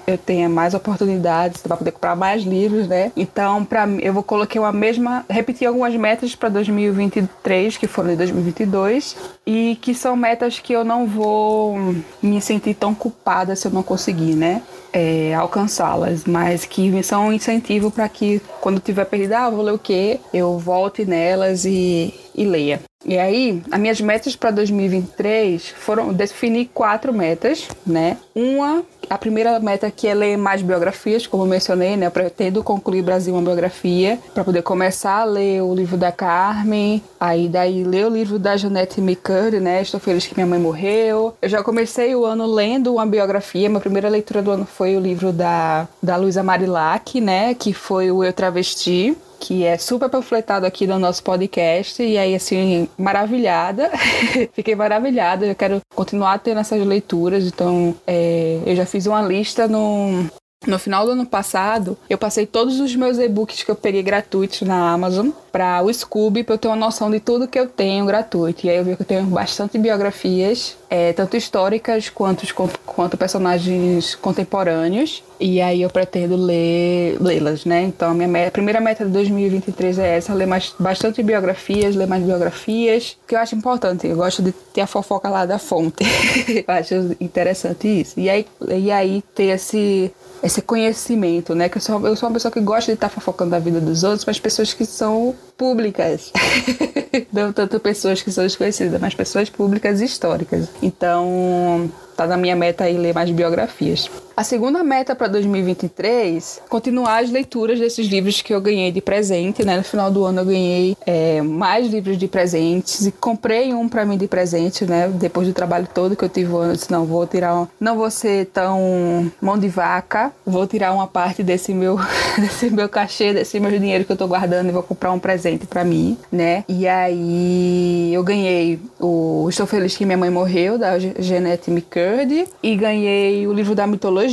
eu 0.06 0.18
tenha 0.18 0.48
mais 0.48 0.74
oportunidades 0.74 1.62
para 1.62 1.76
poder 1.76 1.92
comprar 1.92 2.14
mais 2.14 2.42
livros, 2.42 2.86
né? 2.86 3.12
Então, 3.16 3.64
para 3.64 3.88
eu 4.00 4.12
vou 4.12 4.22
coloquei 4.22 4.60
uma 4.60 4.72
mesma, 4.72 5.24
repetir 5.28 5.66
algumas 5.66 5.94
metas 5.94 6.34
para 6.34 6.48
2023 6.48 7.76
que 7.76 7.86
foram 7.86 8.10
de 8.10 8.16
2022 8.16 9.16
e 9.46 9.78
que 9.80 9.94
são 9.94 10.16
metas 10.16 10.58
que 10.58 10.72
eu 10.72 10.84
não 10.84 11.06
vou 11.06 11.76
me 12.22 12.40
sentir 12.40 12.74
tão 12.74 12.94
culpada 12.94 13.56
se 13.56 13.66
eu 13.66 13.72
não 13.72 13.82
conseguir, 13.82 14.34
né? 14.34 14.62
É, 14.92 15.34
alcançá-las, 15.34 16.24
mas 16.24 16.64
que 16.64 17.02
são 17.02 17.26
um 17.26 17.32
incentivo 17.32 17.90
para 17.90 18.08
que 18.08 18.40
quando 18.60 18.80
tiver 18.80 19.04
perdida, 19.04 19.40
ah, 19.40 19.50
vou 19.50 19.62
ler 19.62 19.72
o 19.72 19.78
quê? 19.78 20.20
Eu 20.32 20.58
volte 20.58 21.04
nelas 21.04 21.64
e, 21.64 22.14
e 22.34 22.44
leia. 22.44 22.80
E 23.06 23.16
aí, 23.18 23.62
as 23.70 23.78
minhas 23.78 24.00
metas 24.00 24.34
para 24.34 24.50
2023 24.50 25.68
foram 25.68 26.12
definir 26.12 26.68
quatro 26.74 27.12
metas, 27.14 27.68
né? 27.86 28.16
Uma, 28.34 28.82
a 29.08 29.16
primeira 29.16 29.60
meta 29.60 29.88
que 29.92 30.08
é 30.08 30.14
ler 30.14 30.36
mais 30.36 30.60
biografias, 30.60 31.24
como 31.24 31.44
eu 31.44 31.46
mencionei, 31.46 31.96
né? 31.96 32.06
Eu 32.06 32.10
pretendo 32.10 32.64
concluir 32.64 33.02
Brasil 33.02 33.32
uma 33.32 33.42
biografia 33.42 34.18
para 34.34 34.42
poder 34.42 34.62
começar 34.62 35.20
a 35.20 35.24
ler 35.24 35.62
o 35.62 35.72
livro 35.72 35.96
da 35.96 36.10
Carmen, 36.10 37.00
aí 37.20 37.48
daí 37.48 37.84
ler 37.84 38.06
o 38.06 38.10
livro 38.10 38.40
da 38.40 38.56
Janete 38.56 39.00
McCurdy, 39.00 39.60
né? 39.60 39.82
Estou 39.82 40.00
feliz 40.00 40.26
que 40.26 40.34
minha 40.34 40.46
mãe 40.46 40.58
morreu. 40.58 41.32
Eu 41.40 41.48
já 41.48 41.62
comecei 41.62 42.12
o 42.16 42.24
ano 42.24 42.44
lendo 42.44 42.94
uma 42.94 43.06
biografia, 43.06 43.68
minha 43.68 43.80
primeira 43.80 44.08
leitura 44.08 44.42
do 44.42 44.50
ano 44.50 44.66
foi 44.66 44.96
o 44.96 45.00
livro 45.00 45.32
da, 45.32 45.86
da 46.02 46.16
Luísa 46.16 46.42
Marilac, 46.42 47.20
né? 47.20 47.54
Que 47.54 47.72
foi 47.72 48.10
o 48.10 48.24
Eu 48.24 48.32
Travesti 48.32 49.16
que 49.38 49.64
é 49.64 49.78
super 49.78 50.08
panfletado 50.08 50.66
aqui 50.66 50.86
no 50.86 50.98
nosso 50.98 51.22
podcast. 51.22 52.02
E 52.02 52.18
aí, 52.18 52.34
assim, 52.34 52.88
maravilhada. 52.98 53.90
Fiquei 54.52 54.74
maravilhada. 54.74 55.46
Eu 55.46 55.54
quero 55.54 55.80
continuar 55.94 56.38
tendo 56.38 56.60
essas 56.60 56.84
leituras. 56.84 57.44
Então, 57.44 57.94
é, 58.06 58.60
eu 58.64 58.76
já 58.76 58.86
fiz 58.86 59.06
uma 59.06 59.22
lista 59.22 59.68
no, 59.68 60.28
no 60.66 60.78
final 60.78 61.04
do 61.04 61.12
ano 61.12 61.26
passado, 61.26 61.96
eu 62.08 62.18
passei 62.18 62.46
todos 62.46 62.80
os 62.80 62.94
meus 62.96 63.18
e-books 63.18 63.62
que 63.62 63.70
eu 63.70 63.76
peguei 63.76 64.02
gratuitos 64.02 64.62
na 64.62 64.92
Amazon 64.92 65.30
para 65.56 65.82
o 65.82 65.90
Scooby, 65.90 66.44
para 66.44 66.56
eu 66.56 66.58
ter 66.58 66.68
uma 66.68 66.76
noção 66.76 67.10
de 67.10 67.18
tudo 67.18 67.48
que 67.48 67.58
eu 67.58 67.66
tenho 67.66 68.04
gratuito. 68.04 68.66
E 68.66 68.68
aí 68.68 68.76
eu 68.76 68.84
vi 68.84 68.94
que 68.94 69.00
eu 69.00 69.06
tenho 69.06 69.22
bastante 69.22 69.78
biografias, 69.78 70.76
é, 70.90 71.14
tanto 71.14 71.34
históricas 71.34 72.10
quanto, 72.10 72.46
quanto 72.84 73.16
personagens 73.16 74.14
contemporâneos. 74.16 75.24
E 75.40 75.62
aí 75.62 75.80
eu 75.80 75.88
pretendo 75.88 76.36
ler 76.36 77.16
lê-las, 77.18 77.64
né? 77.64 77.84
Então 77.84 78.10
a 78.10 78.14
minha 78.14 78.28
meta, 78.28 78.48
a 78.48 78.50
primeira 78.50 78.82
meta 78.82 79.06
de 79.06 79.10
2023 79.10 79.98
é 79.98 80.16
essa, 80.18 80.34
ler 80.34 80.46
mais, 80.46 80.74
bastante 80.78 81.22
biografias, 81.22 81.96
ler 81.96 82.06
mais 82.06 82.22
biografias, 82.22 83.16
que 83.26 83.34
eu 83.34 83.38
acho 83.38 83.54
importante. 83.54 84.06
Eu 84.06 84.16
gosto 84.16 84.42
de 84.42 84.52
ter 84.52 84.82
a 84.82 84.86
fofoca 84.86 85.30
lá 85.30 85.46
da 85.46 85.58
fonte. 85.58 86.04
eu 86.68 86.74
acho 86.74 87.16
interessante 87.18 87.88
isso. 87.88 88.20
E 88.20 88.28
aí, 88.28 88.46
e 88.68 88.90
aí 88.90 89.22
ter 89.34 89.54
esse 89.54 90.12
esse 90.42 90.62
conhecimento, 90.62 91.54
né? 91.54 91.68
Que 91.68 91.78
eu 91.78 91.82
sou, 91.82 92.06
eu 92.06 92.14
sou 92.14 92.28
uma 92.28 92.34
pessoa 92.34 92.52
que 92.52 92.60
gosta 92.60 92.92
de 92.92 92.96
estar 92.96 93.08
fofocando 93.08 93.54
a 93.54 93.58
vida 93.58 93.80
dos 93.80 94.04
outros, 94.04 94.24
mas 94.24 94.38
pessoas 94.38 94.72
que 94.72 94.84
são 94.84 95.34
públicas. 95.56 96.32
Não 97.32 97.52
tanto 97.52 97.80
pessoas 97.80 98.22
que 98.22 98.30
são 98.30 98.44
desconhecidas, 98.44 99.00
mas 99.00 99.14
pessoas 99.14 99.48
públicas 99.48 100.00
e 100.00 100.04
históricas. 100.04 100.68
Então, 100.82 101.90
tá 102.16 102.26
na 102.26 102.36
minha 102.36 102.56
meta 102.56 102.84
aí 102.84 102.96
ler 102.96 103.14
mais 103.14 103.30
biografias. 103.30 104.10
A 104.36 104.44
segunda 104.44 104.84
meta 104.84 105.14
para 105.14 105.28
2023, 105.28 106.60
continuar 106.68 107.22
as 107.22 107.30
leituras 107.30 107.80
desses 107.80 108.06
livros 108.06 108.42
que 108.42 108.52
eu 108.52 108.60
ganhei 108.60 108.92
de 108.92 109.00
presente, 109.00 109.64
né? 109.64 109.78
No 109.78 109.82
final 109.82 110.10
do 110.10 110.26
ano 110.26 110.42
eu 110.42 110.44
ganhei 110.44 110.94
é, 111.06 111.40
mais 111.40 111.86
livros 111.90 112.18
de 112.18 112.28
presentes 112.28 113.06
e 113.06 113.12
comprei 113.12 113.72
um 113.72 113.88
para 113.88 114.04
mim 114.04 114.18
de 114.18 114.28
presente, 114.28 114.84
né? 114.84 115.08
Depois 115.08 115.48
do 115.48 115.54
trabalho 115.54 115.88
todo 115.92 116.14
que 116.14 116.22
eu 116.22 116.28
tive 116.28 116.52
eu 116.52 116.72
disse, 116.74 116.90
não 116.90 117.06
vou 117.06 117.26
tirar, 117.26 117.54
um, 117.54 117.66
não 117.80 117.96
vou 117.96 118.10
ser 118.10 118.44
tão 118.52 119.32
mão 119.40 119.58
de 119.58 119.68
vaca, 119.68 120.30
vou 120.44 120.66
tirar 120.66 120.92
uma 120.92 121.06
parte 121.06 121.42
desse 121.42 121.72
meu, 121.72 121.98
desse 122.36 122.68
meu 122.68 122.90
cachê, 122.90 123.32
desse 123.32 123.58
meu 123.58 123.70
dinheiro 123.70 124.04
que 124.04 124.12
eu 124.12 124.18
tô 124.18 124.28
guardando 124.28 124.68
e 124.68 124.72
vou 124.72 124.82
comprar 124.82 125.12
um 125.12 125.18
presente 125.18 125.66
para 125.66 125.82
mim, 125.82 126.18
né? 126.30 126.62
E 126.68 126.86
aí 126.86 128.12
eu 128.12 128.22
ganhei 128.22 128.78
o 129.00 129.46
Estou 129.48 129.66
Feliz 129.66 129.96
que 129.96 130.04
Minha 130.04 130.18
Mãe 130.18 130.28
Morreu, 130.28 130.76
da 130.76 130.98
Jeanette 130.98 131.70
McCurdy, 131.70 132.46
e 132.62 132.76
ganhei 132.76 133.46
o 133.46 133.52
livro 133.54 133.74
da 133.74 133.86
mitologia 133.86 134.25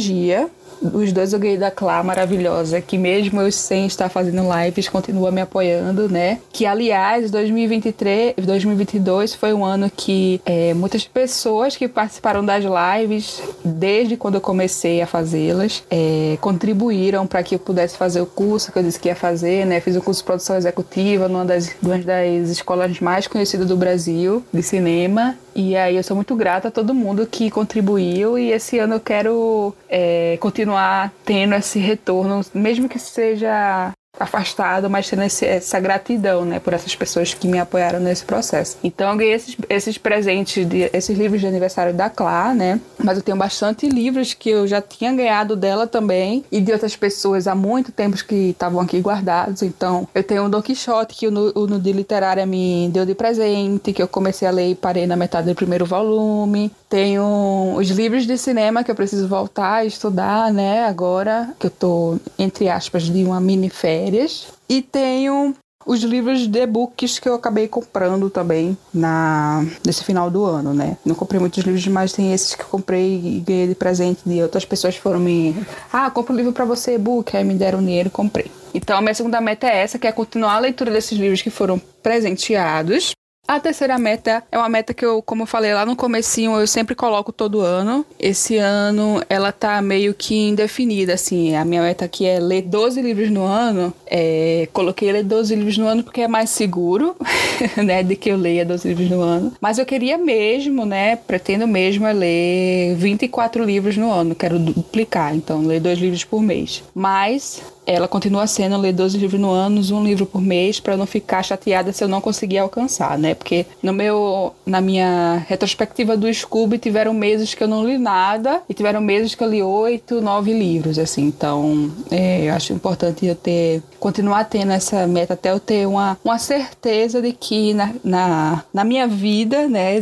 Os 0.81 1.13
dois 1.13 1.31
eu 1.31 1.39
ganhei 1.39 1.57
da 1.57 1.71
Clá, 1.71 2.03
maravilhosa, 2.03 2.81
que 2.81 2.97
mesmo 2.97 3.41
eu 3.41 3.51
sem 3.51 3.85
estar 3.85 4.09
fazendo 4.09 4.41
lives, 4.53 4.89
continua 4.89 5.31
me 5.31 5.39
apoiando, 5.39 6.09
né? 6.09 6.39
Que, 6.51 6.65
aliás, 6.65 7.31
2023, 7.31 8.35
2022 8.37 9.33
foi 9.33 9.53
um 9.53 9.63
ano 9.63 9.89
que 9.95 10.41
é, 10.45 10.73
muitas 10.73 11.05
pessoas 11.05 11.77
que 11.77 11.87
participaram 11.87 12.43
das 12.43 12.65
lives, 12.65 13.41
desde 13.63 14.17
quando 14.17 14.35
eu 14.35 14.41
comecei 14.41 15.01
a 15.01 15.07
fazê-las, 15.07 15.83
é, 15.89 16.37
contribuíram 16.41 17.25
para 17.25 17.43
que 17.43 17.55
eu 17.55 17.59
pudesse 17.59 17.95
fazer 17.95 18.19
o 18.19 18.25
curso 18.25 18.71
que 18.71 18.79
eu 18.79 18.83
disse 18.83 18.99
que 18.99 19.07
ia 19.07 19.15
fazer, 19.15 19.65
né? 19.65 19.79
Fiz 19.79 19.95
o 19.95 20.01
curso 20.01 20.19
de 20.19 20.25
produção 20.25 20.57
executiva 20.57 21.29
numa 21.29 21.45
das, 21.45 21.73
uma 21.81 21.97
das 21.97 22.49
escolas 22.49 22.99
mais 22.99 23.25
conhecidas 23.25 23.67
do 23.67 23.77
Brasil 23.77 24.43
de 24.51 24.61
cinema 24.61 25.37
e 25.55 25.75
aí 25.75 25.95
eu 25.95 26.03
sou 26.03 26.15
muito 26.15 26.35
grata 26.35 26.67
a 26.67 26.71
todo 26.71 26.93
mundo 26.93 27.27
que 27.27 27.51
contribuiu 27.51 28.37
e 28.37 28.51
esse 28.51 28.79
ano 28.79 28.95
eu 28.95 28.99
quero 28.99 29.75
é, 29.87 30.37
continuar 30.39 31.11
tendo 31.25 31.55
esse 31.55 31.79
retorno, 31.79 32.41
mesmo 32.53 32.89
que 32.89 32.99
seja 32.99 33.91
afastado, 34.19 34.89
mas 34.89 35.09
tendo 35.09 35.23
esse, 35.23 35.45
essa 35.45 35.79
gratidão, 35.79 36.45
né, 36.45 36.59
por 36.59 36.73
essas 36.73 36.95
pessoas 36.95 37.33
que 37.33 37.47
me 37.47 37.59
apoiaram 37.59 37.99
nesse 37.99 38.23
processo. 38.23 38.77
Então 38.83 39.11
eu 39.11 39.17
ganhei 39.17 39.33
esses, 39.33 39.57
esses 39.67 39.97
presentes, 39.97 40.67
de, 40.67 40.89
esses 40.93 41.17
livros 41.17 41.41
de 41.41 41.47
aniversário 41.47 41.93
da 41.93 42.09
Clá, 42.09 42.53
né, 42.53 42.79
mas 43.03 43.17
eu 43.17 43.23
tenho 43.23 43.37
bastante 43.37 43.89
livros 43.89 44.33
que 44.33 44.49
eu 44.49 44.67
já 44.67 44.81
tinha 44.81 45.11
ganhado 45.13 45.55
dela 45.55 45.87
também 45.87 46.45
e 46.51 46.61
de 46.61 46.71
outras 46.71 46.95
pessoas 46.95 47.47
há 47.47 47.55
muito 47.55 47.91
tempo 47.91 48.15
que 48.23 48.51
estavam 48.51 48.79
aqui 48.79 48.99
guardados. 49.01 49.63
Então 49.63 50.07
eu 50.13 50.23
tenho 50.23 50.45
o 50.45 50.49
Don 50.49 50.61
Quixote 50.61 51.15
que 51.15 51.27
o, 51.27 51.51
o 51.55 51.67
Nudi 51.67 51.91
Literária 51.91 52.45
me 52.45 52.89
deu 52.93 53.05
de 53.05 53.15
presente, 53.15 53.91
que 53.91 54.01
eu 54.01 54.07
comecei 54.07 54.47
a 54.47 54.51
ler 54.51 54.69
e 54.69 54.75
parei 54.75 55.07
na 55.07 55.15
metade 55.15 55.49
do 55.49 55.55
primeiro 55.55 55.85
volume. 55.85 56.71
Tenho 56.93 57.73
os 57.75 57.89
livros 57.89 58.27
de 58.27 58.37
cinema 58.37 58.83
que 58.83 58.91
eu 58.91 58.93
preciso 58.93 59.27
voltar 59.27 59.77
a 59.77 59.85
estudar, 59.85 60.53
né, 60.53 60.85
agora 60.85 61.49
que 61.59 61.65
eu 61.65 61.71
tô 61.71 62.19
entre 62.37 62.69
aspas 62.69 63.05
de 63.05 63.23
uma 63.23 63.41
mini 63.41 63.67
férias. 63.67 64.49
E 64.69 64.79
tenho 64.79 65.55
os 65.87 66.03
livros 66.03 66.45
de 66.45 66.59
e-books 66.59 67.17
que 67.17 67.27
eu 67.27 67.33
acabei 67.33 67.67
comprando 67.67 68.29
também 68.29 68.77
na 68.93 69.65
nesse 69.83 70.03
final 70.03 70.29
do 70.29 70.45
ano, 70.45 70.71
né? 70.71 70.95
Não 71.03 71.15
comprei 71.15 71.39
muitos 71.39 71.63
livros, 71.63 71.87
mas 71.87 72.13
tem 72.13 72.31
esses 72.31 72.53
que 72.53 72.61
eu 72.61 72.67
comprei 72.67 73.15
e 73.15 73.39
ganhei 73.39 73.69
de 73.69 73.73
presente 73.73 74.21
de 74.23 74.43
outras 74.43 74.63
pessoas 74.63 74.95
foram 74.95 75.19
me, 75.19 75.55
ah, 75.91 76.11
compra 76.11 76.31
um 76.31 76.37
livro 76.37 76.53
para 76.53 76.63
você 76.63 76.93
e-book, 76.93 77.35
aí 77.35 77.43
me 77.43 77.55
deram 77.55 77.79
dinheiro 77.79 78.09
e 78.09 78.11
comprei. 78.11 78.51
Então 78.71 78.95
a 78.95 79.01
minha 79.01 79.15
segunda 79.15 79.41
meta 79.41 79.65
é 79.65 79.79
essa, 79.79 79.97
que 79.97 80.05
é 80.05 80.11
continuar 80.11 80.57
a 80.57 80.59
leitura 80.59 80.91
desses 80.91 81.17
livros 81.17 81.41
que 81.41 81.49
foram 81.49 81.81
presenteados 82.03 83.13
a 83.45 83.59
terceira 83.59 83.97
meta 83.97 84.41
é 84.49 84.57
uma 84.57 84.69
meta 84.69 84.93
que 84.93 85.05
eu, 85.05 85.21
como 85.21 85.43
eu 85.43 85.45
falei 85.45 85.73
lá 85.73 85.85
no 85.85 85.97
comecinho, 85.97 86.57
eu 86.57 86.65
sempre 86.65 86.95
coloco 86.95 87.29
todo 87.31 87.59
ano. 87.59 88.05
Esse 88.17 88.55
ano 88.55 89.21
ela 89.29 89.51
tá 89.51 89.81
meio 89.81 90.13
que 90.13 90.47
indefinida, 90.47 91.13
assim. 91.13 91.53
A 91.53 91.65
minha 91.65 91.81
meta 91.81 92.05
aqui 92.05 92.25
é 92.25 92.39
ler 92.39 92.61
12 92.61 93.01
livros 93.01 93.29
no 93.29 93.43
ano. 93.43 93.93
É, 94.07 94.69
coloquei 94.71 95.11
ler 95.11 95.23
12 95.23 95.55
livros 95.55 95.77
no 95.77 95.85
ano 95.85 96.03
porque 96.03 96.21
é 96.21 96.27
mais 96.27 96.51
seguro, 96.51 97.17
né, 97.83 98.01
de 98.01 98.15
que 98.15 98.29
eu 98.29 98.37
leia 98.37 98.63
12 98.63 98.87
livros 98.87 99.09
no 99.09 99.19
ano. 99.19 99.51
Mas 99.59 99.77
eu 99.77 99.85
queria 99.85 100.17
mesmo, 100.17 100.85
né, 100.85 101.17
pretendo 101.17 101.67
mesmo 101.67 102.07
é 102.07 102.13
ler 102.13 102.95
24 102.95 103.61
livros 103.65 103.97
no 103.97 104.09
ano. 104.09 104.35
Quero 104.35 104.57
duplicar, 104.57 105.35
então 105.35 105.67
ler 105.67 105.81
dois 105.81 105.99
livros 105.99 106.23
por 106.23 106.41
mês. 106.41 106.81
Mas 106.95 107.61
ela 107.85 108.07
continua 108.07 108.47
sendo 108.47 108.77
ler 108.77 108.93
12 108.93 109.17
livros 109.17 109.39
no 109.39 109.51
ano, 109.51 109.81
um 109.93 110.03
livro 110.03 110.25
por 110.25 110.41
mês, 110.41 110.79
para 110.79 110.97
não 110.97 111.05
ficar 111.05 111.43
chateada 111.43 111.91
se 111.91 112.03
eu 112.03 112.07
não 112.07 112.21
conseguir 112.21 112.57
alcançar, 112.57 113.17
né? 113.17 113.33
Porque 113.33 113.65
no 113.81 113.93
meu, 113.93 114.53
na 114.65 114.81
minha 114.81 115.43
retrospectiva 115.47 116.15
do 116.15 116.31
Scooby, 116.33 116.77
tiveram 116.77 117.13
meses 117.13 117.53
que 117.53 117.63
eu 117.63 117.67
não 117.67 117.85
li 117.85 117.97
nada 117.97 118.61
e 118.67 118.73
tiveram 118.73 119.01
meses 119.01 119.35
que 119.35 119.43
eu 119.43 119.49
li 119.49 119.61
oito, 119.61 120.21
nove 120.21 120.53
livros, 120.53 120.97
assim. 120.97 121.23
Então, 121.25 121.91
é, 122.09 122.47
eu 122.47 122.53
acho 122.53 122.73
importante 122.73 123.25
eu 123.25 123.35
ter, 123.35 123.81
continuar 123.99 124.45
tendo 124.45 124.71
essa 124.71 125.05
meta 125.07 125.33
até 125.33 125.51
eu 125.51 125.59
ter 125.59 125.87
uma, 125.87 126.17
uma 126.23 126.39
certeza 126.39 127.21
de 127.21 127.31
que 127.33 127.73
na, 127.73 127.93
na, 128.03 128.63
na 128.73 128.83
minha 128.83 129.07
vida, 129.07 129.67
né, 129.67 129.97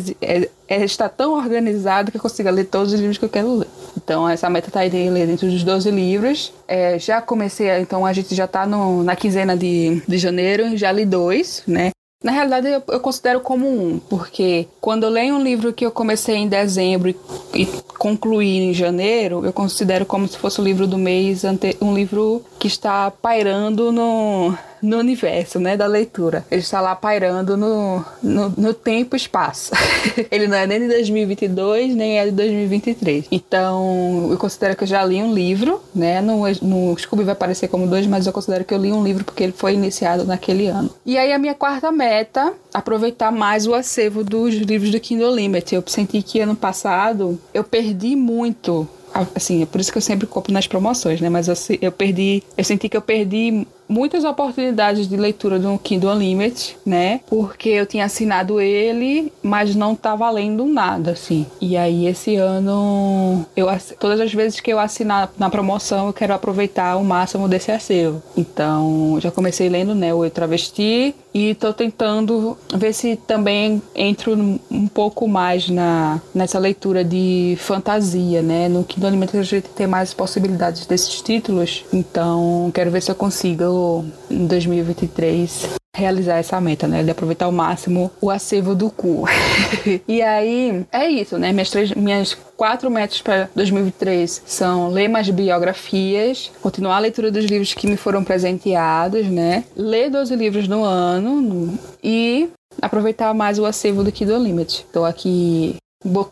é, 0.72 0.86
estar 0.86 1.10
tão 1.10 1.34
organizado 1.34 2.12
que 2.12 2.18
eu 2.18 2.22
consiga 2.22 2.50
ler 2.50 2.64
todos 2.64 2.94
os 2.94 3.00
livros 3.00 3.18
que 3.18 3.26
eu 3.26 3.30
quero 3.30 3.58
ler. 3.58 3.68
Então, 3.98 4.28
essa 4.28 4.50
meta 4.50 4.72
tá 4.72 4.80
aí 4.80 4.90
de 4.90 5.10
ler 5.10 5.28
dentro 5.28 5.46
dos 5.50 5.66
12 5.66 5.92
livros. 5.92 6.54
É, 6.66 6.98
já 6.98 7.22
comecei, 7.22 7.70
então 7.82 8.06
a 8.06 8.14
gente 8.14 8.34
já 8.34 8.48
tá 8.48 8.66
no, 8.66 9.04
na 9.04 9.14
quinzena 9.14 9.58
de, 9.58 10.02
de 10.08 10.18
janeiro, 10.18 10.78
já 10.78 10.90
li 10.90 11.06
dois, 11.06 11.62
né? 11.68 11.92
Na 12.24 12.32
realidade, 12.32 12.70
eu, 12.70 12.82
eu, 12.88 13.00
considero 13.02 13.42
como 13.42 13.68
um, 13.68 14.00
porque 14.00 14.66
quando 14.80 15.04
eu 15.04 15.10
leio 15.10 15.36
um 15.36 15.44
livro 15.44 15.74
que 15.74 15.86
eu 15.86 15.92
comecei 15.92 16.36
em 16.36 16.48
dezembro 16.48 17.10
e, 17.10 17.18
e 17.54 17.66
concluí 17.98 18.60
em 18.60 18.74
janeiro, 18.74 19.44
eu 19.44 19.52
considero 19.52 20.06
como 20.06 20.26
se 20.26 20.38
fosse 20.38 20.62
o 20.62 20.64
livro 20.64 20.88
do 20.88 20.98
mês, 20.98 21.42
um 21.82 21.94
livro 21.94 22.46
que 22.60 22.68
está 22.68 23.12
pairando 23.12 23.92
no, 23.92 24.56
no 24.82 24.98
universo, 24.98 25.60
né, 25.60 25.78
da 25.78 25.86
leitura. 25.86 26.46
Ele 26.50 26.62
está 26.62 26.82
lá 26.82 26.96
pairando 26.96 27.56
no, 27.56 28.04
no, 28.22 28.50
no 28.58 28.74
tempo 28.74 29.16
e 29.16 29.18
espaço. 29.18 29.72
ele 30.32 30.48
não 30.48 30.58
é 30.58 30.68
nem 30.68 30.80
de 30.80 30.88
2022, 30.88 31.96
nem 31.96 32.20
é 32.20 32.26
de 32.26 32.32
2023. 32.32 33.26
Então, 33.32 34.28
eu 34.32 34.38
considero 34.38 34.76
que 34.76 34.84
eu 34.84 34.88
já 34.88 35.04
li 35.04 35.22
um 35.22 35.34
livro, 35.34 35.82
né, 35.94 36.22
no, 36.22 36.44
no 36.62 36.98
Scooby 36.98 37.24
vai 37.24 37.34
aparecer 37.34 37.68
como 37.68 37.88
dois, 37.88 38.08
mas 38.08 38.28
eu 38.28 38.34
considero 38.34 38.66
que 38.66 38.74
eu 38.74 38.78
li 38.78 38.92
um 38.92 39.04
livro 39.04 39.24
porque 39.24 39.44
ele 39.44 39.54
foi 39.54 39.74
iniciado 39.74 40.26
naquele 40.26 40.68
ano. 40.68 40.90
E 41.06 41.18
aí, 41.18 41.32
a 41.32 41.40
minha 41.40 41.54
quarta 41.54 41.92
meta, 41.92 42.54
aproveitar 42.74 43.32
mais 43.32 43.68
o 43.68 43.74
acervo 43.74 44.24
dos 44.24 44.56
livros 44.56 44.92
do 44.92 45.00
Kindle 45.00 45.36
Limit. 45.36 45.76
Eu 45.76 45.84
senti 45.88 46.22
que 46.22 46.40
ano 46.40 46.56
passado 46.56 47.40
eu 47.54 47.64
perdi 47.64 48.16
muito 48.16 48.88
assim, 49.36 49.62
é 49.62 49.66
por 49.66 49.82
isso 49.82 49.92
que 49.92 49.98
eu 49.98 50.02
sempre 50.02 50.26
compro 50.26 50.54
nas 50.54 50.68
promoções, 50.68 51.20
né? 51.20 51.30
Mas 51.30 51.48
eu, 51.48 51.56
eu 51.82 51.92
perdi, 51.92 52.44
eu 52.58 52.64
senti 52.64 52.88
que 52.88 52.96
eu 52.96 53.02
perdi 53.02 53.68
muitas 53.92 54.24
oportunidades 54.24 55.08
de 55.08 55.18
leitura 55.18 55.60
do 55.60 55.78
Kindle 55.78 56.12
Unlimited, 56.12 56.78
né? 56.86 57.20
Porque 57.28 57.70
eu 57.70 57.86
tinha 57.86 58.06
assinado 58.06 58.62
ele, 58.62 59.32
mas 59.44 59.76
não 59.76 59.94
estava 59.94 60.30
lendo 60.32 60.66
nada, 60.66 61.12
assim. 61.12 61.46
E 61.60 61.76
aí 61.76 62.08
esse 62.08 62.38
ano, 62.38 63.46
eu 63.56 63.68
todas 64.00 64.20
as 64.22 64.34
vezes 64.34 64.60
que 64.62 64.72
eu 64.72 64.80
assinar 64.80 65.30
na 65.38 65.50
promoção, 65.50 66.08
eu 66.08 66.14
quero 66.14 66.34
aproveitar 66.34 66.96
o 66.96 67.04
máximo 67.04 67.50
desse 67.50 67.72
acervo. 67.72 68.24
Então, 68.38 69.18
já 69.20 69.30
comecei 69.30 69.68
lendo, 69.68 69.94
né, 69.94 70.14
o 70.14 70.24
Eu 70.24 70.32
Travesti 70.32 71.14
e 71.34 71.56
tô 71.56 71.74
tentando 71.74 72.58
ver 72.74 72.94
se 72.94 73.16
também 73.16 73.82
entro 73.96 74.34
um 74.70 74.88
pouco 74.88 75.28
mais 75.28 75.70
na 75.70 76.22
nessa 76.34 76.60
leitura 76.60 77.04
de 77.04 77.58
fantasia, 77.60 78.42
né? 78.42 78.70
No 78.70 78.84
Kindle 78.84 79.10
Unlimited 79.10 79.40
a 79.40 79.44
gente 79.44 79.70
tem 79.70 79.88
mais 79.88 80.14
possibilidades 80.14 80.86
desses 80.86 81.22
títulos, 81.22 81.86
então 81.92 82.72
quero 82.74 82.92
ver 82.92 83.02
se 83.02 83.12
eu 83.12 83.16
consigo 83.16 83.81
em 84.30 84.46
2023 84.48 85.82
realizar 85.96 86.38
essa 86.38 86.60
meta, 86.60 86.88
né? 86.88 87.04
De 87.04 87.12
aproveitar 87.12 87.46
ao 87.46 87.52
máximo 87.52 88.10
o 88.22 88.30
acervo 88.30 88.74
do 88.74 88.90
cu. 88.90 89.26
e 90.08 90.22
aí, 90.22 90.86
é 90.92 91.10
isso, 91.10 91.38
né? 91.38 91.52
Minhas, 91.52 91.70
três, 91.70 91.94
minhas 91.94 92.34
quatro 92.56 92.90
metas 92.90 93.22
para 93.22 93.50
2023 93.56 94.42
são 94.46 94.90
ler 94.90 95.08
mais 95.10 95.30
biografias, 95.30 96.52
continuar 96.62 96.96
a 96.96 97.00
leitura 97.00 97.30
dos 97.30 97.46
livros 97.46 97.74
que 97.74 97.88
me 97.88 97.98
foram 97.98 98.24
presenteados, 98.24 99.28
né? 99.28 99.66
Ler 99.76 100.10
12 100.10 100.36
livros 100.36 100.68
no 100.68 100.84
ano 100.84 101.42
no... 101.42 101.80
e 102.04 102.50
aproveitar 102.82 103.34
mais 103.34 103.60
o 103.60 103.66
acervo 103.66 104.04
do 104.04 104.12
Kindle 104.12 104.42
Limit. 104.42 104.86
Estou 104.88 105.06
aqui 105.06 105.76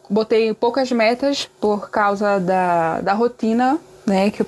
Botei 0.10 0.52
poucas 0.56 0.92
metas 0.92 1.48
por 1.62 1.92
causa 1.92 2.40
da, 2.40 3.02
da 3.02 3.14
rotina 3.14 3.80
né? 4.10 4.30
Que 4.30 4.42
eu 4.42 4.46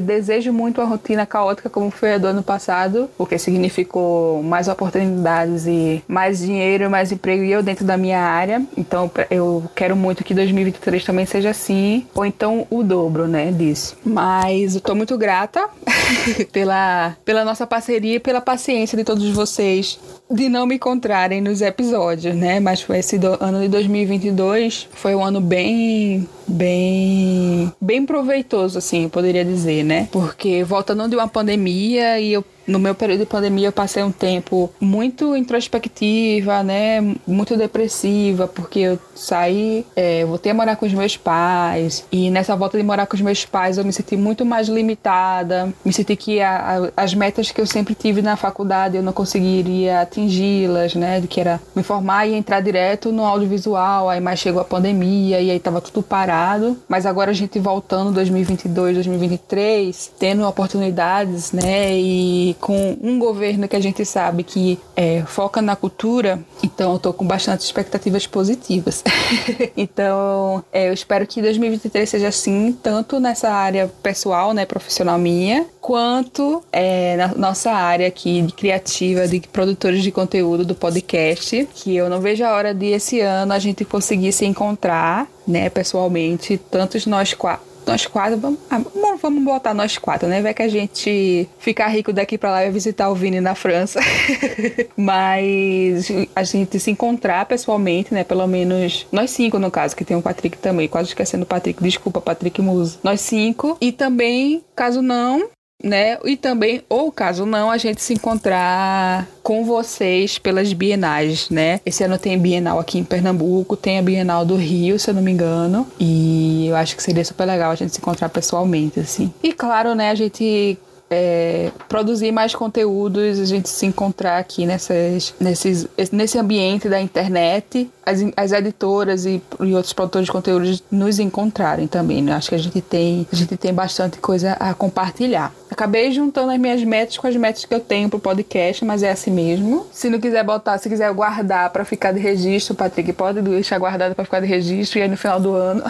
desejo 0.00 0.52
muito 0.52 0.80
a 0.80 0.84
rotina 0.84 1.26
caótica 1.26 1.68
como 1.68 1.90
foi 1.90 2.14
a 2.14 2.18
do 2.18 2.28
ano 2.28 2.42
passado, 2.42 3.10
porque 3.18 3.38
significou 3.38 4.42
mais 4.42 4.68
oportunidades 4.68 5.66
e 5.66 6.02
mais 6.08 6.38
dinheiro, 6.38 6.88
mais 6.88 7.12
emprego 7.12 7.42
e 7.42 7.52
eu 7.52 7.62
dentro 7.62 7.84
da 7.84 7.96
minha 7.96 8.20
área. 8.20 8.62
Então 8.76 9.10
eu 9.30 9.64
quero 9.74 9.96
muito 9.96 10.24
que 10.24 10.32
2023 10.32 11.04
também 11.04 11.26
seja 11.26 11.50
assim, 11.50 12.06
ou 12.14 12.24
então 12.24 12.66
o 12.70 12.82
dobro, 12.82 13.26
né, 13.26 13.50
disso. 13.50 13.96
Mas 14.04 14.76
eu 14.76 14.80
tô 14.80 14.94
muito 14.94 15.18
grata 15.18 15.68
pela, 16.52 17.16
pela 17.24 17.44
nossa 17.44 17.66
parceria 17.66 18.16
e 18.16 18.20
pela 18.20 18.40
paciência 18.40 18.96
de 18.96 19.04
todos 19.04 19.28
vocês 19.30 19.98
de 20.30 20.48
não 20.48 20.64
me 20.64 20.76
encontrarem 20.76 21.40
nos 21.40 21.60
episódios, 21.60 22.34
né? 22.36 22.60
Mas 22.60 22.82
foi 22.82 22.98
esse 22.98 23.18
do, 23.18 23.36
ano 23.42 23.60
de 23.60 23.68
2022 23.68 24.88
foi 24.92 25.14
um 25.14 25.24
ano 25.24 25.40
bem, 25.40 26.28
bem, 26.46 27.72
bem 27.80 28.06
proveitoso, 28.06 28.78
assim, 28.78 29.04
eu 29.04 29.10
poderia 29.10 29.44
dizer, 29.44 29.84
né? 29.84 30.08
Porque 30.12 30.62
voltando 30.62 31.08
de 31.08 31.16
uma 31.16 31.26
pandemia 31.26 32.20
e 32.20 32.32
eu 32.32 32.44
no 32.70 32.78
meu 32.78 32.94
período 32.94 33.20
de 33.20 33.26
pandemia 33.26 33.68
eu 33.68 33.72
passei 33.72 34.02
um 34.02 34.12
tempo 34.12 34.70
muito 34.80 35.36
introspectiva, 35.36 36.62
né? 36.62 37.00
Muito 37.26 37.56
depressiva, 37.56 38.46
porque 38.46 38.78
eu 38.78 38.98
saí, 39.14 39.84
é, 39.96 40.24
voltei 40.24 40.52
a 40.52 40.54
morar 40.54 40.76
com 40.76 40.86
os 40.86 40.92
meus 40.92 41.16
pais. 41.16 42.04
E 42.12 42.30
nessa 42.30 42.54
volta 42.54 42.78
de 42.78 42.84
morar 42.84 43.06
com 43.06 43.16
os 43.16 43.20
meus 43.20 43.44
pais 43.44 43.76
eu 43.76 43.84
me 43.84 43.92
senti 43.92 44.16
muito 44.16 44.44
mais 44.46 44.68
limitada. 44.68 45.72
Me 45.84 45.92
senti 45.92 46.14
que 46.14 46.40
a, 46.40 46.90
a, 46.96 47.02
as 47.02 47.12
metas 47.12 47.50
que 47.50 47.60
eu 47.60 47.66
sempre 47.66 47.94
tive 47.94 48.22
na 48.22 48.36
faculdade 48.36 48.96
eu 48.96 49.02
não 49.02 49.12
conseguiria 49.12 50.02
atingi-las, 50.02 50.94
né? 50.94 51.20
De 51.20 51.26
que 51.26 51.40
era 51.40 51.60
me 51.74 51.82
formar 51.82 52.26
e 52.26 52.34
entrar 52.34 52.60
direto 52.60 53.10
no 53.10 53.24
audiovisual. 53.24 54.08
Aí 54.08 54.20
mais 54.20 54.38
chegou 54.38 54.60
a 54.60 54.64
pandemia 54.64 55.40
e 55.40 55.50
aí 55.50 55.58
tava 55.58 55.80
tudo 55.80 56.02
parado. 56.02 56.78
Mas 56.88 57.04
agora 57.04 57.32
a 57.32 57.34
gente 57.34 57.58
voltando 57.58 58.12
2022, 58.12 58.94
2023, 58.94 60.12
tendo 60.18 60.46
oportunidades, 60.46 61.50
né? 61.52 61.98
E 61.98 62.56
com 62.60 62.96
um 63.00 63.18
governo 63.18 63.66
que 63.66 63.74
a 63.74 63.80
gente 63.80 64.04
sabe 64.04 64.42
que 64.42 64.78
é, 64.94 65.22
foca 65.26 65.62
na 65.62 65.74
cultura, 65.74 66.38
então 66.62 66.92
eu 66.92 66.98
tô 66.98 67.12
com 67.12 67.26
bastante 67.26 67.62
expectativas 67.62 68.26
positivas. 68.26 69.02
então 69.76 70.62
é, 70.72 70.88
eu 70.88 70.92
espero 70.92 71.26
que 71.26 71.40
2023 71.40 72.08
seja 72.08 72.28
assim, 72.28 72.76
tanto 72.82 73.18
nessa 73.18 73.50
área 73.50 73.90
pessoal, 74.02 74.52
né, 74.52 74.66
profissional 74.66 75.18
minha, 75.18 75.66
quanto 75.80 76.62
é, 76.70 77.16
na 77.16 77.28
nossa 77.34 77.72
área 77.72 78.06
aqui 78.06 78.42
de 78.42 78.52
criativa, 78.52 79.26
de 79.26 79.40
produtores 79.40 80.02
de 80.02 80.12
conteúdo 80.12 80.64
do 80.64 80.74
podcast, 80.74 81.68
que 81.74 81.96
eu 81.96 82.10
não 82.10 82.20
vejo 82.20 82.44
a 82.44 82.52
hora 82.52 82.74
de 82.74 82.86
esse 82.86 83.20
ano 83.20 83.52
a 83.52 83.58
gente 83.58 83.84
conseguir 83.84 84.32
se 84.32 84.44
encontrar, 84.44 85.26
né, 85.46 85.70
pessoalmente, 85.70 86.60
tantos 86.70 87.06
nós 87.06 87.32
quatro 87.32 87.69
nós 87.86 88.06
quatro, 88.06 88.38
vamos, 88.38 88.58
ah, 88.70 88.80
vamos 89.20 89.44
botar 89.44 89.74
nós 89.74 89.98
quatro, 89.98 90.28
né? 90.28 90.40
Vai 90.40 90.54
que 90.54 90.62
a 90.62 90.68
gente 90.68 91.48
ficar 91.58 91.88
rico 91.88 92.12
daqui 92.12 92.38
para 92.38 92.50
lá 92.50 92.66
e 92.66 92.70
visitar 92.70 93.08
o 93.10 93.14
Vini 93.14 93.40
na 93.40 93.54
França. 93.54 94.00
Mas 94.96 96.08
a 96.34 96.42
gente 96.42 96.78
se 96.78 96.90
encontrar 96.90 97.46
pessoalmente, 97.46 98.14
né? 98.14 98.24
Pelo 98.24 98.46
menos 98.46 99.06
nós 99.10 99.30
cinco, 99.30 99.58
no 99.58 99.70
caso, 99.70 99.96
que 99.96 100.04
tem 100.04 100.16
o 100.16 100.22
Patrick 100.22 100.58
também. 100.58 100.88
Quase 100.88 101.08
esquecendo 101.08 101.44
o 101.44 101.46
Patrick. 101.46 101.82
Desculpa, 101.82 102.20
Patrick 102.20 102.60
Muso. 102.60 102.98
Nós 103.02 103.20
cinco. 103.20 103.76
E 103.80 103.92
também, 103.92 104.62
caso 104.74 105.02
não, 105.02 105.48
né? 105.82 106.18
E 106.24 106.36
também, 106.36 106.82
ou 106.88 107.10
caso 107.10 107.46
não, 107.46 107.70
a 107.70 107.78
gente 107.78 108.02
se 108.02 108.14
encontrar 108.14 109.26
com 109.42 109.64
vocês 109.64 110.38
pelas 110.38 110.72
bienais, 110.72 111.48
né? 111.50 111.80
Esse 111.84 112.04
ano 112.04 112.18
tem 112.18 112.38
Bienal 112.38 112.78
aqui 112.78 112.98
em 112.98 113.04
Pernambuco, 113.04 113.76
tem 113.76 113.98
a 113.98 114.02
Bienal 114.02 114.44
do 114.44 114.56
Rio, 114.56 114.98
se 114.98 115.10
eu 115.10 115.14
não 115.14 115.22
me 115.22 115.32
engano, 115.32 115.86
e 115.98 116.66
eu 116.68 116.76
acho 116.76 116.96
que 116.96 117.02
seria 117.02 117.24
super 117.24 117.44
legal 117.44 117.70
a 117.70 117.74
gente 117.74 117.92
se 117.92 117.98
encontrar 117.98 118.28
pessoalmente, 118.28 119.00
assim. 119.00 119.32
E 119.42 119.52
claro, 119.52 119.94
né, 119.94 120.10
a 120.10 120.14
gente 120.14 120.78
é, 121.10 121.72
produzir 121.88 122.30
mais 122.30 122.54
conteúdos, 122.54 123.40
a 123.40 123.44
gente 123.44 123.68
se 123.68 123.84
encontrar 123.84 124.38
aqui 124.38 124.64
nessas, 124.64 125.34
nesses, 125.40 125.88
nesse 126.12 126.38
ambiente 126.38 126.88
da 126.88 127.00
internet, 127.00 127.90
as, 128.10 128.20
as 128.36 128.52
editoras 128.52 129.24
e, 129.24 129.42
e 129.60 129.74
outros 129.74 129.92
produtores 129.92 130.26
de 130.26 130.32
conteúdos 130.32 130.82
nos 130.90 131.18
encontrarem 131.18 131.86
também. 131.86 132.22
Né? 132.22 132.32
Acho 132.32 132.48
que 132.48 132.54
a 132.54 132.58
gente 132.58 132.80
tem 132.80 133.26
a 133.32 133.36
gente 133.36 133.56
tem 133.56 133.72
bastante 133.72 134.18
coisa 134.18 134.52
a 134.58 134.74
compartilhar. 134.74 135.52
Acabei 135.70 136.10
juntando 136.10 136.50
as 136.50 136.58
minhas 136.58 136.82
metas 136.82 137.16
com 137.16 137.26
as 137.26 137.36
metas 137.36 137.64
que 137.64 137.72
eu 137.72 137.78
tenho 137.78 138.08
pro 138.08 138.18
podcast, 138.18 138.84
mas 138.84 139.02
é 139.04 139.10
assim 139.10 139.30
mesmo. 139.30 139.86
Se 139.92 140.10
não 140.10 140.18
quiser 140.18 140.42
botar, 140.42 140.76
se 140.78 140.88
quiser 140.88 141.12
guardar 141.12 141.70
para 141.70 141.84
ficar 141.84 142.12
de 142.12 142.18
registro, 142.18 142.74
Patrick, 142.74 143.12
pode 143.12 143.40
deixar 143.40 143.78
guardado 143.78 144.14
para 144.14 144.24
ficar 144.24 144.40
de 144.40 144.46
registro 144.46 144.98
e 144.98 145.02
aí 145.02 145.08
no 145.08 145.16
final 145.16 145.38
do 145.38 145.54
ano 145.54 145.82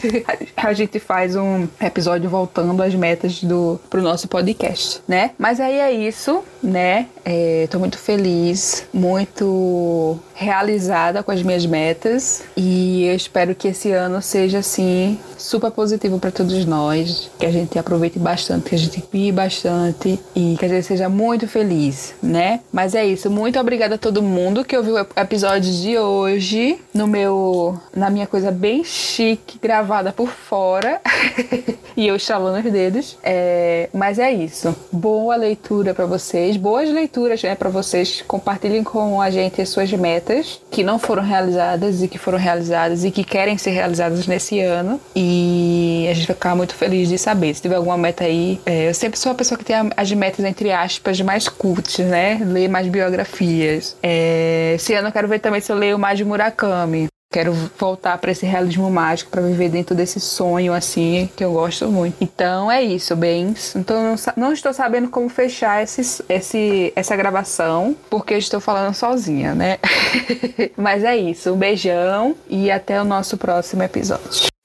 a 0.56 0.72
gente 0.72 0.98
faz 0.98 1.36
um 1.36 1.68
episódio 1.80 2.30
voltando 2.30 2.82
às 2.82 2.94
metas 2.94 3.42
do 3.42 3.78
pro 3.90 4.00
nosso 4.00 4.26
podcast, 4.26 5.02
né? 5.06 5.32
Mas 5.38 5.60
aí 5.60 5.78
é 5.78 5.92
isso, 5.92 6.42
né? 6.62 7.06
É, 7.24 7.66
tô 7.70 7.78
muito 7.78 7.98
feliz, 7.98 8.86
muito 8.92 10.18
realizada 10.34 11.22
com 11.22 11.30
as 11.30 11.42
minhas 11.42 11.65
metas 11.66 12.42
e 12.56 13.04
eu 13.04 13.14
espero 13.14 13.54
que 13.54 13.68
esse 13.68 13.92
ano 13.92 14.20
seja 14.22 14.58
assim 14.58 15.18
super 15.46 15.70
positivo 15.70 16.18
para 16.18 16.30
todos 16.30 16.64
nós, 16.64 17.30
que 17.38 17.46
a 17.46 17.50
gente 17.50 17.78
aproveite 17.78 18.18
bastante, 18.18 18.70
que 18.70 18.74
a 18.74 18.78
gente 18.78 19.02
ri 19.12 19.30
bastante 19.30 20.18
e 20.34 20.56
que 20.58 20.64
a 20.64 20.68
gente 20.68 20.82
seja 20.82 21.08
muito 21.08 21.46
feliz, 21.46 22.14
né? 22.22 22.60
Mas 22.72 22.94
é 22.94 23.06
isso, 23.06 23.30
muito 23.30 23.58
obrigada 23.58 23.94
a 23.94 23.98
todo 23.98 24.22
mundo 24.22 24.64
que 24.64 24.76
ouviu 24.76 24.96
o 24.96 25.20
episódio 25.20 25.72
de 25.72 25.96
hoje 25.96 26.78
no 26.92 27.06
meu 27.06 27.78
na 27.94 28.10
minha 28.10 28.26
coisa 28.26 28.50
bem 28.50 28.82
chique 28.82 29.58
gravada 29.62 30.12
por 30.12 30.28
fora 30.28 31.00
e 31.96 32.06
eu 32.06 32.16
estalando 32.16 32.66
os 32.66 32.72
dedos. 32.72 33.16
É, 33.22 33.88
mas 33.92 34.18
é 34.18 34.32
isso. 34.32 34.74
Boa 34.90 35.36
leitura 35.36 35.94
para 35.94 36.06
vocês, 36.06 36.56
boas 36.56 36.90
leituras, 36.90 37.42
né, 37.42 37.54
para 37.54 37.70
vocês. 37.70 38.22
Compartilhem 38.26 38.82
com 38.82 39.20
a 39.20 39.30
gente 39.30 39.62
as 39.62 39.68
suas 39.68 39.92
metas 39.92 40.60
que 40.70 40.82
não 40.82 40.98
foram 40.98 41.22
realizadas 41.22 42.02
e 42.02 42.08
que 42.08 42.18
foram 42.18 42.38
realizadas 42.38 43.04
e 43.04 43.10
que 43.10 43.22
querem 43.22 43.56
ser 43.56 43.70
realizadas 43.70 44.26
nesse 44.26 44.60
ano. 44.60 45.00
E 45.14 45.35
a 46.08 46.14
gente 46.14 46.26
vai 46.26 46.34
ficar 46.34 46.54
muito 46.54 46.74
feliz 46.74 47.08
de 47.08 47.18
saber. 47.18 47.54
Se 47.54 47.62
tiver 47.62 47.76
alguma 47.76 47.96
meta 47.96 48.24
aí, 48.24 48.60
é, 48.66 48.88
eu 48.88 48.94
sempre 48.94 49.18
sou 49.18 49.32
a 49.32 49.34
pessoa 49.34 49.58
que 49.58 49.64
tem 49.64 49.76
as 49.96 50.12
metas, 50.12 50.44
entre 50.44 50.72
aspas, 50.72 51.20
mais 51.20 51.48
cultas, 51.48 51.98
né? 51.98 52.40
Ler 52.44 52.68
mais 52.68 52.88
biografias. 52.88 53.96
É, 54.02 54.74
esse 54.76 54.94
ano 54.94 55.08
eu 55.08 55.12
quero 55.12 55.28
ver 55.28 55.38
também 55.40 55.60
se 55.60 55.70
eu 55.70 55.76
leio 55.76 55.98
mais 55.98 56.18
de 56.18 56.24
Murakami. 56.24 57.08
Quero 57.32 57.52
voltar 57.78 58.16
para 58.18 58.30
esse 58.30 58.46
realismo 58.46 58.90
mágico, 58.90 59.30
para 59.30 59.42
viver 59.42 59.68
dentro 59.68 59.94
desse 59.94 60.20
sonho 60.20 60.72
assim 60.72 61.28
que 61.36 61.44
eu 61.44 61.52
gosto 61.52 61.88
muito. 61.88 62.16
Então 62.20 62.70
é 62.70 62.82
isso, 62.82 63.14
bens. 63.16 63.74
Então 63.76 64.02
não, 64.02 64.14
não 64.36 64.52
estou 64.52 64.72
sabendo 64.72 65.08
como 65.08 65.28
fechar 65.28 65.82
esse, 65.82 66.24
esse, 66.28 66.92
essa 66.94 67.16
gravação, 67.16 67.96
porque 68.08 68.34
estou 68.34 68.60
falando 68.60 68.94
sozinha, 68.94 69.54
né? 69.54 69.78
Mas 70.78 71.04
é 71.04 71.16
isso. 71.16 71.52
Um 71.52 71.58
beijão 71.58 72.34
e 72.48 72.70
até 72.70 73.00
o 73.00 73.04
nosso 73.04 73.36
próximo 73.36 73.82
episódio. 73.82 74.55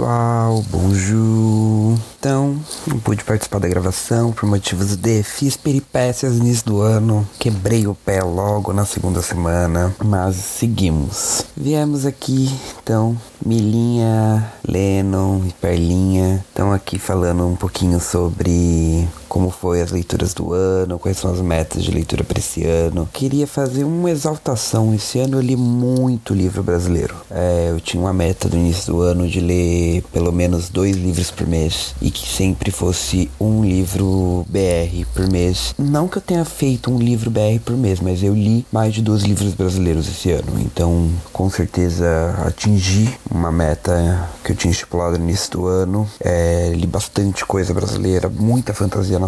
Pessoal, 0.00 0.64
bonjour. 0.70 1.98
Então, 2.18 2.58
não 2.86 2.98
pude 3.00 3.22
participar 3.22 3.58
da 3.58 3.68
gravação 3.68 4.32
por 4.32 4.48
motivos 4.48 4.96
de 4.96 5.22
fiz 5.22 5.58
peripécias 5.58 6.38
no 6.38 6.44
início 6.44 6.64
do 6.64 6.80
ano, 6.80 7.28
quebrei 7.38 7.86
o 7.86 7.94
pé 7.94 8.22
logo 8.22 8.72
na 8.72 8.86
segunda 8.86 9.20
semana, 9.20 9.94
mas 10.02 10.36
seguimos. 10.36 11.44
Viemos 11.54 12.06
aqui, 12.06 12.48
então, 12.82 13.14
Milinha, 13.44 14.50
Lennon 14.66 15.42
e 15.46 15.52
Perlinha 15.52 16.44
estão 16.48 16.72
aqui 16.72 16.98
falando 16.98 17.46
um 17.46 17.56
pouquinho 17.56 18.00
sobre 18.00 19.06
como 19.30 19.48
foi 19.48 19.80
as 19.80 19.92
leituras 19.92 20.34
do 20.34 20.52
ano, 20.52 20.98
quais 20.98 21.16
são 21.16 21.32
as 21.32 21.40
metas 21.40 21.84
de 21.84 21.92
leitura 21.92 22.24
para 22.24 22.40
esse 22.40 22.64
ano. 22.64 23.08
Queria 23.12 23.46
fazer 23.46 23.84
uma 23.84 24.10
exaltação. 24.10 24.92
Esse 24.92 25.20
ano 25.20 25.36
eu 25.36 25.40
li 25.40 25.54
muito 25.54 26.34
livro 26.34 26.64
brasileiro. 26.64 27.14
É, 27.30 27.68
eu 27.70 27.80
tinha 27.80 28.02
uma 28.02 28.12
meta 28.12 28.48
do 28.48 28.56
início 28.56 28.92
do 28.92 29.00
ano 29.00 29.28
de 29.28 29.40
ler 29.40 30.02
pelo 30.12 30.32
menos 30.32 30.68
dois 30.68 30.96
livros 30.96 31.30
por 31.30 31.46
mês 31.46 31.94
e 32.02 32.10
que 32.10 32.28
sempre 32.28 32.72
fosse 32.72 33.30
um 33.40 33.64
livro 33.64 34.44
BR 34.48 35.06
por 35.14 35.30
mês. 35.30 35.76
Não 35.78 36.08
que 36.08 36.18
eu 36.18 36.22
tenha 36.22 36.44
feito 36.44 36.90
um 36.90 36.98
livro 36.98 37.30
BR 37.30 37.60
por 37.64 37.76
mês, 37.76 38.00
mas 38.00 38.24
eu 38.24 38.34
li 38.34 38.66
mais 38.72 38.92
de 38.92 39.00
dois 39.00 39.22
livros 39.22 39.54
brasileiros 39.54 40.08
esse 40.08 40.32
ano. 40.32 40.58
Então, 40.58 41.08
com 41.32 41.48
certeza 41.48 42.34
atingi 42.44 43.08
uma 43.30 43.52
meta 43.52 44.28
que 44.42 44.50
eu 44.50 44.56
tinha 44.56 44.72
estipulado 44.72 45.16
no 45.16 45.24
início 45.24 45.52
do 45.52 45.66
ano. 45.68 46.10
É, 46.18 46.72
li 46.74 46.86
bastante 46.88 47.46
coisa 47.46 47.72
brasileira, 47.72 48.28
muita 48.28 48.74
fantasia 48.74 49.19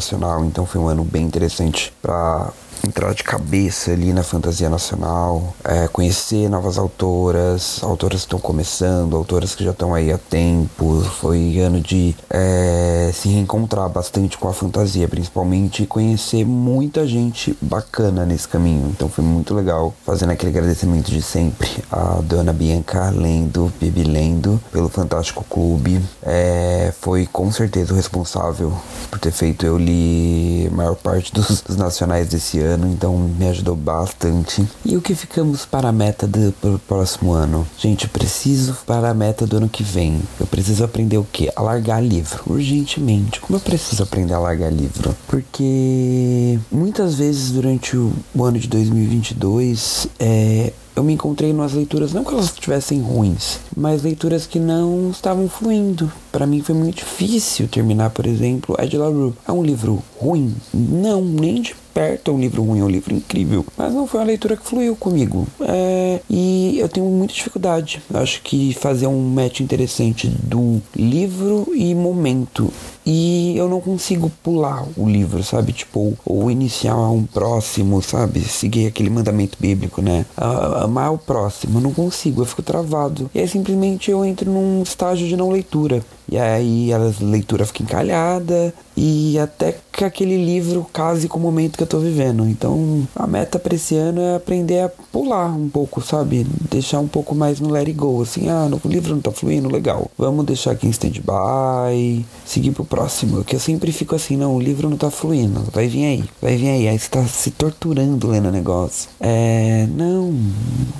então 0.44 0.64
foi 0.64 0.80
um 0.80 0.88
ano 0.88 1.04
bem 1.04 1.24
interessante 1.24 1.92
para 2.00 2.50
entrar 2.86 3.14
de 3.14 3.22
cabeça 3.22 3.92
ali 3.92 4.12
na 4.12 4.22
fantasia 4.22 4.68
nacional, 4.68 5.54
é, 5.64 5.88
conhecer 5.88 6.48
novas 6.48 6.78
autoras, 6.78 7.80
autoras 7.82 8.20
que 8.20 8.26
estão 8.26 8.38
começando, 8.38 9.16
autoras 9.16 9.54
que 9.54 9.64
já 9.64 9.70
estão 9.70 9.94
aí 9.94 10.12
há 10.12 10.18
tempo. 10.18 11.00
Foi 11.20 11.58
ano 11.60 11.80
de 11.80 12.14
é, 12.28 13.10
se 13.14 13.28
reencontrar 13.28 13.88
bastante 13.88 14.36
com 14.36 14.48
a 14.48 14.52
fantasia, 14.52 15.08
principalmente 15.08 15.86
conhecer 15.86 16.44
muita 16.44 17.06
gente 17.06 17.56
bacana 17.60 18.24
nesse 18.26 18.48
caminho. 18.48 18.88
Então 18.88 19.08
foi 19.08 19.24
muito 19.24 19.54
legal, 19.54 19.94
fazendo 20.04 20.30
aquele 20.30 20.50
agradecimento 20.50 21.10
de 21.10 21.22
sempre 21.22 21.70
a 21.90 22.20
dona 22.22 22.52
Bianca 22.52 23.10
Lendo, 23.10 23.72
Bibi 23.80 24.04
Lendo, 24.04 24.60
pelo 24.72 24.88
Fantástico 24.88 25.44
Clube. 25.48 26.00
É, 26.22 26.92
foi 27.00 27.26
com 27.26 27.50
certeza 27.52 27.92
o 27.92 27.96
responsável 27.96 28.72
por 29.10 29.18
ter 29.18 29.30
feito 29.30 29.64
eu 29.64 29.78
li 29.78 30.68
a 30.70 30.74
maior 30.74 30.96
parte 30.96 31.32
dos, 31.32 31.60
dos 31.60 31.76
nacionais 31.76 32.28
desse 32.28 32.58
ano 32.58 32.71
ano, 32.72 32.88
então 32.88 33.16
me 33.16 33.48
ajudou 33.48 33.76
bastante. 33.76 34.66
E 34.84 34.96
o 34.96 35.00
que 35.00 35.14
ficamos 35.14 35.64
para 35.64 35.88
a 35.88 35.92
meta 35.92 36.26
do 36.26 36.52
próximo 36.86 37.32
ano? 37.32 37.66
Gente, 37.78 38.04
eu 38.04 38.10
preciso 38.10 38.76
para 38.86 39.10
a 39.10 39.14
meta 39.14 39.46
do 39.46 39.56
ano 39.56 39.68
que 39.68 39.82
vem. 39.82 40.20
Eu 40.40 40.46
preciso 40.46 40.84
aprender 40.84 41.18
o 41.18 41.26
que? 41.30 41.50
A 41.54 41.62
largar 41.62 42.02
livro, 42.02 42.42
urgentemente. 42.46 43.40
Como 43.40 43.56
eu 43.56 43.60
preciso 43.60 44.02
aprender 44.02 44.34
a 44.34 44.38
largar 44.38 44.72
livro? 44.72 45.14
Porque 45.28 46.58
muitas 46.70 47.14
vezes 47.16 47.52
durante 47.52 47.96
o, 47.96 48.12
o 48.34 48.44
ano 48.44 48.58
de 48.58 48.68
2022, 48.68 50.08
é, 50.18 50.72
eu 50.94 51.02
me 51.02 51.14
encontrei 51.14 51.52
nas 51.52 51.72
leituras, 51.72 52.12
não 52.12 52.22
que 52.22 52.32
elas 52.32 52.46
estivessem 52.46 53.00
ruins, 53.00 53.60
mas 53.74 54.02
leituras 54.02 54.46
que 54.46 54.58
não 54.58 55.10
estavam 55.10 55.48
fluindo. 55.48 56.12
Para 56.30 56.46
mim 56.46 56.60
foi 56.60 56.74
muito 56.74 56.96
difícil 56.96 57.66
terminar, 57.66 58.10
por 58.10 58.26
exemplo, 58.26 58.76
Ed 58.78 58.96
LaRue. 58.96 59.32
É 59.46 59.52
um 59.52 59.62
livro 59.62 60.02
ruim? 60.20 60.54
Não, 60.72 61.22
nem 61.22 61.62
de 61.62 61.74
é 61.94 62.30
um 62.30 62.38
livro 62.38 62.62
ruim, 62.62 62.80
é 62.80 62.84
um 62.84 62.88
livro 62.88 63.14
incrível. 63.14 63.64
Mas 63.76 63.92
não 63.92 64.06
foi 64.06 64.20
uma 64.20 64.26
leitura 64.26 64.56
que 64.56 64.66
fluiu 64.66 64.96
comigo. 64.96 65.46
É, 65.60 66.20
e 66.28 66.78
eu 66.78 66.88
tenho 66.88 67.06
muita 67.06 67.34
dificuldade. 67.34 68.02
Acho 68.12 68.42
que 68.42 68.74
fazer 68.74 69.06
um 69.06 69.20
match 69.20 69.60
interessante 69.60 70.28
do 70.28 70.80
livro 70.96 71.68
e 71.74 71.94
momento. 71.94 72.72
E 73.04 73.56
eu 73.56 73.68
não 73.68 73.80
consigo 73.80 74.30
pular 74.42 74.86
o 74.96 75.08
livro, 75.08 75.42
sabe? 75.42 75.72
Tipo, 75.72 76.16
ou 76.24 76.50
iniciar 76.50 76.96
um 76.96 77.24
próximo, 77.24 78.00
sabe? 78.00 78.40
Seguir 78.40 78.86
aquele 78.86 79.10
mandamento 79.10 79.56
bíblico, 79.60 80.00
né? 80.00 80.24
amar 80.36 81.12
o 81.12 81.18
próximo. 81.18 81.78
Eu 81.78 81.82
não 81.82 81.92
consigo, 81.92 82.42
eu 82.42 82.46
fico 82.46 82.62
travado. 82.62 83.30
E 83.34 83.40
aí 83.40 83.48
simplesmente 83.48 84.10
eu 84.10 84.24
entro 84.24 84.50
num 84.50 84.82
estágio 84.82 85.26
de 85.26 85.36
não 85.36 85.50
leitura. 85.50 86.02
E 86.28 86.38
aí 86.38 86.92
a 86.92 86.98
leitura 87.20 87.66
fica 87.66 87.82
encalhada 87.82 88.72
e 88.96 89.38
até 89.38 89.76
que 89.92 90.04
aquele 90.04 90.42
livro 90.42 90.86
case 90.92 91.28
com 91.28 91.38
o 91.38 91.42
momento 91.42 91.76
que 91.76 91.82
eu 91.82 91.86
tô 91.86 91.98
vivendo. 91.98 92.46
Então, 92.48 93.06
a 93.14 93.26
meta 93.26 93.58
para 93.58 93.74
esse 93.74 93.96
ano 93.96 94.20
é 94.20 94.36
aprender 94.36 94.80
a 94.80 94.88
pular 94.88 95.46
um 95.54 95.68
pouco, 95.68 96.00
sabe? 96.00 96.46
Deixar 96.70 97.00
um 97.00 97.08
pouco 97.08 97.34
mais 97.34 97.60
no 97.60 97.70
let 97.70 97.86
it 97.86 97.92
go, 97.92 98.22
assim, 98.22 98.48
ah, 98.48 98.68
o 98.82 98.88
livro 98.88 99.14
não 99.14 99.20
tá 99.20 99.30
fluindo, 99.30 99.70
legal. 99.70 100.10
Vamos 100.16 100.46
deixar 100.46 100.72
aqui 100.72 100.86
em 100.86 100.90
stand-by, 100.90 102.24
seguir 102.44 102.70
pro 102.70 102.84
próximo, 102.92 103.42
que 103.42 103.56
eu 103.56 103.60
sempre 103.60 103.90
fico 103.90 104.14
assim, 104.14 104.36
não, 104.36 104.54
o 104.54 104.60
livro 104.60 104.90
não 104.90 104.98
tá 104.98 105.10
fluindo, 105.10 105.64
vai 105.72 105.88
vir 105.88 106.04
aí, 106.04 106.24
vai 106.42 106.56
vir 106.58 106.68
aí, 106.68 106.88
aí 106.88 106.98
você 106.98 107.08
tá 107.08 107.24
se 107.24 107.50
torturando 107.50 108.28
lendo 108.28 108.48
o 108.48 108.52
negócio. 108.52 109.08
É, 109.18 109.86
não, 109.96 110.38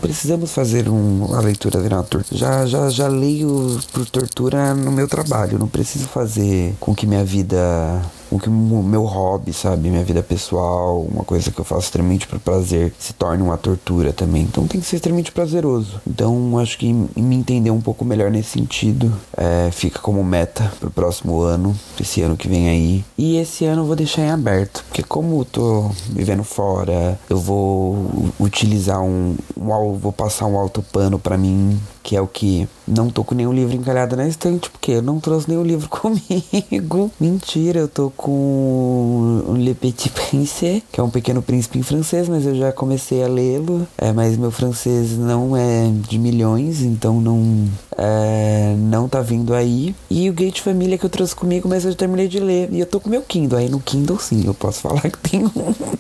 precisamos 0.01 0.53
fazer 0.53 0.89
um, 0.89 1.27
uma 1.27 1.41
leitura 1.43 1.79
virar 1.79 2.03
tortura. 2.05 2.39
Já, 2.39 2.65
já, 2.65 2.89
já 2.89 3.09
leio 3.09 3.79
por 3.93 4.07
tortura 4.07 4.75
no 4.75 4.91
meu 4.91 5.07
trabalho, 5.07 5.59
não 5.59 5.69
preciso 5.69 6.07
fazer 6.07 6.75
com 6.81 6.95
que 6.95 7.07
minha 7.07 7.25
vida 7.27 8.01
o 8.33 8.39
que 8.39 8.49
o 8.49 8.53
meu 8.53 9.05
hobby, 9.05 9.53
sabe, 9.53 9.91
minha 9.91 10.03
vida 10.03 10.23
pessoal, 10.23 11.03
uma 11.03 11.23
coisa 11.23 11.51
que 11.51 11.61
eu 11.61 11.65
faço 11.65 11.83
extremamente 11.83 12.27
por 12.27 12.39
prazer, 12.39 12.93
se 12.99 13.13
torne 13.13 13.43
uma 13.43 13.59
tortura 13.59 14.13
também. 14.13 14.43
Então 14.43 14.67
tem 14.67 14.81
que 14.81 14.87
ser 14.87 14.97
extremamente 14.97 15.31
prazeroso. 15.31 16.01
Então 16.07 16.59
acho 16.59 16.79
que 16.79 16.91
me 16.93 17.37
entender 17.37 17.71
um 17.71 17.81
pouco 17.81 18.05
melhor 18.05 18.31
nesse 18.31 18.51
sentido 18.51 19.13
é, 19.37 19.71
fica 19.71 19.99
como 19.99 20.25
meta 20.25 20.73
pro 20.81 20.91
próximo 20.91 21.41
ano, 21.41 21.77
esse 22.01 22.23
ano 22.23 22.37
que 22.37 22.49
vem 22.49 22.69
aí. 22.69 23.05
E 23.19 23.37
esse 23.37 23.67
ano 23.67 23.83
eu 23.83 23.87
vou 23.87 23.97
deixar 23.97 24.23
em 24.23 24.31
aberto, 24.31 24.83
porque 24.89 25.03
como 25.03 25.41
eu 25.41 25.45
tô 25.45 25.91
vivendo 26.09 26.43
fora, 26.43 27.19
eu 27.29 27.37
vou 27.37 28.33
utilizar 28.41 29.03
um, 29.03 29.37
um 29.57 29.93
vou 29.99 30.13
passar 30.13 30.47
um 30.47 30.59
alto 30.59 30.83
pano 30.83 31.19
para 31.19 31.37
mim 31.37 31.79
que 32.03 32.17
é 32.17 32.21
o 32.21 32.27
que 32.27 32.69
não 32.87 33.09
tô 33.09 33.23
com 33.23 33.35
nenhum 33.35 33.53
livro 33.53 33.77
encalhado 33.77 34.17
na 34.17 34.27
estante, 34.27 34.69
porque 34.71 34.93
eu 34.93 35.03
não 35.03 35.21
trouxe 35.21 35.49
nenhum 35.49 35.63
livro 35.63 35.89
comigo. 35.91 37.11
Mentira, 37.21 37.81
eu 37.81 37.89
tô 37.89 38.11
com 38.11 39.43
um 39.49 39.55
Le 39.55 39.75
Petit 39.75 40.11
Prince, 40.11 40.83
que 40.91 41.01
é 41.01 41.03
um 41.03 41.11
pequeno 41.11 41.43
príncipe 41.43 41.79
em 41.79 41.83
francês, 41.83 42.29
mas 42.29 42.45
eu 42.45 42.55
já 42.55 42.73
comecei 42.73 43.23
a 43.23 43.29
lê-lo. 43.29 43.87
É, 43.97 44.13
mas 44.13 44.37
meu 44.37 44.51
francês 44.51 45.17
não 45.17 45.57
é 45.57 45.91
de 46.09 46.19
milhões, 46.19 46.83
então 46.83 47.21
não 47.21 47.69
é, 47.97 48.75
não 48.79 49.09
tá 49.09 49.21
vindo 49.21 49.55
aí. 49.55 49.95
E 50.11 50.29
o 50.29 50.33
Gate 50.33 50.61
Família 50.61 50.99
que 50.99 51.05
eu 51.05 51.11
trouxe 51.11 51.35
comigo, 51.35 51.69
mas 51.69 51.85
eu 51.85 51.95
terminei 51.95 52.29
de 52.29 52.41
ler. 52.41 52.69
E 52.73 52.81
eu 52.81 52.87
tô 52.87 53.01
com 53.01 53.09
meu 53.09 53.23
Kindle. 53.23 53.59
Aí 53.59 53.69
no 53.69 53.81
Kindle, 53.81 54.19
sim, 54.19 54.43
eu 54.45 54.55
posso 54.55 54.81
falar 54.81 55.03
que 55.03 55.19
tem 55.19 55.45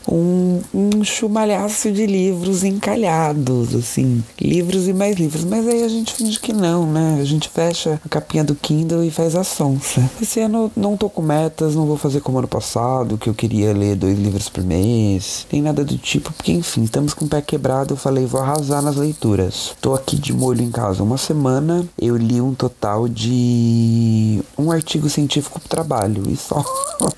um, 0.08 0.60
um 0.74 1.04
chumalhaço 1.04 1.90
de 1.90 2.06
livros 2.06 2.64
encalhados, 2.64 3.74
assim. 3.74 4.22
Livros 4.40 4.88
e 4.88 4.92
mais 4.92 5.16
livros. 5.16 5.44
Mas 5.44 5.66
aí 5.66 5.82
a 5.84 5.88
gente 5.92 6.14
finge 6.14 6.38
que 6.38 6.52
não, 6.52 6.86
né? 6.86 7.18
A 7.20 7.24
gente 7.24 7.48
fecha 7.48 8.00
a 8.04 8.08
capinha 8.08 8.44
do 8.44 8.54
Kindle 8.54 9.04
e 9.04 9.10
faz 9.10 9.34
a 9.34 9.44
sonsa. 9.44 10.10
Esse 10.20 10.40
ano 10.40 10.70
não 10.76 10.96
tô 10.96 11.08
com 11.08 11.22
metas, 11.22 11.74
não 11.74 11.86
vou 11.86 11.96
fazer 11.96 12.20
como 12.20 12.38
ano 12.38 12.48
passado, 12.48 13.18
que 13.18 13.28
eu 13.28 13.34
queria 13.34 13.72
ler 13.72 13.96
dois 13.96 14.18
livros 14.18 14.48
por 14.48 14.64
mês. 14.64 15.46
Nem 15.52 15.62
nada 15.62 15.84
do 15.84 15.96
tipo, 15.98 16.32
porque 16.32 16.52
enfim, 16.52 16.82
estamos 16.82 17.14
com 17.14 17.24
o 17.24 17.28
pé 17.28 17.40
quebrado. 17.40 17.94
Eu 17.94 17.98
falei, 17.98 18.26
vou 18.26 18.40
arrasar 18.40 18.82
nas 18.82 18.96
leituras. 18.96 19.74
Tô 19.80 19.94
aqui 19.94 20.16
de 20.16 20.32
molho 20.32 20.62
em 20.62 20.70
casa 20.70 21.02
uma 21.02 21.18
semana. 21.18 21.86
Eu 21.98 22.16
li 22.16 22.40
um 22.40 22.54
total 22.54 23.08
de 23.08 24.42
um 24.56 24.70
artigo 24.70 25.08
científico 25.08 25.60
pro 25.60 25.68
trabalho. 25.68 26.24
E 26.28 26.36
só. 26.36 26.64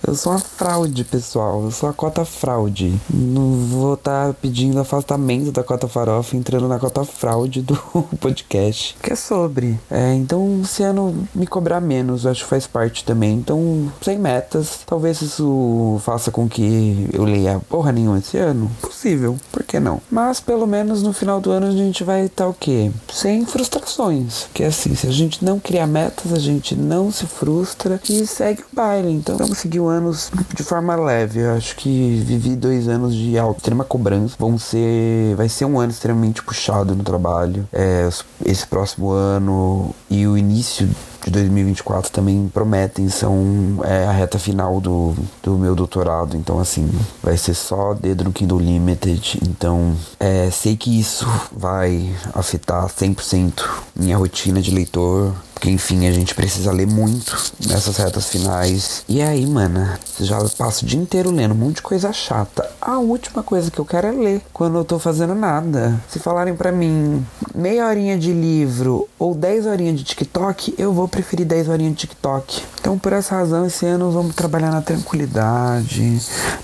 Eu 0.07 0.15
sou 0.15 0.33
uma 0.33 0.39
fraude, 0.39 1.05
pessoal. 1.05 1.63
Eu 1.63 1.71
sou 1.71 1.89
a 1.89 1.93
cota 1.93 2.25
fraude. 2.25 2.95
Não 3.13 3.67
vou 3.67 3.95
estar 3.95 4.29
tá 4.29 4.35
pedindo 4.35 4.81
afastamento 4.81 5.53
da 5.53 5.63
cota 5.63 5.89
farofa 5.89 6.37
entrando 6.37 6.69
na 6.69 6.79
cota 6.79 7.05
fraude 7.05 7.63
do 7.63 7.77
podcast. 8.21 8.64
Que 9.03 9.13
é 9.13 9.17
sobre. 9.17 9.79
É, 9.91 10.15
então, 10.15 10.61
esse 10.63 10.83
ano 10.83 11.27
me 11.35 11.47
cobrar 11.47 11.81
menos, 11.81 12.27
acho 12.27 12.45
que 12.45 12.51
faz 12.51 12.67
parte 12.67 13.05
também. 13.05 13.35
Então, 13.35 13.91
sem 14.03 14.19
metas. 14.19 14.81
Talvez 14.87 15.21
isso 15.23 16.01
faça 16.03 16.31
com 16.31 16.49
que 16.49 17.09
eu 17.13 17.25
leia 17.25 17.61
porra 17.69 17.93
nenhuma 17.93 18.19
esse 18.19 18.37
ano. 18.37 18.71
Possível, 18.81 19.37
por 19.53 19.63
que 19.63 19.79
não? 19.81 20.01
Mas 20.11 20.41
pelo 20.41 20.67
menos 20.67 21.03
no 21.03 21.13
final 21.13 21.41
do 21.41 21.51
ano 21.51 21.67
a 21.67 21.73
gente 21.73 22.05
vai 22.05 22.27
estar 22.27 22.45
tá, 22.45 22.51
o 22.51 22.55
quê? 22.55 22.91
Sem 23.13 23.45
frustrações. 23.45 24.47
Que 24.53 24.65
é 24.65 24.67
assim, 24.67 24.95
se 24.95 25.07
a 25.07 25.11
gente 25.11 25.45
não 25.45 25.59
criar 25.59 25.87
metas, 25.87 26.33
a 26.33 26.39
gente 26.39 26.75
não 26.75 27.11
se 27.11 27.27
frustra 27.27 28.01
e 28.09 28.27
segue 28.27 28.63
o 28.63 28.77
baile. 28.77 29.11
Então 29.11 29.37
vamos 29.37 29.59
seguir 29.59 29.81
o 29.81 29.89
ano 29.89 30.15
de 30.55 30.63
forma 30.63 30.95
leve. 30.97 31.41
Eu 31.41 31.55
acho 31.55 31.77
que 31.77 32.23
vivi 32.25 32.57
dois 32.57 32.89
anos 32.89 33.15
de 33.15 33.35
extrema 33.37 33.85
cobrança. 33.85 34.37
Vão 34.39 34.59
ser. 34.59 35.35
Vai 35.37 35.49
ser 35.49 35.65
um 35.65 35.79
ano 35.79 35.93
extremamente 35.93 36.43
puxado 36.43 36.95
no 36.95 37.03
trabalho. 37.03 37.69
É, 37.73 38.09
esse 38.55 38.67
próximo 38.67 39.11
ano 39.11 39.95
e 40.09 40.27
o 40.27 40.39
início 40.39 40.89
de 41.25 41.31
2024 41.31 42.11
também 42.11 42.51
prometem, 42.53 43.09
são 43.09 43.81
é, 43.85 44.07
a 44.07 44.13
reta 44.13 44.39
final 44.39 44.81
do, 44.81 45.15
do 45.43 45.59
meu 45.59 45.75
doutorado. 45.75 46.37
Então, 46.37 46.59
assim, 46.59 46.89
vai 47.23 47.37
ser 47.37 47.55
só 47.55 47.95
dedo 47.95 48.25
no 48.25 48.33
Kindle 48.33 48.59
Limited. 48.59 49.41
Então, 49.43 49.97
é, 50.21 50.51
sei 50.51 50.77
que 50.77 50.99
isso 50.99 51.27
vai 51.51 52.15
afetar 52.35 52.87
100% 52.87 53.65
minha 53.97 54.17
rotina 54.17 54.61
de 54.61 54.71
leitor. 54.71 55.35
Porque, 55.65 55.73
enfim, 55.73 56.07
a 56.07 56.13
gente 56.13 56.35
precisa 56.35 56.71
ler 56.71 56.87
muito 56.87 57.35
nessas 57.67 57.97
retas 57.97 58.29
finais. 58.29 59.03
E 59.09 59.23
aí, 59.23 59.47
mana, 59.47 59.99
já 60.21 60.39
passo 60.59 60.85
o 60.85 60.87
dia 60.87 61.01
inteiro 61.01 61.31
lendo 61.31 61.53
um 61.53 61.57
monte 61.57 61.77
de 61.77 61.83
coisa 61.83 62.13
chata. 62.13 62.71
A 62.79 62.99
última 62.99 63.43
coisa 63.43 63.71
que 63.71 63.79
eu 63.79 63.85
quero 63.87 64.09
é 64.09 64.11
ler 64.11 64.43
quando 64.53 64.77
eu 64.77 64.85
tô 64.85 64.99
fazendo 64.99 65.35
nada. 65.35 65.99
Se 66.07 66.19
falarem 66.19 66.55
para 66.55 66.71
mim 66.71 67.25
meia 67.55 67.89
horinha 67.89 68.19
de 68.19 68.31
livro 68.31 69.09
ou 69.19 69.35
10 69.35 69.65
horinhas 69.65 69.97
de 69.97 70.05
TikTok, 70.05 70.75
eu 70.77 70.93
vou 70.93 71.09
preferir 71.09 71.47
10 71.47 71.71
horinhas 71.71 71.95
de 71.95 72.01
TikTok. 72.01 72.63
Então, 72.79 72.99
por 72.99 73.15
essa 73.15 73.35
razão, 73.35 73.65
esse 73.65 73.87
ano 73.87 74.11
vamos 74.11 74.35
trabalhar 74.35 74.71
na 74.71 74.83
tranquilidade, 74.83 76.21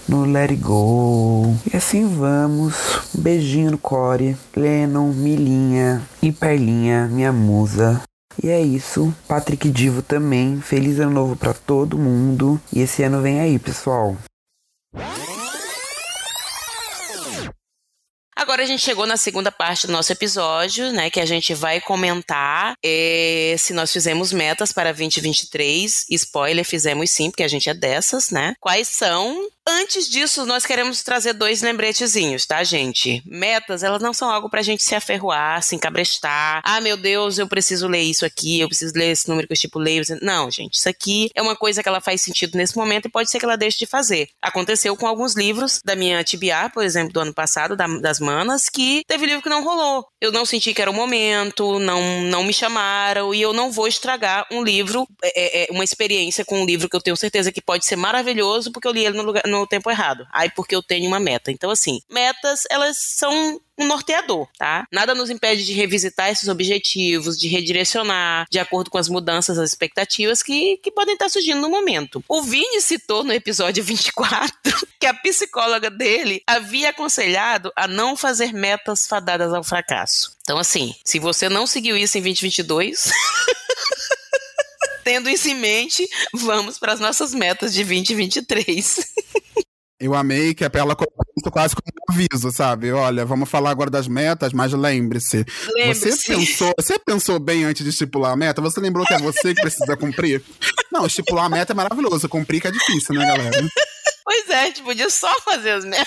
no 0.07 0.27
let 0.27 0.51
it 0.51 0.63
go. 0.63 1.55
E 1.73 1.75
assim 1.75 2.07
vamos. 2.07 2.75
Beijinho 3.15 3.71
no 3.71 3.79
core. 3.79 4.37
Lennon, 4.55 5.11
Milinha 5.11 6.03
e 6.21 6.31
Perlinha, 6.31 7.09
minha 7.11 7.33
musa. 7.33 8.03
E 8.43 8.49
é 8.49 8.61
isso. 8.61 9.15
Patrick 9.27 9.69
Divo 9.71 10.03
também. 10.03 10.61
Feliz 10.61 10.99
ano 11.01 11.11
novo 11.11 11.37
para 11.37 11.53
todo 11.53 11.99
mundo. 11.99 12.61
E 12.73 12.81
esse 12.81 13.03
ano 13.03 13.21
vem 13.21 13.41
aí, 13.41 13.59
pessoal. 13.59 14.17
Agora 18.41 18.63
a 18.63 18.67
gente 18.67 18.83
chegou 18.83 19.07
na 19.07 19.19
segunda 19.19 19.53
parte 19.53 19.87
do 19.87 19.93
nosso 19.93 20.11
episódio, 20.11 20.91
né? 20.93 21.11
Que 21.11 21.21
a 21.21 21.27
gente 21.27 21.53
vai 21.53 21.79
comentar 21.79 22.73
é, 22.83 23.55
se 23.59 23.75
nós 23.75 23.93
fizemos 23.93 24.33
metas 24.33 24.73
para 24.73 24.93
2023. 24.93 26.07
Spoiler, 26.11 26.65
fizemos 26.65 27.11
sim, 27.11 27.31
porque 27.31 27.43
a 27.43 27.49
gente 27.49 27.69
é 27.69 27.75
dessas, 27.75 28.31
né? 28.31 28.55
Quais 28.59 28.89
são 28.89 29.47
Antes 29.73 30.09
disso, 30.09 30.45
nós 30.45 30.67
queremos 30.67 31.01
trazer 31.01 31.33
dois 31.33 31.63
lembretezinhos, 31.63 32.45
tá, 32.45 32.65
gente? 32.65 33.23
Metas, 33.25 33.85
elas 33.85 34.03
não 34.03 34.13
são 34.13 34.29
algo 34.29 34.51
pra 34.51 34.63
gente 34.63 34.83
se 34.83 34.97
aferroar, 34.97 35.63
se 35.63 35.77
encabrestar. 35.77 36.61
Ah, 36.65 36.81
meu 36.81 36.97
Deus, 36.97 37.39
eu 37.39 37.47
preciso 37.47 37.87
ler 37.87 38.03
isso 38.03 38.27
aqui, 38.27 38.59
eu 38.59 38.67
preciso 38.67 38.93
ler 38.97 39.13
esse 39.13 39.29
número 39.29 39.47
que 39.47 39.53
eu 39.53 39.55
estipulei. 39.55 40.03
Não, 40.23 40.51
gente, 40.51 40.75
isso 40.75 40.89
aqui 40.89 41.31
é 41.37 41.41
uma 41.41 41.55
coisa 41.55 41.85
que 41.85 41.89
ela 41.89 42.01
faz 42.01 42.21
sentido 42.21 42.59
nesse 42.59 42.77
momento 42.77 43.07
e 43.07 43.11
pode 43.11 43.31
ser 43.31 43.39
que 43.39 43.45
ela 43.45 43.57
deixe 43.57 43.79
de 43.79 43.87
fazer. 43.87 44.29
Aconteceu 44.43 44.97
com 44.97 45.07
alguns 45.07 45.37
livros 45.37 45.81
da 45.85 45.95
minha 45.95 46.25
TBA, 46.25 46.71
por 46.75 46.85
exemplo, 46.85 47.13
do 47.13 47.21
ano 47.21 47.33
passado, 47.33 47.77
da, 47.77 47.87
das 47.87 48.19
Manas, 48.19 48.69
que 48.69 49.05
teve 49.07 49.25
livro 49.25 49.43
que 49.43 49.49
não 49.49 49.63
rolou. 49.63 50.05
Eu 50.21 50.33
não 50.33 50.45
senti 50.45 50.75
que 50.75 50.83
era 50.83 50.91
o 50.91 50.95
momento, 50.95 51.79
não, 51.79 52.23
não 52.23 52.43
me 52.43 52.53
chamaram 52.53 53.33
e 53.33 53.41
eu 53.41 53.53
não 53.53 53.71
vou 53.71 53.87
estragar 53.87 54.47
um 54.51 54.65
livro, 54.65 55.07
é, 55.23 55.63
é, 55.63 55.71
é 55.71 55.73
uma 55.73 55.85
experiência 55.85 56.45
com 56.45 56.61
um 56.61 56.67
livro 56.67 56.89
que 56.89 56.97
eu 56.97 57.01
tenho 57.01 57.17
certeza 57.17 57.53
que 57.53 57.63
pode 57.63 57.87
ser 57.87 57.97
maravilhoso, 57.97 58.73
porque 58.73 58.89
eu 58.89 58.93
li 58.93 59.07
ele 59.07 59.17
no, 59.17 59.23
lugar, 59.23 59.43
no 59.47 59.60
tempo 59.67 59.91
errado. 59.91 60.27
Aí 60.33 60.51
porque 60.51 60.75
eu 60.75 60.83
tenho 60.83 61.07
uma 61.07 61.21
meta. 61.21 61.51
Então, 61.51 61.71
assim, 61.71 62.01
metas, 62.11 62.65
elas 62.71 62.97
são 62.97 63.61
um 63.81 63.87
norteador, 63.87 64.47
tá? 64.59 64.87
Nada 64.93 65.15
nos 65.15 65.31
impede 65.31 65.65
de 65.65 65.73
revisitar 65.73 66.29
esses 66.29 66.49
objetivos, 66.49 67.39
de 67.39 67.49
redirecionar 67.49 68.47
de 68.51 68.59
acordo 68.59 68.91
com 68.91 68.99
as 68.99 69.09
mudanças, 69.09 69.59
as 69.59 69.71
expectativas 69.71 70.43
que, 70.43 70.77
que 70.79 70.91
podem 70.91 71.15
estar 71.15 71.31
surgindo 71.31 71.61
no 71.61 71.71
momento. 71.71 72.23
O 72.29 72.43
Vini 72.43 72.81
citou 72.81 73.25
no 73.25 73.33
episódio 73.33 73.83
24 73.83 74.53
que 75.01 75.07
a 75.07 75.15
psicóloga 75.15 75.91
dele 75.91 76.43
havia 76.47 76.91
aconselhado 76.91 77.73
a 77.75 77.89
não 77.89 78.17
fazer 78.17 78.53
metas 78.53 79.07
fadadas 79.07 79.53
ao 79.53 79.65
fracasso. 79.65 80.37
Então, 80.43 80.59
assim, 80.59 80.95
se 81.05 81.19
você 81.19 81.49
não 81.49 81.67
seguiu 81.67 81.97
isso 81.97 82.19
em 82.19 82.23
2022. 82.23 83.11
Tendo 85.05 85.29
isso 85.29 85.49
em 85.49 85.55
mente, 85.55 86.09
vamos 86.35 86.79
para 86.79 86.93
as 86.93 87.01
nossas 87.01 87.35
metas 87.35 87.73
de 87.73 87.85
2023. 87.85 89.07
Eu 90.01 90.15
amei 90.15 90.55
que 90.55 90.65
a 90.65 90.71
Pela 90.71 90.97
colocou 90.97 91.27
isso 91.37 91.51
quase 91.51 91.75
como 91.75 91.85
um 91.87 92.15
aviso, 92.15 92.51
sabe? 92.51 92.91
Olha, 92.91 93.27
vamos 93.27 93.51
falar 93.51 93.71
agora 93.71 93.91
das 93.91 94.09
metas, 94.09 94.51
mas 94.51 94.73
lembre-se. 94.73 95.45
Lembre 95.75 95.95
você 95.95 96.17
pensou, 96.27 96.73
você 96.79 96.99
pensou 96.99 97.39
bem 97.39 97.65
antes 97.65 97.85
de 97.85 97.91
estipular 97.91 98.33
a 98.33 98.37
meta? 98.37 98.63
Você 98.63 98.81
lembrou 98.81 99.05
que 99.05 99.13
é 99.13 99.19
você 99.19 99.55
que 99.55 99.61
precisa 99.61 99.99
cumprir? 99.99 100.43
Não, 100.91 101.05
estipular 101.05 101.45
a 101.45 101.49
meta 101.51 101.75
é 101.75 101.77
maravilhoso, 101.77 102.31
cumprir 102.31 102.63
que 102.63 102.69
é 102.69 102.71
difícil, 102.71 103.15
né, 103.15 103.27
galera? 103.27 103.51
Pois 104.23 104.49
é, 104.49 104.61
a 104.61 104.67
gente 104.67 104.83
podia 104.83 105.11
só 105.11 105.41
fazer 105.41 105.71
as 105.71 105.85
metas. 105.85 106.07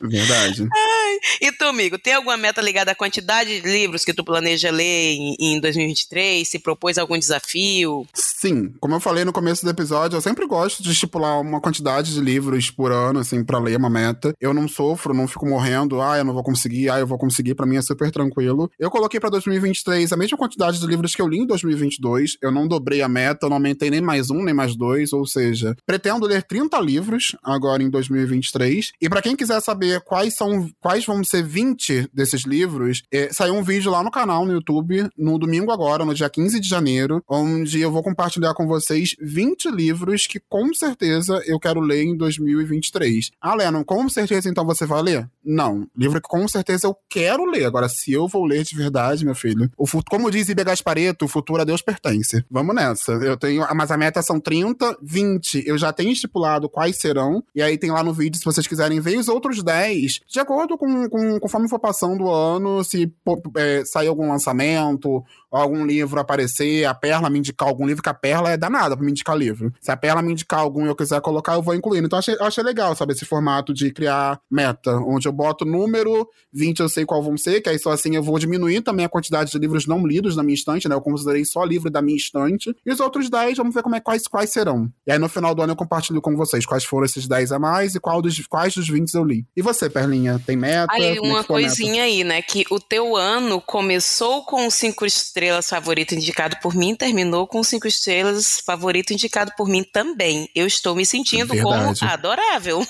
Verdade. 0.00 0.68
Ai, 0.72 1.18
e 1.42 1.52
tu, 1.52 1.64
amigo, 1.64 1.98
tem 1.98 2.14
alguma 2.14 2.36
meta 2.36 2.60
ligada 2.60 2.92
à 2.92 2.94
quantidade 2.94 3.60
de 3.60 3.68
livros 3.68 4.04
que 4.04 4.14
tu 4.14 4.24
planeja 4.24 4.70
ler 4.70 5.14
em, 5.14 5.36
em 5.38 5.60
2023? 5.60 6.48
Se 6.48 6.58
propôs 6.58 6.98
algum 6.98 7.18
desafio? 7.18 8.06
Sim, 8.14 8.72
como 8.80 8.94
eu 8.94 9.00
falei 9.00 9.24
no 9.24 9.32
começo 9.32 9.64
do 9.64 9.70
episódio, 9.70 10.16
eu 10.16 10.20
sempre 10.20 10.46
gosto 10.46 10.82
de 10.82 10.92
estipular 10.92 11.40
uma 11.40 11.60
quantidade 11.60 12.14
de 12.14 12.20
livros 12.20 12.70
por 12.70 12.92
ano, 12.92 13.18
assim, 13.18 13.42
para 13.42 13.58
ler 13.58 13.76
uma 13.76 13.90
meta. 13.90 14.32
Eu 14.40 14.54
não 14.54 14.68
sofro, 14.68 15.14
não 15.14 15.26
fico 15.26 15.46
morrendo, 15.46 16.00
ah, 16.00 16.18
eu 16.18 16.24
não 16.24 16.32
vou 16.32 16.42
conseguir, 16.44 16.88
ah, 16.90 16.98
eu 16.98 17.06
vou 17.06 17.18
conseguir, 17.18 17.54
para 17.54 17.66
mim 17.66 17.76
é 17.76 17.82
super 17.82 18.10
tranquilo. 18.10 18.70
Eu 18.78 18.90
coloquei 18.90 19.18
para 19.18 19.30
2023 19.30 20.12
a 20.12 20.16
mesma 20.16 20.38
quantidade 20.38 20.78
de 20.78 20.86
livros 20.86 21.14
que 21.14 21.22
eu 21.22 21.26
li 21.26 21.38
em 21.38 21.46
2022, 21.46 22.36
eu 22.40 22.52
não 22.52 22.68
dobrei 22.68 23.02
a 23.02 23.08
meta, 23.08 23.46
eu 23.46 23.50
não 23.50 23.56
aumentei 23.56 23.90
nem 23.90 24.00
mais 24.00 24.30
um, 24.30 24.42
nem 24.42 24.54
mais 24.54 24.76
dois, 24.76 25.12
ou 25.12 25.26
seja, 25.26 25.74
pretendo 25.84 26.26
ler 26.26 26.42
30 26.42 26.78
livros 26.80 27.34
agora 27.42 27.82
em 27.82 27.90
2023. 27.90 28.92
E 29.00 29.08
para 29.08 29.22
quem 29.22 29.34
quiser 29.34 29.47
saber 29.60 29.78
saber 29.88 30.00
quais 30.00 30.34
são 30.34 30.68
quais 30.80 31.04
vão 31.06 31.22
ser 31.22 31.42
20 31.42 32.10
desses 32.12 32.42
livros, 32.42 33.02
é, 33.12 33.32
saiu 33.32 33.54
um 33.54 33.62
vídeo 33.62 33.90
lá 33.90 34.02
no 34.02 34.10
canal 34.10 34.44
no 34.44 34.52
YouTube, 34.52 35.08
no 35.16 35.38
domingo 35.38 35.70
agora, 35.70 36.04
no 36.04 36.14
dia 36.14 36.28
15 36.28 36.58
de 36.60 36.68
janeiro, 36.68 37.22
onde 37.28 37.80
eu 37.80 37.90
vou 37.90 38.02
compartilhar 38.02 38.54
com 38.54 38.66
vocês 38.66 39.14
20 39.20 39.70
livros 39.70 40.26
que 40.26 40.40
com 40.48 40.72
certeza 40.74 41.40
eu 41.46 41.58
quero 41.60 41.80
ler 41.80 42.04
em 42.04 42.16
2023. 42.16 43.30
Ah, 43.40 43.54
Lennon, 43.54 43.84
com 43.84 44.08
certeza 44.08 44.48
então 44.48 44.64
você 44.64 44.84
vai 44.84 45.02
ler? 45.02 45.30
Não. 45.44 45.86
Livro 45.96 46.20
que 46.20 46.28
com 46.28 46.46
certeza 46.46 46.86
eu 46.86 46.96
quero 47.08 47.44
ler. 47.44 47.64
Agora, 47.64 47.88
se 47.88 48.12
eu 48.12 48.28
vou 48.28 48.44
ler 48.44 48.64
de 48.64 48.76
verdade, 48.76 49.24
meu 49.24 49.34
filho. 49.34 49.70
O 49.76 49.86
futuro, 49.86 50.10
como 50.10 50.30
diz 50.30 50.48
Ibe 50.48 50.64
Gaspareto, 50.64 51.24
o 51.24 51.28
futuro 51.28 51.62
a 51.62 51.64
Deus 51.64 51.80
pertence. 51.80 52.44
Vamos 52.50 52.74
nessa. 52.74 53.12
Eu 53.12 53.36
tenho. 53.36 53.66
Mas 53.74 53.90
a 53.90 53.96
meta 53.96 54.20
são 54.22 54.38
30, 54.38 54.98
20. 55.02 55.62
Eu 55.66 55.78
já 55.78 55.92
tenho 55.92 56.10
estipulado 56.10 56.68
quais 56.68 56.96
serão. 56.96 57.42
E 57.54 57.62
aí 57.62 57.78
tem 57.78 57.90
lá 57.90 58.02
no 58.02 58.12
vídeo, 58.12 58.38
se 58.38 58.44
vocês 58.44 58.66
quiserem 58.66 59.00
ver, 59.00 59.16
os 59.16 59.28
outros 59.28 59.37
10, 59.40 60.20
de 60.26 60.40
acordo 60.40 60.76
com, 60.76 61.08
com 61.08 61.40
conforme 61.40 61.68
for 61.68 61.78
passando 61.78 62.24
o 62.24 62.30
ano, 62.30 62.82
se 62.82 63.12
é, 63.56 63.84
sair 63.84 64.08
algum 64.08 64.28
lançamento, 64.28 65.24
algum 65.50 65.84
livro 65.84 66.20
aparecer, 66.20 66.84
a 66.84 66.94
Perla 66.94 67.30
me 67.30 67.38
indicar 67.38 67.68
algum 67.68 67.86
livro, 67.86 68.02
que 68.02 68.08
a 68.08 68.14
Perla 68.14 68.50
é 68.50 68.56
danada 68.56 68.96
pra 68.96 69.04
me 69.04 69.10
indicar 69.10 69.36
livro. 69.36 69.72
Se 69.80 69.90
a 69.90 69.96
Perla 69.96 70.22
me 70.22 70.32
indicar 70.32 70.60
algum 70.60 70.84
e 70.84 70.88
eu 70.88 70.96
quiser 70.96 71.20
colocar, 71.20 71.54
eu 71.54 71.62
vou 71.62 71.74
incluindo. 71.74 72.06
Então, 72.06 72.18
achei, 72.18 72.36
achei 72.40 72.62
legal, 72.62 72.94
sabe, 72.94 73.12
esse 73.12 73.24
formato 73.24 73.72
de 73.72 73.90
criar 73.92 74.40
meta, 74.50 74.96
onde 74.96 75.26
eu 75.26 75.32
boto 75.32 75.64
número, 75.64 76.28
20 76.52 76.80
eu 76.80 76.88
sei 76.88 77.04
qual 77.04 77.22
vão 77.22 77.36
ser, 77.36 77.60
que 77.60 77.68
aí 77.68 77.78
só 77.78 77.92
assim 77.92 78.14
eu 78.14 78.22
vou 78.22 78.38
diminuir 78.38 78.82
também 78.82 79.06
a 79.06 79.08
quantidade 79.08 79.50
de 79.50 79.58
livros 79.58 79.86
não 79.86 80.06
lidos 80.06 80.36
na 80.36 80.42
minha 80.42 80.54
estante, 80.54 80.88
né? 80.88 80.94
Eu 80.94 81.00
considerei 81.00 81.44
só 81.44 81.64
livro 81.64 81.90
da 81.90 82.02
minha 82.02 82.16
estante. 82.16 82.74
E 82.84 82.92
os 82.92 83.00
outros 83.00 83.30
10, 83.30 83.58
vamos 83.58 83.74
ver 83.74 83.82
como 83.82 83.96
é, 83.96 84.00
quais, 84.00 84.26
quais 84.26 84.50
serão. 84.50 84.90
E 85.06 85.12
aí, 85.12 85.18
no 85.18 85.28
final 85.28 85.54
do 85.54 85.62
ano, 85.62 85.72
eu 85.72 85.76
compartilho 85.76 86.20
com 86.20 86.36
vocês 86.36 86.66
quais 86.66 86.84
foram 86.84 87.04
esses 87.06 87.26
10 87.26 87.52
a 87.52 87.58
mais 87.58 87.94
e 87.94 88.00
qual 88.00 88.20
dos, 88.20 88.46
quais 88.46 88.74
dos 88.74 88.88
20 88.88 89.14
eu 89.14 89.24
li. 89.28 89.46
E 89.56 89.62
você, 89.62 89.88
Perlinha, 89.88 90.40
tem 90.44 90.56
meta? 90.56 90.92
Aí, 90.92 91.16
é 91.16 91.20
uma 91.20 91.44
coisinha 91.44 92.04
aí, 92.04 92.24
né? 92.24 92.42
Que 92.42 92.64
o 92.70 92.80
teu 92.80 93.16
ano 93.16 93.60
começou 93.60 94.44
com 94.44 94.68
5 94.70 95.04
estrelas 95.06 95.68
favorito 95.68 96.14
indicado 96.14 96.56
por 96.62 96.74
mim, 96.74 96.94
terminou 96.94 97.46
com 97.46 97.62
5 97.62 97.86
estrelas 97.86 98.60
favorito 98.64 99.12
indicado 99.12 99.52
por 99.56 99.68
mim 99.68 99.84
também. 99.84 100.48
Eu 100.54 100.66
estou 100.66 100.94
me 100.94 101.04
sentindo 101.04 101.54
Verdade. 101.54 102.00
como 102.00 102.10
adorável. 102.10 102.86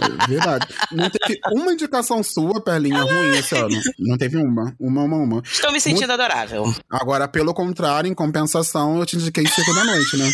É 0.00 0.26
verdade. 0.26 0.66
Não 0.90 1.08
teve 1.10 1.40
uma 1.52 1.72
indicação 1.72 2.22
sua, 2.22 2.60
Perlinha, 2.62 3.02
ruim 3.02 3.38
esse 3.38 3.54
ano. 3.54 3.80
Não 3.98 4.16
teve 4.16 4.36
uma. 4.36 4.74
Uma, 4.78 5.02
uma, 5.02 5.16
uma. 5.16 5.42
Estou 5.44 5.72
me 5.72 5.80
sentindo 5.80 6.08
Muito... 6.08 6.22
adorável. 6.22 6.74
Agora, 6.90 7.28
pelo 7.28 7.54
contrário, 7.54 8.10
em 8.10 8.14
compensação, 8.14 8.98
eu 8.98 9.06
te 9.06 9.16
indiquei 9.16 9.46
segunda 9.46 9.84
noite, 9.84 10.16
né? 10.16 10.30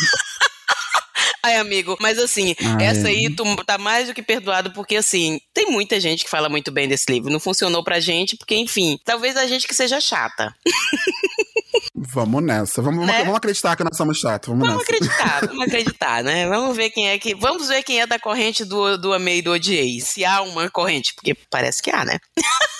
Ai, 1.42 1.56
amigo, 1.56 1.96
mas 2.00 2.18
assim, 2.18 2.54
Ai. 2.78 2.86
essa 2.86 3.08
aí 3.08 3.34
tu 3.34 3.44
tá 3.64 3.78
mais 3.78 4.08
do 4.08 4.14
que 4.14 4.22
perdoado, 4.22 4.72
porque 4.72 4.96
assim, 4.96 5.40
tem 5.54 5.70
muita 5.70 5.98
gente 5.98 6.24
que 6.24 6.30
fala 6.30 6.48
muito 6.48 6.70
bem 6.70 6.88
desse 6.88 7.10
livro. 7.10 7.30
Não 7.30 7.40
funcionou 7.40 7.82
pra 7.82 8.00
gente, 8.00 8.36
porque, 8.36 8.54
enfim, 8.56 8.98
talvez 9.04 9.36
a 9.36 9.46
gente 9.46 9.66
que 9.66 9.74
seja 9.74 10.00
chata. 10.00 10.54
Vamos 11.94 12.42
nessa. 12.42 12.82
Vamos, 12.82 13.06
né? 13.06 13.18
vamos 13.20 13.36
acreditar 13.36 13.76
que 13.76 13.84
nós 13.84 13.96
somos 13.96 14.18
chatos. 14.18 14.48
Vamos, 14.48 14.66
vamos 14.66 14.82
acreditar, 14.82 15.46
vamos 15.46 15.66
acreditar, 15.66 16.24
né? 16.24 16.48
Vamos 16.48 16.76
ver 16.76 16.90
quem 16.90 17.08
é 17.08 17.18
que. 17.18 17.34
Vamos 17.34 17.68
ver 17.68 17.82
quem 17.82 18.00
é 18.00 18.06
da 18.06 18.18
corrente 18.18 18.64
do, 18.64 18.96
do 18.96 19.12
amei 19.12 19.38
e 19.38 19.42
do 19.42 19.52
odiei. 19.52 20.00
Se 20.00 20.24
há 20.24 20.42
uma 20.42 20.70
corrente, 20.70 21.14
porque 21.14 21.34
parece 21.50 21.82
que 21.82 21.90
há, 21.90 22.04
né? 22.04 22.18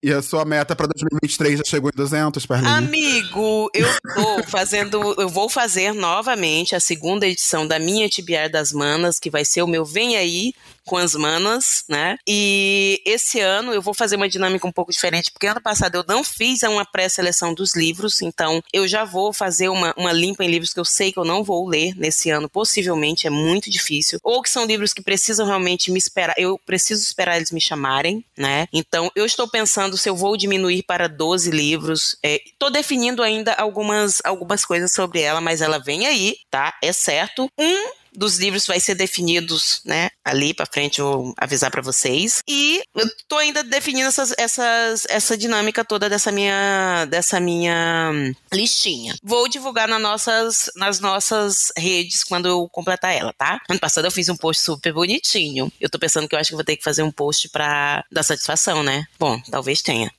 E 0.00 0.12
a 0.12 0.22
sua 0.22 0.44
meta 0.44 0.76
para 0.76 0.86
2023 0.86 1.58
já 1.58 1.64
chegou 1.64 1.90
em 1.92 1.96
200, 1.96 2.46
Perlinha? 2.46 2.76
Amigo, 2.76 3.68
eu 3.74 3.88
tô 4.14 4.44
fazendo, 4.44 5.14
eu 5.18 5.28
vou 5.28 5.48
fazer 5.48 5.92
novamente 5.92 6.76
a 6.76 6.80
segunda 6.80 7.26
edição 7.26 7.66
da 7.66 7.80
minha 7.80 8.08
Tibiar 8.08 8.48
das 8.48 8.72
Manas, 8.72 9.18
que 9.18 9.28
vai 9.28 9.44
ser 9.44 9.62
o 9.62 9.66
meu 9.66 9.84
Vem 9.84 10.16
Aí, 10.16 10.54
com 10.88 10.96
as 10.96 11.14
manas, 11.14 11.84
né? 11.86 12.16
E 12.26 13.00
esse 13.04 13.40
ano 13.40 13.72
eu 13.72 13.82
vou 13.82 13.92
fazer 13.92 14.16
uma 14.16 14.28
dinâmica 14.28 14.66
um 14.66 14.72
pouco 14.72 14.90
diferente, 14.90 15.30
porque 15.30 15.46
ano 15.46 15.60
passado 15.60 15.96
eu 15.96 16.04
não 16.08 16.24
fiz 16.24 16.62
uma 16.62 16.84
pré-seleção 16.84 17.52
dos 17.52 17.76
livros, 17.76 18.22
então 18.22 18.62
eu 18.72 18.88
já 18.88 19.04
vou 19.04 19.32
fazer 19.32 19.68
uma, 19.68 19.94
uma 19.96 20.12
limpa 20.12 20.44
em 20.44 20.48
livros 20.48 20.72
que 20.72 20.80
eu 20.80 20.84
sei 20.84 21.12
que 21.12 21.18
eu 21.18 21.24
não 21.24 21.44
vou 21.44 21.68
ler 21.68 21.94
nesse 21.96 22.30
ano, 22.30 22.48
possivelmente 22.48 23.26
é 23.26 23.30
muito 23.30 23.70
difícil, 23.70 24.18
ou 24.22 24.42
que 24.42 24.50
são 24.50 24.64
livros 24.64 24.94
que 24.94 25.02
precisam 25.02 25.46
realmente 25.46 25.92
me 25.92 25.98
esperar, 25.98 26.34
eu 26.38 26.58
preciso 26.64 27.02
esperar 27.02 27.36
eles 27.36 27.50
me 27.50 27.60
chamarem, 27.60 28.24
né? 28.36 28.66
Então 28.72 29.10
eu 29.14 29.26
estou 29.26 29.46
pensando 29.46 29.98
se 29.98 30.08
eu 30.08 30.16
vou 30.16 30.36
diminuir 30.36 30.82
para 30.84 31.06
12 31.06 31.50
livros, 31.50 32.16
estou 32.22 32.68
é, 32.68 32.72
definindo 32.72 33.22
ainda 33.22 33.52
algumas, 33.52 34.22
algumas 34.24 34.64
coisas 34.64 34.92
sobre 34.92 35.20
ela, 35.20 35.40
mas 35.40 35.60
ela 35.60 35.78
vem 35.78 36.06
aí, 36.06 36.36
tá? 36.50 36.74
É 36.82 36.92
certo. 36.92 37.50
Um 37.58 37.98
dos 38.18 38.36
livros 38.38 38.66
vai 38.66 38.80
ser 38.80 38.96
definidos, 38.96 39.80
né? 39.84 40.10
Ali 40.24 40.52
para 40.52 40.66
frente 40.66 40.98
eu 40.98 41.10
vou 41.10 41.34
avisar 41.38 41.70
para 41.70 41.80
vocês. 41.80 42.42
E 42.48 42.82
eu 42.94 43.08
tô 43.28 43.36
ainda 43.36 43.62
definindo 43.62 44.08
essas, 44.08 44.34
essas, 44.36 45.06
essa 45.08 45.36
dinâmica 45.36 45.84
toda 45.84 46.08
dessa 46.08 46.32
minha, 46.32 47.04
dessa 47.06 47.38
minha 47.38 48.10
listinha. 48.52 49.14
Vou 49.22 49.48
divulgar 49.48 49.86
nas 49.86 50.02
nossas, 50.02 50.70
nas 50.74 50.98
nossas 50.98 51.72
redes 51.76 52.24
quando 52.24 52.48
eu 52.48 52.68
completar 52.70 53.14
ela, 53.14 53.32
tá? 53.32 53.60
Ano 53.70 53.78
passado 53.78 54.06
eu 54.06 54.10
fiz 54.10 54.28
um 54.28 54.36
post 54.36 54.62
super 54.62 54.92
bonitinho. 54.92 55.72
Eu 55.80 55.88
tô 55.88 55.98
pensando 55.98 56.28
que 56.28 56.34
eu 56.34 56.40
acho 56.40 56.50
que 56.50 56.56
vou 56.56 56.64
ter 56.64 56.76
que 56.76 56.84
fazer 56.84 57.04
um 57.04 57.12
post 57.12 57.48
pra 57.50 58.04
dar 58.10 58.24
satisfação, 58.24 58.82
né? 58.82 59.04
Bom, 59.18 59.40
talvez 59.50 59.80
tenha. 59.80 60.10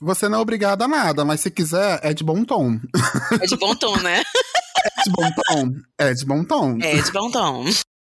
Você 0.00 0.28
não 0.28 0.38
é 0.38 0.42
obrigada 0.42 0.84
a 0.84 0.88
nada, 0.88 1.24
mas 1.24 1.40
se 1.40 1.50
quiser, 1.50 1.98
é 2.02 2.12
de 2.12 2.22
bom 2.22 2.44
tom. 2.44 2.78
É 3.40 3.46
de 3.46 3.56
bom 3.56 3.74
tom, 3.74 3.96
né? 4.02 4.22
Bom 5.10 5.30
tom. 5.48 5.72
É 5.98 6.12
de 6.12 6.24
bom 6.24 6.44
tom. 6.44 6.78
É 6.80 7.00
de 7.00 7.12
bom 7.12 7.30
tom. 7.30 7.64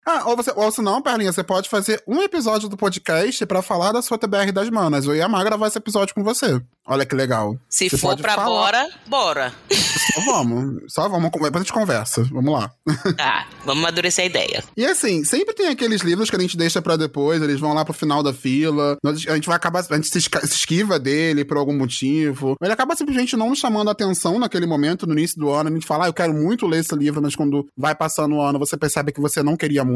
Ah, 0.05 0.23
ou, 0.25 0.35
você, 0.35 0.51
ou 0.55 0.71
se 0.71 0.81
não, 0.81 1.01
Perlinha, 1.01 1.31
você 1.31 1.43
pode 1.43 1.69
fazer 1.69 2.01
um 2.07 2.21
episódio 2.21 2.67
do 2.67 2.75
podcast 2.75 3.45
para 3.45 3.61
falar 3.61 3.91
da 3.91 4.01
sua 4.01 4.17
TBR 4.17 4.51
das 4.51 4.69
manas. 4.69 5.05
Eu 5.05 5.15
ia 5.15 5.25
amar 5.25 5.43
gravar 5.43 5.67
esse 5.67 5.77
episódio 5.77 6.15
com 6.15 6.23
você. 6.23 6.59
Olha 6.87 7.05
que 7.05 7.15
legal. 7.15 7.57
Se 7.69 7.87
você 7.89 7.97
for 7.97 8.17
pra 8.17 8.33
falar. 8.33 8.45
bora, 8.47 8.89
bora. 9.07 9.53
Só 9.69 10.21
vamos. 10.25 10.81
Só 10.91 11.07
vamos. 11.07 11.29
Depois 11.29 11.53
a 11.53 11.59
gente 11.59 11.73
conversa. 11.73 12.23
Vamos 12.31 12.53
lá. 12.53 12.71
Tá, 13.21 13.45
vamos 13.65 13.83
amadurecer 13.83 14.23
a 14.23 14.27
ideia. 14.27 14.63
E 14.75 14.85
assim, 14.85 15.23
sempre 15.23 15.53
tem 15.53 15.67
aqueles 15.67 16.01
livros 16.01 16.29
que 16.29 16.35
a 16.35 16.39
gente 16.39 16.57
deixa 16.57 16.81
para 16.81 16.95
depois, 16.95 17.41
eles 17.41 17.59
vão 17.59 17.73
lá 17.73 17.83
pro 17.83 17.93
final 17.93 18.23
da 18.23 18.33
fila. 18.33 18.97
A 19.05 19.35
gente 19.35 19.47
vai 19.47 19.55
acabar. 19.55 19.85
A 19.89 19.95
gente 19.95 20.07
se 20.07 20.17
esquiva 20.17 20.97
dele 20.97 21.43
por 21.45 21.57
algum 21.57 21.77
motivo. 21.77 22.55
Ele 22.61 22.71
acaba 22.71 22.95
simplesmente 22.95 23.35
não 23.35 23.53
chamando 23.53 23.89
a 23.89 23.91
atenção 23.91 24.39
naquele 24.39 24.65
momento, 24.65 25.05
no 25.05 25.13
início 25.13 25.37
do 25.37 25.49
ano. 25.51 25.69
A 25.69 25.73
gente 25.73 25.85
fala, 25.85 26.05
ah, 26.05 26.07
eu 26.07 26.13
quero 26.13 26.33
muito 26.33 26.65
ler 26.65 26.79
esse 26.79 26.95
livro, 26.95 27.21
mas 27.21 27.35
quando 27.35 27.67
vai 27.77 27.93
passando 27.93 28.35
o 28.35 28.41
ano, 28.41 28.57
você 28.57 28.75
percebe 28.77 29.11
que 29.11 29.21
você 29.21 29.43
não 29.43 29.55
queria 29.57 29.83
muito, 29.83 29.90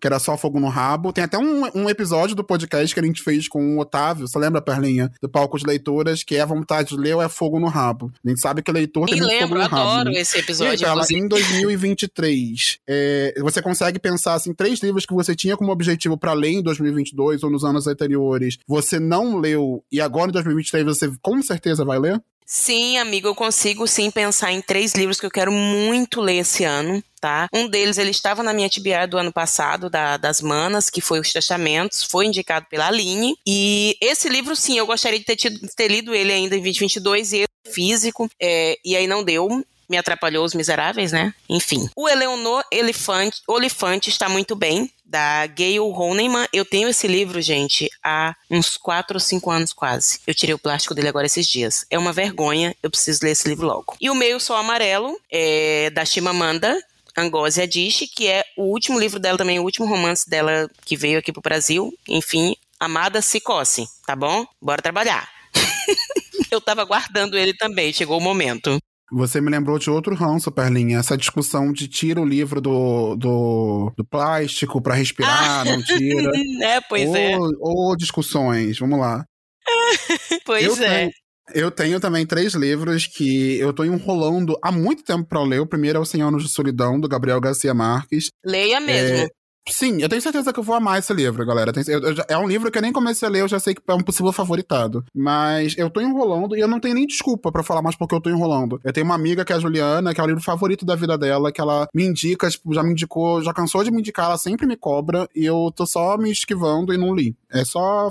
que 0.00 0.06
era 0.06 0.18
só 0.18 0.36
fogo 0.36 0.58
no 0.58 0.68
rabo. 0.68 1.12
Tem 1.12 1.24
até 1.24 1.38
um, 1.38 1.64
um 1.74 1.90
episódio 1.90 2.34
do 2.34 2.44
podcast 2.44 2.94
que 2.94 3.00
a 3.00 3.02
gente 3.02 3.22
fez 3.22 3.48
com 3.48 3.76
o 3.76 3.80
Otávio, 3.80 4.26
você 4.26 4.38
lembra, 4.38 4.60
Perlinha? 4.60 5.10
Do 5.20 5.28
Palco 5.28 5.58
de 5.58 5.66
Leitoras, 5.66 6.22
que 6.22 6.36
é 6.36 6.40
a 6.40 6.46
vontade 6.46 6.90
de 6.90 6.96
ler 6.96 7.14
ou 7.14 7.22
é 7.22 7.28
fogo 7.28 7.58
no 7.58 7.68
rabo. 7.68 8.12
A 8.24 8.28
gente 8.28 8.40
sabe 8.40 8.62
que 8.62 8.72
leitor 8.72 9.06
tem 9.08 9.20
lembro, 9.20 9.48
fogo 9.48 9.54
no 9.54 9.68
rabo. 9.68 9.76
adoro 9.76 10.10
né? 10.10 10.20
esse 10.20 10.38
episódio. 10.38 10.84
E, 10.84 10.84
ela, 10.84 11.04
em 11.10 11.28
2023, 11.28 12.78
é, 12.86 13.34
você 13.40 13.62
consegue 13.62 13.98
pensar 13.98 14.34
assim, 14.34 14.52
três 14.52 14.80
livros 14.80 15.06
que 15.06 15.14
você 15.14 15.34
tinha 15.34 15.56
como 15.56 15.72
objetivo 15.72 16.16
para 16.16 16.32
ler 16.32 16.50
em 16.50 16.62
2022 16.62 17.42
ou 17.42 17.50
nos 17.50 17.64
anos 17.64 17.86
anteriores, 17.86 18.58
você 18.66 18.98
não 18.98 19.38
leu 19.38 19.84
e 19.90 20.00
agora 20.00 20.30
em 20.30 20.32
2023 20.32 20.84
você 20.84 21.10
com 21.20 21.42
certeza 21.42 21.84
vai 21.84 21.98
ler? 21.98 22.22
Sim, 22.48 22.96
amigo, 22.98 23.26
eu 23.26 23.34
consigo 23.34 23.88
sim 23.88 24.08
pensar 24.08 24.52
em 24.52 24.60
três 24.60 24.94
livros 24.94 25.18
que 25.18 25.26
eu 25.26 25.30
quero 25.30 25.50
muito 25.50 26.20
ler 26.20 26.36
esse 26.38 26.62
ano. 26.62 27.02
Tá? 27.20 27.48
Um 27.52 27.66
deles, 27.66 27.98
ele 27.98 28.10
estava 28.10 28.40
na 28.40 28.52
minha 28.52 28.70
TBR 28.70 29.08
do 29.08 29.18
ano 29.18 29.32
passado, 29.32 29.90
da, 29.90 30.16
das 30.16 30.40
Manas, 30.40 30.88
que 30.88 31.00
foi 31.00 31.18
Os 31.18 31.32
Testamentos, 31.32 32.04
foi 32.04 32.26
indicado 32.26 32.66
pela 32.70 32.86
Aline. 32.86 33.34
E 33.44 33.96
esse 34.00 34.28
livro, 34.28 34.54
sim, 34.54 34.78
eu 34.78 34.86
gostaria 34.86 35.18
de 35.18 35.24
ter, 35.24 35.34
tido, 35.34 35.58
ter 35.74 35.88
lido 35.88 36.14
ele 36.14 36.32
ainda 36.32 36.54
em 36.54 36.60
2022, 36.60 37.32
e 37.32 37.44
físico, 37.68 38.30
é, 38.40 38.78
e 38.84 38.94
aí 38.94 39.08
não 39.08 39.24
deu 39.24 39.64
me 39.88 39.96
atrapalhou 39.96 40.44
os 40.44 40.54
miseráveis, 40.54 41.12
né? 41.12 41.32
Enfim. 41.48 41.88
O 41.96 42.08
Eleonor 42.08 42.64
Elefante, 42.72 43.40
Olifante 43.46 44.10
está 44.10 44.28
muito 44.28 44.56
bem, 44.56 44.90
da 45.06 45.46
Gayle 45.46 45.78
Honeyman. 45.78 46.46
Eu 46.52 46.64
tenho 46.64 46.88
esse 46.88 47.06
livro, 47.06 47.40
gente, 47.40 47.88
há 48.02 48.34
uns 48.50 48.76
4 48.76 49.16
ou 49.16 49.20
5 49.20 49.50
anos 49.50 49.72
quase. 49.72 50.20
Eu 50.26 50.34
tirei 50.34 50.54
o 50.54 50.58
plástico 50.58 50.94
dele 50.94 51.08
agora 51.08 51.26
esses 51.26 51.46
dias. 51.46 51.86
É 51.90 51.98
uma 51.98 52.12
vergonha, 52.12 52.74
eu 52.82 52.90
preciso 52.90 53.20
ler 53.22 53.30
esse 53.30 53.48
livro 53.48 53.66
logo. 53.66 53.96
E 54.00 54.10
o 54.10 54.14
Meio 54.14 54.40
Sol 54.40 54.56
Amarelo, 54.56 55.18
é 55.30 55.90
da 55.90 56.04
Chimamanda, 56.04 56.78
Ngozi 57.18 57.62
Adichie, 57.62 58.08
que 58.08 58.26
é 58.26 58.44
o 58.56 58.64
último 58.64 58.98
livro 58.98 59.18
dela 59.18 59.38
também, 59.38 59.58
o 59.58 59.62
último 59.64 59.86
romance 59.86 60.28
dela 60.28 60.68
que 60.84 60.96
veio 60.96 61.18
aqui 61.18 61.32
pro 61.32 61.40
Brasil. 61.40 61.92
Enfim, 62.08 62.54
Amada 62.78 63.22
Sicose, 63.22 63.86
tá 64.06 64.14
bom? 64.14 64.46
Bora 64.60 64.82
trabalhar. 64.82 65.28
eu 66.50 66.60
tava 66.60 66.84
guardando 66.84 67.38
ele 67.38 67.54
também, 67.54 67.92
chegou 67.92 68.18
o 68.18 68.22
momento. 68.22 68.78
Você 69.12 69.40
me 69.40 69.50
lembrou 69.50 69.78
de 69.78 69.88
outro 69.88 70.14
ranço, 70.14 70.50
Perlinha. 70.50 70.98
Essa 70.98 71.16
discussão 71.16 71.72
de 71.72 71.86
tira 71.86 72.20
o 72.20 72.24
livro 72.24 72.60
do, 72.60 73.14
do, 73.16 73.92
do 73.96 74.04
plástico 74.04 74.82
para 74.82 74.94
respirar, 74.94 75.64
não 75.64 75.82
tira. 75.82 76.30
É, 76.62 76.80
pois 76.80 77.08
ou, 77.08 77.16
é. 77.16 77.36
Ou 77.60 77.96
discussões, 77.96 78.78
vamos 78.78 78.98
lá. 78.98 79.24
pois 80.44 80.64
eu 80.64 80.84
é. 80.84 80.98
Tenho, 80.98 81.10
eu 81.54 81.70
tenho 81.70 82.00
também 82.00 82.26
três 82.26 82.54
livros 82.54 83.06
que 83.06 83.56
eu 83.58 83.72
tô 83.72 83.84
enrolando 83.84 84.58
há 84.62 84.72
muito 84.72 85.04
tempo 85.04 85.28
para 85.28 85.42
ler. 85.42 85.60
O 85.60 85.66
primeiro 85.66 85.98
é 85.98 86.00
O 86.00 86.04
Cem 86.04 86.22
Anos 86.22 86.42
de 86.42 86.48
Solidão, 86.48 86.98
do 86.98 87.08
Gabriel 87.08 87.40
Garcia 87.40 87.72
Marques. 87.72 88.30
Leia 88.44 88.80
mesmo. 88.80 89.16
É, 89.18 89.28
Sim, 89.68 90.00
eu 90.00 90.08
tenho 90.08 90.22
certeza 90.22 90.52
que 90.52 90.58
eu 90.58 90.62
vou 90.62 90.76
amar 90.76 90.98
esse 90.98 91.12
livro, 91.12 91.44
galera. 91.44 91.72
Eu, 91.86 92.00
eu, 92.00 92.14
é 92.28 92.38
um 92.38 92.46
livro 92.46 92.70
que 92.70 92.78
eu 92.78 92.82
nem 92.82 92.92
comecei 92.92 93.26
a 93.26 93.30
ler, 93.30 93.40
eu 93.40 93.48
já 93.48 93.58
sei 93.58 93.74
que 93.74 93.82
é 93.86 93.94
um 93.94 94.00
possível 94.00 94.32
favoritado. 94.32 95.04
Mas 95.14 95.76
eu 95.76 95.90
tô 95.90 96.00
enrolando 96.00 96.56
e 96.56 96.60
eu 96.60 96.68
não 96.68 96.78
tenho 96.78 96.94
nem 96.94 97.06
desculpa 97.06 97.50
para 97.50 97.62
falar 97.62 97.82
mais 97.82 97.96
porque 97.96 98.14
eu 98.14 98.20
tô 98.20 98.30
enrolando. 98.30 98.80
Eu 98.84 98.92
tenho 98.92 99.04
uma 99.04 99.14
amiga 99.14 99.44
que 99.44 99.52
é 99.52 99.56
a 99.56 99.58
Juliana, 99.58 100.14
que 100.14 100.20
é 100.20 100.24
o 100.24 100.26
livro 100.26 100.42
favorito 100.42 100.84
da 100.84 100.94
vida 100.94 101.18
dela, 101.18 101.50
que 101.50 101.60
ela 101.60 101.88
me 101.94 102.04
indica, 102.04 102.48
tipo, 102.48 102.72
já 102.72 102.82
me 102.82 102.92
indicou, 102.92 103.42
já 103.42 103.52
cansou 103.52 103.82
de 103.82 103.90
me 103.90 103.98
indicar, 103.98 104.26
ela 104.26 104.38
sempre 104.38 104.66
me 104.66 104.76
cobra 104.76 105.28
e 105.34 105.44
eu 105.44 105.72
tô 105.74 105.84
só 105.86 106.16
me 106.16 106.30
esquivando 106.30 106.92
e 106.92 106.96
não 106.96 107.14
li. 107.14 107.36
É 107.50 107.64
só 107.64 108.10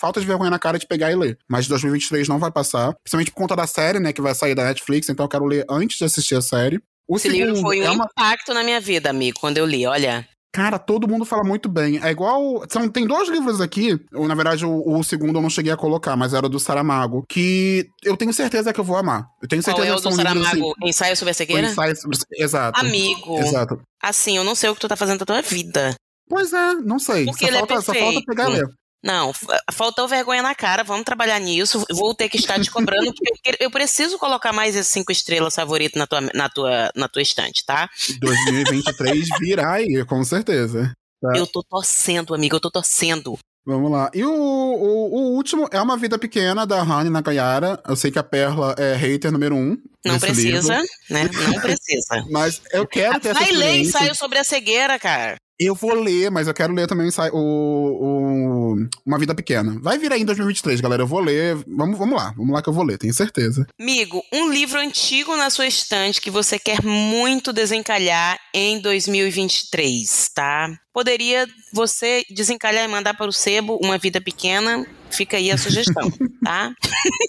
falta 0.00 0.20
de 0.20 0.26
vergonha 0.26 0.50
na 0.50 0.58
cara 0.58 0.78
de 0.78 0.86
pegar 0.86 1.12
e 1.12 1.16
ler. 1.16 1.38
Mas 1.48 1.68
2023 1.68 2.28
não 2.28 2.38
vai 2.38 2.50
passar, 2.50 2.94
principalmente 2.94 3.30
por 3.30 3.38
conta 3.38 3.56
da 3.56 3.66
série, 3.66 4.00
né, 4.00 4.12
que 4.12 4.22
vai 4.22 4.34
sair 4.34 4.54
da 4.54 4.64
Netflix, 4.64 5.08
então 5.08 5.24
eu 5.24 5.28
quero 5.28 5.44
ler 5.44 5.64
antes 5.68 5.98
de 5.98 6.04
assistir 6.04 6.34
a 6.34 6.42
série. 6.42 6.80
O 7.06 7.16
Esse 7.16 7.28
livro 7.28 7.56
foi 7.56 7.80
um 7.80 7.84
é 7.84 7.90
uma... 7.90 8.06
impacto 8.10 8.54
na 8.54 8.62
minha 8.62 8.80
vida, 8.80 9.10
amigo, 9.10 9.38
quando 9.38 9.58
eu 9.58 9.66
li, 9.66 9.86
olha. 9.86 10.26
Cara, 10.54 10.78
todo 10.78 11.08
mundo 11.08 11.24
fala 11.24 11.42
muito 11.42 11.68
bem. 11.68 11.98
É 12.00 12.12
igual. 12.12 12.62
São, 12.70 12.88
tem 12.88 13.04
dois 13.04 13.28
livros 13.28 13.60
aqui. 13.60 13.98
Ou, 14.14 14.28
na 14.28 14.36
verdade, 14.36 14.64
o, 14.64 14.88
o, 14.88 15.02
segundo 15.02 15.36
eu 15.36 15.42
não 15.42 15.50
cheguei 15.50 15.72
a 15.72 15.76
colocar, 15.76 16.14
mas 16.14 16.32
era 16.32 16.48
do 16.48 16.60
Saramago. 16.60 17.24
Que 17.28 17.88
eu 18.04 18.16
tenho 18.16 18.32
certeza 18.32 18.72
que 18.72 18.78
eu 18.78 18.84
vou 18.84 18.96
amar. 18.96 19.26
Eu 19.42 19.48
tenho 19.48 19.60
certeza 19.60 19.84
Qual 19.84 19.96
é 19.96 19.98
o 19.98 20.00
que 20.00 20.08
do 20.08 20.14
Saramago? 20.14 20.46
Assim, 20.46 20.88
ensaio 20.88 21.16
sobre 21.16 21.32
a 21.32 21.34
cegueira? 21.34 21.66
Ensaio 21.66 21.96
sobre... 21.96 22.18
Exato. 22.34 22.78
Amigo. 22.78 23.36
Exato. 23.40 23.82
Assim, 24.00 24.36
eu 24.36 24.44
não 24.44 24.54
sei 24.54 24.70
o 24.70 24.76
que 24.76 24.80
tu 24.80 24.86
tá 24.86 24.94
fazendo 24.94 25.18
da 25.18 25.26
tua 25.26 25.42
vida. 25.42 25.96
Pois 26.28 26.52
é, 26.52 26.74
não 26.74 27.00
sei. 27.00 27.24
Porque 27.24 27.46
só, 27.46 27.52
é 27.52 27.58
falta, 27.58 27.74
é 27.74 27.80
só 27.80 27.92
falta 27.92 28.20
pegar 28.24 28.48
e 28.48 28.52
ler. 28.52 28.68
Não, 29.04 29.32
faltou 29.70 30.08
vergonha 30.08 30.42
na 30.42 30.54
cara, 30.54 30.82
vamos 30.82 31.04
trabalhar 31.04 31.38
nisso. 31.38 31.84
Vou 31.90 32.14
ter 32.14 32.30
que 32.30 32.38
estar 32.38 32.58
te 32.58 32.70
cobrando, 32.70 33.12
porque 33.14 33.56
eu 33.60 33.70
preciso 33.70 34.18
colocar 34.18 34.50
mais 34.50 34.74
esses 34.74 34.90
cinco 34.90 35.12
estrelas 35.12 35.54
favoritas 35.54 35.98
na 35.98 36.06
tua, 36.06 36.20
na 36.32 36.48
tua, 36.48 36.90
na 36.96 37.06
tua 37.06 37.20
estante, 37.20 37.66
tá? 37.66 37.90
2023 38.18 39.28
virá 39.40 39.74
aí, 39.74 40.02
com 40.06 40.24
certeza. 40.24 40.90
Tá. 41.20 41.36
Eu 41.36 41.46
tô 41.46 41.62
torcendo, 41.62 42.34
amigo, 42.34 42.56
eu 42.56 42.60
tô 42.60 42.70
torcendo. 42.70 43.38
Vamos 43.66 43.90
lá. 43.90 44.10
E 44.14 44.24
o, 44.24 44.30
o, 44.30 45.14
o, 45.14 45.34
último 45.34 45.68
é 45.70 45.80
uma 45.80 45.96
vida 45.96 46.18
pequena 46.18 46.66
da 46.66 46.82
Rani 46.82 47.08
Nakayara. 47.08 47.82
Eu 47.86 47.96
sei 47.96 48.10
que 48.10 48.18
a 48.18 48.22
Perla 48.22 48.74
é 48.78 48.94
hater 48.94 49.32
número 49.32 49.54
um. 49.54 49.76
Não 50.04 50.18
precisa, 50.18 50.74
livro. 50.74 50.92
né? 51.08 51.30
Não 51.52 51.60
precisa. 51.60 52.24
Mas 52.30 52.60
eu 52.72 52.86
quero 52.86 53.18
ter 53.20 53.32
Vai 53.32 53.44
essa 53.44 53.54
ler 53.54 53.76
ensaio 53.76 54.14
sobre 54.14 54.38
a 54.38 54.44
cegueira, 54.44 54.98
cara. 54.98 55.36
Eu 55.58 55.74
vou 55.74 55.94
ler, 55.94 56.30
mas 56.30 56.48
eu 56.48 56.54
quero 56.54 56.72
ler 56.72 56.86
também 56.88 57.08
o, 57.32 57.38
o, 57.38 58.76
Uma 59.06 59.18
Vida 59.18 59.34
Pequena. 59.34 59.78
Vai 59.80 59.98
vir 59.98 60.12
aí 60.12 60.22
em 60.22 60.24
2023, 60.24 60.80
galera. 60.80 61.02
Eu 61.02 61.06
vou 61.06 61.20
ler. 61.20 61.56
Vamos, 61.66 61.96
vamos 61.96 62.16
lá, 62.16 62.34
vamos 62.36 62.52
lá 62.52 62.60
que 62.60 62.68
eu 62.68 62.72
vou 62.72 62.84
ler, 62.84 62.98
tenho 62.98 63.14
certeza. 63.14 63.66
Amigo, 63.80 64.20
um 64.32 64.50
livro 64.50 64.80
antigo 64.80 65.36
na 65.36 65.50
sua 65.50 65.66
estante 65.66 66.20
que 66.20 66.30
você 66.30 66.58
quer 66.58 66.82
muito 66.82 67.52
desencalhar 67.52 68.38
em 68.52 68.80
2023, 68.80 70.30
tá? 70.34 70.76
Poderia 70.94 71.48
você 71.72 72.22
desencalhar 72.30 72.84
e 72.84 72.88
mandar 72.88 73.14
para 73.14 73.28
o 73.28 73.32
sebo 73.32 73.80
Uma 73.82 73.98
Vida 73.98 74.20
Pequena 74.20 74.86
Fica 75.14 75.36
aí 75.36 75.50
a 75.50 75.56
sugestão, 75.56 76.10
tá? 76.42 76.74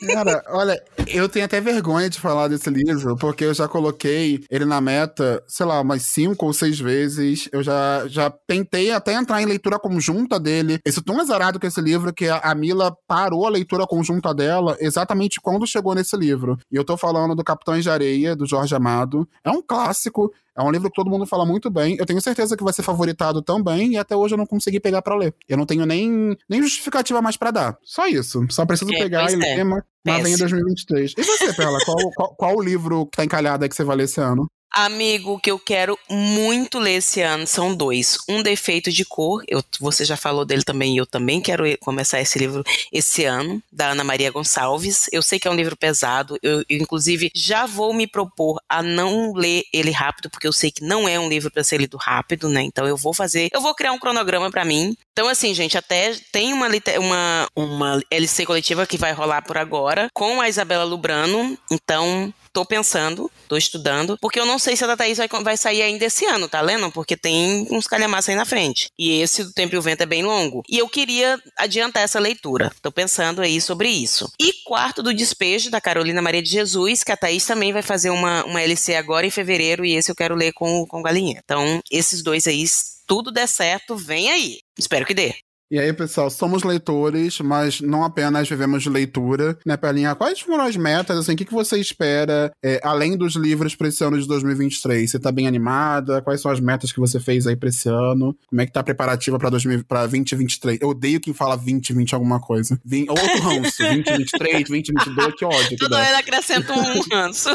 Cara, 0.07 0.43
olha, 0.49 0.81
eu 1.07 1.29
tenho 1.29 1.45
até 1.45 1.61
vergonha 1.61 2.09
de 2.09 2.19
falar 2.19 2.47
desse 2.47 2.67
livro, 2.69 3.15
porque 3.15 3.43
eu 3.43 3.53
já 3.53 3.67
coloquei 3.67 4.43
ele 4.49 4.65
na 4.65 4.81
meta, 4.81 5.43
sei 5.47 5.65
lá, 5.67 5.79
umas 5.81 6.01
cinco 6.01 6.47
ou 6.47 6.53
seis 6.53 6.79
vezes. 6.79 7.47
Eu 7.51 7.61
já, 7.61 8.07
já 8.07 8.31
tentei 8.47 8.91
até 8.91 9.13
entrar 9.13 9.39
em 9.41 9.45
leitura 9.45 9.77
conjunta 9.77 10.39
dele. 10.39 10.79
Eu 10.83 10.91
sou 10.91 11.03
tão 11.03 11.19
azarado 11.19 11.59
com 11.59 11.67
esse 11.67 11.79
livro 11.79 12.11
que 12.11 12.27
a 12.27 12.55
Mila 12.55 12.95
parou 13.07 13.45
a 13.45 13.51
leitura 13.51 13.85
conjunta 13.85 14.33
dela 14.33 14.75
exatamente 14.79 15.39
quando 15.39 15.67
chegou 15.67 15.93
nesse 15.93 16.17
livro. 16.17 16.57
E 16.71 16.75
eu 16.75 16.83
tô 16.83 16.97
falando 16.97 17.35
do 17.35 17.43
Capitães 17.43 17.83
de 17.83 17.89
Areia, 17.89 18.35
do 18.35 18.47
Jorge 18.47 18.73
Amado. 18.73 19.27
É 19.43 19.51
um 19.51 19.61
clássico. 19.61 20.33
É 20.57 20.63
um 20.63 20.71
livro 20.71 20.89
que 20.89 20.95
todo 20.95 21.09
mundo 21.09 21.25
fala 21.25 21.45
muito 21.45 21.69
bem. 21.69 21.97
Eu 21.99 22.05
tenho 22.05 22.21
certeza 22.21 22.55
que 22.55 22.63
vai 22.63 22.71
ser 22.71 22.81
favoritado 22.81 23.41
também, 23.41 23.93
e 23.93 23.97
até 23.97 24.15
hoje 24.15 24.33
eu 24.33 24.37
não 24.37 24.45
consegui 24.45 24.79
pegar 24.79 25.01
para 25.01 25.15
ler. 25.15 25.35
Eu 25.49 25.57
não 25.57 25.65
tenho 25.65 25.85
nem, 25.85 26.35
nem 26.49 26.61
justificativa 26.61 27.21
mais 27.21 27.35
para 27.35 27.51
dar. 27.51 27.77
Só 27.83 28.07
isso. 28.07 28.45
Só 28.49 28.65
preciso 28.65 28.93
é, 28.93 28.97
pegar 28.97 29.29
e 29.29 29.33
é. 29.33 29.37
ler, 29.37 29.63
mas 29.65 29.83
vem 30.23 30.33
em 30.33 30.37
2023. 30.37 31.13
E 31.17 31.23
você, 31.23 31.53
Perla, 31.53 31.79
qual, 31.83 31.97
qual, 32.15 32.35
qual, 32.35 32.55
o 32.55 32.61
livro 32.61 33.05
que 33.07 33.17
tá 33.17 33.25
encalhado 33.25 33.63
aí 33.63 33.69
que 33.69 33.75
você 33.75 33.83
vai 33.83 33.97
ler 33.97 34.03
esse 34.03 34.21
ano? 34.21 34.47
Amigo, 34.77 35.39
que 35.39 35.49
eu 35.49 35.57
quero 35.57 35.97
muito 36.09 36.79
ler 36.79 36.95
esse 36.95 37.21
ano 37.21 37.47
são 37.47 37.73
dois. 37.73 38.17
Um 38.27 38.43
Defeito 38.43 38.91
de 38.91 39.05
Cor, 39.05 39.41
eu, 39.47 39.63
você 39.79 40.03
já 40.03 40.17
falou 40.17 40.43
dele 40.43 40.63
também, 40.63 40.97
eu 40.97 41.05
também 41.05 41.39
quero 41.39 41.63
começar 41.79 42.19
esse 42.19 42.37
livro 42.37 42.61
esse 42.91 43.23
ano, 43.23 43.63
da 43.71 43.91
Ana 43.91 44.03
Maria 44.03 44.29
Gonçalves. 44.29 45.07
Eu 45.13 45.21
sei 45.21 45.39
que 45.39 45.47
é 45.47 45.51
um 45.51 45.55
livro 45.55 45.77
pesado, 45.77 46.37
eu, 46.43 46.59
eu 46.67 46.77
inclusive 46.77 47.31
já 47.33 47.65
vou 47.65 47.93
me 47.93 48.05
propor 48.05 48.61
a 48.67 48.83
não 48.83 49.31
ler 49.33 49.63
ele 49.71 49.91
rápido, 49.91 50.29
porque 50.29 50.45
eu 50.45 50.51
sei 50.51 50.69
que 50.69 50.83
não 50.83 51.07
é 51.07 51.17
um 51.17 51.29
livro 51.29 51.49
para 51.49 51.63
ser 51.63 51.79
lido 51.79 51.95
rápido, 51.95 52.49
né? 52.49 52.61
Então 52.61 52.85
eu 52.85 52.97
vou 52.97 53.13
fazer, 53.13 53.47
eu 53.53 53.61
vou 53.61 53.73
criar 53.73 53.93
um 53.93 53.99
cronograma 53.99 54.51
para 54.51 54.65
mim. 54.65 54.93
Então, 55.13 55.29
assim, 55.29 55.53
gente, 55.53 55.77
até 55.77 56.13
tem 56.33 56.51
uma, 56.51 56.67
uma, 56.97 57.47
uma 57.55 58.01
LC 58.11 58.45
coletiva 58.45 58.85
que 58.85 58.97
vai 58.97 59.13
rolar 59.13 59.41
por 59.41 59.57
agora 59.57 60.09
com 60.13 60.41
a 60.41 60.49
Isabela 60.49 60.83
Lubrano. 60.83 61.57
Então, 61.71 62.33
tô 62.55 62.65
pensando, 62.65 63.29
tô 63.49 63.57
estudando, 63.57 64.17
porque 64.21 64.39
eu 64.39 64.45
não 64.45 64.57
sei 64.57 64.77
se 64.77 64.83
a 64.85 64.87
da 64.87 64.95
Thaís 64.95 65.17
vai, 65.17 65.27
vai 65.43 65.57
sair 65.57 65.81
ainda 65.81 66.05
esse 66.05 66.25
ano, 66.25 66.47
tá 66.47 66.61
lendo? 66.61 66.89
Porque 66.89 67.17
tem 67.17 67.67
uns 67.69 67.85
calhamaços 67.85 68.29
aí 68.29 68.35
na 68.35 68.45
frente. 68.45 68.89
E 68.97 69.19
esse 69.19 69.43
do 69.43 69.51
Tempo 69.51 69.75
e 69.75 69.77
o 69.77 69.81
Vento 69.81 70.03
é 70.03 70.05
bem 70.05 70.23
longo. 70.23 70.63
E 70.69 70.77
eu 70.77 70.87
queria 70.87 71.37
adiantar 71.57 72.03
essa 72.03 72.17
leitura. 72.17 72.71
Tô 72.81 72.93
pensando 72.93 73.41
aí 73.41 73.59
sobre 73.59 73.89
isso. 73.89 74.31
E 74.39 74.53
quarto 74.63 75.03
do 75.03 75.13
despejo, 75.13 75.69
da 75.69 75.81
Carolina 75.81 76.21
Maria 76.21 76.41
de 76.41 76.49
Jesus, 76.49 77.03
que 77.03 77.11
a 77.11 77.17
Thaís 77.17 77.45
também 77.45 77.73
vai 77.73 77.81
fazer 77.81 78.09
uma, 78.09 78.45
uma 78.45 78.61
LC 78.61 78.95
agora 78.95 79.27
em 79.27 79.31
fevereiro, 79.31 79.83
e 79.83 79.93
esse 79.93 80.09
eu 80.09 80.15
quero 80.15 80.33
ler 80.33 80.53
com, 80.53 80.85
com 80.87 81.03
Galinha. 81.03 81.41
Então, 81.43 81.81
esses 81.91 82.23
dois 82.23 82.47
aí, 82.47 82.63
tudo 83.05 83.33
der 83.33 83.47
certo, 83.47 83.97
vem 83.97 84.31
aí. 84.31 84.59
Espero 84.79 85.05
que 85.05 85.13
dê. 85.13 85.35
E 85.71 85.79
aí, 85.79 85.91
pessoal, 85.93 86.29
somos 86.29 86.63
leitores, 86.63 87.39
mas 87.39 87.81
não 87.81 88.03
apenas 88.03 88.47
vivemos 88.47 88.83
de 88.83 88.89
leitura, 88.89 89.57
né, 89.65 89.75
Pelinha? 89.75 90.13
Quais 90.13 90.39
foram 90.39 90.63
as 90.63 90.75
metas, 90.75 91.17
assim, 91.17 91.33
o 91.33 91.35
que, 91.35 91.43
que 91.43 91.53
você 91.53 91.79
espera, 91.79 92.51
é, 92.63 92.79
além 92.83 93.17
dos 93.17 93.35
livros 93.35 93.73
para 93.73 93.87
esse 93.87 94.03
ano 94.03 94.19
de 94.19 94.27
2023? 94.27 95.09
Você 95.09 95.19
tá 95.19 95.31
bem 95.31 95.47
animada? 95.47 96.21
Quais 96.21 96.39
são 96.39 96.51
as 96.51 96.59
metas 96.59 96.91
que 96.91 96.99
você 96.99 97.19
fez 97.19 97.47
aí 97.47 97.55
para 97.55 97.69
esse 97.69 97.89
ano? 97.89 98.37
Como 98.47 98.61
é 98.61 98.65
que 98.67 98.71
tá 98.71 98.81
a 98.81 98.83
preparativa 98.83 99.39
pra, 99.39 99.49
2000, 99.49 99.83
pra 99.85 100.01
2023? 100.01 100.79
Eu 100.81 100.89
odeio 100.89 101.19
quem 101.19 101.33
fala 101.33 101.55
2020 101.55 102.13
alguma 102.13 102.39
coisa. 102.39 102.79
Vim, 102.85 103.07
outro 103.09 103.39
ranço, 103.41 103.79
2023, 103.79 104.69
2022, 104.69 105.35
que 105.35 105.45
ódio. 105.45 105.77
Tudo 105.79 105.97
ele 105.97 106.15
acrescenta 106.15 106.73
um 106.73 107.01
ranço. 107.11 107.49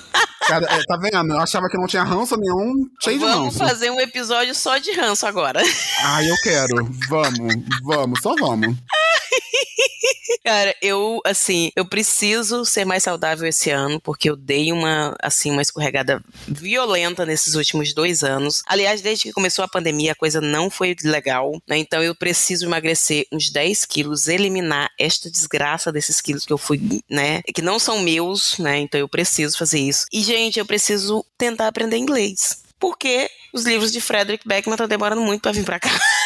Cara, 0.49 0.67
é, 0.67 0.83
tá 0.83 0.97
vendo? 0.97 1.33
Eu 1.33 1.41
achava 1.41 1.69
que 1.69 1.79
não 1.79 1.87
tinha 1.87 2.03
ranço 2.03 2.37
nenhum, 2.37 2.89
cheio 3.03 3.21
vamos 3.21 3.35
de 3.35 3.41
ranço. 3.45 3.59
Vamos 3.59 3.73
fazer 3.73 3.91
um 3.91 4.01
episódio 4.01 4.55
só 4.55 4.79
de 4.79 4.91
ranço 4.93 5.27
agora. 5.27 5.63
Ah, 6.03 6.25
eu 6.25 6.35
quero. 6.43 6.91
Vamos, 7.09 7.55
vamos, 7.85 8.00
só 8.23 8.35
vamos. 8.35 8.77
Cara, 10.45 10.75
eu, 10.81 11.21
assim, 11.25 11.71
eu 11.77 11.85
preciso 11.85 12.65
ser 12.65 12.85
mais 12.85 13.03
saudável 13.03 13.49
esse 13.49 13.71
ano, 13.71 14.01
porque 14.01 14.31
eu 14.31 14.37
dei 14.37 14.73
uma, 14.73 15.15
assim, 15.23 15.51
uma 15.51 15.63
escorregada 15.63 16.23
violenta 16.47 17.27
nesses 17.27 17.55
últimos 17.55 17.93
dois 17.93 18.23
anos. 18.25 18.63
Aliás, 18.67 19.03
desde 19.03 19.25
que 19.25 19.33
começou 19.33 19.65
a 19.65 19.69
pandemia, 19.69 20.13
a 20.13 20.17
coisa 20.17 20.41
não 20.41 20.71
foi 20.71 20.97
legal, 21.05 21.53
né? 21.69 21.77
Então 21.79 22.03
eu 22.03 22.15
preciso 22.15 22.67
emagrecer 22.67 23.27
uns 23.31 23.51
10 23.51 23.85
quilos, 23.85 24.29
eliminar 24.29 24.91
esta 24.99 25.31
desgraça 25.31 25.93
desses 25.93 26.21
quilos 26.21 26.47
que 26.47 26.53
eu 26.53 26.59
fui, 26.59 26.81
né? 27.09 27.43
Que 27.55 27.63
não 27.63 27.79
são 27.79 28.01
meus, 28.01 28.59
né? 28.59 28.79
Então 28.79 28.99
eu 28.99 29.09
preciso 29.09 29.59
fazer 29.59 29.79
isso. 29.79 30.07
E, 30.13 30.23
gente, 30.23 30.59
eu 30.59 30.67
preciso 30.67 31.25
tentar 31.37 31.69
aprender 31.69 31.97
inglês. 31.97 32.63
Porque 32.79 33.29
os 33.53 33.65
livros 33.65 33.93
de 33.93 34.01
Frederick 34.01 34.49
Beckman 34.49 34.75
estão 34.75 34.89
demorando 34.89 35.21
muito 35.21 35.43
para 35.43 35.53
vir 35.53 35.65
para 35.65 35.79
cá. 35.79 35.91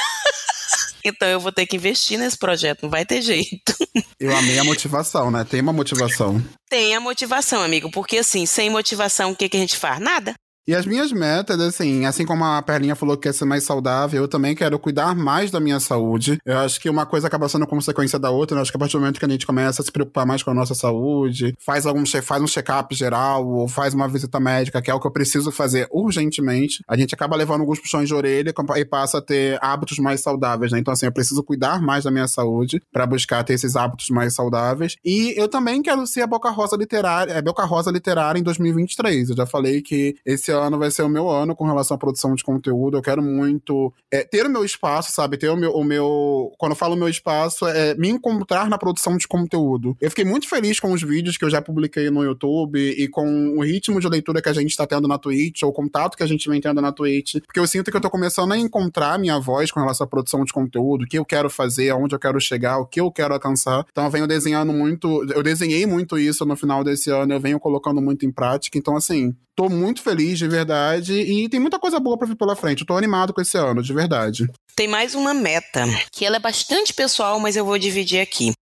Então 1.04 1.28
eu 1.28 1.38
vou 1.38 1.52
ter 1.52 1.66
que 1.66 1.76
investir 1.76 2.18
nesse 2.18 2.38
projeto, 2.38 2.84
não 2.84 2.90
vai 2.90 3.04
ter 3.04 3.20
jeito. 3.20 3.74
Eu 4.18 4.34
amei 4.34 4.58
a 4.58 4.64
motivação, 4.64 5.30
né? 5.30 5.44
Tem 5.44 5.60
uma 5.60 5.72
motivação. 5.72 6.42
Tem 6.70 6.94
a 6.94 7.00
motivação, 7.00 7.62
amigo, 7.62 7.90
porque 7.90 8.18
assim, 8.18 8.46
sem 8.46 8.70
motivação, 8.70 9.32
o 9.32 9.36
que, 9.36 9.48
que 9.48 9.56
a 9.56 9.60
gente 9.60 9.76
faz? 9.76 10.00
Nada. 10.00 10.34
E 10.66 10.74
as 10.74 10.86
minhas 10.86 11.12
metas, 11.12 11.60
assim, 11.60 12.06
assim 12.06 12.24
como 12.24 12.44
a 12.44 12.62
Perlinha 12.62 12.94
falou 12.94 13.16
que 13.16 13.24
quer 13.24 13.34
ser 13.34 13.44
mais 13.44 13.64
saudável, 13.64 14.22
eu 14.22 14.28
também 14.28 14.54
quero 14.54 14.78
cuidar 14.78 15.14
mais 15.14 15.50
da 15.50 15.60
minha 15.60 15.78
saúde. 15.78 16.38
Eu 16.44 16.58
acho 16.58 16.80
que 16.80 16.88
uma 16.88 17.04
coisa 17.04 17.26
acaba 17.26 17.48
sendo 17.48 17.66
consequência 17.66 18.18
da 18.18 18.30
outra. 18.30 18.56
Eu 18.56 18.62
acho 18.62 18.70
que 18.70 18.76
a 18.76 18.80
partir 18.80 18.94
do 18.94 19.00
momento 19.00 19.18
que 19.18 19.24
a 19.26 19.28
gente 19.28 19.46
começa 19.46 19.82
a 19.82 19.84
se 19.84 19.92
preocupar 19.92 20.24
mais 20.26 20.42
com 20.42 20.50
a 20.50 20.54
nossa 20.54 20.74
saúde, 20.74 21.54
faz 21.58 21.84
algum 21.84 22.04
faz 22.22 22.42
um 22.42 22.46
check-up 22.46 22.94
geral, 22.94 23.46
ou 23.46 23.68
faz 23.68 23.92
uma 23.92 24.08
visita 24.08 24.40
médica, 24.40 24.80
que 24.80 24.90
é 24.90 24.94
o 24.94 25.00
que 25.00 25.06
eu 25.06 25.10
preciso 25.10 25.52
fazer 25.52 25.86
urgentemente, 25.90 26.82
a 26.88 26.96
gente 26.96 27.14
acaba 27.14 27.36
levando 27.36 27.60
alguns 27.60 27.78
puxões 27.78 28.08
de 28.08 28.14
orelha 28.14 28.54
e 28.76 28.84
passa 28.84 29.18
a 29.18 29.22
ter 29.22 29.58
hábitos 29.62 29.98
mais 29.98 30.20
saudáveis, 30.20 30.72
né? 30.72 30.78
Então, 30.78 30.92
assim, 30.92 31.06
eu 31.06 31.12
preciso 31.12 31.42
cuidar 31.42 31.82
mais 31.82 32.04
da 32.04 32.10
minha 32.10 32.26
saúde 32.26 32.80
para 32.92 33.06
buscar 33.06 33.42
ter 33.44 33.54
esses 33.54 33.76
hábitos 33.76 34.08
mais 34.10 34.34
saudáveis. 34.34 34.96
E 35.04 35.34
eu 35.36 35.48
também 35.48 35.82
quero 35.82 36.06
ser 36.06 36.22
a 36.22 36.26
Boca 36.26 36.50
Rosa 36.50 36.76
literária, 36.76 37.36
a 37.36 37.42
Boca 37.42 37.64
Rosa 37.64 37.90
literária 37.90 38.38
em 38.38 38.42
2023. 38.42 39.30
Eu 39.30 39.36
já 39.36 39.46
falei 39.46 39.82
que 39.82 40.14
esse 40.24 40.53
ano 40.54 40.78
vai 40.78 40.90
ser 40.90 41.02
o 41.02 41.08
meu 41.08 41.28
ano 41.28 41.54
com 41.54 41.64
relação 41.64 41.94
à 41.94 41.98
produção 41.98 42.34
de 42.34 42.42
conteúdo. 42.42 42.96
Eu 42.96 43.02
quero 43.02 43.22
muito 43.22 43.92
é, 44.10 44.24
ter 44.24 44.46
o 44.46 44.50
meu 44.50 44.64
espaço, 44.64 45.12
sabe? 45.12 45.36
Ter 45.36 45.48
o 45.48 45.56
meu, 45.56 45.72
o 45.72 45.84
meu. 45.84 46.52
Quando 46.58 46.72
eu 46.72 46.76
falo 46.76 46.96
meu 46.96 47.08
espaço, 47.08 47.66
é 47.66 47.94
me 47.94 48.08
encontrar 48.08 48.68
na 48.68 48.78
produção 48.78 49.16
de 49.16 49.26
conteúdo. 49.26 49.96
Eu 50.00 50.10
fiquei 50.10 50.24
muito 50.24 50.48
feliz 50.48 50.80
com 50.80 50.92
os 50.92 51.02
vídeos 51.02 51.36
que 51.36 51.44
eu 51.44 51.50
já 51.50 51.60
publiquei 51.60 52.10
no 52.10 52.22
YouTube 52.22 52.78
e 52.78 53.08
com 53.08 53.58
o 53.58 53.62
ritmo 53.62 54.00
de 54.00 54.08
leitura 54.08 54.40
que 54.40 54.48
a 54.48 54.52
gente 54.52 54.76
tá 54.76 54.86
tendo 54.86 55.08
na 55.08 55.18
Twitch, 55.18 55.62
ou 55.62 55.70
o 55.70 55.72
contato 55.72 56.16
que 56.16 56.22
a 56.22 56.26
gente 56.26 56.48
vem 56.48 56.60
tendo 56.60 56.80
na 56.80 56.92
Twitch. 56.92 57.36
Porque 57.46 57.60
eu 57.60 57.66
sinto 57.66 57.90
que 57.90 57.96
eu 57.96 58.00
tô 58.00 58.10
começando 58.10 58.52
a 58.52 58.58
encontrar 58.58 59.18
minha 59.18 59.38
voz 59.38 59.70
com 59.70 59.80
relação 59.80 60.04
à 60.04 60.08
produção 60.08 60.44
de 60.44 60.52
conteúdo, 60.52 61.04
o 61.04 61.06
que 61.06 61.18
eu 61.18 61.24
quero 61.24 61.50
fazer, 61.50 61.90
aonde 61.90 62.14
eu 62.14 62.18
quero 62.18 62.40
chegar, 62.40 62.78
o 62.78 62.86
que 62.86 63.00
eu 63.00 63.10
quero 63.10 63.34
alcançar. 63.34 63.84
Então 63.90 64.04
eu 64.04 64.10
venho 64.10 64.26
desenhando 64.26 64.72
muito. 64.72 65.24
Eu 65.32 65.42
desenhei 65.42 65.86
muito 65.86 66.18
isso 66.18 66.44
no 66.44 66.56
final 66.56 66.84
desse 66.84 67.10
ano, 67.10 67.32
eu 67.32 67.40
venho 67.40 67.60
colocando 67.60 68.00
muito 68.00 68.24
em 68.26 68.30
prática. 68.30 68.78
Então, 68.78 68.96
assim, 68.96 69.34
tô 69.54 69.68
muito 69.68 70.02
feliz 70.02 70.38
de 70.44 70.48
verdade 70.48 71.14
e 71.14 71.48
tem 71.48 71.58
muita 71.58 71.78
coisa 71.78 71.98
boa 71.98 72.18
pra 72.18 72.26
vir 72.26 72.36
pela 72.36 72.54
frente. 72.54 72.80
Eu 72.80 72.86
tô 72.86 72.96
animado 72.96 73.32
com 73.32 73.40
esse 73.40 73.56
ano, 73.56 73.82
de 73.82 73.92
verdade. 73.92 74.46
Tem 74.76 74.86
mais 74.86 75.14
uma 75.14 75.32
meta, 75.32 75.84
que 76.12 76.24
ela 76.24 76.36
é 76.36 76.40
bastante 76.40 76.92
pessoal, 76.92 77.40
mas 77.40 77.56
eu 77.56 77.64
vou 77.64 77.78
dividir 77.78 78.20
aqui. 78.20 78.52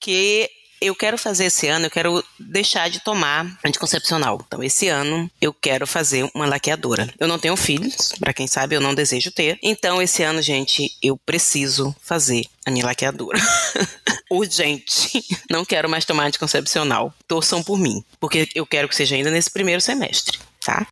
Que 0.00 0.48
eu 0.82 0.96
quero 0.96 1.16
fazer 1.16 1.44
esse 1.44 1.68
ano, 1.68 1.86
eu 1.86 1.90
quero 1.90 2.24
deixar 2.38 2.90
de 2.90 2.98
tomar 3.00 3.46
anticoncepcional. 3.64 4.42
Então, 4.44 4.62
esse 4.64 4.88
ano 4.88 5.30
eu 5.40 5.54
quero 5.54 5.86
fazer 5.86 6.28
uma 6.34 6.44
laqueadora. 6.44 7.08
Eu 7.20 7.28
não 7.28 7.38
tenho 7.38 7.56
filhos, 7.56 8.12
para 8.18 8.32
quem 8.32 8.48
sabe, 8.48 8.74
eu 8.74 8.80
não 8.80 8.92
desejo 8.92 9.30
ter. 9.30 9.58
Então, 9.62 10.02
esse 10.02 10.24
ano, 10.24 10.42
gente, 10.42 10.90
eu 11.00 11.16
preciso 11.16 11.94
fazer 12.02 12.46
a 12.66 12.70
minha 12.70 12.84
laqueadora. 12.84 13.38
Urgente. 14.28 15.24
Não 15.48 15.64
quero 15.64 15.88
mais 15.88 16.04
tomar 16.04 16.26
anticoncepcional. 16.26 17.14
Torçam 17.28 17.62
por 17.62 17.78
mim, 17.78 18.02
porque 18.18 18.48
eu 18.54 18.66
quero 18.66 18.88
que 18.88 18.96
seja 18.96 19.14
ainda 19.14 19.30
nesse 19.30 19.50
primeiro 19.50 19.80
semestre, 19.80 20.38
tá? 20.64 20.84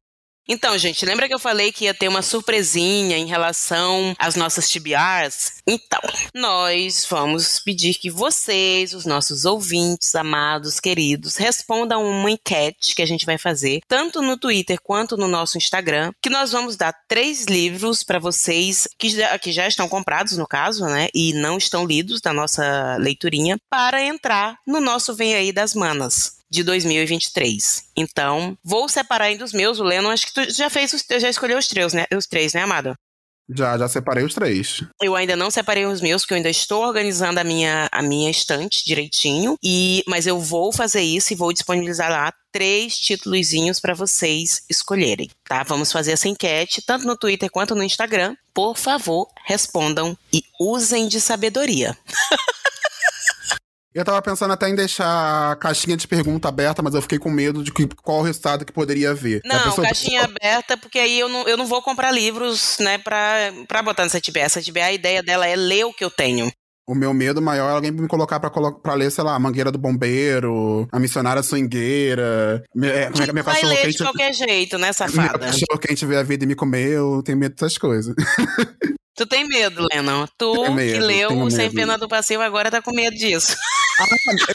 Então, 0.52 0.76
gente, 0.76 1.06
lembra 1.06 1.28
que 1.28 1.34
eu 1.34 1.38
falei 1.38 1.70
que 1.70 1.84
ia 1.84 1.94
ter 1.94 2.08
uma 2.08 2.22
surpresinha 2.22 3.16
em 3.16 3.24
relação 3.24 4.16
às 4.18 4.34
nossas 4.34 4.68
TBRs? 4.68 5.62
Então, 5.64 6.00
nós 6.34 7.06
vamos 7.08 7.60
pedir 7.60 7.94
que 7.94 8.10
vocês, 8.10 8.92
os 8.92 9.06
nossos 9.06 9.44
ouvintes, 9.44 10.12
amados, 10.16 10.80
queridos, 10.80 11.36
respondam 11.36 12.04
uma 12.04 12.32
enquete 12.32 12.96
que 12.96 13.02
a 13.02 13.06
gente 13.06 13.24
vai 13.24 13.38
fazer, 13.38 13.80
tanto 13.86 14.20
no 14.20 14.36
Twitter 14.36 14.80
quanto 14.82 15.16
no 15.16 15.28
nosso 15.28 15.56
Instagram, 15.56 16.10
que 16.20 16.28
nós 16.28 16.50
vamos 16.50 16.74
dar 16.74 16.92
três 17.06 17.44
livros 17.44 18.02
para 18.02 18.18
vocês 18.18 18.88
que 18.98 19.08
já, 19.08 19.38
que 19.38 19.52
já 19.52 19.68
estão 19.68 19.88
comprados, 19.88 20.36
no 20.36 20.48
caso, 20.48 20.84
né, 20.86 21.06
e 21.14 21.32
não 21.32 21.58
estão 21.58 21.86
lidos 21.86 22.20
da 22.20 22.32
nossa 22.32 22.96
leiturinha, 22.96 23.56
para 23.70 24.02
entrar 24.02 24.58
no 24.66 24.80
nosso 24.80 25.14
Vem 25.14 25.32
Aí 25.32 25.52
das 25.52 25.74
Manas 25.74 26.39
de 26.50 26.62
2023. 26.62 27.84
Então, 27.96 28.56
vou 28.64 28.88
separar 28.88 29.26
ainda 29.26 29.44
os 29.44 29.52
meus. 29.52 29.78
O 29.78 29.84
Lennon, 29.84 30.10
acho 30.10 30.26
que 30.26 30.34
tu 30.34 30.52
já 30.52 30.68
fez, 30.68 30.92
os, 30.92 31.04
já 31.20 31.28
escolheu 31.28 31.58
os 31.58 31.68
três, 31.68 31.92
né? 31.92 32.06
Os 32.12 32.26
três, 32.26 32.52
né, 32.52 32.62
amado? 32.62 32.94
Já, 33.52 33.76
já 33.76 33.88
separei 33.88 34.24
os 34.24 34.32
três. 34.32 34.84
Eu 35.02 35.16
ainda 35.16 35.34
não 35.34 35.50
separei 35.50 35.84
os 35.84 36.00
meus, 36.00 36.22
porque 36.22 36.34
eu 36.34 36.36
ainda 36.36 36.50
estou 36.50 36.84
organizando 36.84 37.40
a 37.40 37.44
minha, 37.44 37.88
a 37.90 38.00
minha 38.00 38.30
estante 38.30 38.84
direitinho. 38.84 39.56
E, 39.62 40.04
mas 40.06 40.26
eu 40.26 40.38
vou 40.38 40.72
fazer 40.72 41.00
isso 41.00 41.32
e 41.32 41.36
vou 41.36 41.52
disponibilizar 41.52 42.10
lá 42.10 42.32
três 42.52 42.96
títulozinhos 42.96 43.80
para 43.80 43.94
vocês 43.94 44.62
escolherem, 44.68 45.30
tá? 45.44 45.62
Vamos 45.64 45.90
fazer 45.90 46.12
essa 46.12 46.28
enquete 46.28 46.82
tanto 46.82 47.06
no 47.06 47.16
Twitter 47.16 47.50
quanto 47.50 47.74
no 47.74 47.82
Instagram. 47.82 48.36
Por 48.54 48.76
favor, 48.76 49.28
respondam 49.44 50.16
e 50.32 50.44
usem 50.60 51.08
de 51.08 51.20
sabedoria. 51.20 51.96
Eu 53.92 54.04
tava 54.04 54.22
pensando 54.22 54.52
até 54.52 54.68
em 54.68 54.74
deixar 54.74 55.52
a 55.52 55.56
caixinha 55.56 55.96
de 55.96 56.06
pergunta 56.06 56.48
aberta, 56.48 56.80
mas 56.80 56.94
eu 56.94 57.02
fiquei 57.02 57.18
com 57.18 57.30
medo 57.30 57.62
de 57.64 57.72
que, 57.72 57.88
qual 58.02 58.20
o 58.20 58.22
resultado 58.22 58.64
que 58.64 58.72
poderia 58.72 59.10
haver. 59.10 59.40
Não, 59.44 59.64
pessoa... 59.64 59.86
caixinha 59.86 60.24
aberta, 60.24 60.76
porque 60.76 60.98
aí 60.98 61.18
eu 61.18 61.28
não, 61.28 61.48
eu 61.48 61.56
não 61.56 61.66
vou 61.66 61.82
comprar 61.82 62.12
livros, 62.12 62.76
né, 62.78 62.98
pra, 62.98 63.52
pra 63.66 63.82
botar 63.82 64.04
nessa 64.04 64.20
TBA. 64.20 64.40
Essa 64.40 64.62
TBA, 64.62 64.84
a 64.84 64.92
ideia 64.92 65.22
dela 65.22 65.46
é 65.46 65.56
ler 65.56 65.84
o 65.84 65.92
que 65.92 66.04
eu 66.04 66.10
tenho. 66.10 66.50
O 66.86 66.94
meu 66.94 67.14
medo 67.14 67.40
maior 67.40 67.68
é 67.68 67.74
alguém 67.74 67.90
me 67.90 68.08
colocar 68.08 68.40
pra, 68.40 68.50
pra 68.50 68.94
ler, 68.94 69.10
sei 69.12 69.22
lá, 69.22 69.34
a 69.34 69.38
Mangueira 69.38 69.70
do 69.70 69.78
Bombeiro, 69.78 70.88
A 70.90 70.98
Missionária 70.98 71.42
Swingueira. 71.42 72.64
É, 72.82 73.10
minha, 73.10 73.32
minha 73.32 73.42
vai 73.44 73.62
ler 73.62 73.90
de 73.90 73.98
qualquer 73.98 74.32
jeito, 74.32 74.76
né, 74.76 74.92
safada? 74.92 75.38
Minha 75.38 75.52
cachorro 75.52 75.78
quente 75.80 76.04
veio 76.04 76.20
a 76.20 76.24
vida 76.24 76.44
e 76.44 76.48
me 76.48 76.56
comeu, 76.56 77.22
tenho 77.22 77.38
medo 77.38 77.54
dessas 77.54 77.78
coisas. 77.78 78.14
Tu 79.20 79.26
tem 79.26 79.46
medo, 79.46 79.86
Lennon. 79.92 80.26
Tu 80.38 80.72
medo, 80.72 80.92
que 80.94 80.98
leu 80.98 81.50
Sem 81.50 81.70
Pena 81.70 81.98
do 81.98 82.08
Passeio 82.08 82.40
agora 82.40 82.70
tá 82.70 82.80
com 82.80 82.90
medo 82.90 83.14
disso. 83.14 83.54
Ah, 84.00 84.06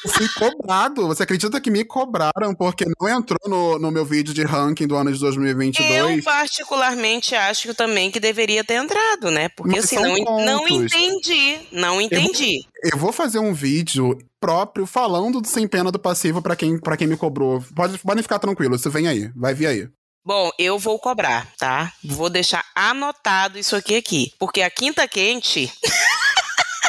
eu 0.03 0.09
fui 0.09 0.27
cobrado. 0.29 1.05
Você 1.05 1.21
acredita 1.21 1.61
que 1.61 1.69
me 1.69 1.85
cobraram 1.85 2.55
porque 2.57 2.83
não 2.99 3.07
entrou 3.07 3.37
no, 3.45 3.77
no 3.77 3.91
meu 3.91 4.03
vídeo 4.03 4.33
de 4.33 4.43
ranking 4.43 4.87
do 4.87 4.95
ano 4.95 5.13
de 5.13 5.19
2022? 5.19 6.17
Eu, 6.17 6.23
particularmente, 6.23 7.35
acho 7.35 7.75
também 7.75 8.09
que 8.09 8.19
deveria 8.19 8.63
ter 8.63 8.73
entrado, 8.73 9.29
né? 9.29 9.49
Porque 9.49 9.75
Mas 9.75 9.85
assim, 9.85 9.97
não, 10.23 10.43
não 10.43 10.67
entendi. 10.67 11.59
Não 11.71 12.01
entendi. 12.01 12.65
Eu, 12.83 12.93
eu, 12.93 12.97
vou 12.97 13.11
fazer 13.11 13.37
um 13.37 13.53
vídeo 13.53 14.17
próprio 14.41 14.87
falando 14.87 15.39
do 15.39 15.47
Sem 15.47 15.67
Pena 15.67 15.91
do 15.91 15.99
Passivo 15.99 16.41
para 16.41 16.55
quem, 16.55 16.79
pra 16.79 16.97
quem 16.97 17.05
me 17.05 17.15
cobrou. 17.15 17.63
Pode, 17.75 17.99
podem 17.99 18.23
ficar 18.23 18.39
tranquilos, 18.39 18.81
você 18.81 18.89
vem 18.89 19.07
aí. 19.07 19.29
Vai 19.35 19.53
vir 19.53 19.67
aí. 19.67 19.87
Bom, 20.25 20.49
eu 20.57 20.79
vou 20.79 20.97
cobrar, 20.97 21.47
tá? 21.55 21.93
Vou 22.03 22.31
deixar 22.31 22.65
anotado 22.73 23.59
isso 23.59 23.75
aqui 23.75 23.95
aqui, 23.95 24.33
porque 24.39 24.63
a 24.63 24.71
quinta 24.71 25.07
quente 25.07 25.71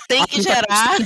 tem 0.08 0.24
que 0.26 0.42
gerar. 0.42 0.96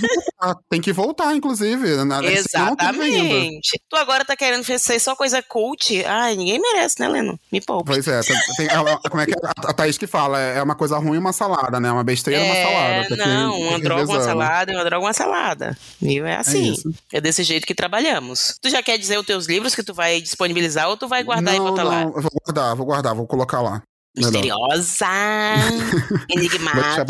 Tem 0.68 0.80
que 0.80 0.92
voltar, 0.92 1.34
inclusive. 1.34 2.04
Né? 2.04 2.32
Exatamente. 2.32 3.80
Tu 3.88 3.96
agora 3.96 4.24
tá 4.24 4.36
querendo 4.36 4.64
ser 4.64 4.98
só 4.98 5.14
coisa 5.14 5.42
cult? 5.42 6.04
Ai, 6.04 6.36
ninguém 6.36 6.60
merece, 6.60 7.00
né, 7.00 7.08
Leno? 7.08 7.38
Me 7.50 7.60
poupa. 7.60 7.92
Pois 7.92 8.06
é. 8.06 8.20
Tem, 8.22 8.68
como 9.10 9.20
é 9.20 9.26
que 9.26 9.32
é? 9.32 9.50
A 9.66 9.72
Thaís 9.72 9.98
que 9.98 10.06
fala? 10.06 10.38
É 10.38 10.62
uma 10.62 10.74
coisa 10.74 10.98
ruim 10.98 11.18
uma 11.18 11.32
salada, 11.32 11.80
né? 11.80 11.90
Uma 11.90 12.04
besteira 12.04 12.40
é, 12.40 12.44
uma 12.44 12.54
salada. 12.54 13.16
Não, 13.16 13.60
uma 13.60 13.78
droga 13.78 14.12
uma 14.12 14.20
salada, 14.22 14.72
uma 14.72 14.84
droga 14.84 15.06
uma 15.06 15.12
salada. 15.12 15.78
Viu? 16.00 16.26
É 16.26 16.36
assim. 16.36 16.74
É, 17.12 17.18
é, 17.18 17.20
desse 17.20 17.42
jeito 17.42 17.66
que 17.66 17.74
trabalhamos. 17.74 18.58
Tu 18.60 18.70
já 18.70 18.82
quer 18.82 18.98
dizer 18.98 19.18
os 19.18 19.26
teus 19.26 19.46
livros 19.46 19.74
que 19.74 19.82
tu 19.82 19.94
vai 19.94 20.20
disponibilizar 20.20 20.88
ou 20.88 20.96
tu 20.96 21.08
vai 21.08 21.22
guardar 21.22 21.54
não, 21.54 21.66
e 21.66 21.70
botar 21.70 21.84
não, 21.84 21.90
lá? 21.90 22.02
Eu 22.02 22.22
vou 22.22 22.30
guardar, 22.44 22.76
vou 22.76 22.86
guardar, 22.86 23.14
vou 23.14 23.26
colocar 23.26 23.60
lá. 23.60 23.82
Misteriosa, 24.16 25.06
enigmática. 26.28 27.06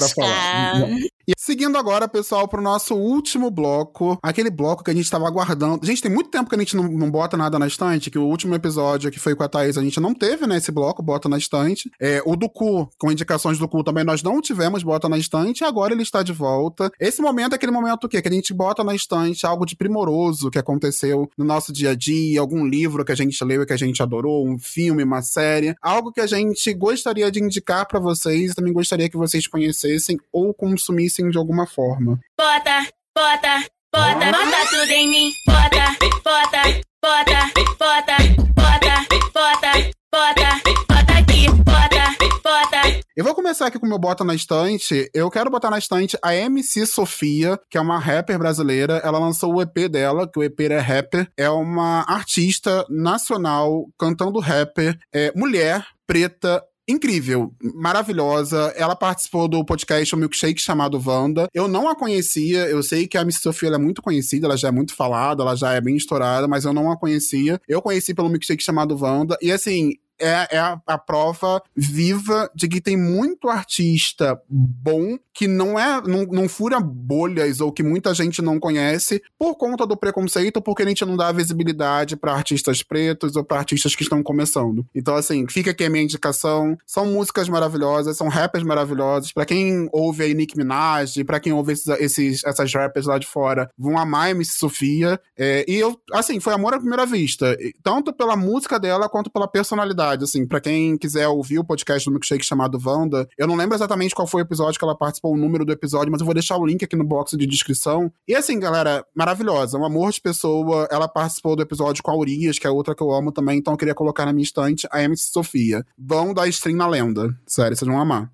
E 1.31 1.33
seguindo 1.37 1.79
agora, 1.79 2.09
pessoal, 2.09 2.49
pro 2.49 2.61
nosso 2.61 2.97
último 2.97 3.53
bloco, 3.53 4.19
aquele 4.21 4.51
bloco 4.51 4.83
que 4.83 4.91
a 4.91 4.95
gente 4.95 5.09
tava 5.09 5.29
aguardando. 5.29 5.87
Gente, 5.87 6.03
tem 6.03 6.11
muito 6.11 6.29
tempo 6.29 6.51
que 6.51 6.57
a 6.57 6.59
gente 6.59 6.75
não, 6.75 6.89
não 6.89 7.09
bota 7.09 7.37
nada 7.37 7.57
na 7.57 7.69
estante, 7.69 8.11
que 8.11 8.19
o 8.19 8.25
último 8.25 8.53
episódio 8.53 9.13
que 9.13 9.21
foi 9.21 9.37
com 9.37 9.45
a 9.45 9.49
Thaís, 9.49 9.79
a 9.79 9.83
gente 9.83 10.01
não 10.01 10.13
teve, 10.13 10.45
né, 10.49 10.57
esse 10.57 10.73
bloco, 10.73 11.05
bota 11.05 11.29
na 11.29 11.39
estante. 11.39 11.89
É, 12.01 12.21
o 12.27 12.35
do 12.35 12.49
cu, 12.49 12.91
com 12.99 13.13
indicações 13.13 13.61
do 13.61 13.69
cu 13.69 13.85
também 13.85 14.03
nós 14.03 14.25
não 14.25 14.41
tivemos, 14.41 14.83
bota 14.83 15.09
na 15.09 15.17
estante, 15.17 15.61
e 15.61 15.65
agora 15.65 15.95
ele 15.95 16.03
está 16.03 16.21
de 16.25 16.33
volta. 16.33 16.91
Esse 16.99 17.23
momento 17.23 17.53
é 17.53 17.55
aquele 17.55 17.71
momento 17.71 18.05
o 18.05 18.09
quê? 18.09 18.21
Que 18.21 18.29
a 18.29 18.33
gente 18.33 18.53
bota 18.53 18.83
na 18.83 18.93
estante 18.93 19.47
algo 19.47 19.65
de 19.65 19.77
primoroso 19.77 20.51
que 20.51 20.59
aconteceu 20.59 21.31
no 21.39 21.45
nosso 21.45 21.73
dia 21.73 21.91
a 21.91 21.95
dia, 21.95 22.41
algum 22.41 22.67
livro 22.67 23.05
que 23.05 23.13
a 23.13 23.17
gente 23.17 23.45
leu 23.45 23.63
e 23.63 23.67
que 23.67 23.73
a 23.73 23.79
gente 23.79 24.03
adorou, 24.03 24.45
um 24.45 24.59
filme, 24.59 25.05
uma 25.05 25.23
série, 25.23 25.77
algo 25.81 26.11
que 26.11 26.21
a 26.21 26.27
gente 26.27 26.75
gostaria 26.75 27.31
de 27.31 27.41
indicar 27.41 27.87
para 27.87 28.01
vocês, 28.01 28.53
também 28.53 28.73
gostaria 28.73 29.09
que 29.09 29.17
vocês 29.17 29.47
conhecessem 29.47 30.19
ou 30.33 30.53
consumissem 30.53 31.20
de 31.29 31.37
alguma 31.37 31.67
forma. 31.67 32.19
Bota, 32.39 32.87
bota, 33.15 33.65
bota, 33.93 34.27
bota 34.33 34.71
tudo 34.71 34.91
em 34.93 35.09
mim. 35.09 35.33
Bota, 35.47 35.97
bota, 36.25 36.81
bota, 37.03 37.51
bota, 37.79 38.17
bota, 38.63 39.07
bota, 39.35 39.91
bota, 40.13 40.61
bota 40.89 41.19
aqui, 41.19 41.47
bota, 41.51 42.17
bota. 42.43 43.01
Eu 43.17 43.25
vou 43.25 43.35
começar 43.35 43.67
aqui 43.67 43.79
com 43.79 43.87
o 43.87 43.89
meu 43.89 43.99
bota 43.99 44.25
na 44.25 44.35
estante. 44.35 45.11
Eu 45.13 45.31
quero 45.31 45.51
botar 45.51 45.71
na 45.71 45.79
estante 45.79 46.17
a 46.23 46.35
MC 46.35 46.87
Sofia, 46.87 47.59
que 47.69 47.77
é 47.77 47.81
uma 47.81 47.99
rapper 47.99 48.39
brasileira. 48.39 49.01
Ela 49.05 49.19
lançou 49.19 49.55
o 49.55 49.61
EP 49.61 49.91
dela, 49.91 50.27
que 50.27 50.39
o 50.39 50.43
EP 50.43 50.61
é 50.61 50.79
rapper. 50.79 51.29
É 51.37 51.51
uma 51.51 52.03
artista 52.09 52.87
nacional 52.89 53.87
cantando 53.99 54.39
rapper, 54.39 54.99
é 55.13 55.33
mulher, 55.37 55.85
preta, 56.07 56.63
incrível, 56.91 57.55
maravilhosa. 57.75 58.73
Ela 58.77 58.97
participou 58.97 59.49
do 59.49 59.65
podcast 59.65 60.15
O 60.15 60.19
Milkshake 60.19 60.61
chamado 60.61 61.01
Wanda. 61.05 61.49
Eu 61.55 61.69
não 61.69 61.89
a 61.89 61.95
conhecia, 61.95 62.67
eu 62.67 62.83
sei 62.83 63.07
que 63.07 63.17
a 63.17 63.25
Miss 63.25 63.41
Sofia 63.41 63.69
é 63.69 63.79
muito 63.79 64.03
conhecida, 64.03 64.47
ela 64.47 64.57
já 64.57 64.69
é 64.69 64.73
muito 64.73 64.95
falada, 64.95 65.43
ela 65.43 65.55
já 65.55 65.73
é 65.73 65.81
bem 65.81 65.97
estourada, 65.97 66.49
mas 66.49 66.65
eu 66.65 66.73
não 66.73 66.91
a 66.91 66.99
conhecia. 66.99 67.61
Eu 67.69 67.81
conheci 67.81 68.15
pelo 68.15 68.29
Milkshake 68.29 68.63
chamado 68.63 68.97
Wanda. 69.01 69.37
E 69.41 69.53
assim, 69.53 69.93
é, 70.21 70.49
é 70.51 70.59
a, 70.59 70.81
a, 70.87 70.99
prova 70.99 71.63
viva 71.75 72.51
de 72.55 72.69
que 72.69 72.81
tem 72.81 72.97
muito 72.97 73.49
artista 73.49 74.41
bom 74.49 75.19
que 75.33 75.49
não 75.49 75.79
é 75.79 76.01
não, 76.03 76.25
não 76.25 76.49
fura 76.49 76.79
bolhas 76.79 77.61
ou 77.61 77.73
que 77.73 77.83
muita 77.83 78.13
gente 78.13 78.43
não 78.43 78.61
conhece 78.61 79.23
por 79.39 79.55
conta 79.55 79.87
do 79.87 79.97
preconceito, 79.97 80.61
porque 80.61 80.83
a 80.83 80.87
gente 80.87 81.05
não 81.05 81.17
dá 81.17 81.33
visibilidade 81.33 82.17
para 82.17 82.35
artistas 82.35 82.83
pretos 82.83 83.37
ou 83.37 83.45
para 83.45 83.59
artistas 83.59 83.95
que 83.95 84.03
estão 84.03 84.23
começando. 84.23 84.85
Então, 84.95 85.15
assim, 85.17 85.47
fica 85.49 85.71
aqui 85.71 85.85
a 85.85 85.91
minha 85.91 86.05
indicação. 86.05 86.77
São 86.87 87.07
músicas 87.07 87.49
maravilhosas, 87.49 88.17
são 88.17 88.29
rappers 88.29 88.65
maravilhosos. 88.65 89.33
Para 89.33 89.47
quem 89.47 89.89
ouve 89.93 90.25
aí 90.25 90.35
Nick 90.35 90.57
Minaj, 90.57 91.25
para 91.25 91.41
quem 91.41 91.53
ouve 91.53 91.73
esses, 91.73 91.89
esses, 92.01 92.45
essas 92.45 92.73
rappers 92.73 93.07
lá 93.07 93.19
de 93.19 93.27
fora, 93.27 93.71
vão 93.79 93.97
amar 93.97 94.31
MC 94.31 94.59
Sofia. 94.59 95.19
É, 95.39 95.65
e 95.67 95.77
eu, 95.77 95.99
assim, 96.13 96.39
foi 96.41 96.53
amor 96.53 96.75
à 96.75 96.79
primeira 96.79 97.07
vista. 97.07 97.57
Tanto 97.83 98.13
pela 98.13 98.37
música 98.37 98.79
dela 98.79 99.09
quanto 99.09 99.31
pela 99.31 99.49
personalidade 99.49 100.10
verdade, 100.11 100.25
assim, 100.25 100.47
pra 100.47 100.61
quem 100.61 100.97
quiser 100.97 101.29
ouvir 101.29 101.59
o 101.59 101.65
podcast 101.65 102.05
do 102.05 102.13
Milkshake 102.13 102.45
chamado 102.45 102.81
Wanda, 102.85 103.29
eu 103.39 103.47
não 103.47 103.57
lembro 103.57 103.77
exatamente 103.77 104.15
qual 104.15 104.27
foi 104.27 104.43
o 104.43 104.45
episódio 104.45 104.79
que 104.79 104.85
ela 104.85 104.97
participou, 104.97 105.35
o 105.35 105.37
número 105.37 105.65
do 105.65 105.73
episódio, 105.73 106.11
mas 106.11 106.21
eu 106.21 106.25
vou 106.25 106.35
deixar 106.35 106.57
o 106.57 106.67
link 106.67 106.85
aqui 106.85 106.97
no 106.97 107.05
box 107.05 107.37
de 107.37 107.47
descrição. 107.47 108.13
E 108.27 108.35
assim, 108.35 108.59
galera, 108.59 109.05
maravilhosa, 109.15 109.79
um 109.79 109.85
amor 109.85 110.13
de 110.13 110.21
pessoa. 110.21 110.89
Ela 110.91 111.09
participou 111.09 111.57
do 111.57 111.63
episódio 111.63 112.03
com 112.03 112.11
a 112.11 112.17
Urias, 112.17 112.59
que 112.59 112.67
é 112.67 112.71
outra 112.71 112.95
que 112.95 113.03
eu 113.03 113.11
amo 113.11 113.33
também, 113.33 113.59
então 113.59 113.75
eu 113.75 113.79
queria 113.79 113.95
colocar 113.95 114.27
na 114.27 114.33
minha 114.33 114.45
estante 114.45 114.87
a 114.91 115.03
MC 115.03 115.31
Sofia. 115.33 115.85
Vão 115.99 116.35
dar 116.35 116.49
stream 116.49 116.77
na 116.77 116.87
lenda. 116.87 117.29
Sério, 117.47 117.77
vocês 117.77 117.89
vão 117.89 118.01
amar. 118.01 118.31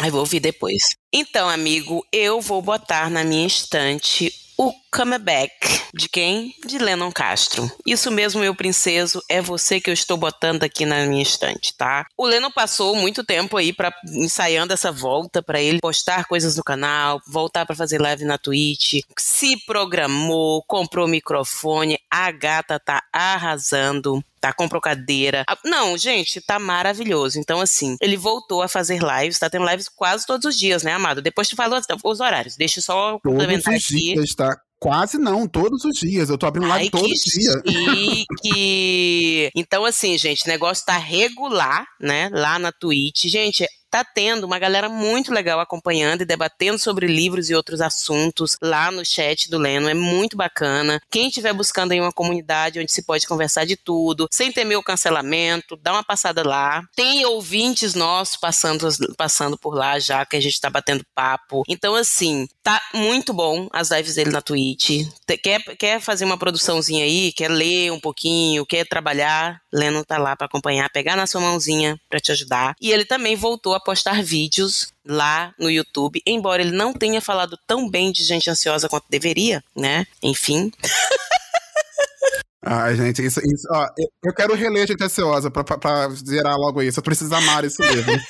Aí 0.00 0.10
vou 0.10 0.20
ouvir 0.20 0.40
depois. 0.40 0.80
Então, 1.12 1.48
amigo, 1.48 2.04
eu 2.10 2.40
vou 2.40 2.62
botar 2.62 3.10
na 3.10 3.22
minha 3.22 3.46
estante 3.46 4.32
o 4.56 4.72
Comeback. 4.92 5.52
De 5.94 6.08
quem? 6.08 6.54
De 6.64 6.78
Lennon 6.78 7.10
Castro. 7.12 7.70
Isso 7.86 8.10
mesmo, 8.10 8.40
meu 8.40 8.54
princeso, 8.54 9.22
é 9.28 9.40
você 9.40 9.80
que 9.80 9.90
eu 9.90 9.94
estou 9.94 10.16
botando 10.16 10.62
aqui 10.62 10.84
na 10.84 11.04
minha 11.06 11.22
estante, 11.22 11.74
tá? 11.76 12.06
O 12.16 12.26
Lennon 12.26 12.50
passou 12.50 12.94
muito 12.96 13.24
tempo 13.24 13.56
aí 13.56 13.72
para 13.72 13.92
ensaiando 14.06 14.72
essa 14.72 14.92
volta 14.92 15.42
para 15.42 15.60
ele 15.60 15.80
postar 15.80 16.26
coisas 16.26 16.56
no 16.56 16.62
canal, 16.64 17.20
voltar 17.26 17.66
para 17.66 17.74
fazer 17.76 18.00
live 18.00 18.24
na 18.24 18.38
Twitch, 18.38 19.00
se 19.18 19.56
programou, 19.64 20.62
comprou 20.66 21.08
microfone, 21.08 21.98
a 22.10 22.30
gata 22.30 22.78
tá 22.78 23.02
arrasando 23.12 24.22
tá? 24.40 24.54
Comprou 24.54 24.80
cadeira. 24.80 25.44
Ah, 25.46 25.58
Não, 25.64 25.98
gente, 25.98 26.40
tá 26.40 26.58
maravilhoso. 26.58 27.38
Então, 27.38 27.60
assim, 27.60 27.96
ele 28.00 28.16
voltou 28.16 28.62
a 28.62 28.68
fazer 28.68 28.98
lives, 29.02 29.38
tá 29.38 29.50
tendo 29.50 29.68
lives 29.68 29.86
quase 29.88 30.26
todos 30.26 30.46
os 30.46 30.58
dias, 30.58 30.82
né, 30.82 30.94
amado? 30.94 31.20
Depois 31.20 31.46
te 31.46 31.54
falo 31.54 31.76
os 32.04 32.20
horários. 32.20 32.56
Deixa 32.56 32.78
eu 32.78 32.82
só 32.82 33.18
Todos 33.18 33.22
complementar 33.22 33.74
os 33.74 33.84
aqui. 33.84 34.14
dias, 34.14 34.34
tá? 34.34 34.58
Quase 34.80 35.18
não, 35.18 35.46
todos 35.46 35.84
os 35.84 35.94
dias. 35.94 36.30
Eu 36.30 36.38
tô 36.38 36.46
abrindo 36.46 36.66
live 36.66 36.84
Ai, 36.86 36.90
todo 36.90 37.06
que 37.06 37.14
dia. 37.14 37.52
chique! 37.68 39.50
Então, 39.54 39.84
assim, 39.84 40.16
gente, 40.16 40.44
o 40.44 40.48
negócio 40.48 40.86
tá 40.86 40.96
regular, 40.96 41.86
né? 42.00 42.30
Lá 42.32 42.58
na 42.58 42.72
Twitch. 42.72 43.26
Gente, 43.26 43.66
tá 43.90 44.04
tendo 44.04 44.44
uma 44.44 44.58
galera 44.58 44.88
muito 44.88 45.32
legal 45.32 45.60
acompanhando 45.60 46.22
e 46.22 46.26
debatendo 46.26 46.78
sobre 46.78 47.06
livros 47.06 47.50
e 47.50 47.54
outros 47.54 47.80
assuntos 47.80 48.56
lá 48.62 48.90
no 48.90 49.04
chat 49.04 49.50
do 49.50 49.58
Leno. 49.58 49.88
É 49.88 49.94
muito 49.94 50.36
bacana. 50.36 51.00
Quem 51.10 51.28
estiver 51.28 51.52
buscando 51.52 51.92
aí 51.92 52.00
uma 52.00 52.12
comunidade 52.12 52.78
onde 52.78 52.92
se 52.92 53.02
pode 53.02 53.26
conversar 53.26 53.64
de 53.64 53.76
tudo, 53.76 54.28
sem 54.30 54.52
temer 54.52 54.78
o 54.78 54.82
cancelamento, 54.82 55.76
dá 55.76 55.92
uma 55.92 56.04
passada 56.04 56.46
lá. 56.46 56.82
Tem 56.94 57.24
ouvintes 57.24 57.94
nossos 57.94 58.36
passando, 58.36 58.88
passando 59.16 59.58
por 59.58 59.74
lá 59.74 59.98
já, 59.98 60.24
que 60.24 60.36
a 60.36 60.40
gente 60.40 60.60
tá 60.60 60.70
batendo 60.70 61.04
papo. 61.14 61.64
Então, 61.68 61.94
assim, 61.94 62.48
tá 62.62 62.80
muito 62.94 63.32
bom 63.32 63.68
as 63.72 63.90
lives 63.90 64.14
dele 64.14 64.30
na 64.30 64.40
Twitch. 64.40 65.06
Quer, 65.42 65.60
quer 65.76 66.00
fazer 66.00 66.24
uma 66.24 66.38
produçãozinha 66.38 67.04
aí, 67.04 67.32
quer 67.32 67.50
ler 67.50 67.90
um 67.90 68.00
pouquinho, 68.00 68.66
quer 68.66 68.86
trabalhar, 68.86 69.60
Leno 69.72 70.04
tá 70.04 70.18
lá 70.18 70.36
pra 70.36 70.46
acompanhar, 70.46 70.90
pegar 70.90 71.16
na 71.16 71.26
sua 71.26 71.40
mãozinha 71.40 71.98
pra 72.08 72.20
te 72.20 72.32
ajudar. 72.32 72.74
E 72.80 72.92
ele 72.92 73.04
também 73.04 73.36
voltou 73.36 73.74
a 73.74 73.79
postar 73.80 74.22
vídeos 74.22 74.92
lá 75.04 75.54
no 75.58 75.70
YouTube, 75.70 76.22
embora 76.26 76.62
ele 76.62 76.70
não 76.72 76.92
tenha 76.92 77.20
falado 77.20 77.58
tão 77.66 77.88
bem 77.88 78.12
de 78.12 78.22
gente 78.24 78.50
ansiosa 78.50 78.88
quanto 78.88 79.06
deveria, 79.08 79.62
né? 79.74 80.06
Enfim. 80.22 80.72
Ai, 82.62 82.94
gente, 82.94 83.24
isso, 83.24 83.40
isso 83.40 83.66
ó, 83.72 83.86
eu- 84.24 84.34
quero 84.34 84.54
reler 84.54 84.86
Gente 84.86 85.02
Ansiosa 85.02 85.50
pra, 85.50 85.64
pra, 85.64 85.78
pra 85.78 86.08
zerar 86.10 86.56
logo 86.56 86.82
isso. 86.82 86.98
Eu 87.00 87.02
preciso 87.04 87.34
amar 87.34 87.64
esse 87.64 87.82
livro. 87.82 88.12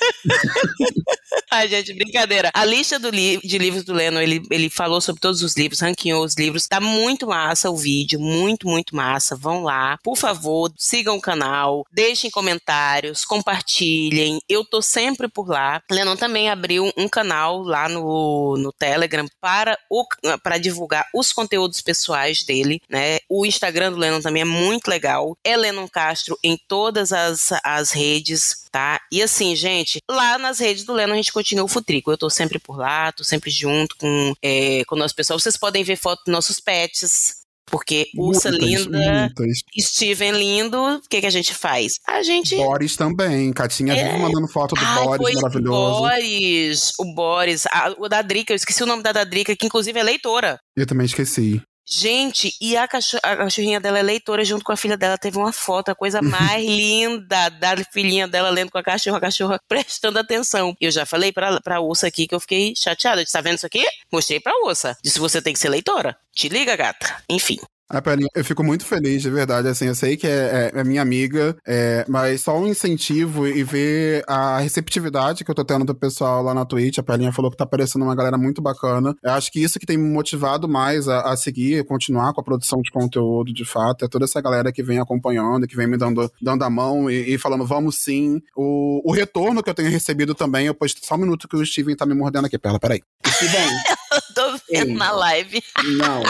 Ai, 1.53 1.67
gente, 1.67 1.93
brincadeira. 1.93 2.49
A 2.53 2.63
lista 2.63 2.97
li- 3.09 3.39
de 3.43 3.57
livros 3.57 3.83
do 3.83 3.91
Leno, 3.93 4.21
ele, 4.21 4.41
ele 4.49 4.69
falou 4.69 5.01
sobre 5.01 5.19
todos 5.19 5.41
os 5.43 5.55
livros, 5.57 5.81
ranqueou 5.81 6.23
os 6.23 6.33
livros. 6.35 6.65
Tá 6.65 6.79
muito 6.79 7.27
massa 7.27 7.69
o 7.69 7.75
vídeo, 7.75 8.19
muito, 8.21 8.67
muito 8.67 8.95
massa. 8.95 9.35
Vão 9.35 9.63
lá. 9.63 9.97
Por 10.01 10.15
favor, 10.15 10.71
sigam 10.77 11.17
o 11.17 11.21
canal, 11.21 11.85
deixem 11.91 12.31
comentários, 12.31 13.25
compartilhem. 13.25 14.39
Eu 14.47 14.63
tô 14.63 14.81
sempre 14.81 15.27
por 15.27 15.49
lá. 15.49 15.81
Lennon 15.91 16.15
também 16.15 16.49
abriu 16.49 16.89
um 16.97 17.09
canal 17.09 17.61
lá 17.61 17.89
no, 17.89 18.55
no 18.57 18.71
Telegram 18.71 19.25
para, 19.41 19.77
o, 19.89 20.05
para 20.41 20.57
divulgar 20.57 21.05
os 21.13 21.33
conteúdos 21.33 21.81
pessoais 21.81 22.43
dele, 22.43 22.81
né? 22.89 23.19
O 23.29 23.45
Instagram 23.45 23.91
do 23.91 23.97
Lennon 23.97 24.20
também 24.21 24.41
é 24.41 24.45
muito 24.45 24.87
legal. 24.87 25.35
É 25.43 25.55
Lennon 25.57 25.87
Castro 25.87 26.37
em 26.43 26.57
todas 26.67 27.11
as, 27.11 27.49
as 27.63 27.91
redes, 27.91 28.65
tá? 28.71 28.99
E 29.11 29.21
assim, 29.21 29.55
gente, 29.55 29.99
lá 30.09 30.37
nas 30.37 30.59
redes 30.59 30.83
do 30.83 30.93
Lennon 30.93 31.13
a 31.13 31.17
gente 31.17 31.33
continua 31.33 31.65
o 31.65 31.67
Futrico. 31.67 32.11
Eu 32.11 32.17
tô 32.17 32.29
sempre 32.29 32.59
por 32.59 32.77
lá, 32.77 33.11
tô 33.11 33.23
sempre 33.23 33.49
junto 33.51 33.95
com, 33.97 34.33
é, 34.41 34.83
com 34.85 34.95
o 34.95 34.99
nosso 34.99 35.15
pessoal. 35.15 35.39
Vocês 35.39 35.57
podem 35.57 35.83
ver 35.83 35.95
foto 35.97 36.21
dos 36.25 36.31
nossos 36.33 36.59
pets. 36.59 37.39
Porque 37.69 38.09
Ursa 38.17 38.49
linda, 38.49 39.29
muitas. 39.37 39.59
Steven 39.79 40.31
lindo, 40.33 40.77
o 40.77 41.01
que, 41.09 41.21
que 41.21 41.25
a 41.25 41.29
gente 41.29 41.53
faz? 41.53 41.93
A 42.05 42.21
gente 42.21 42.53
Boris 42.57 42.97
também. 42.97 43.53
Catinha 43.53 43.93
É. 43.93 44.03
vive 44.11 44.17
mandando 44.17 44.45
foto 44.49 44.75
do 44.75 44.81
Ai, 44.83 45.05
Boris 45.17 45.35
maravilhoso. 45.35 45.99
Boris, 45.99 46.91
o 46.99 47.13
Boris, 47.15 47.65
a- 47.67 47.95
o 47.97 48.09
da 48.09 48.21
Drica, 48.21 48.51
eu 48.51 48.57
esqueci 48.57 48.83
o 48.83 48.85
nome 48.85 49.01
da 49.01 49.13
da 49.13 49.23
Drica, 49.23 49.55
que 49.55 49.67
inclusive 49.67 49.97
é 49.97 50.03
leitora. 50.03 50.59
Eu 50.75 50.85
também 50.85 51.05
esqueci. 51.05 51.61
Gente, 51.93 52.55
e 52.61 52.77
a, 52.77 52.87
cacho- 52.87 53.17
a 53.21 53.35
cachorrinha 53.35 53.79
dela 53.79 53.99
é 53.99 54.01
leitora 54.01 54.45
junto 54.45 54.63
com 54.63 54.71
a 54.71 54.77
filha 54.77 54.95
dela. 54.95 55.17
Teve 55.17 55.37
uma 55.37 55.51
foto, 55.51 55.89
a 55.89 55.95
coisa 55.95 56.21
mais 56.21 56.63
linda 56.65 57.49
da 57.49 57.75
filhinha 57.91 58.27
dela 58.29 58.49
lendo 58.49 58.71
com 58.71 58.77
a 58.77 58.83
cachorra, 58.83 59.17
a 59.17 59.21
cachorra 59.21 59.59
prestando 59.67 60.17
atenção. 60.17 60.73
Eu 60.79 60.89
já 60.89 61.05
falei 61.05 61.33
pra, 61.33 61.59
pra 61.59 61.81
Ursa 61.81 62.07
aqui 62.07 62.27
que 62.27 62.33
eu 62.33 62.39
fiquei 62.39 62.73
chateada. 62.77 63.19
Eu 63.19 63.25
disse, 63.25 63.33
tá 63.33 63.41
vendo 63.41 63.57
isso 63.57 63.65
aqui? 63.65 63.83
Mostrei 64.11 64.39
pra 64.39 64.53
Ursa. 64.65 64.97
Disse, 65.03 65.19
você 65.19 65.41
tem 65.41 65.51
que 65.51 65.59
ser 65.59 65.67
leitora. 65.69 66.15
Te 66.33 66.47
liga, 66.47 66.75
gata. 66.77 67.21
Enfim. 67.29 67.57
A 67.93 68.01
Pelinha, 68.01 68.29
eu 68.33 68.43
fico 68.45 68.63
muito 68.63 68.85
feliz, 68.85 69.21
de 69.21 69.29
verdade. 69.29 69.67
Assim, 69.67 69.85
eu 69.87 69.95
sei 69.95 70.15
que 70.15 70.25
é, 70.25 70.71
é- 70.73 70.79
é 70.79 70.83
minha 70.83 71.01
amiga, 71.01 71.55
é, 71.67 72.05
mas 72.07 72.41
só 72.41 72.57
um 72.57 72.67
incentivo 72.67 73.47
e 73.47 73.63
ver 73.63 74.23
a 74.27 74.59
receptividade 74.59 75.43
que 75.43 75.51
eu 75.51 75.55
tô 75.55 75.63
tendo 75.65 75.83
do 75.85 75.93
pessoal 75.93 76.41
lá 76.41 76.53
na 76.53 76.65
Twitch. 76.65 76.97
A 76.99 77.03
Pelinha 77.03 77.31
falou 77.33 77.51
que 77.51 77.57
tá 77.57 77.63
aparecendo 77.65 78.03
uma 78.03 78.15
galera 78.15 78.37
muito 78.37 78.61
bacana. 78.61 79.13
Eu 79.23 79.31
acho 79.31 79.51
que 79.51 79.61
isso 79.61 79.79
que 79.79 79.85
tem 79.85 79.97
me 79.97 80.09
motivado 80.09 80.67
mais 80.69 81.07
a, 81.07 81.31
a 81.31 81.35
seguir, 81.37 81.83
continuar 81.85 82.33
com 82.33 82.41
a 82.41 82.43
produção 82.43 82.81
de 82.81 82.91
conteúdo, 82.91 83.53
de 83.53 83.65
fato. 83.65 84.05
É 84.05 84.07
toda 84.07 84.25
essa 84.25 84.41
galera 84.41 84.71
que 84.71 84.81
vem 84.81 84.99
acompanhando, 84.99 85.67
que 85.67 85.75
vem 85.75 85.87
me 85.87 85.97
dando, 85.97 86.31
dando 86.41 86.63
a 86.63 86.69
mão 86.69 87.09
e, 87.09 87.33
e 87.33 87.37
falando, 87.37 87.65
vamos 87.65 87.97
sim. 87.97 88.41
O, 88.55 89.01
o 89.09 89.11
retorno 89.13 89.61
que 89.61 89.69
eu 89.69 89.73
tenho 89.73 89.89
recebido 89.91 90.33
também, 90.33 90.67
eu 90.67 90.73
posto 90.73 91.05
só 91.05 91.15
um 91.15 91.19
minuto 91.19 91.47
que 91.47 91.55
o 91.57 91.65
Steven 91.65 91.95
tá 91.95 92.05
me 92.05 92.13
mordendo 92.13 92.45
aqui, 92.45 92.57
Perla, 92.57 92.79
peraí. 92.79 93.01
Steven, 93.27 93.69
Tô 94.35 94.51
vendo 94.69 94.87
Sim. 94.87 94.93
na 94.95 95.11
live. 95.11 95.61
não. 95.97 96.23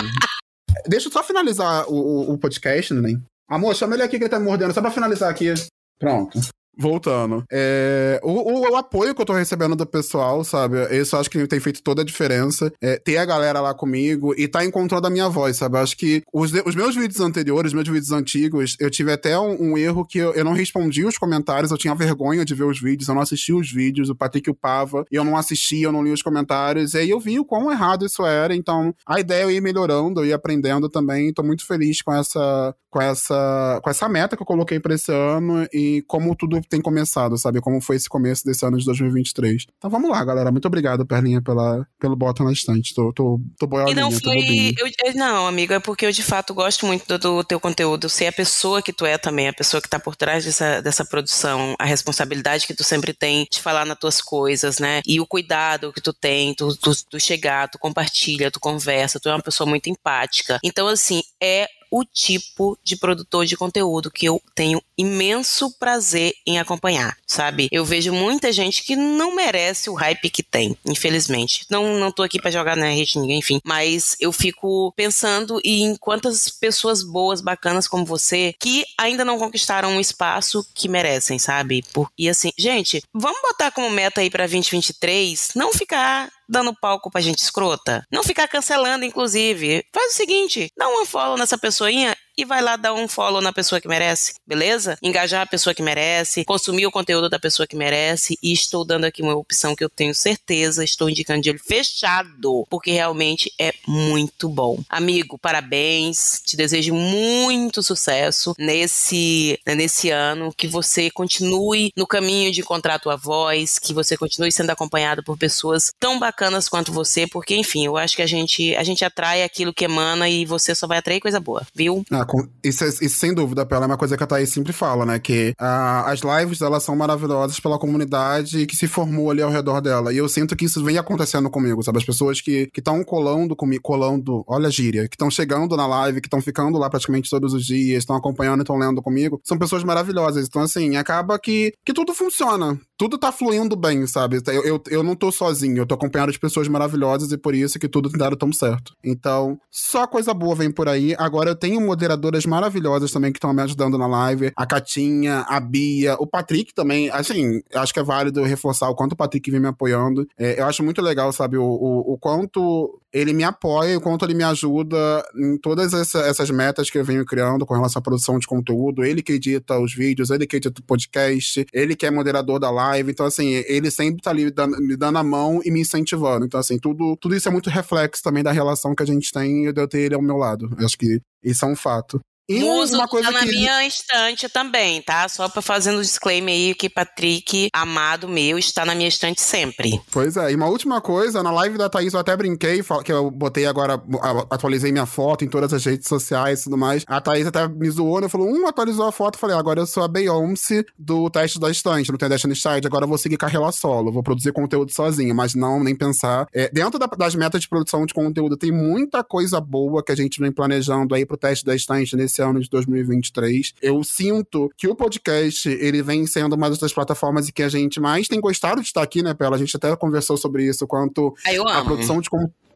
Deixa 0.87 1.07
eu 1.07 1.11
só 1.11 1.23
finalizar 1.23 1.87
o, 1.89 1.95
o, 1.95 2.33
o 2.33 2.37
podcast, 2.37 2.93
né? 2.93 3.19
Amor, 3.49 3.75
chama 3.75 3.95
ele 3.95 4.03
aqui 4.03 4.17
que 4.17 4.23
ele 4.23 4.29
tá 4.29 4.39
me 4.39 4.45
mordendo, 4.45 4.73
só 4.73 4.81
pra 4.81 4.91
finalizar 4.91 5.29
aqui. 5.29 5.53
Pronto. 5.99 6.39
Voltando. 6.77 7.43
É, 7.51 8.19
o, 8.23 8.31
o- 8.31 8.71
o 8.71 8.75
apoio 8.77 9.13
que 9.13 9.21
eu 9.21 9.25
tô 9.25 9.33
recebendo 9.33 9.75
do 9.75 9.85
pessoal, 9.85 10.43
sabe? 10.43 10.77
Isso 10.95 11.15
acho 11.17 11.29
que 11.29 11.45
tem 11.45 11.59
feito 11.59 11.83
toda 11.83 12.01
a 12.01 12.05
diferença. 12.05 12.71
É, 12.81 12.97
ter 12.97 13.17
a 13.17 13.25
galera 13.25 13.59
lá 13.59 13.73
comigo 13.73 14.33
e 14.37 14.47
tá 14.47 14.63
encontrando 14.63 15.05
a 15.05 15.09
minha 15.09 15.27
voz, 15.27 15.57
sabe? 15.57 15.77
Acho 15.77 15.97
que 15.97 16.23
os, 16.33 16.51
os 16.65 16.73
meus 16.75 16.95
vídeos 16.95 17.19
anteriores, 17.19 17.73
meus 17.73 17.87
vídeos 17.87 18.11
antigos, 18.11 18.77
eu 18.79 18.89
tive 18.89 19.11
até 19.11 19.37
um, 19.37 19.71
um 19.73 19.77
erro 19.77 20.05
que 20.05 20.17
eu, 20.17 20.33
eu 20.33 20.45
não 20.45 20.53
respondi 20.53 21.05
os 21.05 21.17
comentários, 21.17 21.71
eu 21.71 21.77
tinha 21.77 21.93
vergonha 21.93 22.45
de 22.45 22.55
ver 22.55 22.63
os 22.63 22.79
vídeos, 22.79 23.09
eu 23.09 23.15
não 23.15 23.21
assisti 23.21 23.51
os 23.53 23.69
vídeos, 23.71 24.09
o 24.09 24.15
Patrick 24.15 24.49
upava, 24.49 25.05
e 25.11 25.15
eu 25.15 25.23
não 25.25 25.35
assistia, 25.35 25.87
eu 25.87 25.91
não 25.91 26.03
li 26.03 26.11
os 26.11 26.21
comentários, 26.21 26.93
e 26.93 26.99
aí 26.99 27.09
eu 27.09 27.19
vi 27.19 27.37
o 27.37 27.45
quão 27.45 27.69
errado 27.71 28.05
isso 28.05 28.25
era, 28.25 28.55
então 28.55 28.95
a 29.05 29.19
ideia 29.19 29.41
é 29.41 29.43
eu 29.43 29.51
ir 29.51 29.61
melhorando, 29.61 30.23
eu 30.23 30.35
aprendendo 30.35 30.87
também, 30.89 31.33
tô 31.33 31.43
muito 31.43 31.65
feliz 31.65 32.01
com 32.01 32.13
essa, 32.13 32.73
com 32.89 33.01
essa, 33.01 33.79
com 33.83 33.89
essa 33.89 34.07
meta 34.07 34.35
que 34.37 34.41
eu 34.41 34.47
coloquei 34.47 34.79
pra 34.79 34.93
esse 34.95 35.11
ano 35.11 35.67
e 35.73 36.03
como 36.07 36.35
tudo 36.35 36.60
tem 36.69 36.81
começado, 36.81 37.37
sabe? 37.37 37.61
Como 37.61 37.81
foi 37.81 37.95
esse 37.95 38.09
começo 38.09 38.45
desse 38.45 38.65
ano 38.65 38.77
de 38.77 38.85
2023. 38.85 39.65
Então 39.77 39.89
vamos 39.89 40.09
lá, 40.09 40.23
galera. 40.23 40.51
Muito 40.51 40.65
obrigado, 40.67 41.05
Perlinha, 41.05 41.41
pela, 41.41 41.85
pelo 41.99 42.15
bota 42.15 42.43
na 42.43 42.51
estante. 42.51 42.93
Tô, 42.93 43.11
tô, 43.13 43.39
tô 43.57 43.65
E 43.65 43.69
boiolinha, 43.69 43.95
não 44.01 44.11
tô 44.11 44.31
foi. 44.31 44.73
eu- 44.77 44.87
eu- 45.05 45.13
não, 45.15 45.47
amigo, 45.47 45.73
é 45.73 45.79
porque 45.79 46.05
eu 46.05 46.11
de 46.11 46.23
fato 46.23 46.53
gosto 46.53 46.85
muito 46.85 47.05
do, 47.07 47.17
do 47.17 47.43
teu 47.43 47.59
conteúdo. 47.59 48.09
Ser 48.09 48.27
a 48.27 48.31
pessoa 48.31 48.81
que 48.81 48.93
tu 48.93 49.05
é 49.05 49.17
também, 49.17 49.47
a 49.47 49.53
pessoa 49.53 49.81
que 49.81 49.89
tá 49.89 49.99
por 49.99 50.15
trás 50.15 50.45
dessa, 50.45 50.81
dessa 50.81 51.05
produção, 51.05 51.75
a 51.79 51.85
responsabilidade 51.85 52.65
que 52.67 52.73
tu 52.73 52.83
sempre 52.83 53.13
tem 53.13 53.47
de 53.51 53.59
falar 53.59 53.85
nas 53.85 53.97
tuas 53.99 54.21
coisas, 54.21 54.79
né? 54.79 55.01
E 55.05 55.19
o 55.19 55.25
cuidado 55.27 55.91
que 55.93 56.01
tu 56.01 56.13
tem, 56.13 56.53
tu, 56.53 56.75
tu, 56.77 56.91
tu 57.09 57.19
chegar, 57.19 57.69
tu 57.69 57.77
compartilha, 57.79 58.51
tu 58.51 58.59
conversa, 58.59 59.19
tu 59.19 59.29
é 59.29 59.33
uma 59.33 59.41
pessoa 59.41 59.67
muito 59.69 59.89
empática. 59.89 60.59
Então, 60.63 60.87
assim, 60.87 61.21
é 61.41 61.67
o 61.91 62.05
tipo 62.05 62.77
de 62.83 62.95
produtor 62.95 63.45
de 63.45 63.57
conteúdo 63.57 64.09
que 64.09 64.25
eu 64.25 64.41
tenho 64.55 64.81
imenso 64.97 65.71
prazer 65.77 66.33
em 66.47 66.57
acompanhar, 66.57 67.17
sabe? 67.27 67.67
Eu 67.71 67.83
vejo 67.83 68.13
muita 68.13 68.51
gente 68.51 68.83
que 68.83 68.95
não 68.95 69.35
merece 69.35 69.89
o 69.89 69.93
hype 69.93 70.29
que 70.29 70.41
tem, 70.41 70.77
infelizmente. 70.85 71.65
Não, 71.69 71.99
não 71.99 72.11
tô 72.11 72.23
aqui 72.23 72.41
pra 72.41 72.49
jogar 72.49 72.77
na 72.77 72.87
rede 72.87 73.13
de 73.13 73.19
ninguém, 73.19 73.39
enfim, 73.39 73.59
mas 73.65 74.15
eu 74.19 74.31
fico 74.31 74.93
pensando 74.95 75.59
em 75.65 75.95
quantas 75.97 76.49
pessoas 76.49 77.03
boas, 77.03 77.41
bacanas 77.41 77.87
como 77.87 78.05
você, 78.05 78.55
que 78.59 78.85
ainda 78.97 79.25
não 79.25 79.37
conquistaram 79.37 79.89
um 79.89 79.99
espaço 79.99 80.65
que 80.73 80.87
merecem, 80.87 81.37
sabe? 81.37 81.83
Por, 81.91 82.09
e 82.17 82.29
assim, 82.29 82.51
gente, 82.57 83.01
vamos 83.13 83.41
botar 83.41 83.71
como 83.71 83.89
meta 83.89 84.21
aí 84.21 84.29
pra 84.29 84.45
2023 84.45 85.49
não 85.55 85.73
ficar 85.73 86.31
dando 86.51 86.75
palco 86.75 87.09
pra 87.09 87.21
gente 87.21 87.39
escrota. 87.39 88.05
Não 88.11 88.23
ficar 88.23 88.47
cancelando, 88.47 89.05
inclusive. 89.05 89.83
Faz 89.93 90.13
o 90.13 90.17
seguinte, 90.17 90.69
dá 90.77 90.87
uma 90.89 91.05
follow 91.05 91.37
nessa 91.37 91.57
pessoinha 91.57 92.15
e 92.37 92.45
vai 92.45 92.61
lá 92.61 92.75
dar 92.75 92.93
um 92.93 93.07
follow 93.07 93.41
na 93.41 93.53
pessoa 93.53 93.81
que 93.81 93.87
merece, 93.87 94.35
beleza? 94.45 94.97
Engajar 95.01 95.41
a 95.41 95.45
pessoa 95.45 95.73
que 95.73 95.81
merece, 95.81 96.45
consumir 96.45 96.85
o 96.85 96.91
conteúdo 96.91 97.29
da 97.29 97.39
pessoa 97.39 97.67
que 97.67 97.75
merece 97.75 98.37
e 98.41 98.53
estou 98.53 98.85
dando 98.85 99.05
aqui 99.05 99.21
uma 99.21 99.35
opção 99.35 99.75
que 99.75 99.83
eu 99.83 99.89
tenho 99.89 100.13
certeza, 100.13 100.83
estou 100.83 101.09
indicando 101.09 101.41
de 101.41 101.49
olho 101.49 101.59
fechado, 101.59 102.65
porque 102.69 102.91
realmente 102.91 103.51
é 103.59 103.73
muito 103.87 104.49
bom. 104.49 104.79
Amigo, 104.89 105.37
parabéns, 105.37 106.41
te 106.45 106.55
desejo 106.55 106.93
muito 106.93 107.83
sucesso 107.83 108.53
nesse, 108.57 109.59
nesse 109.67 110.09
ano, 110.09 110.53
que 110.55 110.67
você 110.67 111.09
continue 111.09 111.91
no 111.95 112.07
caminho 112.07 112.51
de 112.51 112.61
encontrar 112.61 112.95
a 112.95 112.99
tua 112.99 113.15
voz, 113.15 113.77
que 113.77 113.93
você 113.93 114.17
continue 114.17 114.51
sendo 114.51 114.69
acompanhado 114.69 115.23
por 115.23 115.37
pessoas 115.37 115.91
tão 115.99 116.19
bacanas 116.19 116.69
quanto 116.69 116.91
você, 116.91 117.27
porque 117.27 117.55
enfim, 117.55 117.85
eu 117.85 117.97
acho 117.97 118.15
que 118.15 118.21
a 118.21 118.27
gente, 118.27 118.75
a 118.75 118.83
gente 118.83 119.03
atrai 119.03 119.43
aquilo 119.43 119.73
que 119.73 119.85
emana 119.85 120.29
e 120.29 120.45
você 120.45 120.73
só 120.73 120.87
vai 120.87 120.97
atrair 120.97 121.19
coisa 121.19 121.39
boa, 121.39 121.65
viu? 121.73 122.03
Ah, 122.11 122.20
com, 122.25 122.47
isso, 122.63 122.83
é, 122.83 122.87
isso, 122.87 123.17
sem 123.17 123.33
dúvida, 123.33 123.65
Pela, 123.65 123.85
é 123.85 123.87
uma 123.87 123.97
coisa 123.97 124.17
que 124.17 124.23
a 124.23 124.27
Thaís 124.27 124.49
sempre 124.49 124.73
fala, 124.73 125.05
né? 125.05 125.19
Que 125.19 125.53
ah, 125.59 126.09
as 126.09 126.21
lives 126.21 126.61
elas 126.61 126.83
são 126.83 126.95
maravilhosas 126.95 127.59
pela 127.59 127.79
comunidade 127.79 128.65
que 128.65 128.75
se 128.75 128.87
formou 128.87 129.29
ali 129.31 129.41
ao 129.41 129.51
redor 129.51 129.81
dela. 129.81 130.13
E 130.13 130.17
eu 130.17 130.27
sinto 130.27 130.55
que 130.55 130.65
isso 130.65 130.83
vem 130.83 130.97
acontecendo 130.97 131.49
comigo, 131.49 131.83
sabe? 131.83 131.97
As 131.97 132.05
pessoas 132.05 132.41
que 132.41 132.69
estão 132.75 133.03
colando 133.03 133.55
comigo, 133.55 133.81
colando, 133.83 134.43
olha 134.47 134.67
a 134.67 134.71
gíria, 134.71 135.07
que 135.07 135.15
estão 135.15 135.29
chegando 135.29 135.75
na 135.75 135.85
live, 135.87 136.21
que 136.21 136.27
estão 136.27 136.41
ficando 136.41 136.77
lá 136.77 136.89
praticamente 136.89 137.29
todos 137.29 137.53
os 137.53 137.65
dias, 137.65 137.99
estão 137.99 138.15
acompanhando 138.15 138.61
estão 138.61 138.77
lendo 138.77 139.01
comigo, 139.01 139.39
são 139.43 139.57
pessoas 139.57 139.83
maravilhosas. 139.83 140.47
Então, 140.47 140.61
assim, 140.61 140.95
acaba 140.95 141.37
que, 141.37 141.73
que 141.85 141.93
tudo 141.93 142.13
funciona. 142.13 142.79
Tudo 142.97 143.17
tá 143.17 143.31
fluindo 143.31 143.75
bem, 143.75 144.05
sabe? 144.05 144.41
Eu, 144.47 144.63
eu, 144.63 144.83
eu 144.89 145.03
não 145.03 145.15
tô 145.15 145.31
sozinho, 145.31 145.79
eu 145.79 145.85
tô 145.85 145.95
acompanhado 145.95 146.31
de 146.31 146.39
pessoas 146.39 146.67
maravilhosas 146.67 147.31
e 147.31 147.37
por 147.37 147.55
isso 147.55 147.79
que 147.79 147.89
tudo 147.89 148.09
tem 148.09 148.19
dado 148.19 148.35
tão 148.35 148.53
certo. 148.53 148.93
Então, 149.03 149.57
só 149.69 150.05
coisa 150.05 150.33
boa 150.33 150.55
vem 150.55 150.71
por 150.71 150.87
aí. 150.87 151.15
Agora 151.17 151.49
eu 151.49 151.55
tenho 151.55 151.81
moderadoras 152.11 152.45
maravilhosas 152.45 153.11
também 153.11 153.31
que 153.31 153.37
estão 153.37 153.53
me 153.53 153.61
ajudando 153.61 153.97
na 153.97 154.07
live. 154.07 154.51
A 154.55 154.65
Catinha, 154.65 155.45
a 155.47 155.59
Bia, 155.59 156.15
o 156.19 156.27
Patrick 156.27 156.73
também. 156.73 157.09
Assim, 157.09 157.61
acho 157.73 157.93
que 157.93 157.99
é 157.99 158.03
válido 158.03 158.43
reforçar 158.43 158.89
o 158.89 158.95
quanto 158.95 159.13
o 159.13 159.15
Patrick 159.15 159.49
vem 159.49 159.59
me 159.59 159.67
apoiando. 159.67 160.27
É, 160.37 160.59
eu 160.59 160.65
acho 160.65 160.83
muito 160.83 161.01
legal, 161.01 161.31
sabe, 161.31 161.57
o, 161.57 161.63
o, 161.63 162.13
o 162.13 162.17
quanto 162.17 163.00
ele 163.13 163.33
me 163.33 163.43
apoia, 163.43 163.97
o 163.97 164.01
quanto 164.01 164.25
ele 164.25 164.33
me 164.33 164.43
ajuda 164.43 165.23
em 165.35 165.57
todas 165.57 165.93
essa, 165.93 166.19
essas 166.19 166.49
metas 166.49 166.89
que 166.89 166.97
eu 166.97 167.03
venho 167.03 167.25
criando 167.25 167.65
com 167.65 167.73
relação 167.73 167.99
à 167.99 168.03
produção 168.03 168.39
de 168.39 168.47
conteúdo. 168.47 169.03
Ele 169.03 169.21
que 169.21 169.33
edita 169.33 169.77
os 169.79 169.93
vídeos, 169.93 170.29
ele 170.29 170.47
que 170.47 170.55
edita 170.55 170.79
o 170.79 170.83
podcast, 170.83 171.65
ele 171.73 171.95
que 171.95 172.05
é 172.05 172.11
moderador 172.11 172.59
da 172.59 172.71
live. 172.71 173.11
Então, 173.11 173.25
assim, 173.25 173.49
ele 173.67 173.91
sempre 173.91 174.21
tá 174.21 174.29
ali 174.29 174.45
me 174.45 174.51
dando, 174.51 174.77
me 174.77 174.95
dando 174.95 175.17
a 175.17 175.23
mão 175.23 175.61
e 175.63 175.71
me 175.71 175.81
incentivando. 175.81 176.45
Então, 176.45 176.59
assim, 176.59 176.79
tudo, 176.79 177.17
tudo 177.17 177.35
isso 177.35 177.47
é 177.47 177.51
muito 177.51 177.69
reflexo 177.69 178.23
também 178.23 178.43
da 178.43 178.51
relação 178.51 178.95
que 178.95 179.03
a 179.03 179.05
gente 179.05 179.31
tem 179.31 179.67
e 179.67 179.73
de 179.73 179.81
eu 179.81 179.87
ter 179.87 179.99
ele 179.99 180.15
ao 180.15 180.21
meu 180.21 180.37
lado. 180.37 180.69
Eu 180.79 180.85
acho 180.85 180.97
que 180.97 181.19
isso 181.43 181.65
é 181.65 181.67
um 181.67 181.75
fato. 181.75 182.19
E 182.49 182.59
Muso 182.59 182.95
uma 182.95 183.07
coisa 183.07 183.31
tá 183.31 183.33
na 183.33 183.45
que... 183.45 183.51
minha 183.51 183.85
estante 183.85 184.49
também, 184.49 185.01
tá? 185.01 185.27
Só 185.29 185.47
pra 185.47 185.61
fazendo 185.61 185.99
um 185.99 186.01
disclaimer 186.01 186.53
aí 186.53 186.75
que 186.75 186.89
Patrick, 186.89 187.69
amado 187.73 188.27
meu, 188.27 188.57
está 188.57 188.85
na 188.85 188.93
minha 188.93 189.07
estante 189.07 189.39
sempre. 189.39 190.01
Pois 190.11 190.35
é, 190.35 190.51
e 190.51 190.55
uma 190.55 190.67
última 190.67 190.99
coisa, 190.99 191.41
na 191.41 191.51
live 191.51 191.77
da 191.77 191.89
Thaís 191.89 192.13
eu 192.13 192.19
até 192.19 192.35
brinquei, 192.35 192.81
que 193.05 193.11
eu 193.11 193.31
botei 193.31 193.65
agora, 193.65 194.01
atualizei 194.49 194.91
minha 194.91 195.05
foto 195.05 195.45
em 195.45 195.47
todas 195.47 195.71
as 195.73 195.85
redes 195.85 196.07
sociais 196.07 196.61
e 196.61 196.63
tudo 196.65 196.77
mais. 196.77 197.03
A 197.07 197.21
Thaís 197.21 197.47
até 197.47 197.67
me 197.67 197.89
zoou, 197.89 198.19
né? 198.19 198.27
Falou, 198.27 198.49
um, 198.49 198.67
atualizou 198.67 199.05
a 199.05 199.11
foto, 199.11 199.37
falei, 199.37 199.55
agora 199.55 199.81
eu 199.81 199.87
sou 199.87 200.03
a 200.03 200.07
Beyoncé 200.07 200.83
do 200.97 201.29
teste 201.29 201.59
da 201.59 201.69
estante, 201.69 202.11
no 202.11 202.17
The 202.17 202.27
Destiny 202.27 202.55
Child, 202.55 202.85
agora 202.85 203.05
eu 203.05 203.09
vou 203.09 203.17
seguir 203.17 203.37
carreira 203.37 203.71
solo, 203.71 204.11
vou 204.11 204.23
produzir 204.23 204.51
conteúdo 204.51 204.91
sozinho, 204.91 205.33
mas 205.33 205.55
não, 205.55 205.81
nem 205.83 205.95
pensar. 205.95 206.47
É, 206.53 206.69
dentro 206.69 206.99
da, 206.99 207.05
das 207.05 207.35
metas 207.35 207.61
de 207.61 207.69
produção 207.69 208.05
de 208.05 208.13
conteúdo, 208.13 208.57
tem 208.57 208.71
muita 208.71 209.23
coisa 209.23 209.61
boa 209.61 210.03
que 210.03 210.11
a 210.11 210.15
gente 210.15 210.39
vem 210.39 210.51
planejando 210.51 211.15
aí 211.15 211.25
pro 211.25 211.37
teste 211.37 211.63
da 211.63 211.75
estante 211.75 212.15
nesse 212.15 212.30
ano 212.39 212.59
de 212.59 212.69
2023. 212.69 213.73
Eu 213.81 214.03
sinto 214.03 214.69
que 214.77 214.87
o 214.87 214.95
podcast, 214.95 215.67
ele 215.67 216.03
vem 216.03 216.27
sendo 216.27 216.55
uma 216.55 216.69
das 216.69 216.93
plataformas 216.93 217.49
em 217.49 217.51
que 217.51 217.63
a 217.63 217.69
gente 217.69 217.99
mais 217.99 218.27
tem 218.27 218.39
gostado 218.39 218.81
de 218.81 218.87
estar 218.87 219.01
aqui, 219.01 219.23
né, 219.23 219.33
Pela? 219.33 219.55
A 219.55 219.59
gente 219.59 219.75
até 219.75 219.95
conversou 219.95 220.37
sobre 220.37 220.67
isso, 220.67 220.85
quanto 220.85 221.33
a 221.67 221.83
produção 221.83 222.21
de 222.21 222.29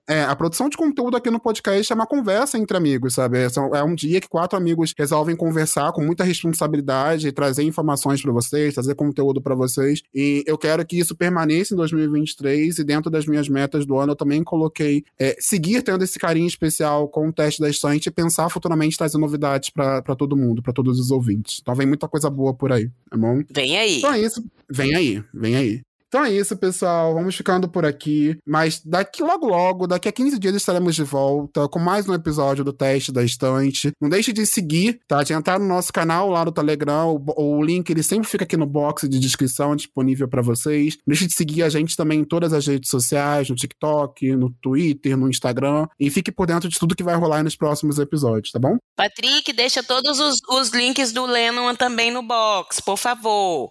é, 0.07 0.23
a 0.23 0.36
produção 0.36 0.69
de 0.69 0.77
conteúdo 0.77 1.18
aqui 1.18 1.32
no 1.32 1.40
podcast 1.40 1.91
é 1.91 1.95
uma 1.95 2.06
conversa 2.06 2.57
entre 2.57 2.77
amigos, 2.77 3.15
sabe? 3.15 3.40
É, 3.40 3.48
é 3.73 3.84
um 3.84 3.95
dia 3.95 4.22
que 4.22 4.30
quatro 4.30 4.57
amigos 4.57 4.94
resolvem 4.98 5.36
conversar 5.36 5.91
com 5.94 6.02
muita 6.02 6.23
responsabilidade, 6.23 7.32
trazer 7.32 7.64
informações 7.64 8.22
para 8.22 8.32
vocês, 8.32 8.73
trazer 8.73 8.94
conteúdo 8.95 9.41
para 9.41 9.56
vocês. 9.56 10.02
E 10.14 10.44
eu 10.45 10.57
quero 10.57 10.86
que 10.86 10.99
isso 10.99 11.15
permaneça 11.15 11.73
em 11.73 11.77
2023 11.77 12.80
e 12.80 12.84
dentro 12.84 13.10
das 13.10 13.26
minhas 13.26 13.49
metas 13.49 13.86
do 13.86 13.98
ano 13.98 14.11
eu 14.11 14.15
também 14.15 14.44
coloquei 14.44 15.03
é, 15.19 15.36
seguir 15.40 15.82
tendo 15.82 16.03
esse 16.03 16.19
carinho 16.19 16.48
especial 16.48 17.07
com 17.07 17.30
o 17.30 17.34
teste 17.34 17.60
da 17.60 17.69
estante 17.69 18.07
e 18.07 18.11
pensar 18.11 18.49
futuramente 18.49 18.98
trazer 18.98 19.18
novidades 19.18 19.69
para 19.69 20.15
todo 20.15 20.38
mundo, 20.38 20.61
para 20.61 20.73
todos 20.73 20.99
os 20.99 21.10
ouvintes. 21.10 21.60
Então 21.61 21.73
vem 21.73 21.88
muita 21.88 22.07
coisa 22.07 22.30
boa 22.30 22.53
por 22.53 22.72
aí, 22.72 22.90
tá 23.10 23.18
bom? 23.18 23.41
Vem 23.52 23.77
aí. 23.77 23.98
Então 23.98 24.14
é 24.14 24.22
isso. 24.22 24.44
Vem 24.69 24.95
aí, 24.95 25.23
vem 25.34 25.56
aí. 25.56 25.85
Então 26.07 26.23
é 26.23 26.32
isso, 26.32 26.56
pessoal. 26.57 27.14
Vamos 27.14 27.36
ficando 27.36 27.68
por 27.68 27.86
aqui. 27.86 28.38
Mas 28.45 28.82
daqui 28.84 29.23
logo, 29.23 29.48
logo, 29.48 29.88
daqui 29.88 30.07
a 30.07 30.11
15 30.11 30.40
dias 30.40 30.56
estaremos 30.56 30.95
de 30.95 31.03
volta 31.03 31.68
com 31.68 31.80
mais 31.80 32.07
um 32.07 32.14
episódio 32.14 32.64
do 32.64 32.72
Teste 32.72 33.11
da 33.11 33.23
Estante. 33.23 33.91
Não 34.02 34.10
deixe 34.10 34.32
de 34.32 34.45
seguir, 34.45 34.99
tá? 35.07 35.23
De 35.23 35.34
entrar 35.34 35.60
no 35.60 35.68
nosso 35.68 35.91
canal 35.91 36.30
lá 36.30 36.44
do 36.44 36.52
Telegram. 36.52 37.15
O, 37.15 37.57
o 37.57 37.64
link 37.64 37.90
ele 37.90 38.03
sempre 38.03 38.27
fica 38.27 38.44
aqui 38.44 38.56
no 38.56 38.65
box 38.65 39.07
de 39.10 39.19
descrição 39.19 39.76
disponível 39.76 40.27
para 40.27 40.41
vocês. 40.41 40.95
Não 41.06 41.11
deixe 41.11 41.27
de 41.27 41.34
seguir 41.34 41.64
a 41.64 41.69
gente 41.69 41.95
também 41.98 42.19
em 42.19 42.26
todas 42.26 42.53
as 42.53 42.65
redes 42.65 42.90
sociais, 42.90 43.49
no 43.49 43.56
TikTok, 43.56 44.36
no 44.36 44.49
Twitter, 44.61 45.18
no 45.18 45.30
Instagram. 45.30 45.88
E 45.99 46.10
fique 46.10 46.32
por 46.32 46.48
dentro 46.48 46.69
de 46.69 46.80
tudo 46.80 46.95
que 46.95 47.03
vai 47.03 47.15
rolar 47.15 47.44
nos 47.44 47.56
próximos 47.56 47.99
episódios, 47.99 48.52
tá 48.52 48.60
bom? 48.60 48.77
Patrick, 48.95 49.52
deixa 49.53 49.84
todos 49.84 50.19
os, 50.19 50.38
os 50.49 50.69
links 50.69 51.11
do 51.11 51.26
Lennon 51.26 51.76
também 51.76 52.11
no 52.11 52.23
box, 52.23 52.80
por 52.82 52.98
favor. 52.98 53.69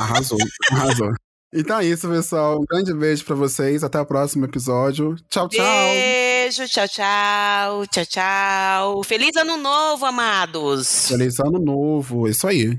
Arrasou, 0.00 0.38
arrasou. 0.70 1.12
Então 1.54 1.78
é 1.78 1.84
isso, 1.84 2.08
pessoal. 2.08 2.60
Um 2.60 2.64
grande 2.64 2.94
beijo 2.94 3.24
para 3.24 3.34
vocês. 3.34 3.84
Até 3.84 4.00
o 4.00 4.06
próximo 4.06 4.46
episódio. 4.46 5.16
Tchau, 5.28 5.48
tchau. 5.48 5.64
Beijo, 5.64 6.66
tchau, 6.66 6.88
tchau. 6.88 7.86
Tchau, 7.86 8.06
tchau. 8.06 9.04
Feliz 9.04 9.36
ano 9.36 9.58
novo, 9.58 10.06
amados. 10.06 11.08
Feliz 11.08 11.38
ano 11.40 11.58
novo. 11.58 12.26
Isso 12.26 12.46
aí. 12.46 12.78